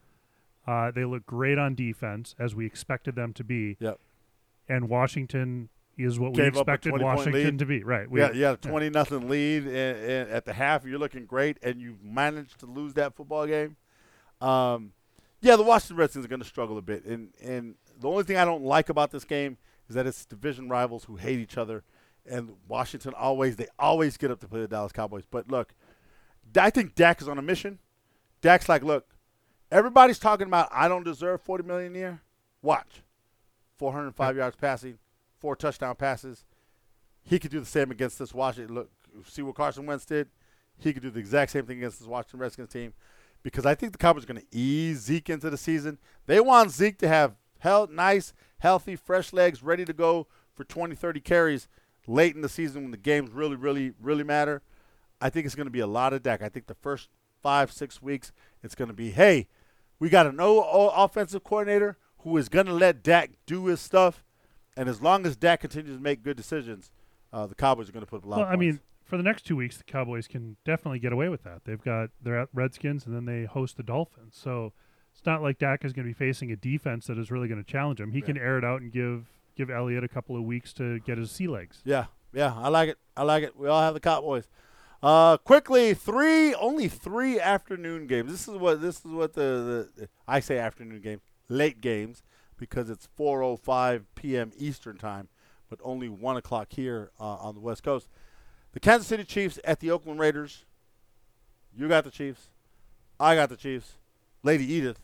Uh, 0.66 0.90
they 0.92 1.04
look 1.04 1.26
great 1.26 1.58
on 1.58 1.74
defense, 1.74 2.34
as 2.38 2.54
we 2.54 2.64
expected 2.66 3.16
them 3.16 3.32
to 3.34 3.44
be. 3.44 3.76
Yep. 3.80 3.98
And 4.68 4.88
Washington 4.88 5.68
is 5.96 6.18
what 6.18 6.34
we 6.34 6.42
expected 6.42 7.00
Washington 7.00 7.58
to 7.58 7.66
be. 7.66 7.82
Right. 7.82 8.10
We, 8.10 8.20
Yeah, 8.20 8.52
a 8.52 8.56
twenty 8.56 8.90
nothing 8.90 9.28
lead 9.28 9.64
and, 9.64 9.98
and 9.98 10.30
at 10.30 10.44
the 10.44 10.52
half. 10.52 10.84
You're 10.84 10.98
looking 10.98 11.26
great, 11.26 11.58
and 11.62 11.80
you 11.80 11.96
managed 12.02 12.60
to 12.60 12.66
lose 12.66 12.94
that 12.94 13.14
football 13.14 13.46
game. 13.46 13.76
Um, 14.40 14.92
yeah, 15.40 15.56
the 15.56 15.62
Washington 15.62 15.96
Redskins 15.96 16.24
are 16.24 16.28
going 16.28 16.40
to 16.40 16.46
struggle 16.46 16.78
a 16.78 16.82
bit, 16.82 17.04
and 17.04 17.32
and 17.42 17.74
the 17.98 18.08
only 18.08 18.24
thing 18.24 18.36
I 18.36 18.44
don't 18.44 18.64
like 18.64 18.88
about 18.88 19.10
this 19.10 19.24
game 19.24 19.58
is 19.88 19.94
that 19.94 20.06
it's 20.06 20.24
division 20.24 20.68
rivals 20.68 21.04
who 21.04 21.16
hate 21.16 21.38
each 21.38 21.58
other, 21.58 21.84
and 22.26 22.52
Washington 22.66 23.12
always 23.14 23.56
they 23.56 23.68
always 23.78 24.16
get 24.16 24.30
up 24.30 24.40
to 24.40 24.48
play 24.48 24.60
the 24.60 24.68
Dallas 24.68 24.92
Cowboys. 24.92 25.24
But 25.30 25.50
look, 25.50 25.74
I 26.58 26.70
think 26.70 26.94
Dak 26.94 27.20
is 27.20 27.28
on 27.28 27.38
a 27.38 27.42
mission. 27.42 27.78
Dak's 28.40 28.68
like, 28.68 28.82
look, 28.82 29.08
everybody's 29.70 30.18
talking 30.18 30.46
about 30.46 30.68
I 30.72 30.88
don't 30.88 31.04
deserve 31.04 31.42
forty 31.42 31.64
million 31.64 31.94
a 31.94 31.98
year. 31.98 32.22
Watch, 32.62 33.02
four 33.76 33.92
hundred 33.92 34.14
five 34.14 34.36
yards 34.36 34.56
passing, 34.56 34.98
four 35.44 35.54
touchdown 35.54 35.94
passes 35.94 36.46
he 37.22 37.38
could 37.38 37.50
do 37.50 37.60
the 37.60 37.66
same 37.66 37.90
against 37.90 38.18
this 38.18 38.32
Washington. 38.32 38.74
Look, 38.74 38.90
see 39.26 39.42
what 39.42 39.54
Carson 39.54 39.86
Wentz 39.86 40.04
did. 40.04 40.28
He 40.78 40.92
could 40.92 41.02
do 41.02 41.10
the 41.10 41.20
exact 41.20 41.52
same 41.52 41.66
thing 41.66 41.78
against 41.78 41.98
this 41.98 42.08
Washington 42.08 42.40
Redskins 42.40 42.68
team, 42.68 42.92
because 43.42 43.64
I 43.64 43.74
think 43.74 43.92
the 43.92 43.98
Cowboys 43.98 44.24
are 44.24 44.26
going 44.26 44.40
to 44.40 44.56
ease 44.56 45.00
Zeke 45.00 45.30
into 45.30 45.50
the 45.50 45.56
season. 45.56 45.98
They 46.26 46.40
want 46.40 46.70
Zeke 46.70 46.98
to 46.98 47.08
have 47.08 47.36
health, 47.58 47.90
nice, 47.90 48.32
healthy, 48.58 48.96
fresh 48.96 49.32
legs, 49.32 49.62
ready 49.62 49.84
to 49.84 49.92
go 49.92 50.26
for 50.54 50.64
20, 50.64 50.94
30 50.94 51.20
carries 51.20 51.68
late 52.06 52.34
in 52.34 52.42
the 52.42 52.48
season 52.48 52.82
when 52.82 52.90
the 52.90 52.96
games 52.96 53.30
really, 53.32 53.56
really, 53.56 53.92
really 54.00 54.24
matter. 54.24 54.62
I 55.20 55.30
think 55.30 55.46
it's 55.46 55.54
going 55.54 55.66
to 55.66 55.70
be 55.70 55.80
a 55.80 55.86
lot 55.86 56.12
of 56.12 56.22
Dak. 56.22 56.42
I 56.42 56.48
think 56.48 56.66
the 56.66 56.74
first 56.74 57.08
five, 57.42 57.72
six 57.72 58.02
weeks, 58.02 58.32
it's 58.62 58.74
going 58.74 58.88
to 58.88 58.94
be, 58.94 59.10
hey, 59.10 59.48
we 59.98 60.08
got 60.08 60.26
an 60.26 60.40
o- 60.40 60.62
o- 60.62 60.92
offensive 61.04 61.44
coordinator 61.44 61.96
who 62.18 62.36
is 62.36 62.48
going 62.48 62.66
to 62.66 62.72
let 62.72 63.02
Dak 63.02 63.30
do 63.46 63.66
his 63.66 63.80
stuff, 63.80 64.24
and 64.76 64.88
as 64.88 65.00
long 65.00 65.26
as 65.26 65.36
Dak 65.36 65.60
continues 65.60 65.96
to 65.96 66.02
make 66.02 66.22
good 66.22 66.36
decisions, 66.36 66.90
uh, 67.32 67.46
the 67.46 67.54
Cowboys 67.54 67.88
are 67.88 67.92
going 67.92 68.04
to 68.04 68.10
put 68.10 68.18
up 68.18 68.24
a 68.24 68.28
lot. 68.28 68.36
Well, 68.38 68.46
of 68.46 68.52
I 68.52 68.56
mean, 68.56 68.80
for 69.04 69.16
the 69.16 69.22
next 69.22 69.42
two 69.46 69.56
weeks, 69.56 69.76
the 69.76 69.84
Cowboys 69.84 70.26
can 70.28 70.56
definitely 70.64 70.98
get 70.98 71.12
away 71.12 71.28
with 71.28 71.42
that. 71.44 71.62
They've 71.64 71.82
got 71.82 72.10
they're 72.22 72.38
at 72.40 72.48
Redskins 72.52 73.06
and 73.06 73.14
then 73.14 73.24
they 73.24 73.44
host 73.44 73.76
the 73.76 73.82
Dolphins. 73.82 74.36
So 74.40 74.72
it's 75.14 75.24
not 75.26 75.42
like 75.42 75.58
Dak 75.58 75.84
is 75.84 75.92
going 75.92 76.06
to 76.06 76.10
be 76.10 76.14
facing 76.18 76.50
a 76.52 76.56
defense 76.56 77.06
that 77.06 77.18
is 77.18 77.30
really 77.30 77.48
going 77.48 77.62
to 77.62 77.70
challenge 77.70 78.00
him. 78.00 78.12
He 78.12 78.18
Yeah. 78.20 78.24
can 78.26 78.38
air 78.38 78.58
it 78.58 78.64
out 78.64 78.80
and 78.80 78.90
give 78.92 79.26
give 79.56 79.70
Elliott 79.70 80.02
a 80.02 80.08
couple 80.08 80.36
of 80.36 80.42
weeks 80.42 80.72
to 80.74 80.98
get 81.00 81.16
his 81.18 81.30
sea 81.30 81.46
legs. 81.46 81.80
yeah, 81.84 82.06
yeah, 82.32 82.52
I 82.56 82.68
like 82.68 82.88
it. 82.88 82.98
I 83.16 83.22
like 83.22 83.44
it. 83.44 83.56
We 83.56 83.68
all 83.68 83.80
have 83.82 83.94
the 83.94 84.00
Cowboys. 84.00 84.48
Uh, 85.02 85.36
quickly, 85.36 85.92
three 85.94 86.54
only 86.54 86.88
three 86.88 87.38
afternoon 87.38 88.06
games. 88.06 88.32
This 88.32 88.48
is 88.48 88.56
what 88.56 88.80
this 88.80 88.98
is 89.04 89.04
what 89.12 89.34
the, 89.34 89.90
the 89.96 90.08
I 90.26 90.40
say 90.40 90.58
afternoon 90.58 91.00
game, 91.02 91.20
late 91.48 91.80
games 91.80 92.22
because 92.68 92.90
it's 92.90 93.08
4:05 93.18 94.04
p.m. 94.14 94.52
Eastern 94.56 94.96
time, 94.96 95.28
but 95.68 95.78
only 95.82 96.08
one 96.08 96.36
o'clock 96.36 96.68
here 96.70 97.10
uh, 97.20 97.24
on 97.36 97.54
the 97.54 97.60
West 97.60 97.82
Coast. 97.82 98.08
The 98.72 98.80
Kansas 98.80 99.06
City 99.06 99.24
Chiefs 99.24 99.58
at 99.64 99.80
the 99.80 99.90
Oakland 99.90 100.18
Raiders. 100.18 100.64
You 101.76 101.88
got 101.88 102.04
the 102.04 102.10
Chiefs. 102.10 102.48
I 103.20 103.34
got 103.36 103.48
the 103.48 103.56
Chiefs. 103.56 103.92
Lady 104.42 104.70
Edith 104.70 105.00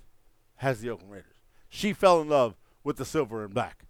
has 0.57 0.81
the 0.81 0.91
Oakland 0.91 1.13
Raiders. 1.13 1.37
She 1.69 1.93
fell 1.93 2.21
in 2.21 2.29
love 2.29 2.57
with 2.83 2.97
the 2.97 3.05
silver 3.05 3.45
and 3.45 3.55
black. 3.55 3.85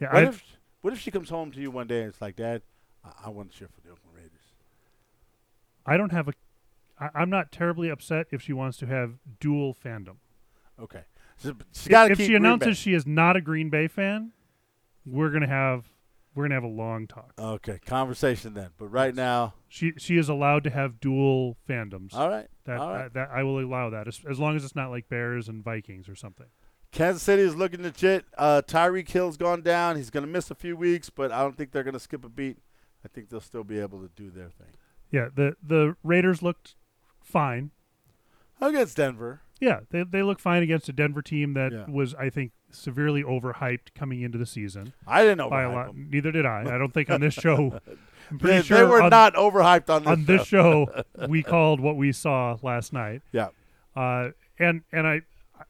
Yeah, 0.00 0.12
What 0.14 0.24
I, 0.24 0.28
if, 0.28 0.42
what 0.80 0.92
if 0.92 1.00
she 1.00 1.10
comes 1.10 1.28
home 1.28 1.50
to 1.52 1.60
you 1.60 1.70
one 1.70 1.86
day 1.86 2.00
and 2.00 2.08
it's 2.08 2.20
like, 2.20 2.36
Dad, 2.36 2.62
I, 3.04 3.26
I 3.26 3.28
want 3.30 3.50
to 3.50 3.58
cheer 3.58 3.68
for 3.68 3.80
the 3.80 3.90
Oakland 3.92 4.16
Raiders. 4.16 4.30
I 5.84 5.96
don't 5.96 6.12
have 6.12 6.28
a. 6.28 6.32
I, 7.00 7.10
I'm 7.14 7.30
not 7.30 7.50
terribly 7.50 7.88
upset 7.88 8.26
if 8.30 8.42
she 8.42 8.52
wants 8.52 8.78
to 8.78 8.86
have 8.86 9.14
dual 9.40 9.74
fandom. 9.74 10.16
Okay. 10.80 11.02
She 11.72 11.88
got 11.88 12.06
to 12.06 12.12
if 12.12 12.18
she 12.18 12.34
announces 12.34 12.76
she 12.76 12.94
is 12.94 13.06
not 13.06 13.36
a 13.36 13.40
Green 13.40 13.70
Bay 13.70 13.88
fan, 13.88 14.32
we're 15.06 15.30
gonna 15.30 15.46
have 15.48 15.86
we're 16.34 16.44
gonna 16.44 16.54
have 16.54 16.64
a 16.64 16.66
long 16.66 17.06
talk. 17.06 17.32
Okay, 17.38 17.78
conversation 17.84 18.54
then. 18.54 18.70
But 18.76 18.86
right 18.86 19.14
now, 19.14 19.54
She 19.68 19.92
she 19.98 20.16
is 20.18 20.28
allowed 20.28 20.64
to 20.64 20.70
have 20.70 21.00
dual 21.00 21.56
fandoms. 21.68 22.14
all 22.14 22.28
right. 22.28 22.48
that, 22.64 22.78
all 22.78 22.90
right. 22.90 23.12
that 23.12 23.14
that 23.14 23.30
I 23.30 23.42
will 23.42 23.60
allow 23.60 23.90
that 23.90 24.08
as, 24.08 24.20
as 24.28 24.38
long 24.38 24.56
as 24.56 24.64
it's 24.64 24.76
not 24.76 24.90
like 24.90 25.08
Bears 25.08 25.48
and 25.48 25.62
Vikings 25.62 26.08
or 26.08 26.14
something. 26.16 26.46
Kansas 26.90 27.22
City 27.22 27.42
is 27.42 27.54
looking 27.54 27.82
legit. 27.82 28.24
Uh, 28.36 28.62
Tyreek 28.66 29.08
Hill's 29.08 29.36
gone 29.36 29.60
down. 29.60 29.96
He's 29.96 30.08
going 30.08 30.24
to 30.24 30.30
miss 30.30 30.50
a 30.50 30.54
few 30.54 30.74
weeks, 30.74 31.10
but 31.10 31.30
I 31.30 31.42
don't 31.42 31.54
think 31.54 31.70
they're 31.70 31.82
going 31.84 31.92
to 31.92 32.00
skip 32.00 32.24
a 32.24 32.30
beat. 32.30 32.56
I 33.04 33.08
think 33.08 33.28
they'll 33.28 33.42
still 33.42 33.62
be 33.62 33.78
able 33.78 34.00
to 34.00 34.08
do 34.16 34.30
their 34.30 34.48
thing. 34.48 34.68
Yeah, 35.10 35.28
the 35.34 35.54
the 35.62 35.96
Raiders 36.02 36.42
looked 36.42 36.76
fine. 37.22 37.72
Against 38.60 38.96
Denver. 38.96 39.42
Yeah, 39.60 39.80
they 39.90 40.02
they 40.04 40.22
look 40.22 40.38
fine 40.40 40.62
against 40.62 40.88
a 40.88 40.92
Denver 40.92 41.22
team 41.22 41.54
that 41.54 41.72
Yeah. 41.72 41.84
was 41.88 42.14
I 42.14 42.30
think 42.30 42.52
severely 42.70 43.22
overhyped 43.22 43.94
coming 43.94 44.20
into 44.20 44.36
the 44.38 44.44
season 44.46 44.92
I 45.06 45.22
didn't 45.22 45.38
know 45.38 45.48
by 45.50 45.62
a 45.62 45.72
lot. 45.72 45.96
Neither 45.96 46.30
did 46.30 46.44
I. 46.46 46.60
I 46.74 46.78
don't 46.78 46.92
think 46.92 47.08
on 47.10 47.20
this 47.20 47.34
show. 47.46 47.80
I'm 48.30 48.38
pretty 48.38 48.58
They, 48.58 48.62
sure 48.62 48.76
they 48.78 48.84
were 48.84 49.02
on, 49.02 49.08
not 49.10 49.34
overhyped 49.34 49.88
on 49.88 50.02
this. 50.02 50.10
on 50.12 50.24
this 50.26 50.46
show. 50.46 50.86
show 51.18 51.26
we 51.28 51.42
called 51.54 51.80
what 51.80 51.96
we 51.96 52.12
saw 52.12 52.58
last 52.62 52.92
night. 52.92 53.22
Yeah. 53.32 53.48
Uh, 53.96 54.30
and 54.58 54.82
and 54.92 55.06
I, 55.06 55.22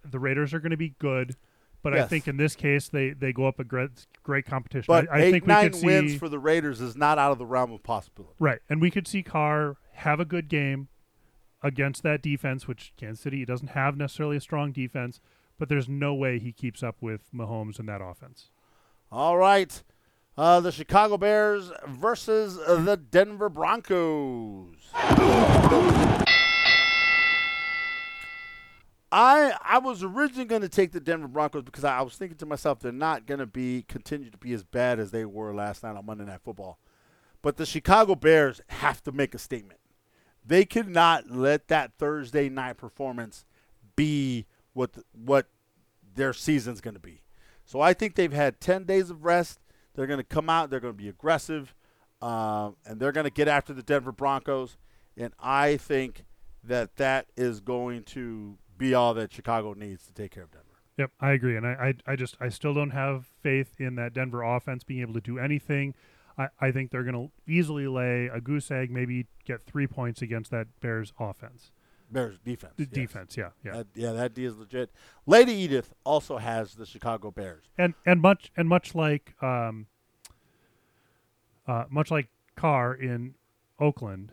the 0.05 0.19
Raiders 0.19 0.53
are 0.53 0.59
going 0.61 0.73
to 0.73 0.77
be 0.77 0.95
good, 0.99 1.37
but 1.83 1.97
I 1.97 2.05
think 2.07 2.27
in 2.29 2.37
this 2.37 2.55
case 2.57 2.89
they 2.89 3.11
they 3.11 3.33
go 3.33 3.47
up 3.47 3.59
a 3.61 3.65
great 3.65 3.91
great 4.25 4.45
competition. 4.45 4.87
But 4.89 5.09
I, 5.11 5.19
I 5.19 5.23
eight, 5.23 5.31
think 5.31 5.45
we 5.47 5.53
nine 5.53 5.71
could 5.71 5.77
see 5.77 5.87
wins 5.87 6.15
for 6.17 6.29
the 6.29 6.39
Raiders 6.41 6.81
is 6.81 6.97
not 6.97 7.17
out 7.17 7.31
of 7.33 7.39
the 7.39 7.47
realm 7.47 7.73
of 7.73 7.83
possibility. 7.85 8.35
right, 8.41 8.59
and 8.69 8.81
we 8.81 8.91
could 8.91 9.07
see 9.07 9.23
Carr 9.23 9.77
have 9.93 10.19
a 10.21 10.25
good 10.25 10.49
game 10.49 10.89
against 11.63 12.03
that 12.03 12.23
defense, 12.23 12.69
which 12.69 12.93
Kansas 12.97 13.23
City 13.23 13.45
doesn't 13.45 13.71
have 13.71 13.97
necessarily 13.97 14.37
a 14.37 14.41
strong 14.41 14.73
defense, 14.73 15.21
but 15.59 15.69
there's 15.69 15.89
no 15.89 16.15
way 16.15 16.39
he 16.39 16.53
keeps 16.53 16.83
up 16.83 16.97
with 17.01 17.23
Mahomes 17.35 17.81
in 17.81 17.87
that 17.87 18.01
offense. 18.01 18.51
All 19.11 19.37
right. 19.37 19.83
Uh, 20.37 20.61
the 20.61 20.71
Chicago 20.71 21.17
Bears 21.17 21.73
versus 21.89 22.57
the 22.57 22.97
Denver 22.97 23.49
Broncos. 23.49 24.77
I 29.11 29.53
I 29.65 29.79
was 29.79 30.03
originally 30.03 30.45
going 30.45 30.63
to 30.63 30.69
take 30.69 30.93
the 30.93 31.01
Denver 31.01 31.29
Broncos 31.29 31.65
because 31.65 31.83
I, 31.83 31.99
I 31.99 32.03
was 32.03 32.15
thinking 32.15 32.37
to 32.39 32.47
myself 32.47 32.81
they're 32.81 32.93
not 32.93 33.27
going 33.27 33.41
to 33.41 33.47
be 33.47 33.85
continue 33.89 34.31
to 34.31 34.39
be 34.39 34.53
as 34.53 34.63
bad 34.63 35.01
as 35.01 35.11
they 35.11 35.25
were 35.25 35.55
last 35.55 35.83
night 35.83 35.97
on 35.97 36.07
Monday 36.07 36.25
Night 36.25 36.43
Football. 36.45 36.79
But 37.41 37.57
the 37.57 37.67
Chicago 37.67 38.15
Bears 38.15 38.61
have 38.69 39.03
to 39.05 39.13
make 39.13 39.35
a 39.35 39.39
statement. 39.39 39.78
They 40.49 40.65
cannot 40.65 41.31
let 41.31 41.69
that 41.69 41.93
Thursday 41.99 42.49
night 42.49 42.79
performance 42.79 43.45
be 43.97 44.47
what 44.73 44.93
what 45.13 45.47
their 46.15 46.33
season's 46.33 46.81
going 46.81 46.95
to 46.95 47.01
be. 47.01 47.21
So 47.67 47.83
I 47.83 47.93
think 47.93 48.15
they've 48.15 48.33
had 48.33 48.61
10 48.61 48.85
days 48.85 49.11
of 49.11 49.27
rest. 49.27 49.61
They're 49.95 50.07
going 50.07 50.21
to 50.21 50.25
come 50.25 50.49
out. 50.49 50.71
They're 50.71 50.81
going 50.81 50.95
to 50.95 50.99
be 50.99 51.09
aggressive, 51.09 51.75
um, 52.23 52.77
and 52.87 52.99
they're 52.99 53.13
going 53.13 53.25
to 53.25 53.31
get 53.31 53.47
after 53.47 53.75
the 53.75 53.83
Denver 53.83 54.11
Broncos. 54.11 54.79
And 55.19 55.35
I 55.39 55.77
think 55.77 56.25
that 56.65 56.97
that 56.97 57.27
is 57.37 57.61
going 57.61 58.05
to 58.05 58.57
be 58.79 58.95
all 58.95 59.13
that 59.15 59.33
Chicago 59.33 59.75
needs 59.75 60.07
to 60.07 60.15
take 60.15 60.31
care 60.31 60.45
of 60.45 60.51
Denver. 60.51 60.65
Yep, 60.97 61.11
I 61.21 61.33
agree, 61.33 61.57
and 61.57 61.67
I, 61.67 61.93
I, 62.07 62.13
I 62.13 62.17
just 62.17 62.37
I 62.41 62.49
still 62.49 62.73
don't 62.73 62.91
have 62.91 63.27
faith 63.43 63.75
in 63.79 63.97
that 63.97 64.15
Denver 64.15 64.43
offense 64.43 64.83
being 64.83 65.01
able 65.03 65.15
to 65.15 65.21
do 65.21 65.39
anything. 65.39 65.95
I, 66.39 66.49
I 66.61 66.71
think 66.71 66.91
they're 66.91 67.03
going 67.03 67.15
to 67.47 67.53
easily 67.53 67.89
lay 67.89 68.31
a 68.33 68.41
goose 68.41 68.71
egg, 68.71 68.91
maybe 68.91 69.27
get 69.45 69.61
three 69.63 69.87
points 69.87 70.23
against 70.23 70.51
that 70.53 70.69
Bears 70.81 71.13
offense, 71.19 71.73
Bears 72.11 72.39
defense. 72.45 72.75
the 72.77 72.85
yes. 72.85 72.93
defense. 72.93 73.37
Yeah, 73.37 73.51
yeah, 73.65 73.73
That, 73.73 73.87
yeah, 73.95 74.13
that 74.13 74.35
D 74.35 74.45
is 74.45 74.57
legit. 74.57 74.91
Lady 75.27 75.53
Edith 75.53 75.93
also 76.05 76.39
has 76.39 76.75
the 76.75 76.87
Chicago 76.87 77.31
Bears. 77.31 77.65
and 77.77 77.95
and 78.07 78.21
much 78.23 78.53
and 78.57 78.69
much 78.69 78.95
like 78.95 79.35
um, 79.43 79.87
uh, 81.67 81.85
much 81.91 82.11
like 82.11 82.29
Carr 82.57 82.95
in 82.95 83.35
Oakland, 83.81 84.33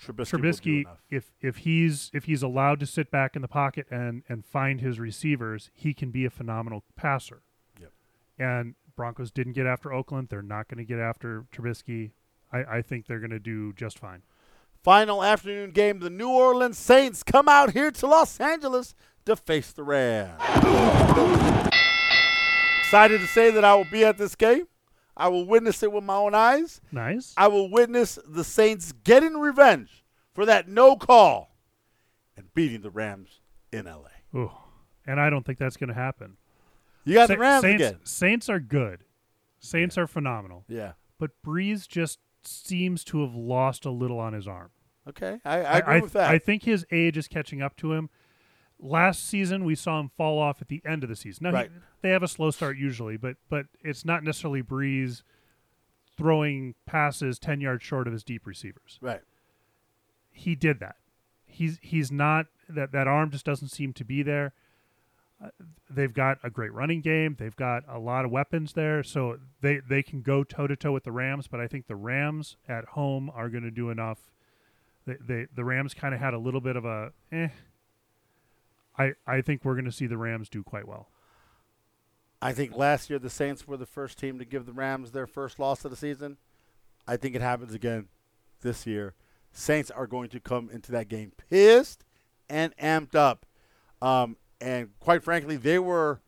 Trubisky, 0.00 0.30
Trubisky, 0.30 0.84
if 1.10 1.32
if 1.40 1.58
he's 1.58 2.10
if 2.12 2.24
he's 2.24 2.42
allowed 2.42 2.80
to 2.80 2.86
sit 2.86 3.10
back 3.10 3.36
in 3.36 3.42
the 3.42 3.48
pocket 3.48 3.86
and 3.90 4.22
and 4.28 4.44
find 4.44 4.80
his 4.80 4.98
receivers, 4.98 5.70
he 5.72 5.94
can 5.94 6.10
be 6.10 6.24
a 6.24 6.30
phenomenal 6.30 6.82
passer. 6.96 7.42
Yep. 7.80 7.92
And 8.38 8.74
Broncos 8.96 9.30
didn't 9.30 9.54
get 9.54 9.66
after 9.66 9.92
Oakland. 9.92 10.28
They're 10.30 10.42
not 10.42 10.68
going 10.68 10.78
to 10.78 10.84
get 10.84 10.98
after 10.98 11.46
Trubisky. 11.52 12.12
I, 12.52 12.78
I 12.78 12.82
think 12.82 13.06
they're 13.06 13.20
going 13.20 13.30
to 13.30 13.38
do 13.38 13.72
just 13.72 13.98
fine. 13.98 14.22
Final 14.82 15.24
afternoon 15.24 15.70
game, 15.70 16.00
the 16.00 16.10
New 16.10 16.28
Orleans 16.28 16.78
Saints 16.78 17.22
come 17.22 17.48
out 17.48 17.72
here 17.72 17.90
to 17.90 18.06
Los 18.06 18.38
Angeles 18.38 18.94
to 19.24 19.34
face 19.34 19.72
the 19.72 19.82
Rams. 19.82 20.40
Excited 22.80 23.20
to 23.20 23.26
say 23.26 23.50
that 23.50 23.64
I 23.64 23.74
will 23.74 23.86
be 23.90 24.04
at 24.04 24.18
this 24.18 24.34
game. 24.34 24.68
I 25.16 25.28
will 25.28 25.46
witness 25.46 25.82
it 25.82 25.92
with 25.92 26.04
my 26.04 26.16
own 26.16 26.34
eyes. 26.34 26.80
Nice. 26.92 27.34
I 27.36 27.46
will 27.48 27.70
witness 27.70 28.18
the 28.26 28.44
Saints 28.44 28.92
getting 29.04 29.34
revenge 29.34 30.04
for 30.34 30.44
that 30.44 30.68
no 30.68 30.96
call 30.96 31.56
and 32.36 32.52
beating 32.54 32.82
the 32.82 32.90
Rams 32.90 33.40
in 33.72 33.86
LA. 33.86 34.08
Ooh. 34.36 34.50
And 35.06 35.20
I 35.20 35.30
don't 35.30 35.46
think 35.46 35.58
that's 35.58 35.76
going 35.76 35.88
to 35.88 35.94
happen. 35.94 36.36
You 37.04 37.14
got 37.14 37.28
Sa- 37.28 37.34
the 37.34 37.38
Rams 37.40 37.62
Saints, 37.62 37.82
again. 37.84 38.00
Saints 38.04 38.48
are 38.48 38.60
good. 38.60 39.04
Saints 39.58 39.96
are 39.98 40.06
phenomenal. 40.06 40.64
Yeah. 40.68 40.92
But 41.18 41.30
Brees 41.44 41.86
just 41.88 42.18
seems 42.44 43.04
to 43.04 43.22
have 43.22 43.34
lost 43.34 43.84
a 43.84 43.90
little 43.90 44.18
on 44.18 44.32
his 44.32 44.46
arm. 44.46 44.70
Okay. 45.08 45.38
I, 45.44 45.58
I 45.62 45.78
agree 45.78 45.94
I, 45.94 46.00
with 46.00 46.12
that. 46.14 46.30
I 46.30 46.38
think 46.38 46.64
his 46.64 46.86
age 46.90 47.16
is 47.16 47.28
catching 47.28 47.62
up 47.62 47.76
to 47.78 47.92
him. 47.92 48.10
Last 48.78 49.26
season, 49.26 49.64
we 49.64 49.74
saw 49.74 50.00
him 50.00 50.10
fall 50.16 50.38
off 50.38 50.60
at 50.60 50.68
the 50.68 50.82
end 50.84 51.02
of 51.02 51.08
the 51.08 51.16
season. 51.16 51.44
Now, 51.50 51.62
he- 51.62 51.68
they 52.02 52.10
have 52.10 52.22
a 52.22 52.28
slow 52.28 52.50
start 52.50 52.76
usually, 52.76 53.16
but 53.16 53.36
but 53.48 53.66
it's 53.82 54.04
not 54.04 54.22
necessarily 54.24 54.62
Brees 54.62 55.22
throwing 56.16 56.74
passes 56.86 57.38
ten 57.38 57.60
yards 57.60 57.82
short 57.82 58.06
of 58.06 58.12
his 58.12 58.22
deep 58.24 58.46
receivers. 58.46 58.98
right. 59.00 59.20
He 60.30 60.54
did 60.54 60.80
that. 60.80 60.96
He's 61.46 61.78
he's 61.80 62.10
not 62.10 62.46
that 62.68 62.90
that 62.92 63.06
arm 63.06 63.30
just 63.30 63.44
doesn't 63.46 63.68
seem 63.68 63.92
to 63.94 64.04
be 64.04 64.22
there. 64.22 64.52
They've 65.90 66.12
got 66.12 66.38
a 66.42 66.50
great 66.50 66.72
running 66.72 67.00
game. 67.00 67.36
They've 67.38 67.54
got 67.54 67.84
a 67.88 67.98
lot 67.98 68.24
of 68.24 68.30
weapons 68.30 68.72
there, 68.72 69.02
so 69.02 69.38
they 69.60 69.80
they 69.88 70.02
can 70.02 70.22
go 70.22 70.44
toe 70.44 70.66
to 70.66 70.76
toe 70.76 70.92
with 70.92 71.04
the 71.04 71.12
Rams. 71.12 71.46
But 71.48 71.60
I 71.60 71.66
think 71.66 71.86
the 71.86 71.96
Rams 71.96 72.56
at 72.68 72.84
home 72.86 73.30
are 73.34 73.48
going 73.48 73.64
to 73.64 73.70
do 73.70 73.90
enough. 73.90 74.30
They, 75.06 75.16
they 75.20 75.46
the 75.54 75.64
Rams 75.64 75.94
kind 75.94 76.14
of 76.14 76.20
had 76.20 76.34
a 76.34 76.38
little 76.38 76.60
bit 76.60 76.76
of 76.76 76.84
a 76.84 77.12
eh. 77.32 77.48
I 78.98 79.12
I 79.26 79.40
think 79.40 79.64
we're 79.64 79.74
going 79.74 79.84
to 79.84 79.92
see 79.92 80.06
the 80.06 80.18
Rams 80.18 80.48
do 80.48 80.62
quite 80.62 80.88
well. 80.88 81.08
I 82.40 82.52
think 82.52 82.76
last 82.76 83.08
year 83.08 83.18
the 83.18 83.30
Saints 83.30 83.66
were 83.66 83.76
the 83.76 83.86
first 83.86 84.18
team 84.18 84.38
to 84.38 84.44
give 84.44 84.66
the 84.66 84.72
Rams 84.72 85.12
their 85.12 85.26
first 85.26 85.58
loss 85.58 85.84
of 85.84 85.90
the 85.90 85.96
season. 85.96 86.36
I 87.06 87.16
think 87.16 87.34
it 87.34 87.42
happens 87.42 87.74
again 87.74 88.08
this 88.60 88.86
year. 88.86 89.14
Saints 89.52 89.90
are 89.90 90.06
going 90.06 90.28
to 90.30 90.40
come 90.40 90.68
into 90.70 90.92
that 90.92 91.08
game 91.08 91.32
pissed 91.48 92.04
and 92.48 92.76
amped 92.76 93.14
up. 93.14 93.46
Um, 94.02 94.36
and 94.64 94.98
quite 94.98 95.22
frankly, 95.22 95.56
they 95.56 95.78
were 95.78 96.20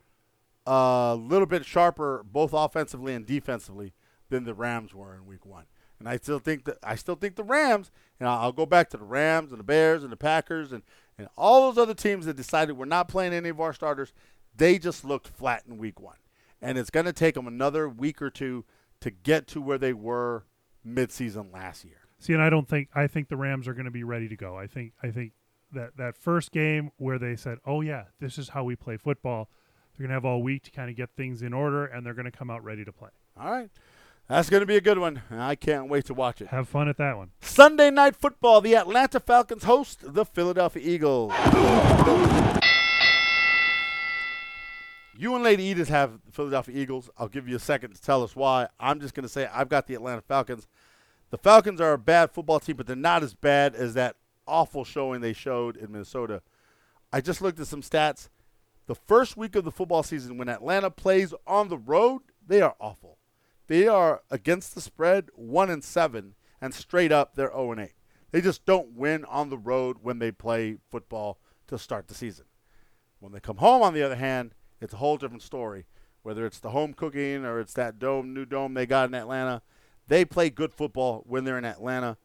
a 0.66 1.16
little 1.18 1.46
bit 1.46 1.64
sharper 1.64 2.22
both 2.30 2.52
offensively 2.52 3.14
and 3.14 3.24
defensively 3.24 3.94
than 4.28 4.44
the 4.44 4.54
Rams 4.54 4.94
were 4.94 5.14
in 5.14 5.26
week 5.26 5.46
one. 5.46 5.64
And 5.98 6.08
I 6.08 6.18
still 6.18 6.38
think 6.38 6.64
that 6.64 6.76
I 6.82 6.96
still 6.96 7.14
think 7.14 7.36
the 7.36 7.44
Rams, 7.44 7.90
and 8.20 8.28
I'll 8.28 8.52
go 8.52 8.66
back 8.66 8.90
to 8.90 8.98
the 8.98 9.04
Rams 9.04 9.52
and 9.52 9.58
the 9.58 9.64
Bears 9.64 10.02
and 10.02 10.12
the 10.12 10.16
Packers 10.16 10.70
and, 10.70 10.82
and 11.16 11.28
all 11.36 11.62
those 11.62 11.82
other 11.82 11.94
teams 11.94 12.26
that 12.26 12.36
decided 12.36 12.76
we're 12.76 12.84
not 12.84 13.08
playing 13.08 13.32
any 13.32 13.48
of 13.48 13.60
our 13.60 13.72
starters, 13.72 14.12
they 14.54 14.78
just 14.78 15.04
looked 15.04 15.28
flat 15.28 15.62
in 15.66 15.78
week 15.78 15.98
one. 15.98 16.16
And 16.60 16.76
it's 16.76 16.90
going 16.90 17.06
to 17.06 17.14
take 17.14 17.36
them 17.36 17.46
another 17.46 17.88
week 17.88 18.20
or 18.20 18.28
two 18.28 18.66
to 19.00 19.10
get 19.10 19.46
to 19.48 19.62
where 19.62 19.78
they 19.78 19.94
were 19.94 20.44
midseason 20.86 21.52
last 21.52 21.84
year. 21.84 22.00
See, 22.18 22.34
and 22.34 22.42
I 22.42 22.50
don't 22.50 22.68
think 22.68 22.90
I 22.94 23.06
think 23.06 23.28
the 23.28 23.36
Rams 23.36 23.66
are 23.66 23.74
going 23.74 23.86
to 23.86 23.90
be 23.90 24.04
ready 24.04 24.28
to 24.28 24.36
go. 24.36 24.58
I 24.58 24.66
think 24.66 24.92
I 25.02 25.10
think 25.10 25.32
that 25.76 25.96
that 25.96 26.16
first 26.16 26.50
game 26.50 26.90
where 26.96 27.18
they 27.18 27.36
said, 27.36 27.58
"Oh 27.64 27.80
yeah, 27.80 28.04
this 28.20 28.36
is 28.36 28.50
how 28.50 28.64
we 28.64 28.74
play 28.74 28.96
football," 28.96 29.48
they're 29.96 30.06
going 30.06 30.10
to 30.10 30.14
have 30.14 30.24
all 30.24 30.42
week 30.42 30.64
to 30.64 30.70
kind 30.70 30.90
of 30.90 30.96
get 30.96 31.10
things 31.16 31.42
in 31.42 31.52
order, 31.52 31.86
and 31.86 32.04
they're 32.04 32.14
going 32.14 32.30
to 32.30 32.36
come 32.36 32.50
out 32.50 32.64
ready 32.64 32.84
to 32.84 32.92
play. 32.92 33.10
All 33.38 33.50
right. 33.50 33.70
That's 34.28 34.50
going 34.50 34.60
to 34.60 34.66
be 34.66 34.76
a 34.76 34.80
good 34.80 34.98
one. 34.98 35.22
I 35.30 35.54
can't 35.54 35.88
wait 35.88 36.06
to 36.06 36.14
watch 36.14 36.40
it. 36.40 36.48
Have 36.48 36.68
fun 36.68 36.88
at 36.88 36.96
that 36.96 37.16
one. 37.16 37.30
Sunday 37.40 37.92
night 37.92 38.16
football, 38.16 38.60
the 38.60 38.74
Atlanta 38.74 39.20
Falcons 39.20 39.62
host 39.62 40.00
the 40.02 40.24
Philadelphia 40.24 40.82
Eagles. 40.84 41.32
You 45.18 45.34
and 45.34 45.44
Lady 45.44 45.62
Edith 45.62 45.88
have 45.88 46.18
the 46.26 46.32
Philadelphia 46.32 46.76
Eagles. 46.76 47.08
I'll 47.16 47.28
give 47.28 47.48
you 47.48 47.54
a 47.54 47.60
second 47.60 47.94
to 47.94 48.02
tell 48.02 48.24
us 48.24 48.34
why. 48.34 48.66
I'm 48.80 49.00
just 49.00 49.14
going 49.14 49.22
to 49.22 49.28
say 49.28 49.48
I've 49.52 49.68
got 49.68 49.86
the 49.86 49.94
Atlanta 49.94 50.22
Falcons. 50.22 50.66
The 51.30 51.38
Falcons 51.38 51.80
are 51.80 51.92
a 51.92 51.98
bad 51.98 52.32
football 52.32 52.60
team, 52.60 52.76
but 52.76 52.86
they're 52.86 52.96
not 52.96 53.22
as 53.22 53.32
bad 53.34 53.74
as 53.74 53.94
that 53.94 54.16
awful 54.46 54.84
showing 54.84 55.20
they 55.20 55.32
showed 55.32 55.76
in 55.76 55.92
Minnesota. 55.92 56.42
I 57.12 57.20
just 57.20 57.40
looked 57.40 57.60
at 57.60 57.66
some 57.66 57.82
stats. 57.82 58.28
The 58.86 58.94
first 58.94 59.36
week 59.36 59.56
of 59.56 59.64
the 59.64 59.72
football 59.72 60.02
season, 60.02 60.38
when 60.38 60.48
Atlanta 60.48 60.90
plays 60.90 61.34
on 61.46 61.68
the 61.68 61.78
road, 61.78 62.22
they 62.46 62.60
are 62.60 62.76
awful. 62.80 63.18
They 63.66 63.88
are 63.88 64.22
against 64.30 64.74
the 64.74 64.80
spread 64.80 65.28
one 65.34 65.70
and 65.70 65.82
seven, 65.82 66.34
and 66.60 66.72
straight 66.72 67.10
up 67.10 67.34
they're 67.34 67.50
zero 67.50 67.72
and 67.72 67.80
eight. 67.80 67.94
They 68.30 68.40
just 68.40 68.64
don't 68.64 68.92
win 68.92 69.24
on 69.24 69.50
the 69.50 69.58
road 69.58 69.98
when 70.02 70.18
they 70.18 70.30
play 70.30 70.76
football 70.90 71.38
to 71.68 71.78
start 71.78 72.08
the 72.08 72.14
season. 72.14 72.46
When 73.18 73.32
they 73.32 73.40
come 73.40 73.56
home, 73.56 73.82
on 73.82 73.94
the 73.94 74.02
other 74.02 74.16
hand, 74.16 74.54
it's 74.80 74.94
a 74.94 74.98
whole 74.98 75.16
different 75.16 75.42
story. 75.42 75.86
Whether 76.22 76.44
it's 76.44 76.58
the 76.58 76.70
home 76.70 76.92
cooking 76.92 77.44
or 77.44 77.60
it's 77.60 77.72
that 77.74 77.98
dome, 77.98 78.34
new 78.34 78.44
dome 78.44 78.74
they 78.74 78.86
got 78.86 79.08
in 79.08 79.14
Atlanta, 79.14 79.62
they 80.08 80.24
play 80.24 80.50
good 80.50 80.72
football 80.72 81.22
when 81.26 81.44
they're 81.44 81.58
in 81.58 81.64
Atlanta. 81.64 82.18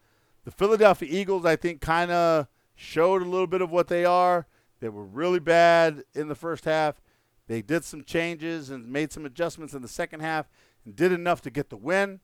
The 0.44 0.52
Philadelphia 0.52 1.08
Eagles, 1.12 1.46
I 1.46 1.56
think, 1.56 1.82
kind 1.82 2.12
of 2.12 2.48
showed 2.76 3.22
a 3.22 3.26
little 3.26 3.48
bit 3.48 3.62
of 3.62 3.70
what 3.70 3.88
they 3.88 4.06
are. 4.06 4.48
They 4.80 4.90
were 4.90 5.06
really 5.06 5.40
bad 5.40 6.04
in 6.16 6.28
the 6.28 6.36
first 6.36 6.66
half. 6.66 7.02
They 7.48 7.62
did 7.62 7.84
some 7.84 8.04
changes 8.04 8.70
and 8.70 8.88
made 8.92 9.12
some 9.12 9.26
adjustments 9.26 9.74
in 9.74 9.82
the 9.82 9.88
second 9.88 10.22
half 10.22 10.50
and 10.86 10.96
did 10.96 11.12
enough 11.12 11.42
to 11.42 11.52
get 11.52 11.70
the 11.70 11.78
win. 11.78 12.20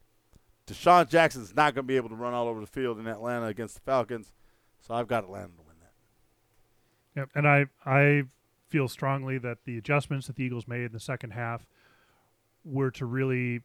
DeSean 0.66 1.10
Jackson's 1.10 1.56
not 1.56 1.76
going 1.76 1.86
to 1.86 1.88
be 1.88 1.96
able 1.96 2.10
to 2.10 2.16
run 2.16 2.34
all 2.34 2.48
over 2.48 2.60
the 2.60 2.68
field 2.68 3.00
in 3.00 3.08
Atlanta 3.08 3.46
against 3.46 3.76
the 3.76 3.82
Falcons, 3.82 4.34
so 4.80 4.94
I've 4.94 5.08
got 5.08 5.24
Atlanta 5.24 5.48
to 5.48 5.62
win 5.66 5.76
that. 5.82 7.22
Yep. 7.22 7.30
And 7.36 7.48
I 7.48 7.66
I 7.86 8.24
feel 8.68 8.88
strongly 8.90 9.38
that 9.38 9.60
the 9.64 9.78
adjustments 9.78 10.28
that 10.28 10.36
the 10.36 10.44
Eagles 10.44 10.68
made 10.68 10.84
in 10.84 10.92
the 10.92 11.00
second 11.00 11.32
half 11.32 11.66
were 12.66 12.92
to 12.92 13.06
really 13.06 13.62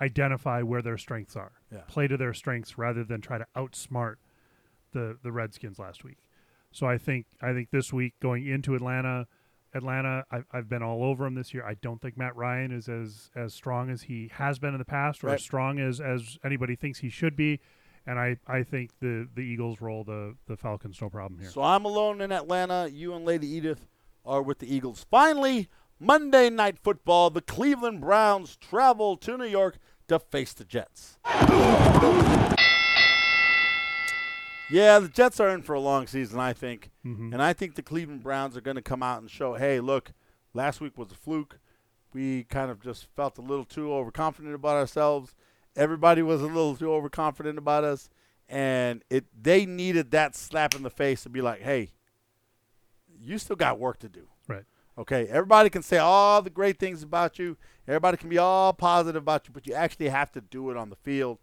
identify 0.00 0.62
where 0.62 0.82
their 0.82 0.98
strengths 0.98 1.36
are. 1.36 1.52
Yeah. 1.72 1.80
Play 1.88 2.08
to 2.08 2.16
their 2.16 2.34
strengths 2.34 2.78
rather 2.78 3.04
than 3.04 3.20
try 3.20 3.38
to 3.38 3.46
outsmart 3.56 4.16
the 4.92 5.16
the 5.22 5.32
Redskins 5.32 5.78
last 5.78 6.04
week. 6.04 6.18
So 6.72 6.86
I 6.86 6.98
think 6.98 7.26
I 7.42 7.52
think 7.52 7.70
this 7.70 7.92
week 7.92 8.14
going 8.20 8.46
into 8.46 8.74
Atlanta, 8.74 9.26
Atlanta, 9.74 10.24
I've, 10.30 10.44
I've 10.52 10.68
been 10.68 10.82
all 10.82 11.04
over 11.04 11.26
him 11.26 11.34
this 11.34 11.52
year. 11.54 11.64
I 11.64 11.74
don't 11.74 12.00
think 12.00 12.16
Matt 12.16 12.34
Ryan 12.36 12.72
is 12.72 12.88
as 12.88 13.30
as 13.36 13.54
strong 13.54 13.90
as 13.90 14.02
he 14.02 14.30
has 14.34 14.58
been 14.58 14.72
in 14.74 14.78
the 14.78 14.84
past, 14.84 15.22
or 15.22 15.28
Right. 15.28 15.34
as 15.34 15.42
strong 15.42 15.78
as 15.78 16.00
as 16.00 16.38
anybody 16.44 16.76
thinks 16.76 17.00
he 17.00 17.08
should 17.10 17.36
be. 17.36 17.60
And 18.06 18.18
I, 18.18 18.38
I 18.48 18.62
think 18.62 18.92
the, 19.00 19.28
the 19.34 19.42
Eagles 19.42 19.82
roll 19.82 20.04
the, 20.04 20.34
the 20.46 20.56
Falcons 20.56 20.98
no 21.02 21.10
problem 21.10 21.38
here. 21.38 21.50
So 21.50 21.62
I'm 21.62 21.84
alone 21.84 22.22
in 22.22 22.32
Atlanta. 22.32 22.88
You 22.90 23.12
and 23.14 23.26
Lady 23.26 23.46
Edith 23.46 23.86
are 24.24 24.40
with 24.42 24.58
the 24.58 24.74
Eagles. 24.74 25.04
Finally, 25.10 25.68
Monday 26.00 26.48
Night 26.48 26.78
Football. 26.78 27.28
The 27.28 27.42
Cleveland 27.42 28.00
Browns 28.00 28.56
travel 28.56 29.18
to 29.18 29.36
New 29.36 29.44
York 29.44 29.76
to 30.10 30.18
face 30.18 30.52
the 30.52 30.64
Jets. 30.64 31.18
Yeah, 34.68 34.98
the 35.00 35.08
Jets 35.12 35.40
are 35.40 35.48
in 35.48 35.62
for 35.62 35.74
a 35.74 35.80
long 35.80 36.06
season, 36.06 36.38
I 36.38 36.52
think. 36.52 36.90
Mhm. 37.04 37.32
And 37.32 37.42
I 37.42 37.52
think 37.52 37.74
the 37.74 37.82
Cleveland 37.82 38.22
Browns 38.22 38.56
are 38.56 38.60
going 38.60 38.76
to 38.76 38.82
come 38.82 39.02
out 39.02 39.20
and 39.20 39.30
show, 39.30 39.54
hey, 39.54 39.80
look, 39.80 40.12
last 40.54 40.80
week 40.80 40.96
was 40.96 41.10
a 41.10 41.16
fluke. 41.16 41.58
We 42.12 42.44
kind 42.44 42.70
of 42.70 42.80
just 42.80 43.06
felt 43.16 43.38
a 43.38 43.40
little 43.40 43.64
too 43.64 43.92
overconfident 43.92 44.54
about 44.54 44.76
ourselves. 44.76 45.34
Everybody 45.76 46.22
was 46.22 46.40
a 46.42 46.46
little 46.46 46.76
too 46.76 46.92
overconfident 46.92 47.56
about 47.58 47.84
us. 47.84 48.08
And 48.48 49.04
it 49.10 49.26
they 49.40 49.64
needed 49.64 50.10
that 50.10 50.34
slap 50.34 50.74
in 50.74 50.82
the 50.82 50.90
face 50.90 51.22
to 51.22 51.28
be 51.28 51.40
like, 51.40 51.60
hey, 51.60 51.92
you 53.20 53.38
still 53.38 53.54
got 53.56 53.78
work 53.78 53.98
to 54.00 54.08
do. 54.08 54.26
Right. 54.48 54.64
Okay, 54.98 55.26
everybody 55.28 55.70
can 55.70 55.82
say 55.82 55.98
all 55.98 56.42
the 56.42 56.50
great 56.50 56.78
things 56.78 57.02
about 57.04 57.38
you. 57.38 57.56
Everybody 57.90 58.16
can 58.16 58.28
be 58.28 58.38
all 58.38 58.72
positive 58.72 59.22
about 59.22 59.46
you, 59.48 59.52
but 59.52 59.66
you 59.66 59.74
actually 59.74 60.08
have 60.08 60.30
to 60.32 60.40
do 60.40 60.70
it 60.70 60.76
on 60.76 60.90
the 60.90 60.96
field. 60.96 61.38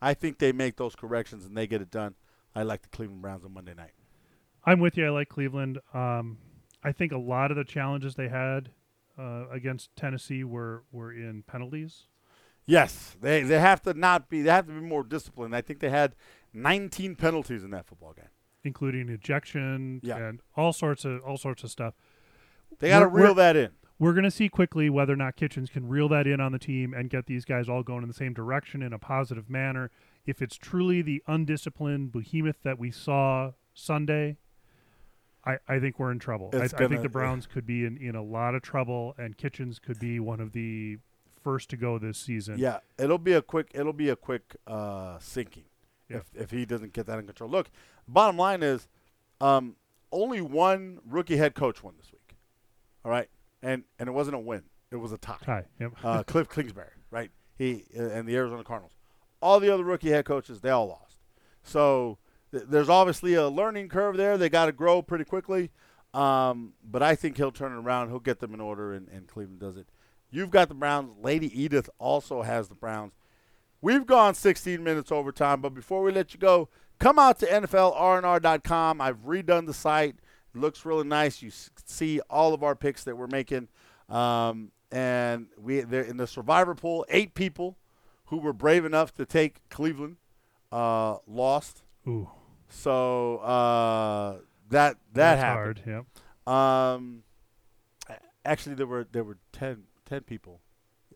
I 0.00 0.14
think 0.14 0.38
they 0.38 0.50
make 0.52 0.76
those 0.76 0.96
corrections 0.96 1.44
and 1.44 1.56
they 1.56 1.66
get 1.66 1.80
it 1.80 1.90
done. 1.90 2.14
I 2.54 2.64
like 2.64 2.82
the 2.82 2.88
Cleveland 2.88 3.22
Browns 3.22 3.44
on 3.44 3.54
Monday 3.54 3.74
night. 3.74 3.92
I'm 4.64 4.80
with 4.80 4.96
you. 4.96 5.06
I 5.06 5.10
like 5.10 5.28
Cleveland. 5.28 5.78
Um, 5.94 6.38
I 6.82 6.92
think 6.92 7.12
a 7.12 7.18
lot 7.18 7.50
of 7.50 7.56
the 7.56 7.64
challenges 7.64 8.16
they 8.16 8.28
had 8.28 8.70
uh, 9.18 9.44
against 9.50 9.94
Tennessee 9.96 10.42
were 10.44 10.82
were 10.90 11.12
in 11.12 11.44
penalties. 11.44 12.08
Yes, 12.66 13.16
they 13.20 13.42
they 13.42 13.60
have 13.60 13.82
to 13.82 13.94
not 13.94 14.28
be. 14.28 14.42
They 14.42 14.50
have 14.50 14.66
to 14.66 14.72
be 14.72 14.80
more 14.80 15.02
disciplined. 15.04 15.54
I 15.54 15.60
think 15.60 15.80
they 15.80 15.90
had 15.90 16.14
19 16.52 17.16
penalties 17.16 17.62
in 17.64 17.70
that 17.70 17.86
football 17.86 18.12
game. 18.12 18.26
including 18.64 19.08
ejection 19.08 20.00
Yeah. 20.04 20.16
and 20.18 20.40
all 20.56 20.72
sorts 20.72 21.04
of 21.04 21.20
all 21.22 21.36
sorts 21.36 21.64
of 21.64 21.70
stuff. 21.70 21.94
They 22.78 22.88
got 22.88 23.00
to 23.00 23.08
reel 23.08 23.34
that 23.34 23.56
in. 23.56 23.70
We're 24.02 24.14
going 24.14 24.24
to 24.24 24.32
see 24.32 24.48
quickly 24.48 24.90
whether 24.90 25.12
or 25.12 25.16
not 25.16 25.36
Kitchens 25.36 25.70
can 25.70 25.88
reel 25.88 26.08
that 26.08 26.26
in 26.26 26.40
on 26.40 26.50
the 26.50 26.58
team 26.58 26.92
and 26.92 27.08
get 27.08 27.26
these 27.26 27.44
guys 27.44 27.68
all 27.68 27.84
going 27.84 28.02
in 28.02 28.08
the 28.08 28.14
same 28.14 28.32
direction 28.34 28.82
in 28.82 28.92
a 28.92 28.98
positive 28.98 29.48
manner. 29.48 29.92
If 30.26 30.42
it's 30.42 30.56
truly 30.56 31.02
the 31.02 31.22
undisciplined 31.28 32.10
behemoth 32.10 32.56
that 32.64 32.80
we 32.80 32.90
saw 32.90 33.52
Sunday, 33.74 34.38
I, 35.46 35.58
I 35.68 35.78
think 35.78 36.00
we're 36.00 36.10
in 36.10 36.18
trouble. 36.18 36.50
I, 36.52 36.66
gonna- 36.66 36.88
think 36.88 37.02
the 37.02 37.08
Browns 37.20 37.46
could 37.46 37.64
be 37.64 37.84
in, 37.84 37.96
in 37.96 38.16
a 38.16 38.24
lot 38.24 38.56
of 38.56 38.62
trouble, 38.62 39.14
and 39.18 39.36
Kitchens 39.38 39.78
could 39.78 40.00
be 40.00 40.18
one 40.18 40.40
of 40.40 40.50
the 40.50 40.98
first 41.40 41.70
to 41.70 41.76
go 41.76 41.96
this 41.96 42.18
season. 42.18 42.58
Yeah, 42.58 42.78
it'll 42.98 43.18
be 43.18 43.34
a 43.34 43.42
quick. 43.42 43.70
It'll 43.72 43.92
be 43.92 44.08
a 44.08 44.16
quick 44.16 44.56
uh, 44.66 45.20
sinking 45.20 45.66
Yeah. 46.08 46.16
if 46.16 46.24
if 46.34 46.50
he 46.50 46.64
doesn't 46.64 46.92
get 46.92 47.06
that 47.06 47.20
in 47.20 47.26
control. 47.26 47.48
Look, 47.50 47.70
bottom 48.08 48.36
line 48.36 48.64
is, 48.64 48.88
um, 49.40 49.76
only 50.10 50.40
one 50.40 50.98
rookie 51.08 51.36
head 51.36 51.54
coach 51.54 51.84
won 51.84 51.94
this 51.98 52.10
week. 52.10 52.34
All 53.04 53.10
right, 53.12 53.28
and 53.62 53.84
and 53.98 54.08
it 54.08 54.12
wasn't 54.12 54.36
a 54.36 54.40
win; 54.40 54.64
it 54.90 54.96
was 54.96 55.12
a 55.12 55.18
tie. 55.18 55.36
Hi. 55.46 55.64
Yep. 55.80 55.92
uh, 56.02 56.22
Cliff 56.24 56.48
Kingsbury, 56.48 56.90
right? 57.10 57.30
He 57.56 57.84
uh, 57.98 58.04
and 58.04 58.28
the 58.28 58.36
Arizona 58.36 58.64
Cardinals. 58.64 58.92
All 59.40 59.60
the 59.60 59.72
other 59.72 59.84
rookie 59.84 60.10
head 60.10 60.24
coaches, 60.24 60.60
they 60.60 60.70
all 60.70 60.86
lost. 60.88 61.18
So 61.62 62.18
th- 62.52 62.64
there's 62.68 62.88
obviously 62.88 63.34
a 63.34 63.48
learning 63.48 63.88
curve 63.88 64.16
there. 64.16 64.38
They 64.38 64.48
got 64.48 64.66
to 64.66 64.72
grow 64.72 65.02
pretty 65.02 65.24
quickly. 65.24 65.70
Um, 66.14 66.74
but 66.84 67.02
I 67.02 67.14
think 67.14 67.38
he'll 67.38 67.52
turn 67.52 67.72
it 67.72 67.76
around. 67.76 68.08
He'll 68.08 68.20
get 68.20 68.40
them 68.40 68.52
in 68.54 68.60
order, 68.60 68.92
and, 68.92 69.08
and 69.08 69.26
Cleveland 69.26 69.60
does 69.60 69.76
it. 69.76 69.86
You've 70.30 70.50
got 70.50 70.68
the 70.68 70.74
Browns. 70.74 71.12
Lady 71.22 71.48
Edith 71.60 71.88
also 71.98 72.42
has 72.42 72.68
the 72.68 72.74
Browns. 72.74 73.12
We've 73.80 74.06
gone 74.06 74.34
16 74.34 74.82
minutes 74.82 75.10
overtime, 75.10 75.60
but 75.60 75.74
before 75.74 76.02
we 76.02 76.12
let 76.12 76.34
you 76.34 76.40
go, 76.40 76.68
come 77.00 77.18
out 77.18 77.38
to 77.40 77.46
NFLRNR.com. 77.46 79.00
I've 79.00 79.24
redone 79.24 79.66
the 79.66 79.74
site. 79.74 80.16
It 80.54 80.60
looks 80.60 80.84
really 80.84 81.04
nice. 81.06 81.42
You 81.42 81.50
see 81.84 82.20
all 82.30 82.54
of 82.54 82.62
our 82.62 82.74
picks 82.74 83.04
that 83.04 83.16
we're 83.16 83.26
making. 83.26 83.68
Um, 84.08 84.72
and 84.90 85.46
we 85.58 85.80
in 85.80 86.16
the 86.18 86.26
survivor 86.26 86.74
pool, 86.74 87.04
eight 87.08 87.34
people 87.34 87.78
who 88.26 88.38
were 88.38 88.52
brave 88.52 88.84
enough 88.84 89.14
to 89.14 89.24
take 89.26 89.66
Cleveland 89.70 90.16
uh, 90.70 91.16
lost. 91.26 91.82
Ooh, 92.06 92.28
So 92.68 93.38
uh, 93.38 94.32
that 94.70 94.96
that 94.96 94.96
that's 95.12 95.40
happened. 95.40 95.80
hard. 95.86 96.06
Yep. 96.46 96.54
Um, 96.54 97.22
actually, 98.44 98.74
there 98.74 98.86
were 98.86 99.06
there 99.10 99.24
were 99.24 99.38
10, 99.52 99.84
10 100.06 100.22
people, 100.22 100.60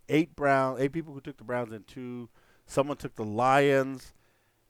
eight 0.08 0.34
Brown, 0.36 0.76
eight 0.78 0.92
people 0.92 1.12
who 1.12 1.20
took 1.20 1.36
the 1.38 1.44
Browns, 1.44 1.72
and 1.72 1.86
two. 1.86 2.28
Someone 2.66 2.96
took 2.96 3.14
the 3.14 3.24
Lions, 3.24 4.12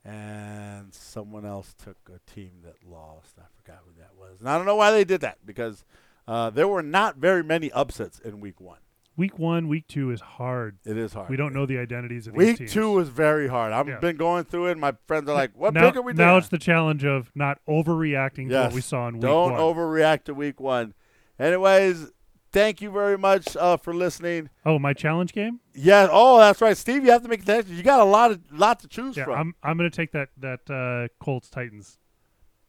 and 0.07 0.93
someone 0.93 1.45
else 1.45 1.75
took 1.83 1.97
a 2.07 2.31
team 2.31 2.51
that 2.63 2.75
lost. 2.89 3.35
I 3.39 3.43
forgot 3.61 3.81
who 3.85 3.91
that 3.99 4.11
was, 4.17 4.39
and 4.39 4.49
I 4.49 4.57
don't 4.57 4.65
know 4.65 4.75
why 4.75 4.91
they 4.91 5.03
did 5.03 5.21
that 5.21 5.37
because 5.45 5.83
uh, 6.27 6.49
there 6.49 6.67
were 6.67 6.81
not 6.83 7.17
very 7.17 7.43
many 7.43 7.71
upsets 7.71 8.19
in 8.19 8.39
Week 8.39 8.59
One. 8.61 8.79
Week 9.17 9.39
one, 9.39 9.67
week 9.67 9.87
two 9.87 10.11
is 10.11 10.21
hard. 10.21 10.77
It 10.85 10.95
is 10.95 11.11
hard. 11.13 11.27
We 11.27 11.37
don't 11.37 11.51
know 11.51 11.65
the 11.65 11.79
identities 11.79 12.27
of 12.27 12.33
these 12.35 12.39
Week 12.49 12.57
teams. 12.59 12.71
two 12.71 12.99
is 12.99 13.09
very 13.09 13.47
hard. 13.47 13.73
I've 13.73 13.87
Yeah. 13.87 13.97
been 13.99 14.15
going 14.15 14.43
through 14.43 14.67
it. 14.67 14.73
and 14.73 14.79
My 14.81 14.93
friends 15.07 15.27
are 15.27 15.33
like, 15.33 15.51
"What 15.55 15.73
now, 15.73 15.87
pick 15.89 15.95
are 15.97 16.01
we 16.03 16.13
doing?" 16.13 16.27
now 16.27 16.37
it's 16.37 16.49
the 16.49 16.59
challenge 16.59 17.03
of 17.03 17.31
not 17.33 17.57
overreacting 17.67 18.49
to 18.49 18.55
what 18.61 18.73
we 18.73 18.81
saw 18.81 19.07
in 19.07 19.15
week 19.15 19.23
one. 19.23 19.31
Don't 19.31 19.53
overreact 19.59 20.25
to 20.25 20.35
Week 20.35 20.59
One. 20.59 20.93
Anyways, 21.39 22.11
thank 22.51 22.81
you 22.81 22.91
very 22.91 23.17
much 23.17 23.55
uh, 23.57 23.77
for 23.77 23.93
listening. 23.93 24.49
oh, 24.65 24.79
my 24.79 24.93
challenge 24.93 25.33
game? 25.33 25.59
Yeah. 25.73 26.07
Oh, 26.11 26.37
that's 26.39 26.61
right, 26.61 26.75
Steve. 26.77 27.03
You 27.05 27.11
have 27.11 27.23
to 27.23 27.27
make 27.29 27.45
connections. 27.45 27.77
You 27.77 27.83
got 27.83 27.99
a 27.99 28.03
lot 28.05 28.31
of 28.31 28.39
lot 28.51 28.79
to 28.81 28.87
choose 28.87 29.15
Yeah, 29.17 29.25
from. 29.25 29.37
I'm 29.39 29.55
I'm 29.63 29.77
gonna 29.77 29.89
take 29.89 30.11
that 30.13 30.29
that 30.37 30.69
uh, 30.69 31.07
Colts 31.23 31.49
Titans. 31.49 31.97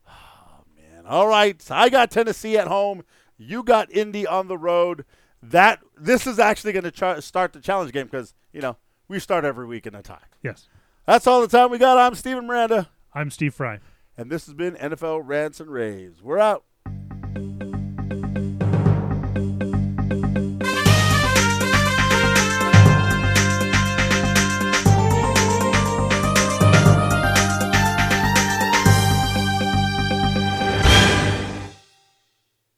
Oh 0.07 0.65
man. 0.77 1.07
All 1.07 1.27
right. 1.29 1.63
I 1.71 1.89
got 1.89 2.11
Tennessee 2.11 2.57
at 2.59 2.69
home. 2.69 3.03
You 3.37 3.63
got 3.63 3.91
Indy 3.93 4.27
on 4.27 4.49
the 4.49 4.59
road. 4.59 5.05
That 5.43 5.81
this 5.97 6.27
is 6.27 6.39
actually 6.41 6.73
going 6.73 6.91
to 6.91 6.91
ch- 6.91 7.23
start 7.23 7.53
the 7.53 7.61
challenge 7.61 7.93
game 7.93 8.07
because 8.07 8.35
you 8.53 8.61
know 8.61 8.77
we 9.07 9.21
start 9.21 9.45
every 9.45 9.67
week 9.67 9.87
in 9.87 9.95
a 9.95 10.03
tie. 10.03 10.19
Yes, 10.43 10.69
That's 11.07 11.29
all 11.29 11.41
the 11.41 11.47
time 11.49 11.71
we 11.71 11.79
got. 11.79 11.97
I'm 11.97 12.17
Steven 12.17 12.47
Miranda, 12.47 12.89
I'm 13.15 13.31
Steve 13.31 13.55
Fry. 13.55 13.79
and 14.17 14.31
this 14.33 14.47
has 14.47 14.55
been 14.55 14.75
NFL 14.75 15.23
Rants 15.25 15.61
and 15.61 15.71
Raves. 15.71 16.21
We're 16.23 16.41
out. 16.41 16.65